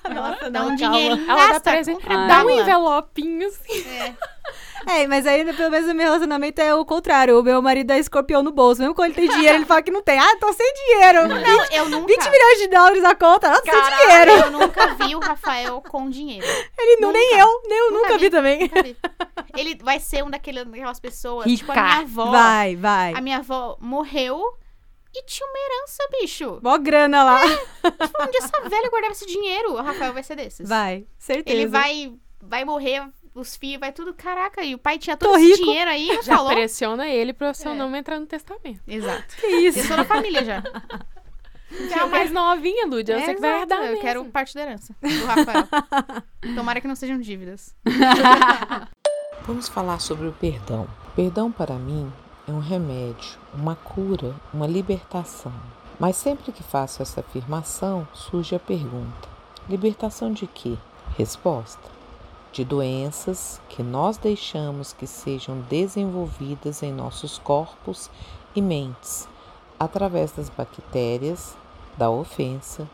Ela 0.05 0.49
dá 0.49 0.63
um 0.63 0.75
dinheiro. 0.75 1.21
Ela 1.29 1.47
dá 1.53 1.59
presente. 1.59 2.03
Dá 2.07 2.43
um 2.43 2.49
envelopinho, 2.49 3.47
assim. 3.47 3.87
É, 3.87 4.15
mas 5.07 5.25
aí, 5.27 5.43
pelo 5.53 5.69
menos, 5.71 5.89
o 5.89 5.93
meu 5.93 6.05
relacionamento 6.05 6.61
é 6.61 6.73
o 6.75 6.85
contrário. 6.85 7.39
O 7.39 7.43
meu 7.43 7.61
marido 7.61 7.91
é 7.91 7.99
escorpião 7.99 8.41
no 8.43 8.51
bolso. 8.51 8.81
Mesmo 8.81 8.93
quando 8.95 9.07
ele 9.17 9.27
tem 9.27 9.29
dinheiro, 9.29 9.57
ele 9.57 9.65
fala 9.65 9.81
que 9.81 9.91
não 9.91 10.01
tem. 10.01 10.19
Ah, 10.19 10.35
tô 10.39 10.51
sem 10.53 10.73
dinheiro. 10.73 11.27
Não, 11.27 11.65
eu 11.71 11.89
nunca. 11.89 12.07
20 12.07 12.29
milhões 12.29 12.57
de 12.59 12.67
dólares 12.67 13.01
na 13.03 13.15
conta, 13.15 13.61
tô 13.61 13.71
sem 13.71 13.81
dinheiro. 13.97 14.31
Eu 14.45 14.51
nunca 14.51 14.87
vi 14.95 15.15
o 15.15 15.19
Rafael 15.19 15.81
com 15.81 16.09
dinheiro. 16.09 16.45
Ele 16.77 17.01
não, 17.01 17.11
nem 17.11 17.29
Nunca. 17.31 17.41
eu, 17.41 17.61
nem 17.67 17.77
eu 17.77 17.91
Nunca 17.91 18.01
nunca, 18.07 18.13
vi. 18.17 18.19
vi. 18.25 18.29
também. 18.29 18.59
Nunca 18.61 18.83
vi. 18.83 18.97
Ele 19.55 19.75
vai 19.83 19.99
ser 19.99 20.23
um 20.23 20.29
daquele, 20.29 20.63
daquelas 20.65 20.99
pessoas. 20.99 21.45
Tipo, 21.45 21.71
a 21.71 21.75
Rica. 21.75 21.85
minha 21.87 21.99
avó. 22.01 22.31
Vai, 22.31 22.75
vai. 22.75 23.13
A 23.15 23.21
minha 23.21 23.37
avó 23.37 23.77
morreu 23.79 24.41
e 25.13 25.23
tinha 25.23 25.47
uma 25.47 25.57
herança, 25.57 26.03
bicho. 26.21 26.59
Mó 26.61 26.77
grana 26.77 27.23
lá. 27.23 27.41
Tipo, 27.47 28.23
onde 28.23 28.37
essa 28.37 28.69
velha 28.69 28.89
guardava 28.89 29.13
esse 29.13 29.25
dinheiro? 29.25 29.73
O 29.73 29.81
Rafael 29.81 30.13
vai 30.13 30.23
ser 30.23 30.35
desses. 30.35 30.67
Vai, 30.69 31.05
certeza. 31.17 31.57
Ele 31.57 31.67
vai, 31.67 32.13
vai 32.41 32.63
morrer, 32.63 33.03
os 33.33 33.55
filhos, 33.55 33.79
vai 33.79 33.91
tudo. 33.91 34.13
Caraca, 34.13 34.63
e 34.63 34.73
o 34.75 34.77
pai 34.77 34.97
tinha 34.97 35.15
Tô 35.17 35.27
todo 35.27 35.37
esse 35.39 35.51
rico. 35.53 35.63
dinheiro 35.65 35.89
aí 35.91 36.09
e 36.09 36.21
Já 36.23 36.35
falou. 36.37 36.51
pressiona 36.51 37.07
ele 37.07 37.33
pro 37.33 37.53
seu 37.53 37.71
É. 37.71 37.75
nome 37.75 37.97
entrar 37.97 38.19
no 38.19 38.25
testamento. 38.25 38.81
Exato. 38.87 39.35
Que 39.37 39.47
isso? 39.47 39.79
Eu 39.79 39.85
sou 39.85 39.97
da 39.97 40.05
família 40.05 40.43
já. 40.43 40.63
Você 41.71 41.93
é 41.93 41.99
a 41.99 42.07
mais 42.07 42.31
novinha, 42.31 42.87
Lúdia. 42.87 43.13
Eu 43.13 43.25
sei 43.25 43.35
que 43.35 43.41
vai 43.41 43.49
Exato, 43.51 43.61
herdar 43.63 43.79
Eu 43.79 43.87
mesmo. 43.89 44.01
quero 44.01 44.25
parte 44.25 44.55
da 44.55 44.61
herança 44.61 44.95
do 45.01 45.25
Rafael. 45.25 45.67
Tomara 46.55 46.81
que 46.81 46.87
não 46.87 46.95
sejam 46.95 47.19
dívidas. 47.19 47.75
Vamos 49.45 49.67
falar 49.67 49.99
sobre 49.99 50.27
o 50.27 50.31
perdão. 50.33 50.87
Perdão 51.15 51.51
para 51.51 51.75
mim 51.75 52.11
é 52.47 52.51
um 52.51 52.59
remédio, 52.59 53.37
uma 53.53 53.75
cura, 53.75 54.35
uma 54.53 54.67
libertação. 54.67 55.53
Mas 55.99 56.15
sempre 56.15 56.51
que 56.51 56.63
faço 56.63 57.01
essa 57.01 57.19
afirmação, 57.19 58.07
surge 58.13 58.55
a 58.55 58.59
pergunta: 58.59 59.27
libertação 59.67 60.31
de 60.31 60.47
quê? 60.47 60.75
Resposta: 61.17 61.81
de 62.51 62.63
doenças 62.63 63.61
que 63.69 63.83
nós 63.83 64.17
deixamos 64.17 64.93
que 64.93 65.07
sejam 65.07 65.61
desenvolvidas 65.69 66.83
em 66.83 66.91
nossos 66.91 67.37
corpos 67.37 68.09
e 68.55 68.61
mentes 68.61 69.27
através 69.79 70.31
das 70.31 70.49
bactérias, 70.49 71.55
da 71.97 72.09
ofensa 72.09 72.87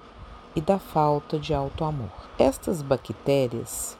e 0.56 0.62
da 0.62 0.78
falta 0.78 1.40
de 1.40 1.54
auto-amor. 1.54 2.12
Estas 2.38 2.82
bactérias 2.82 3.98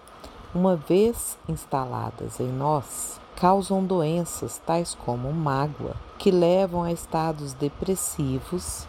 uma 0.56 0.78
vez 0.78 1.38
instaladas 1.50 2.40
em 2.40 2.48
nós, 2.48 3.20
causam 3.36 3.84
doenças 3.84 4.58
tais 4.66 4.96
como 4.96 5.32
mágoa, 5.34 5.98
que 6.18 6.32
levam 6.32 6.82
a 6.82 6.94
estados 6.94 7.52
depressivos, 7.54 8.88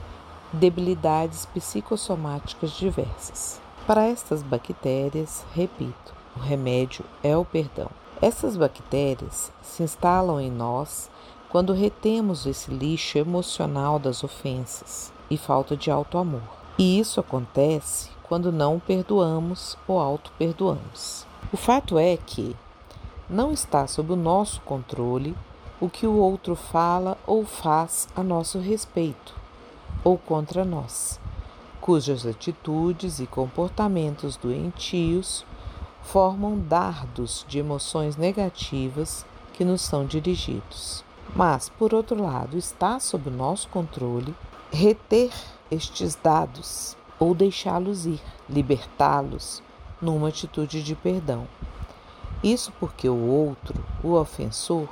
debilidades 0.53 1.45
psicossomáticas 1.47 2.71
diversas. 2.71 3.61
Para 3.85 4.07
estas 4.07 4.45
bactérias, 4.45 5.45
repito, 5.53 6.15
o 6.37 6.41
remédio 6.41 7.05
é 7.23 7.37
o 7.37 7.45
perdão. 7.45 7.89
Essas 8.21 8.57
bactérias 8.57 9.53
se 9.63 9.83
instalam 9.83 10.41
em 10.41 10.51
nós 10.51 11.11
quando 11.49 11.73
retemos 11.73 12.47
esse 12.47 12.71
lixo 12.71 13.19
emocional 13.19 13.99
das 13.99 14.23
ofensas 14.23 15.13
e 15.31 15.37
falta 15.37 15.77
de 15.77 15.91
auto-amor. 15.91 16.43
E 16.79 16.99
isso 16.99 17.21
acontece 17.21 18.11
quando 18.23 18.53
não 18.53 18.79
perdoamos 18.79 19.77
ou 19.87 19.99
auto-perdoamos. 19.99 21.27
O 21.53 21.57
fato 21.57 21.99
é 21.99 22.17
que 22.17 22.57
não 23.29 23.53
está 23.53 23.87
sob 23.87 24.13
o 24.13 24.17
nosso 24.17 24.61
controle 24.63 25.37
o 25.81 25.89
que 25.89 26.07
o 26.07 26.17
outro 26.17 26.55
fala 26.55 27.19
ou 27.27 27.45
faz 27.45 28.09
a 28.17 28.23
nosso 28.23 28.59
respeito 28.59 29.35
ou 30.03 30.17
contra 30.17 30.65
nós, 30.65 31.21
cujas 31.81 32.25
atitudes 32.27 33.21
e 33.21 33.27
comportamentos 33.27 34.37
doentios 34.37 35.45
formam 36.07 36.57
dardos 36.57 37.45
de 37.49 37.59
emoções 37.59 38.17
negativas 38.17 39.27
que 39.53 39.65
nos 39.65 39.81
são 39.81 40.07
dirigidos. 40.07 41.05
Mas, 41.35 41.69
por 41.69 41.93
outro 41.93 42.23
lado, 42.23 42.57
está 42.57 43.01
sob 43.01 43.29
nosso 43.29 43.69
controle 43.69 44.35
reter 44.71 45.33
estes 45.71 46.15
dados 46.15 46.97
ou 47.19 47.35
deixá-los 47.35 48.07
ir, 48.07 48.23
libertá-los 48.49 49.63
numa 50.01 50.29
atitude 50.29 50.83
de 50.83 50.95
perdão. 50.95 51.49
Isso 52.43 52.73
porque 52.79 53.09
o 53.09 53.27
outro, 53.27 53.85
o 54.03 54.13
ofensor, 54.13 54.89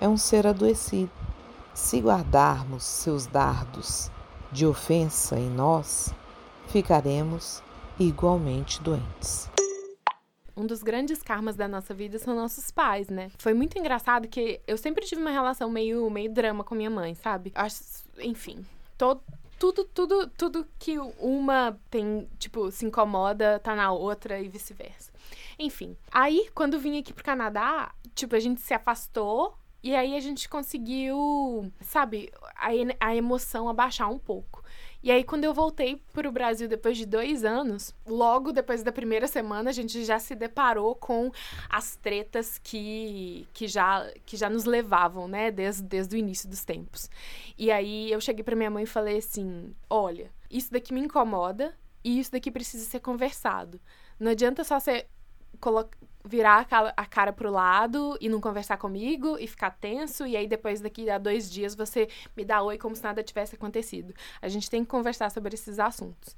é 0.00 0.08
um 0.08 0.16
ser 0.16 0.46
adoecido. 0.46 1.10
Se 1.74 2.00
guardarmos 2.00 2.84
seus 2.84 3.26
dardos 3.26 4.10
de 4.52 4.64
ofensa 4.66 5.38
em 5.38 5.50
nós, 5.50 6.14
ficaremos 6.68 7.62
igualmente 7.98 8.80
doentes. 8.80 9.51
Um 10.56 10.66
dos 10.66 10.82
grandes 10.82 11.22
karmas 11.22 11.56
da 11.56 11.66
nossa 11.66 11.94
vida 11.94 12.18
são 12.18 12.34
nossos 12.36 12.70
pais, 12.70 13.08
né? 13.08 13.30
Foi 13.38 13.54
muito 13.54 13.78
engraçado 13.78 14.28
que 14.28 14.60
eu 14.66 14.76
sempre 14.76 15.04
tive 15.06 15.20
uma 15.20 15.30
relação 15.30 15.70
meio, 15.70 16.08
meio 16.10 16.30
drama 16.32 16.62
com 16.62 16.74
minha 16.74 16.90
mãe, 16.90 17.14
sabe? 17.14 17.50
Acho, 17.54 17.82
enfim, 18.18 18.64
to- 18.98 19.22
tudo, 19.58 19.84
tudo, 19.84 20.26
tudo 20.36 20.66
que 20.78 20.98
uma 21.18 21.78
tem, 21.90 22.28
tipo, 22.38 22.70
se 22.70 22.84
incomoda, 22.84 23.58
tá 23.60 23.74
na 23.74 23.92
outra 23.92 24.38
e 24.40 24.48
vice-versa. 24.48 25.10
Enfim, 25.58 25.96
aí 26.10 26.50
quando 26.54 26.78
vim 26.78 26.98
aqui 26.98 27.12
pro 27.12 27.24
Canadá, 27.24 27.92
tipo, 28.14 28.34
a 28.34 28.40
gente 28.40 28.60
se 28.60 28.74
afastou 28.74 29.56
e 29.82 29.94
aí 29.94 30.16
a 30.16 30.20
gente 30.20 30.48
conseguiu, 30.48 31.72
sabe, 31.80 32.30
a, 32.56 32.68
a 33.08 33.16
emoção 33.16 33.68
abaixar 33.68 34.10
um 34.10 34.18
pouco. 34.18 34.61
E 35.02 35.10
aí, 35.10 35.24
quando 35.24 35.42
eu 35.44 35.52
voltei 35.52 36.00
pro 36.12 36.30
Brasil 36.30 36.68
depois 36.68 36.96
de 36.96 37.04
dois 37.04 37.44
anos, 37.44 37.92
logo 38.06 38.52
depois 38.52 38.82
da 38.84 38.92
primeira 38.92 39.26
semana, 39.26 39.70
a 39.70 39.72
gente 39.72 40.04
já 40.04 40.18
se 40.18 40.34
deparou 40.36 40.94
com 40.94 41.30
as 41.68 41.96
tretas 41.96 42.58
que, 42.58 43.46
que, 43.52 43.66
já, 43.66 44.08
que 44.24 44.36
já 44.36 44.48
nos 44.48 44.64
levavam, 44.64 45.26
né, 45.26 45.50
desde, 45.50 45.82
desde 45.82 46.14
o 46.14 46.18
início 46.18 46.48
dos 46.48 46.64
tempos. 46.64 47.10
E 47.58 47.70
aí, 47.72 48.12
eu 48.12 48.20
cheguei 48.20 48.44
pra 48.44 48.54
minha 48.54 48.70
mãe 48.70 48.84
e 48.84 48.86
falei 48.86 49.18
assim: 49.18 49.74
olha, 49.90 50.30
isso 50.48 50.70
daqui 50.72 50.94
me 50.94 51.00
incomoda 51.00 51.74
e 52.04 52.20
isso 52.20 52.30
daqui 52.30 52.50
precisa 52.50 52.84
ser 52.84 53.00
conversado. 53.00 53.80
Não 54.20 54.30
adianta 54.30 54.62
só 54.62 54.78
colo- 54.78 55.04
virar 56.24 56.66
a 56.96 57.06
cara, 57.06 57.32
pro 57.32 57.50
lado 57.50 58.16
e 58.20 58.28
não 58.28 58.40
conversar 58.40 58.76
comigo 58.76 59.36
e 59.38 59.46
ficar 59.46 59.70
tenso, 59.70 60.26
e 60.26 60.36
aí 60.36 60.46
depois 60.46 60.80
daqui 60.80 61.10
a 61.10 61.18
dois 61.18 61.50
dias 61.50 61.74
você 61.74 62.08
me 62.36 62.44
dá 62.44 62.62
oi 62.62 62.78
como 62.78 62.94
se 62.94 63.02
nada 63.02 63.22
tivesse 63.22 63.54
acontecido. 63.56 64.14
A 64.40 64.48
gente 64.48 64.70
tem 64.70 64.84
que 64.84 64.90
conversar 64.90 65.30
sobre 65.30 65.54
esses 65.54 65.78
assuntos. 65.78 66.36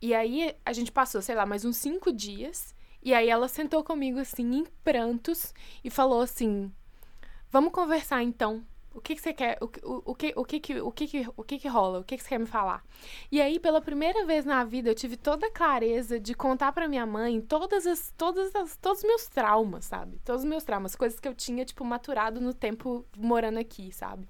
E 0.00 0.14
aí 0.14 0.54
a 0.64 0.72
gente 0.72 0.90
passou, 0.90 1.20
sei 1.20 1.34
lá, 1.34 1.46
mais 1.46 1.64
uns 1.64 1.76
cinco 1.76 2.12
dias, 2.12 2.74
e 3.02 3.12
aí 3.12 3.28
ela 3.28 3.48
sentou 3.48 3.84
comigo 3.84 4.18
assim, 4.18 4.54
em 4.54 4.64
prantos, 4.82 5.52
e 5.84 5.90
falou 5.90 6.22
assim: 6.22 6.72
Vamos 7.50 7.72
conversar 7.72 8.22
então. 8.22 8.64
O 8.94 9.00
que, 9.00 9.14
que 9.14 9.20
você 9.20 9.32
quer? 9.32 9.58
O, 9.60 9.64
o, 9.64 10.02
o, 10.12 10.14
que, 10.14 10.32
o, 10.36 10.44
que, 10.44 10.60
que, 10.60 10.80
o, 10.80 10.92
que, 10.92 11.26
o 11.36 11.44
que 11.44 11.58
que 11.58 11.68
rola? 11.68 12.00
O 12.00 12.04
que, 12.04 12.16
que 12.16 12.22
você 12.22 12.28
quer 12.30 12.38
me 12.38 12.46
falar? 12.46 12.84
E 13.30 13.40
aí, 13.40 13.58
pela 13.58 13.80
primeira 13.80 14.24
vez 14.26 14.44
na 14.44 14.64
vida, 14.64 14.90
eu 14.90 14.94
tive 14.94 15.16
toda 15.16 15.46
a 15.46 15.50
clareza 15.50 16.20
de 16.20 16.34
contar 16.34 16.72
pra 16.72 16.88
minha 16.88 17.06
mãe 17.06 17.40
todas 17.40 17.86
as, 17.86 18.12
todas 18.16 18.54
as, 18.54 18.76
todos 18.76 18.98
os 18.98 19.04
meus 19.04 19.26
traumas, 19.28 19.86
sabe? 19.86 20.18
Todos 20.24 20.42
os 20.42 20.48
meus 20.48 20.64
traumas, 20.64 20.94
coisas 20.94 21.18
que 21.18 21.28
eu 21.28 21.34
tinha, 21.34 21.64
tipo, 21.64 21.84
maturado 21.84 22.40
no 22.40 22.52
tempo 22.52 23.04
morando 23.16 23.58
aqui, 23.58 23.92
sabe? 23.92 24.28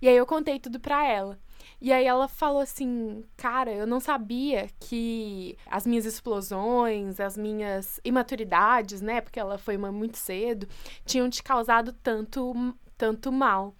E 0.00 0.08
aí 0.08 0.16
eu 0.16 0.26
contei 0.26 0.58
tudo 0.58 0.78
pra 0.78 1.06
ela. 1.06 1.38
E 1.80 1.92
aí 1.92 2.06
ela 2.06 2.28
falou 2.28 2.60
assim, 2.60 3.24
cara, 3.36 3.72
eu 3.72 3.86
não 3.86 4.00
sabia 4.00 4.68
que 4.80 5.56
as 5.66 5.86
minhas 5.86 6.04
explosões, 6.04 7.20
as 7.20 7.36
minhas 7.36 8.00
imaturidades, 8.04 9.00
né, 9.00 9.20
porque 9.20 9.38
ela 9.38 9.58
foi 9.58 9.76
uma 9.76 9.92
muito 9.92 10.16
cedo, 10.16 10.66
tinham 11.04 11.28
te 11.28 11.42
causado 11.42 11.92
tanto 11.92 12.74
tanto 12.96 13.30
mal. 13.32 13.74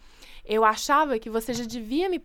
Eu 0.44 0.64
achava 0.64 1.18
que 1.18 1.28
você 1.28 1.52
já 1.52 1.64
devia 1.64 2.08
me 2.08 2.20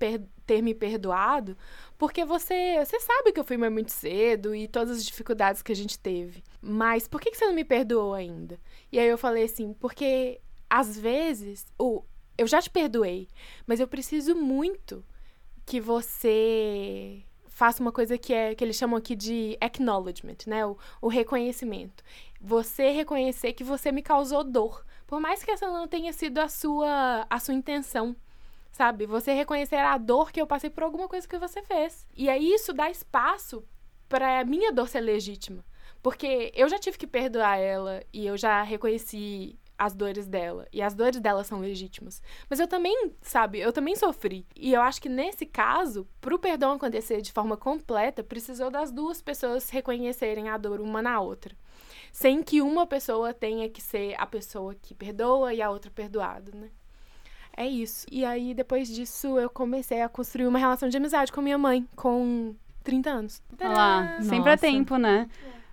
ter 0.45 0.61
me 0.61 0.75
perdoado, 0.75 1.57
porque 1.97 2.23
você, 2.25 2.83
você 2.83 2.99
sabe 2.99 3.31
que 3.31 3.39
eu 3.39 3.43
fui 3.43 3.57
mãe 3.57 3.69
muito 3.69 3.91
cedo 3.91 4.53
e 4.53 4.67
todas 4.67 4.97
as 4.97 5.05
dificuldades 5.05 5.61
que 5.61 5.71
a 5.71 5.75
gente 5.75 5.97
teve. 5.97 6.43
Mas 6.61 7.07
por 7.07 7.19
que, 7.19 7.31
que 7.31 7.37
você 7.37 7.45
não 7.45 7.53
me 7.53 7.63
perdoou 7.63 8.13
ainda? 8.13 8.59
E 8.91 8.99
aí 8.99 9.07
eu 9.07 9.17
falei 9.17 9.45
assim, 9.45 9.73
porque 9.73 10.39
às 10.69 10.97
vezes, 10.97 11.65
o 11.79 12.03
eu 12.37 12.47
já 12.47 12.61
te 12.61 12.69
perdoei, 12.69 13.27
mas 13.67 13.79
eu 13.79 13.87
preciso 13.87 14.35
muito 14.35 15.05
que 15.65 15.79
você 15.79 17.23
faça 17.47 17.81
uma 17.81 17.91
coisa 17.91 18.17
que 18.17 18.33
é 18.33 18.55
que 18.55 18.63
eles 18.63 18.75
chamam 18.75 18.97
aqui 18.97 19.15
de 19.15 19.55
acknowledgement, 19.61 20.37
né? 20.47 20.65
O, 20.65 20.77
o 21.01 21.07
reconhecimento. 21.07 22.03
Você 22.43 22.89
reconhecer 22.89 23.53
que 23.53 23.63
você 23.63 23.91
me 23.91 24.01
causou 24.01 24.43
dor, 24.43 24.83
por 25.05 25.19
mais 25.19 25.43
que 25.43 25.51
essa 25.51 25.67
não 25.67 25.87
tenha 25.87 26.11
sido 26.11 26.39
a 26.39 26.49
sua 26.49 27.25
a 27.29 27.39
sua 27.39 27.53
intenção. 27.53 28.15
Sabe? 28.71 29.05
Você 29.05 29.33
reconhecer 29.33 29.75
a 29.75 29.97
dor 29.97 30.31
que 30.31 30.41
eu 30.41 30.47
passei 30.47 30.69
por 30.69 30.83
alguma 30.83 31.07
coisa 31.07 31.27
que 31.27 31.37
você 31.37 31.61
fez. 31.61 32.07
E 32.15 32.29
aí 32.29 32.51
isso 32.51 32.73
dá 32.73 32.89
espaço 32.89 33.63
para 34.09 34.43
minha 34.43 34.71
dor 34.71 34.87
ser 34.87 35.01
legítima. 35.01 35.63
Porque 36.01 36.51
eu 36.55 36.67
já 36.67 36.79
tive 36.79 36.97
que 36.97 37.05
perdoar 37.05 37.57
ela 37.57 38.01
e 38.11 38.25
eu 38.25 38.35
já 38.37 38.63
reconheci 38.63 39.59
as 39.77 39.93
dores 39.93 40.27
dela. 40.27 40.67
E 40.71 40.81
as 40.81 40.93
dores 40.93 41.19
dela 41.19 41.43
são 41.43 41.59
legítimas. 41.59 42.21
Mas 42.49 42.59
eu 42.59 42.67
também, 42.67 43.13
sabe, 43.21 43.59
eu 43.59 43.73
também 43.73 43.95
sofri. 43.95 44.45
E 44.55 44.73
eu 44.73 44.81
acho 44.81 45.01
que 45.01 45.09
nesse 45.09 45.45
caso, 45.45 46.07
pro 46.19 46.39
perdão 46.39 46.73
acontecer 46.73 47.21
de 47.21 47.31
forma 47.31 47.57
completa, 47.57 48.23
precisou 48.23 48.69
das 48.69 48.91
duas 48.91 49.21
pessoas 49.21 49.69
reconhecerem 49.69 50.49
a 50.49 50.57
dor 50.57 50.79
uma 50.79 51.01
na 51.01 51.19
outra. 51.19 51.55
Sem 52.11 52.43
que 52.43 52.61
uma 52.61 52.85
pessoa 52.85 53.33
tenha 53.33 53.69
que 53.69 53.81
ser 53.81 54.15
a 54.17 54.25
pessoa 54.25 54.75
que 54.75 54.93
perdoa 54.93 55.53
e 55.53 55.61
a 55.61 55.69
outra 55.69 55.89
perdoada, 55.89 56.51
né? 56.53 56.69
É 57.55 57.65
isso. 57.67 58.05
E 58.11 58.23
aí, 58.25 58.53
depois 58.53 58.87
disso, 58.87 59.39
eu 59.39 59.49
comecei 59.49 60.01
a 60.01 60.09
construir 60.09 60.47
uma 60.47 60.59
relação 60.59 60.89
de 60.89 60.97
amizade 60.97 61.31
com 61.31 61.41
minha 61.41 61.57
mãe, 61.57 61.87
com 61.95 62.55
30 62.83 63.09
anos. 63.09 63.41
Olha 63.59 63.69
lá, 63.69 64.17
sempre 64.21 64.37
é 64.49 64.53
Nossa. 64.53 64.57
tempo, 64.57 64.97
né? 64.97 65.29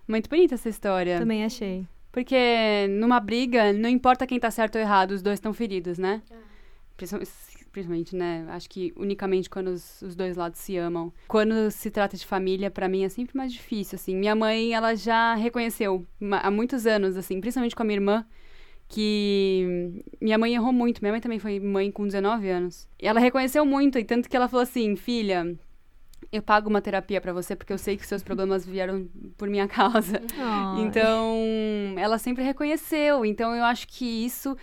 Muito 0.07 0.29
bonita 0.29 0.55
essa 0.55 0.69
história. 0.69 1.19
Também 1.19 1.45
achei. 1.45 1.87
Porque 2.11 2.87
numa 2.91 3.21
briga, 3.21 3.73
não 3.73 3.89
importa 3.89 4.27
quem 4.27 4.41
tá 4.41 4.51
certo 4.51 4.77
ou 4.77 4.81
errado, 4.81 5.13
os 5.13 5.23
dois 5.23 5.37
estão 5.39 5.53
feridos, 5.53 5.99
né? 5.99 6.23
Principal- 6.97 7.23
Principalmente, 7.73 8.17
né? 8.17 8.47
Acho 8.49 8.69
que 8.69 8.93
unicamente 8.97 9.49
quando 9.49 9.69
os, 9.69 10.03
os 10.03 10.17
dois 10.17 10.37
lados 10.37 10.59
se 10.59 10.77
amam. 10.77 11.13
Quando 11.27 11.71
se 11.71 11.91
trata 11.91 12.17
de 12.17 12.27
família, 12.27 12.71
pra 12.71 12.89
mim 12.89 13.05
é 13.05 13.09
sempre 13.09 13.37
mais 13.37 13.53
difícil, 13.53 13.97
assim. 13.97 14.17
Minha 14.17 14.35
mãe, 14.35 14.73
ela 14.73 14.95
já 14.95 15.35
reconheceu 15.35 16.07
há 16.43 16.51
muitos 16.51 16.87
anos, 16.87 17.17
assim, 17.17 17.41
principalmente 17.41 17.77
com 17.77 17.83
a 17.83 17.87
minha 17.87 17.97
irmã, 17.97 18.27
que 18.89 20.03
minha 20.21 20.39
mãe 20.39 20.55
errou 20.55 20.73
muito. 20.73 21.01
Minha 21.01 21.13
mãe 21.13 21.21
também 21.21 21.39
foi 21.39 21.61
mãe 21.61 21.91
com 21.91 22.07
19 22.07 22.49
anos. 22.49 22.89
E 23.01 23.07
ela 23.07 23.21
reconheceu 23.21 23.65
muito, 23.65 23.99
e 23.99 24.05
tanto 24.05 24.29
que 24.29 24.37
ela 24.37 24.49
falou 24.49 24.63
assim: 24.63 24.97
filha, 24.97 25.57
eu 26.31 26.43
pago 26.43 26.69
uma 26.69 26.81
terapia 26.81 27.21
pra 27.21 27.33
você 27.33 27.57
porque 27.57 27.73
eu 27.73 27.79
sei 27.79 27.97
que 27.97 28.07
seus 28.07 28.23
problemas 28.23 28.67
vieram 28.67 29.09
por 29.37 29.49
minha 29.49 29.67
causa. 29.69 30.21
Ai. 30.39 30.83
Então, 30.83 31.37
ela 31.97 32.19
sempre 32.19 32.43
reconheceu. 32.43 33.25
Então, 33.25 33.55
eu 33.55 33.65
acho 33.65 33.87
que 33.89 34.05
isso 34.25 34.57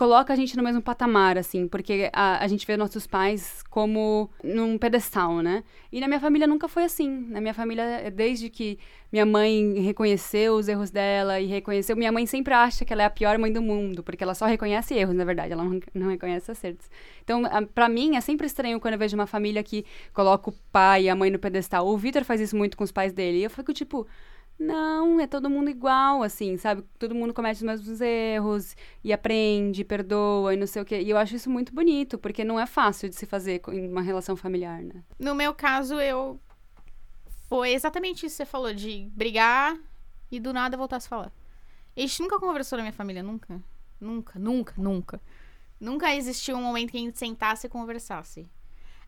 coloca 0.00 0.32
a 0.32 0.36
gente 0.36 0.56
no 0.56 0.62
mesmo 0.62 0.80
patamar, 0.80 1.36
assim, 1.36 1.68
porque 1.68 2.08
a, 2.14 2.42
a 2.42 2.48
gente 2.48 2.66
vê 2.66 2.74
nossos 2.74 3.06
pais 3.06 3.62
como 3.68 4.30
num 4.42 4.78
pedestal, 4.78 5.42
né? 5.42 5.62
E 5.92 6.00
na 6.00 6.08
minha 6.08 6.18
família 6.18 6.46
nunca 6.46 6.68
foi 6.68 6.84
assim. 6.84 7.06
Na 7.28 7.38
minha 7.38 7.52
família, 7.52 8.10
desde 8.10 8.48
que 8.48 8.78
minha 9.12 9.26
mãe 9.26 9.78
reconheceu 9.82 10.54
os 10.54 10.68
erros 10.68 10.90
dela 10.90 11.38
e 11.38 11.44
reconheceu. 11.44 11.94
Minha 11.96 12.10
mãe 12.10 12.24
sempre 12.24 12.54
acha 12.54 12.82
que 12.82 12.94
ela 12.94 13.02
é 13.02 13.04
a 13.04 13.10
pior 13.10 13.36
mãe 13.36 13.52
do 13.52 13.60
mundo, 13.60 14.02
porque 14.02 14.24
ela 14.24 14.32
só 14.34 14.46
reconhece 14.46 14.94
erros, 14.94 15.14
na 15.14 15.24
verdade, 15.26 15.52
ela 15.52 15.64
não, 15.64 15.78
não 15.92 16.08
reconhece 16.08 16.50
acertos. 16.50 16.88
Então, 17.22 17.44
a- 17.44 17.60
pra 17.60 17.86
mim, 17.86 18.16
é 18.16 18.22
sempre 18.22 18.46
estranho 18.46 18.80
quando 18.80 18.94
eu 18.94 18.98
vejo 18.98 19.14
uma 19.14 19.26
família 19.26 19.62
que 19.62 19.84
coloca 20.14 20.48
o 20.48 20.54
pai 20.72 21.02
e 21.04 21.08
a 21.10 21.14
mãe 21.14 21.30
no 21.30 21.38
pedestal. 21.38 21.86
O 21.86 21.98
Vitor 21.98 22.24
faz 22.24 22.40
isso 22.40 22.56
muito 22.56 22.74
com 22.74 22.84
os 22.84 22.90
pais 22.90 23.12
dele. 23.12 23.40
E 23.40 23.44
eu 23.44 23.50
fico 23.50 23.70
tipo. 23.74 24.06
Não, 24.60 25.18
é 25.18 25.26
todo 25.26 25.48
mundo 25.48 25.70
igual, 25.70 26.22
assim, 26.22 26.58
sabe? 26.58 26.84
Todo 26.98 27.14
mundo 27.14 27.32
comete 27.32 27.56
os 27.56 27.62
mesmos 27.62 27.98
erros 27.98 28.76
e 29.02 29.10
aprende, 29.10 29.82
perdoa 29.82 30.52
e 30.52 30.56
não 30.58 30.66
sei 30.66 30.82
o 30.82 30.84
quê. 30.84 31.00
E 31.00 31.08
eu 31.08 31.16
acho 31.16 31.34
isso 31.34 31.48
muito 31.48 31.74
bonito, 31.74 32.18
porque 32.18 32.44
não 32.44 32.60
é 32.60 32.66
fácil 32.66 33.08
de 33.08 33.16
se 33.16 33.24
fazer 33.24 33.62
em 33.68 33.88
uma 33.88 34.02
relação 34.02 34.36
familiar, 34.36 34.82
né? 34.82 35.02
No 35.18 35.34
meu 35.34 35.54
caso, 35.54 35.98
eu. 35.98 36.38
Foi 37.48 37.70
exatamente 37.70 38.26
isso 38.26 38.34
que 38.34 38.42
você 38.42 38.44
falou, 38.44 38.74
de 38.74 39.08
brigar 39.14 39.78
e 40.30 40.38
do 40.38 40.52
nada 40.52 40.76
voltar 40.76 40.96
a 40.96 41.00
se 41.00 41.08
falar. 41.08 41.32
A 41.96 42.00
gente 42.00 42.20
nunca 42.20 42.38
conversou 42.38 42.76
na 42.76 42.82
minha 42.82 42.92
família, 42.92 43.22
nunca. 43.22 43.62
Nunca, 43.98 44.38
nunca, 44.38 44.74
nunca. 44.76 45.20
Nunca 45.80 46.14
existiu 46.14 46.58
um 46.58 46.62
momento 46.62 46.90
que 46.90 46.98
a 46.98 47.00
gente 47.00 47.18
sentasse 47.18 47.66
e 47.66 47.70
conversasse. 47.70 48.46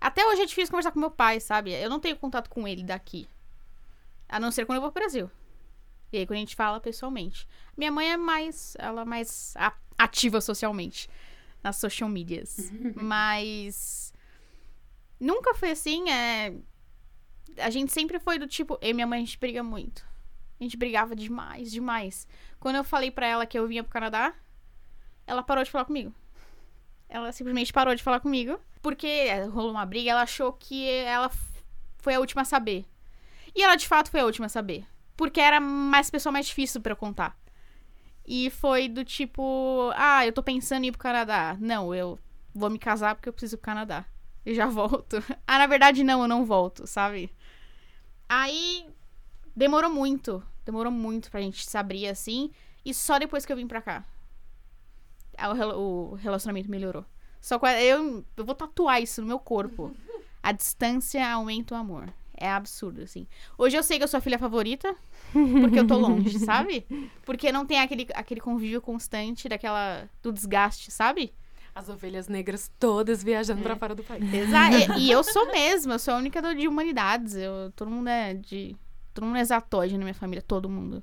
Até 0.00 0.26
hoje 0.26 0.40
é 0.40 0.46
difícil 0.46 0.70
conversar 0.70 0.92
com 0.92 0.98
meu 0.98 1.10
pai, 1.10 1.40
sabe? 1.40 1.72
Eu 1.72 1.90
não 1.90 2.00
tenho 2.00 2.16
contato 2.16 2.48
com 2.48 2.66
ele 2.66 2.82
daqui. 2.82 3.28
A 4.26 4.40
não 4.40 4.50
ser 4.50 4.64
quando 4.64 4.76
eu 4.76 4.82
vou 4.82 4.90
pro 4.90 5.02
Brasil. 5.02 5.30
E 6.12 6.18
aí, 6.18 6.26
quando 6.26 6.36
a 6.36 6.40
gente 6.40 6.54
fala 6.54 6.78
pessoalmente. 6.78 7.48
Minha 7.76 7.90
mãe 7.90 8.12
é 8.12 8.16
mais. 8.16 8.76
Ela 8.78 9.02
é 9.02 9.04
mais 9.04 9.54
ativa 9.98 10.40
socialmente. 10.40 11.08
Nas 11.62 11.76
social 11.76 12.08
medias. 12.08 12.70
Mas. 12.94 14.12
Nunca 15.18 15.54
foi 15.54 15.70
assim, 15.70 16.10
é. 16.10 16.54
A 17.58 17.70
gente 17.70 17.92
sempre 17.92 18.18
foi 18.18 18.38
do 18.38 18.46
tipo. 18.46 18.78
Eu 18.82 18.90
e 18.90 18.94
minha 18.94 19.06
mãe, 19.06 19.18
a 19.18 19.24
gente 19.24 19.38
briga 19.38 19.62
muito. 19.62 20.06
A 20.60 20.62
gente 20.62 20.76
brigava 20.76 21.16
demais, 21.16 21.70
demais. 21.70 22.26
Quando 22.60 22.76
eu 22.76 22.84
falei 22.84 23.10
pra 23.10 23.26
ela 23.26 23.46
que 23.46 23.58
eu 23.58 23.66
vinha 23.66 23.82
pro 23.82 23.92
Canadá, 23.92 24.34
ela 25.26 25.42
parou 25.42 25.64
de 25.64 25.70
falar 25.70 25.84
comigo. 25.84 26.14
Ela 27.08 27.32
simplesmente 27.32 27.72
parou 27.72 27.94
de 27.94 28.02
falar 28.02 28.20
comigo. 28.20 28.60
Porque 28.80 29.28
rolou 29.52 29.70
uma 29.70 29.86
briga, 29.86 30.10
ela 30.10 30.22
achou 30.22 30.52
que 30.52 30.88
ela 30.88 31.30
foi 31.98 32.14
a 32.14 32.20
última 32.20 32.42
a 32.42 32.44
saber. 32.44 32.84
E 33.54 33.62
ela 33.62 33.76
de 33.76 33.86
fato 33.86 34.10
foi 34.10 34.20
a 34.20 34.24
última 34.24 34.46
a 34.46 34.48
saber. 34.48 34.86
Porque 35.16 35.40
era 35.40 35.60
mais 35.60 36.10
pessoa 36.10 36.32
mais 36.32 36.46
difícil 36.46 36.80
pra 36.80 36.92
eu 36.92 36.96
contar. 36.96 37.36
E 38.26 38.50
foi 38.50 38.88
do 38.88 39.04
tipo, 39.04 39.90
ah, 39.94 40.26
eu 40.26 40.32
tô 40.32 40.42
pensando 40.42 40.84
em 40.84 40.88
ir 40.88 40.92
pro 40.92 41.00
Canadá. 41.00 41.56
Não, 41.60 41.94
eu 41.94 42.18
vou 42.54 42.70
me 42.70 42.78
casar 42.78 43.14
porque 43.14 43.28
eu 43.28 43.32
preciso 43.32 43.56
ir 43.56 43.58
pro 43.58 43.66
Canadá. 43.66 44.04
E 44.46 44.54
já 44.54 44.66
volto. 44.68 45.22
Ah, 45.46 45.58
na 45.58 45.66
verdade, 45.66 46.04
não, 46.04 46.22
eu 46.22 46.28
não 46.28 46.44
volto, 46.44 46.86
sabe? 46.86 47.30
Aí 48.28 48.86
demorou 49.54 49.90
muito. 49.90 50.42
Demorou 50.64 50.92
muito 50.92 51.30
pra 51.30 51.40
gente 51.40 51.66
se 51.68 51.76
abrir 51.76 52.06
assim. 52.08 52.50
E 52.84 52.94
só 52.94 53.18
depois 53.18 53.44
que 53.44 53.52
eu 53.52 53.56
vim 53.56 53.66
pra 53.66 53.82
cá. 53.82 54.04
ah, 55.36 55.52
o 55.76 56.14
relacionamento 56.14 56.70
melhorou. 56.70 57.04
Só 57.40 57.58
que 57.58 57.66
eu, 57.66 58.24
eu 58.36 58.44
vou 58.44 58.54
tatuar 58.54 59.02
isso 59.02 59.20
no 59.20 59.26
meu 59.26 59.38
corpo. 59.38 59.94
A 60.42 60.52
distância 60.52 61.28
aumenta 61.28 61.74
o 61.74 61.78
amor. 61.78 62.12
É 62.36 62.50
absurdo, 62.50 63.02
assim. 63.02 63.26
Hoje 63.56 63.76
eu 63.76 63.82
sei 63.82 63.98
que 63.98 64.04
eu 64.04 64.08
sou 64.08 64.18
a 64.18 64.20
filha 64.20 64.38
favorita, 64.38 64.94
porque 65.32 65.78
eu 65.78 65.86
tô 65.86 65.96
longe, 65.96 66.38
sabe? 66.40 66.86
Porque 67.24 67.52
não 67.52 67.66
tem 67.66 67.80
aquele, 67.80 68.06
aquele 68.14 68.40
convívio 68.40 68.80
constante 68.80 69.48
daquela. 69.48 70.08
do 70.22 70.32
desgaste, 70.32 70.90
sabe? 70.90 71.32
As 71.74 71.88
ovelhas 71.88 72.28
negras 72.28 72.70
todas 72.78 73.22
viajando 73.22 73.62
pra 73.62 73.76
fora 73.76 73.94
do 73.94 74.02
país. 74.02 74.32
Exato. 74.32 74.76
E, 74.98 75.06
e 75.08 75.10
eu 75.10 75.22
sou 75.24 75.46
mesmo, 75.52 75.92
eu 75.92 75.98
sou 75.98 76.14
a 76.14 76.18
única 76.18 76.42
de 76.54 76.68
humanidades. 76.68 77.34
Eu, 77.34 77.72
todo 77.74 77.90
mundo 77.90 78.08
é 78.08 78.34
de. 78.34 78.76
Todo 79.14 79.26
mundo 79.26 79.36
é 79.36 79.40
exatóide 79.40 79.96
na 79.96 80.04
minha 80.04 80.14
família, 80.14 80.42
todo 80.42 80.68
mundo. 80.68 81.02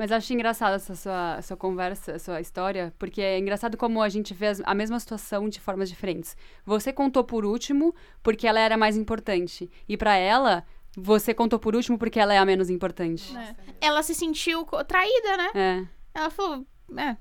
Mas 0.00 0.10
acho 0.10 0.32
engraçado 0.32 0.76
essa 0.76 0.96
sua, 0.96 1.36
essa 1.36 1.54
conversa, 1.54 2.12
essa 2.12 2.40
história, 2.40 2.90
porque 2.98 3.20
é 3.20 3.38
engraçado 3.38 3.76
como 3.76 4.00
a 4.00 4.08
gente 4.08 4.32
vê 4.32 4.46
a 4.64 4.74
mesma 4.74 4.98
situação 4.98 5.46
de 5.46 5.60
formas 5.60 5.90
diferentes. 5.90 6.38
Você 6.64 6.90
contou 6.90 7.22
por 7.22 7.44
último 7.44 7.94
porque 8.22 8.46
ela 8.46 8.58
era 8.58 8.78
mais 8.78 8.96
importante. 8.96 9.70
E 9.86 9.98
pra 9.98 10.16
ela, 10.16 10.64
você 10.96 11.34
contou 11.34 11.58
por 11.58 11.76
último 11.76 11.98
porque 11.98 12.18
ela 12.18 12.32
é 12.32 12.38
a 12.38 12.46
menos 12.46 12.70
importante. 12.70 13.36
É. 13.36 13.54
Ela 13.78 14.02
se 14.02 14.14
sentiu 14.14 14.64
traída, 14.88 15.36
né? 15.36 15.50
É. 15.54 15.86
Ela 16.18 16.30
falou, 16.30 16.64
é. 16.96 17.14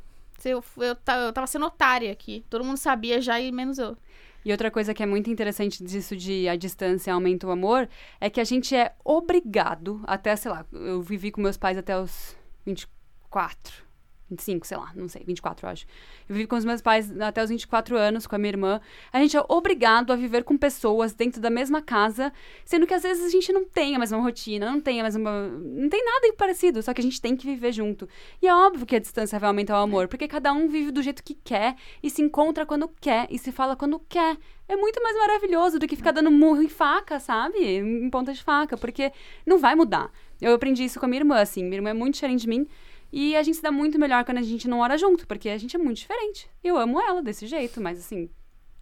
Eu, 0.45 0.63
eu, 0.77 0.95
eu 1.25 1.33
tava 1.33 1.47
sendo 1.47 1.65
otária 1.65 2.13
aqui. 2.13 2.45
Todo 2.49 2.63
mundo 2.63 2.77
sabia 2.77 3.19
já 3.19 3.41
e 3.41 3.51
menos 3.51 3.77
eu. 3.77 3.97
E 4.45 4.53
outra 4.53 4.71
coisa 4.71 4.93
que 4.93 5.03
é 5.03 5.05
muito 5.05 5.29
interessante 5.29 5.83
disso 5.83 6.15
de 6.15 6.47
a 6.47 6.55
distância 6.55 7.13
aumenta 7.13 7.45
o 7.45 7.51
amor 7.51 7.89
é 8.21 8.29
que 8.29 8.39
a 8.39 8.45
gente 8.45 8.73
é 8.73 8.93
obrigado 9.03 10.01
até, 10.07 10.33
sei 10.37 10.49
lá, 10.49 10.65
eu 10.71 11.01
vivi 11.01 11.29
com 11.29 11.41
meus 11.41 11.57
pais 11.57 11.77
até 11.77 11.99
os 11.99 12.38
24, 12.65 13.89
25, 14.29 14.67
sei 14.67 14.77
lá, 14.77 14.91
não 14.95 15.07
sei, 15.07 15.23
24 15.25 15.65
eu 15.65 15.71
acho. 15.71 15.85
Eu 16.27 16.35
vivi 16.35 16.47
com 16.47 16.55
os 16.55 16.63
meus 16.63 16.81
pais 16.81 17.09
até 17.19 17.43
os 17.43 17.49
24 17.49 17.97
anos, 17.97 18.27
com 18.27 18.35
a 18.35 18.37
minha 18.37 18.51
irmã. 18.51 18.81
A 19.11 19.19
gente 19.19 19.35
é 19.35 19.43
obrigado 19.47 20.13
a 20.13 20.15
viver 20.15 20.43
com 20.43 20.57
pessoas 20.57 21.13
dentro 21.13 21.41
da 21.41 21.49
mesma 21.49 21.81
casa, 21.81 22.31
sendo 22.63 22.85
que 22.85 22.93
às 22.93 23.01
vezes 23.03 23.25
a 23.25 23.29
gente 23.29 23.51
não 23.51 23.65
tem 23.65 23.95
a 23.95 23.99
mesma 23.99 24.19
rotina, 24.19 24.71
não 24.71 24.79
tem 24.79 24.99
a 24.99 25.03
mesma. 25.03 25.47
não 25.49 25.89
tem 25.89 26.03
nada 26.05 26.33
parecido, 26.37 26.81
só 26.83 26.93
que 26.93 27.01
a 27.01 27.03
gente 27.03 27.19
tem 27.19 27.35
que 27.35 27.45
viver 27.45 27.71
junto. 27.71 28.07
E 28.41 28.47
é 28.47 28.53
óbvio 28.53 28.85
que 28.85 28.95
a 28.95 28.99
distância 28.99 29.39
vai 29.39 29.47
aumentar 29.47 29.79
o 29.79 29.83
amor, 29.83 30.07
porque 30.07 30.27
cada 30.27 30.53
um 30.53 30.67
vive 30.67 30.91
do 30.91 31.01
jeito 31.01 31.23
que 31.23 31.33
quer 31.33 31.75
e 32.03 32.09
se 32.09 32.21
encontra 32.21 32.65
quando 32.65 32.87
quer 32.87 33.27
e 33.29 33.39
se 33.39 33.51
fala 33.51 33.75
quando 33.75 33.99
quer. 34.07 34.37
É 34.67 34.75
muito 34.75 35.01
mais 35.01 35.17
maravilhoso 35.17 35.79
do 35.79 35.87
que 35.87 35.95
ficar 35.95 36.11
dando 36.11 36.29
murro 36.29 36.61
em 36.61 36.69
faca, 36.69 37.19
sabe? 37.19 37.57
Em 37.57 38.07
ponta 38.11 38.31
de 38.31 38.43
faca, 38.43 38.77
porque 38.77 39.11
não 39.43 39.57
vai 39.57 39.73
mudar. 39.73 40.11
Eu 40.41 40.53
aprendi 40.53 40.83
isso 40.83 40.99
com 40.99 41.05
a 41.05 41.09
minha 41.09 41.21
irmã, 41.21 41.39
assim. 41.39 41.63
Minha 41.63 41.77
irmã 41.77 41.89
é 41.89 41.93
muito 41.93 42.15
diferente 42.15 42.41
de 42.41 42.47
mim. 42.47 42.67
E 43.11 43.35
a 43.35 43.43
gente 43.43 43.57
se 43.57 43.63
dá 43.63 43.71
muito 43.71 43.99
melhor 43.99 44.23
quando 44.23 44.37
a 44.37 44.41
gente 44.41 44.67
não 44.67 44.77
mora 44.77 44.97
junto, 44.97 45.27
porque 45.27 45.49
a 45.49 45.57
gente 45.57 45.75
é 45.75 45.79
muito 45.79 45.97
diferente. 45.97 46.49
Eu 46.63 46.77
amo 46.77 47.01
ela 47.01 47.21
desse 47.21 47.47
jeito, 47.47 47.81
mas 47.81 47.99
assim, 47.99 48.29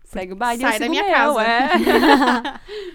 segue 0.03 0.34
o 0.34 0.36
baile. 0.36 0.62
Sai 0.62 0.80
da 0.80 0.89
minha 0.89 1.03
meu, 1.03 1.14
casa. 1.14 1.41
É. 1.41 1.70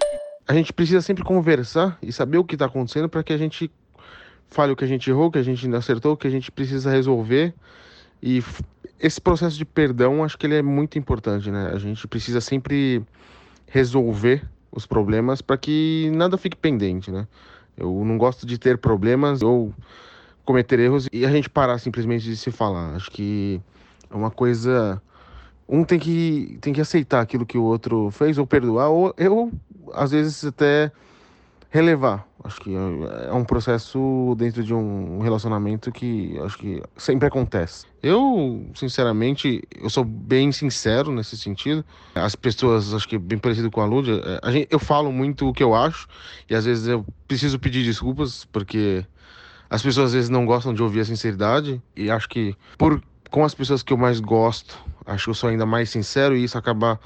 A 0.47 0.55
gente 0.55 0.73
precisa 0.73 1.01
sempre 1.01 1.23
conversar 1.23 1.97
e 2.03 2.13
saber 2.13 2.37
o 2.37 2.45
que 2.45 2.57
está 2.57 2.67
acontecendo 2.67 3.09
para 3.09 3.23
que 3.23 3.33
a 3.33 3.37
gente 3.37 3.71
fale 4.49 4.73
o 4.73 4.77
que 4.77 4.85
a 4.85 4.89
gente 4.89 5.09
errou, 5.09 5.29
o 5.29 5.31
que 5.31 5.39
a 5.39 5.43
gente 5.43 5.65
ainda 5.65 5.79
acertou, 5.79 6.13
o 6.13 6.17
que 6.17 6.27
a 6.27 6.31
gente 6.31 6.51
precisa 6.51 6.91
resolver. 6.91 7.55
E 8.21 8.43
esse 8.99 9.21
processo 9.21 9.57
de 9.57 9.65
perdão, 9.65 10.23
acho 10.23 10.37
que 10.37 10.47
ele 10.47 10.57
é 10.57 10.63
muito 10.63 10.99
importante, 10.99 11.51
né? 11.51 11.71
A 11.73 11.79
gente 11.79 12.07
precisa 12.09 12.41
sempre 12.41 13.03
resolver 13.67 14.45
os 14.71 14.85
problemas 14.85 15.41
para 15.41 15.57
que 15.57 16.11
nada 16.13 16.37
fique 16.37 16.57
pendente, 16.57 17.11
né? 17.11 17.27
Eu 17.77 18.05
não 18.05 18.19
gosto 18.19 18.47
de 18.47 18.59
ter 18.59 18.79
problemas 18.79 19.43
ou 19.43 19.73
cometer 20.45 20.79
erros 20.81 21.09
e 21.13 21.25
a 21.25 21.31
gente 21.31 21.49
parar 21.49 21.79
simplesmente 21.79 22.25
de 22.25 22.37
se 22.37 22.51
falar. 22.51 22.95
Acho 22.95 23.11
que 23.11 23.61
é 24.11 24.15
uma 24.15 24.31
coisa 24.31 25.01
um 25.69 25.85
tem 25.85 25.99
que 25.99 26.59
tem 26.61 26.73
que 26.73 26.81
aceitar 26.81 27.21
aquilo 27.21 27.47
que 27.47 27.57
o 27.57 27.63
outro 27.63 28.11
fez 28.11 28.37
ou 28.37 28.47
perdoar 28.47 28.91
ou 28.91 29.15
eu 29.17 29.51
às 29.95 30.11
vezes 30.11 30.45
até 30.45 30.93
relevar. 31.73 32.29
Acho 32.45 32.61
que 32.61 32.75
é 32.75 33.33
um 33.33 33.45
processo 33.45 34.35
dentro 34.37 34.63
de 34.63 34.75
um 34.75 35.21
relacionamento 35.21 35.91
que 35.91 36.39
acho 36.45 36.59
que 36.59 36.83
sempre 36.99 37.27
acontece. 37.27 37.87
Eu, 38.03 38.67
sinceramente, 38.75 39.63
eu 39.81 39.89
sou 39.89 40.05
bem 40.05 40.53
sincero 40.53 41.11
nesse 41.11 41.37
sentido. 41.37 41.83
As 42.15 42.37
pessoas, 42.37 42.93
acho 42.93 43.09
que 43.09 43.17
bem 43.17 43.39
parecido 43.39 43.71
com 43.71 43.81
a 43.81 43.87
Lúdia, 43.87 44.21
é, 44.43 44.67
eu 44.71 44.79
falo 44.79 45.11
muito 45.11 45.49
o 45.49 45.53
que 45.53 45.63
eu 45.63 45.75
acho 45.75 46.07
e 46.49 46.55
às 46.55 46.67
vezes 46.67 46.87
eu 46.87 47.07
preciso 47.27 47.59
pedir 47.59 47.83
desculpas 47.85 48.45
porque 48.45 49.05
as 49.71 49.83
pessoas 49.83 50.09
às 50.09 50.13
vezes 50.13 50.29
não 50.29 50.45
gostam 50.45 50.75
de 50.75 50.83
ouvir 50.83 51.01
a 51.01 51.05
sinceridade 51.07 51.81
e 51.97 52.11
acho 52.11 52.29
que 52.29 52.55
por 52.77 53.03
com 53.31 53.45
as 53.45 53.55
pessoas 53.55 53.83
que 53.83 53.95
eu 53.95 53.97
mais 53.97 54.21
gosto, 54.21 54.79
acho 55.07 55.25
que 55.25 55.31
eu 55.31 55.35
sou 55.35 55.49
ainda 55.49 55.65
mais 55.65 55.89
sincero 55.89 56.37
e 56.37 56.45
isso 56.45 56.59
acaba 56.59 57.01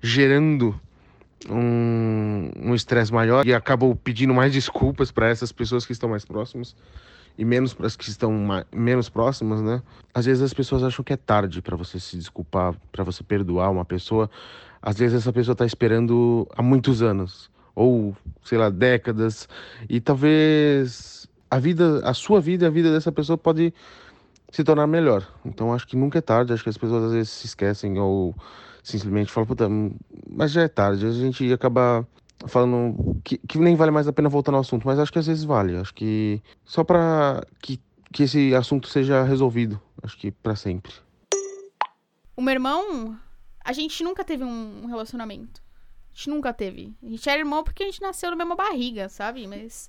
gerando 0.00 0.78
um 1.50 2.74
estresse 2.74 3.12
um 3.12 3.14
maior 3.14 3.46
e 3.46 3.52
acabou 3.52 3.94
pedindo 3.94 4.32
mais 4.34 4.52
desculpas 4.52 5.10
para 5.10 5.28
essas 5.28 5.52
pessoas 5.52 5.84
que 5.84 5.92
estão 5.92 6.08
mais 6.08 6.24
próximas 6.24 6.74
e 7.36 7.44
menos 7.44 7.74
para 7.74 7.86
as 7.86 7.96
que 7.96 8.08
estão 8.08 8.32
mais, 8.32 8.64
menos 8.72 9.08
próximas, 9.08 9.60
né? 9.60 9.82
Às 10.12 10.26
vezes 10.26 10.42
as 10.42 10.54
pessoas 10.54 10.82
acham 10.82 11.04
que 11.04 11.12
é 11.12 11.16
tarde 11.16 11.60
para 11.60 11.76
você 11.76 11.98
se 11.98 12.16
desculpar, 12.16 12.74
para 12.92 13.02
você 13.02 13.22
perdoar 13.24 13.70
uma 13.70 13.84
pessoa. 13.84 14.30
Às 14.80 14.98
vezes 14.98 15.18
essa 15.18 15.32
pessoa 15.32 15.54
está 15.54 15.66
esperando 15.66 16.46
há 16.56 16.62
muitos 16.62 17.02
anos 17.02 17.50
ou 17.74 18.16
sei 18.44 18.56
lá 18.56 18.70
décadas 18.70 19.48
e 19.88 20.00
talvez 20.00 21.28
a 21.50 21.58
vida, 21.58 22.00
a 22.04 22.14
sua 22.14 22.40
vida, 22.40 22.68
a 22.68 22.70
vida 22.70 22.92
dessa 22.92 23.10
pessoa 23.10 23.36
pode 23.36 23.74
se 24.50 24.62
tornar 24.62 24.86
melhor. 24.86 25.26
Então 25.44 25.74
acho 25.74 25.86
que 25.86 25.96
nunca 25.96 26.18
é 26.18 26.22
tarde. 26.22 26.52
Acho 26.52 26.62
que 26.62 26.70
as 26.70 26.78
pessoas 26.78 27.04
às 27.04 27.12
vezes 27.12 27.30
se 27.30 27.46
esquecem 27.46 27.98
ou 27.98 28.34
simplesmente 28.84 29.32
falam, 29.32 29.46
puta, 29.46 29.66
mas 30.28 30.52
já 30.52 30.62
é 30.62 30.68
tarde. 30.68 31.06
A 31.06 31.10
gente 31.10 31.50
acaba 31.52 32.06
falando 32.46 33.18
que, 33.24 33.38
que 33.38 33.58
nem 33.58 33.74
vale 33.74 33.90
mais 33.90 34.06
a 34.06 34.12
pena 34.12 34.28
voltar 34.28 34.52
no 34.52 34.58
assunto, 34.58 34.86
mas 34.86 34.98
acho 34.98 35.12
que 35.12 35.18
às 35.18 35.26
vezes 35.26 35.42
vale. 35.42 35.76
Acho 35.76 35.94
que 35.94 36.42
só 36.64 36.84
para 36.84 37.42
que, 37.60 37.80
que 38.12 38.24
esse 38.24 38.54
assunto 38.54 38.86
seja 38.88 39.24
resolvido. 39.24 39.80
Acho 40.02 40.16
que 40.18 40.30
para 40.30 40.54
sempre. 40.54 40.92
O 42.36 42.42
meu 42.42 42.52
irmão, 42.52 43.18
a 43.64 43.72
gente 43.72 44.04
nunca 44.04 44.22
teve 44.22 44.44
um 44.44 44.86
relacionamento. 44.86 45.62
A 46.12 46.16
gente 46.16 46.30
nunca 46.30 46.52
teve. 46.52 46.94
A 47.02 47.08
gente 47.08 47.28
era 47.28 47.38
irmão 47.38 47.64
porque 47.64 47.82
a 47.82 47.86
gente 47.86 48.02
nasceu 48.02 48.30
na 48.30 48.36
mesma 48.36 48.54
barriga, 48.54 49.08
sabe? 49.08 49.46
Mas 49.46 49.88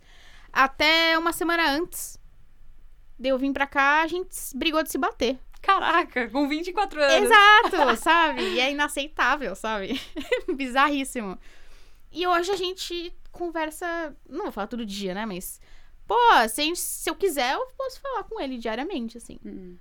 até 0.54 1.18
uma 1.18 1.34
semana 1.34 1.70
antes 1.70 2.18
de 3.20 3.30
eu 3.30 3.38
vir 3.38 3.52
pra 3.52 3.68
cá, 3.68 4.04
a 4.04 4.08
gente 4.08 4.34
brigou 4.56 4.82
de 4.82 4.90
se 4.90 4.98
bater. 4.98 5.38
Caraca, 5.66 6.30
com 6.30 6.48
24 6.48 7.02
anos. 7.02 7.30
Exato, 7.32 7.96
sabe? 8.02 8.42
E 8.42 8.60
é 8.60 8.72
inaceitável, 8.72 9.56
sabe? 9.56 10.00
Bizarríssimo. 10.56 11.38
E 12.12 12.26
hoje 12.28 12.52
a 12.52 12.56
gente 12.56 13.14
conversa. 13.32 14.16
Não 14.30 14.44
vou 14.44 14.52
falar 14.52 14.68
todo 14.68 14.86
dia, 14.86 15.14
né? 15.14 15.26
Mas. 15.26 15.60
Pô, 16.08 16.16
se, 16.50 16.76
se 16.76 17.10
eu 17.10 17.16
quiser, 17.16 17.54
eu 17.56 17.66
posso 17.78 18.00
falar 18.00 18.24
com 18.26 18.40
ele 18.40 18.58
diariamente, 18.58 19.18
assim. 19.18 19.40
Hum. 19.44 19.76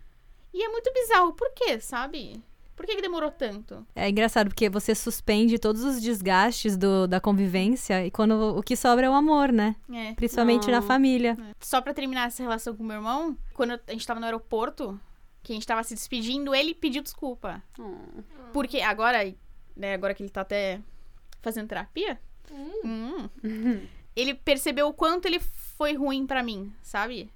E 0.53 0.63
é 0.65 0.69
muito 0.69 0.91
bizarro. 0.93 1.33
Por 1.35 1.53
quê, 1.53 1.79
sabe? 1.81 2.43
Por 2.75 2.87
que, 2.87 2.97
que 2.97 3.03
demorou 3.03 3.31
tanto? 3.31 3.87
É 3.95 4.09
engraçado 4.09 4.49
porque 4.49 4.69
você 4.69 4.95
suspende 4.97 5.59
todos 5.61 5.85
os 5.85 6.01
desgastes 6.01 6.77
do, 6.77 7.07
da 7.07 7.21
convivência 7.21 8.05
e 8.05 8.11
quando 8.11 8.57
o 8.57 8.63
que 8.63 8.75
sobra 8.75 9.07
é 9.07 9.11
o 9.11 9.13
amor, 9.13 9.53
né? 9.53 9.77
É. 9.93 10.13
Principalmente 10.15 10.69
na 10.71 10.79
Ah. 10.79 10.83
família. 10.83 11.37
Só 11.61 11.81
pra 11.81 11.95
terminar 11.95 12.27
essa 12.27 12.43
relação 12.43 12.75
com 12.75 12.83
meu 12.83 12.97
irmão, 12.97 13.39
quando 13.53 13.73
a 13.87 13.93
gente 13.93 14.05
tava 14.05 14.19
no 14.19 14.27
aeroporto, 14.27 14.99
que 15.45 15.53
a 15.53 15.55
gente 15.55 15.67
tava 15.67 15.85
se 15.85 15.95
despedindo, 15.95 16.55
ele 16.55 16.75
pediu 16.75 17.03
desculpa. 17.03 17.63
Hum. 17.79 18.25
Porque 18.53 18.81
agora, 18.81 19.19
né, 19.77 19.95
agora 19.95 20.15
que 20.15 20.23
ele 20.23 20.31
tá 20.31 20.41
até 20.41 20.81
fazendo 21.43 21.69
terapia, 21.69 22.19
hum, 22.51 23.29
ele 24.17 24.35
percebeu 24.35 24.89
o 24.89 24.95
quanto 24.95 25.27
ele 25.27 25.39
foi 25.39 25.95
ruim 25.95 26.27
pra 26.27 26.43
mim, 26.43 26.73
sabe? 26.83 27.31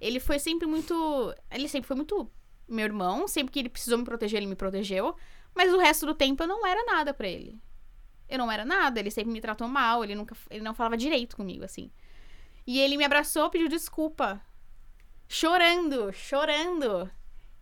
Ele 0.00 0.18
foi 0.18 0.38
sempre 0.38 0.66
muito. 0.66 1.34
Ele 1.50 1.68
sempre 1.68 1.86
foi 1.86 1.94
muito 1.96 2.28
meu 2.66 2.86
irmão, 2.86 3.28
sempre 3.28 3.52
que 3.52 3.58
ele 3.58 3.68
precisou 3.68 3.98
me 3.98 4.04
proteger, 4.04 4.38
ele 4.38 4.46
me 4.46 4.56
protegeu. 4.56 5.14
Mas 5.54 5.72
o 5.72 5.78
resto 5.78 6.06
do 6.06 6.14
tempo 6.14 6.42
eu 6.42 6.46
não 6.46 6.66
era 6.66 6.82
nada 6.84 7.12
pra 7.12 7.28
ele. 7.28 7.60
Eu 8.28 8.38
não 8.38 8.50
era 8.50 8.64
nada, 8.64 8.98
ele 8.98 9.10
sempre 9.10 9.30
me 9.30 9.42
tratou 9.42 9.68
mal, 9.68 10.02
ele 10.02 10.14
nunca. 10.14 10.34
Ele 10.48 10.62
não 10.62 10.74
falava 10.74 10.96
direito 10.96 11.36
comigo, 11.36 11.64
assim. 11.64 11.90
E 12.66 12.80
ele 12.80 12.96
me 12.96 13.04
abraçou, 13.04 13.50
pediu 13.50 13.68
desculpa. 13.68 14.40
Chorando, 15.28 16.12
chorando. 16.12 17.10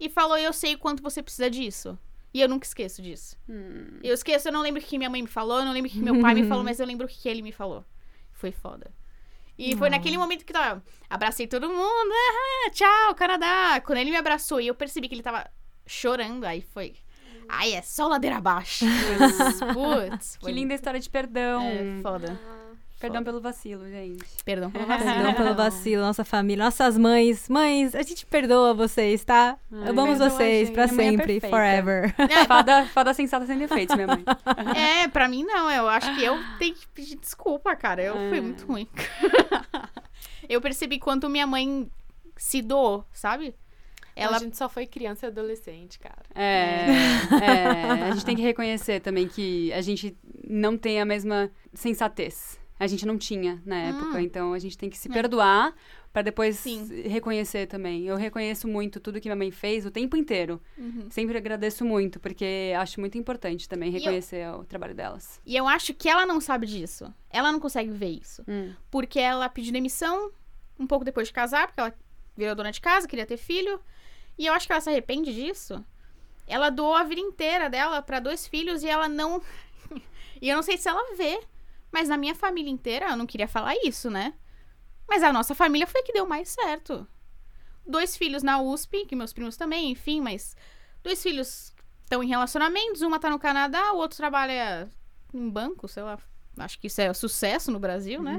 E 0.01 0.09
falou: 0.09 0.38
Eu 0.38 0.53
sei 0.53 0.74
o 0.74 0.78
quanto 0.78 1.03
você 1.03 1.22
precisa 1.22 1.51
disso. 1.51 1.98
E 2.32 2.40
eu 2.40 2.48
nunca 2.48 2.66
esqueço 2.66 3.03
disso. 3.03 3.36
Hum. 3.48 3.98
Eu 4.03 4.14
esqueço, 4.14 4.48
eu 4.48 4.53
não 4.53 4.62
lembro 4.62 4.80
o 4.80 4.84
que 4.84 4.96
minha 4.96 5.11
mãe 5.11 5.20
me 5.20 5.28
falou, 5.28 5.59
eu 5.59 5.64
não 5.64 5.72
lembro 5.72 5.90
o 5.90 5.92
que 5.92 5.98
meu 5.98 6.20
pai 6.20 6.32
me 6.34 6.46
falou, 6.46 6.62
mas 6.64 6.78
eu 6.78 6.86
lembro 6.86 7.07
o 7.07 7.09
que 7.09 7.28
ele 7.28 7.42
me 7.42 7.53
falou. 7.53 7.84
Foi 8.32 8.53
foda. 8.53 8.90
E 9.59 9.76
foi 9.76 9.90
naquele 9.90 10.16
momento 10.16 10.44
que 10.44 10.53
tava. 10.55 10.82
Abracei 11.09 11.46
todo 11.46 11.68
mundo, 11.68 12.12
ah, 12.12 12.70
tchau, 12.70 13.14
Canadá. 13.14 13.82
Quando 13.84 13.98
ele 13.98 14.11
me 14.11 14.16
abraçou 14.16 14.59
e 14.59 14.68
eu 14.68 14.74
percebi 14.74 15.07
que 15.07 15.14
ele 15.14 15.22
tava 15.22 15.51
chorando, 15.86 16.44
aí 16.44 16.62
foi. 16.62 16.94
Ai, 17.46 17.74
é 17.74 17.82
só 17.82 18.07
ladeira 18.07 18.38
abaixo. 18.38 18.86
Putz. 19.74 20.38
Que 20.38 20.51
linda 20.51 20.72
história 20.72 20.98
de 20.98 21.11
perdão. 21.11 21.62
É, 21.62 22.01
foda. 22.01 22.40
Perdão 23.01 23.24
pelo 23.24 23.40
vacilo, 23.40 23.88
gente. 23.88 24.22
Perdão 24.44 24.70
pelo 24.70 24.84
vacilo. 24.86 25.12
Perdão 25.14 25.34
pelo 25.34 25.55
vacilo, 25.55 26.03
nossa 26.03 26.24
família, 26.24 26.64
nossas 26.64 26.98
mães. 26.98 27.48
Mães, 27.48 27.94
a 27.94 28.03
gente 28.03 28.26
perdoa 28.26 28.74
vocês, 28.74 29.24
tá? 29.24 29.57
Amamos 29.72 30.18
perdoa 30.18 30.26
a 30.26 30.30
vocês 30.30 30.68
pra 30.70 30.82
é 30.84 30.88
sempre, 30.88 31.40
perfeita. 31.40 31.48
forever. 31.48 32.14
Fada, 32.46 32.84
fada 32.86 33.14
sensata 33.14 33.46
sem 33.46 33.57
defeitos, 33.59 33.96
minha 33.96 34.07
mãe. 34.07 34.22
É, 34.76 35.09
pra 35.09 35.26
mim 35.28 35.44
não. 35.44 35.70
Eu 35.70 35.88
acho 35.88 36.14
que 36.14 36.22
eu 36.22 36.36
tenho 36.59 36.74
que 36.74 36.86
pedir 36.88 37.16
desculpa, 37.16 37.74
cara. 37.74 38.03
Eu 38.03 38.14
fui 38.28 38.38
É. 38.38 38.40
muito 38.42 38.66
ruim. 38.66 38.86
eu 40.48 40.61
percebi 40.61 40.98
quanto 40.98 41.28
minha 41.30 41.46
mãe 41.46 41.90
se 42.36 42.61
doou, 42.61 43.05
sabe? 43.12 43.55
Ela... 44.14 44.32
Ela. 44.32 44.36
A 44.36 44.40
gente 44.40 44.59
só 44.59 44.68
foi 44.68 44.86
criança 44.86 45.24
e 45.24 45.28
adolescente, 45.28 45.98
cara. 45.98 46.22
É, 46.34 46.86
é, 47.42 48.03
a 48.09 48.11
gente 48.11 48.24
tem 48.26 48.36
que 48.36 48.42
reconhecer 48.42 49.01
também 49.01 49.26
que 49.26 49.72
a 49.72 49.80
gente 49.80 50.14
não 50.46 50.76
tem 50.76 51.01
a 51.01 51.05
mesma 51.07 51.51
sensatez. 51.72 52.59
A 52.81 52.87
gente 52.87 53.05
não 53.05 53.18
tinha 53.18 53.62
na 53.66 53.76
época, 53.76 54.22
então 54.22 54.55
a 54.55 54.59
gente 54.59 54.76
tem 54.78 54.89
que 54.89 54.97
se 54.97 55.09
É. 55.11 55.12
perdoar 55.12 55.74
pra 56.12 56.22
depois 56.22 56.57
Sim. 56.59 57.03
reconhecer 57.03 57.66
também. 57.66 58.05
Eu 58.07 58.16
reconheço 58.16 58.66
muito 58.66 58.99
tudo 58.99 59.20
que 59.20 59.28
minha 59.28 59.37
mãe 59.37 59.51
fez 59.51 59.85
o 59.85 59.91
tempo 59.91 60.16
inteiro. 60.16 60.61
Uhum. 60.78 61.07
Sempre 61.11 61.37
agradeço 61.37 61.85
muito, 61.85 62.18
eu 62.72 62.81
acho 62.81 62.99
muito 62.99 63.18
importante 63.18 63.68
também 63.68 63.91
eu- 63.93 63.99
reconhecer 63.99 64.49
o 64.55 64.64
trabalho 64.64 64.95
delas. 64.95 65.39
E 65.45 65.55
eu 65.55 65.68
acho 65.68 65.93
que 65.93 66.09
ela 66.09 66.24
não 66.24 66.41
sabe 66.41 66.66
disso. 66.66 67.12
Ela 67.28 67.53
não 67.53 67.61
consegue 67.61 67.91
ver 67.91 68.09
isso. 68.18 68.43
Hum. 68.49 68.72
Porque 68.91 69.20
ela 69.20 69.47
pediu 69.51 69.72
demissão 69.74 70.33
um 70.78 70.87
pouco 70.87 71.05
depois 71.05 71.28
de 71.28 71.35
casar, 71.35 71.66
porque 71.66 71.81
ela 71.81 71.95
virou 72.35 72.55
dona 72.55 72.72
de 72.72 72.81
casa, 72.81 73.07
queria 73.07 73.26
ter 73.26 73.37
filho. 73.37 73.78
E 74.39 74.47
eu 74.47 74.55
acho 74.55 74.66
que 74.66 74.72
ela 74.72 74.81
se 74.81 74.89
arrepende 74.89 75.35
disso. 75.35 75.85
Ela 76.47 76.70
doou 76.70 76.95
a 76.95 77.05
vida 77.05 77.20
inteira 77.20 77.68
dela 77.68 78.01
pra 78.01 78.18
dois 78.20 78.47
filhos 78.47 78.83
e 78.83 78.89
ela 78.89 79.07
não. 79.07 79.43
e 80.41 80.49
eu 80.49 80.57
não 80.57 80.62
sei 80.62 80.78
se 80.78 80.89
ela 80.89 81.14
vê. 81.14 81.39
Mas 81.93 82.09
na 82.09 82.16
minha 82.16 82.34
família 82.34 82.70
inteira, 82.70 83.11
eu 83.11 83.16
não 83.16 83.26
queria 83.26 83.49
falar 83.49 83.74
isso, 83.84 84.11
né? 84.11 84.34
Mas 85.09 85.22
a 85.22 85.32
nossa 85.32 85.55
família 85.55 85.86
foi 85.86 86.03
que 86.03 86.12
deu 86.12 86.26
mais 86.26 86.49
certo. 86.51 87.07
Dois 87.86 88.16
filhos 88.16 88.43
na 88.43 88.61
USP, 88.61 89.07
que 89.07 89.16
meus 89.16 89.32
primos 89.32 89.57
também, 89.57 89.91
enfim, 89.91 90.20
mas. 90.20 90.57
Dois 91.03 91.22
filhos 91.22 91.74
estão 92.03 92.22
em 92.22 92.28
relacionamentos, 92.28 93.03
uma 93.03 93.18
tá 93.18 93.30
no 93.30 93.38
Canadá, 93.38 93.93
o 93.93 93.97
outro 93.97 94.16
trabalha 94.16 94.89
em 95.35 95.48
banco, 95.48 95.89
sei 95.89 96.02
lá. 96.02 96.19
Acho 96.59 96.78
que 96.78 96.89
isso 96.89 97.01
é 97.01 97.12
sucesso 97.14 97.70
no 97.73 97.78
Brasil, 97.81 98.23
né? 98.23 98.36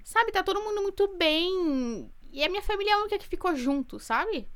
Sabe, 0.04 0.32
tá 0.32 0.42
todo 0.42 0.60
mundo 0.60 0.82
muito 0.82 1.06
bem. 1.16 2.10
E 2.32 2.42
a 2.44 2.48
minha 2.48 2.62
família 2.62 2.90
é 2.92 2.94
a 2.94 2.98
única 3.00 3.18
que 3.18 3.26
ficou 3.28 3.54
junto, 3.54 3.98
sabe? 4.00 4.48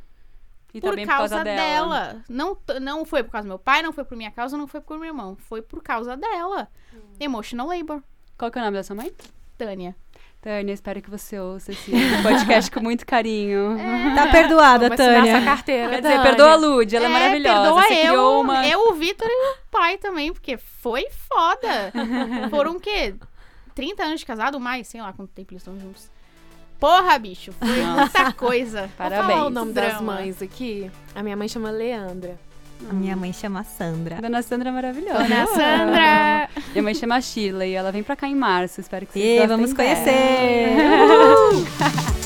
E 0.73 0.81
por 0.81 0.97
causa, 1.07 1.37
por 1.37 1.45
causa 1.45 1.45
dela. 1.57 2.25
Não, 2.29 2.57
t- 2.57 2.81
não 2.81 3.05
foi 3.05 3.23
por 3.23 3.31
causa 3.31 3.47
do 3.47 3.51
meu 3.51 3.59
pai, 3.59 3.81
não 3.83 3.93
foi 3.93 4.05
por 4.05 4.17
minha 4.17 4.31
causa, 4.33 4.57
não 4.59 4.67
foi 4.67 4.81
por 4.81 4.99
meu 4.99 5.07
irmão. 5.07 5.37
Foi 5.37 5.63
por 5.63 5.81
causa 5.83 6.17
dela. 6.17 6.69
Hum. 6.93 6.99
Emotional 7.21 7.69
labor. 7.69 8.03
Qual 8.39 8.51
que 8.51 8.59
é 8.59 8.63
o 8.63 8.65
nome 8.65 8.77
da 8.77 8.83
sua 8.83 8.97
mãe? 8.97 9.13
Tânia. 9.57 9.95
Tânia, 10.43 10.73
espero 10.75 11.01
que 11.01 11.09
você 11.09 11.39
ouça 11.39 11.73
esse 11.73 11.91
podcast 12.23 12.71
com 12.71 12.81
muito 12.81 13.07
carinho. 13.07 13.77
Tá 14.15 14.27
perdoada, 14.31 14.89
Vamos 14.91 15.01
assinar 15.01 15.23
essa 15.27 15.33
Tânia. 15.33 15.45
carteira, 15.45 15.89
Quer 15.89 15.97
dizer, 16.03 16.17
Tânia. 16.17 16.23
perdoa 16.23 16.53
a 16.53 16.57
Lud, 16.57 16.97
ela 16.97 17.07
é, 17.07 17.09
maravilhosa. 17.09 17.63
Perdoa 17.63 17.83
Você 17.83 17.95
eu, 17.95 17.99
criou 18.01 18.41
uma... 18.43 18.67
eu, 18.69 18.89
o 18.91 18.93
Vitor 18.95 19.27
e 19.27 19.53
o 19.53 19.57
pai 19.71 19.97
também, 19.97 20.33
porque 20.33 20.59
foi 20.59 21.07
foda. 21.11 21.93
Foram 22.51 22.73
o 22.77 22.81
quê? 22.81 23.15
30 23.75 24.03
anos 24.05 24.21
de 24.21 24.27
casado, 24.27 24.61
mais, 24.61 24.87
sei 24.87 25.01
lá 25.01 25.13
quanto 25.15 25.31
tempo 25.31 25.53
eles 25.53 25.63
estão 25.63 25.79
juntos. 25.81 26.11
Porra, 26.79 27.19
bicho, 27.19 27.53
foi 27.53 27.83
muita 27.83 28.33
coisa. 28.35 28.81
Vou 28.81 28.89
Parabéns. 28.99 29.33
falar 29.33 29.47
o 29.47 29.51
nome 29.51 29.73
das 29.73 29.93
Drama. 29.93 30.13
mães 30.15 30.43
aqui. 30.43 30.91
A 31.15 31.23
minha 31.23 31.37
mãe 31.37 31.49
chama 31.49 31.71
Leandra. 31.71 32.39
A 32.89 32.93
minha 32.93 33.17
mãe 33.17 33.33
chama 33.33 33.65
Sandra. 33.65 34.17
Dona 34.21 34.43
Sandra 34.43 34.69
é 34.69 34.73
maravilhosa. 34.73 35.23
Dona 35.23 35.47
Sandra! 35.47 36.49
Minha 36.73 36.83
mãe 36.83 36.95
chama 36.95 37.21
Sheila 37.21 37.65
e 37.67 37.73
ela 37.73 37.91
vem 37.91 38.03
pra 38.03 38.15
cá 38.17 38.29
em 38.29 38.35
março. 38.35 38.81
Espero 38.81 39.07
que 39.07 39.13
vocês 39.13 39.43
E 39.43 39.47
vamos 39.47 39.73
dela. 39.73 39.89
conhecer! 39.95 40.77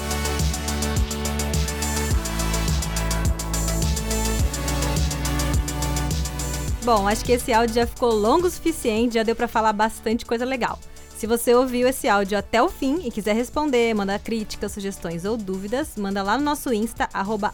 Bom, 6.84 7.06
acho 7.06 7.24
que 7.24 7.32
esse 7.32 7.52
áudio 7.52 7.74
já 7.74 7.86
ficou 7.86 8.12
longo 8.14 8.46
o 8.46 8.50
suficiente, 8.50 9.14
já 9.14 9.22
deu 9.22 9.36
pra 9.36 9.46
falar 9.46 9.72
bastante 9.74 10.24
coisa 10.24 10.44
legal. 10.44 10.78
Se 11.16 11.26
você 11.26 11.54
ouviu 11.54 11.86
esse 11.88 12.08
áudio 12.08 12.38
até 12.38 12.62
o 12.62 12.68
fim 12.68 13.00
e 13.04 13.10
quiser 13.10 13.34
responder, 13.34 13.92
mandar 13.92 14.18
críticas, 14.20 14.72
sugestões 14.72 15.24
ou 15.24 15.36
dúvidas, 15.36 15.96
manda 15.98 16.22
lá 16.22 16.38
no 16.38 16.44
nosso 16.44 16.72
Insta, 16.72 17.08
arroba 17.12 17.52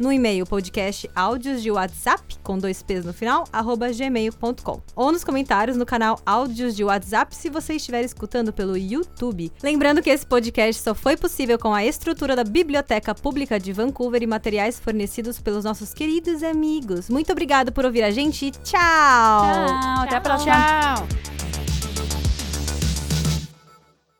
no 0.00 0.10
e-mail 0.10 0.46
podcast 0.46 1.08
áudios 1.14 1.62
de 1.62 1.70
WhatsApp, 1.70 2.38
com 2.42 2.58
dois 2.58 2.82
P's 2.82 3.04
no 3.04 3.12
final, 3.12 3.44
arroba 3.52 3.92
gmail.com. 3.92 4.80
Ou 4.96 5.12
nos 5.12 5.22
comentários 5.22 5.76
no 5.76 5.84
canal 5.84 6.18
Áudios 6.24 6.74
de 6.74 6.82
WhatsApp, 6.82 7.36
se 7.36 7.50
você 7.50 7.74
estiver 7.74 8.02
escutando 8.02 8.52
pelo 8.52 8.76
YouTube. 8.76 9.52
Lembrando 9.62 10.02
que 10.02 10.10
esse 10.10 10.26
podcast 10.26 10.82
só 10.82 10.94
foi 10.94 11.16
possível 11.16 11.58
com 11.58 11.74
a 11.74 11.84
estrutura 11.84 12.34
da 12.34 12.42
Biblioteca 12.42 13.14
Pública 13.14 13.60
de 13.60 13.72
Vancouver 13.72 14.22
e 14.22 14.26
materiais 14.26 14.80
fornecidos 14.80 15.38
pelos 15.38 15.64
nossos 15.64 15.92
queridos 15.92 16.42
amigos. 16.42 17.10
Muito 17.10 17.30
obrigado 17.30 17.70
por 17.70 17.84
ouvir 17.84 18.02
a 18.02 18.10
gente 18.10 18.46
e 18.46 18.50
tchau! 18.50 18.70
Tchau, 18.70 20.02
até 20.02 20.16
a 20.16 20.20
próxima. 20.20 20.54
Tchau! 20.54 21.49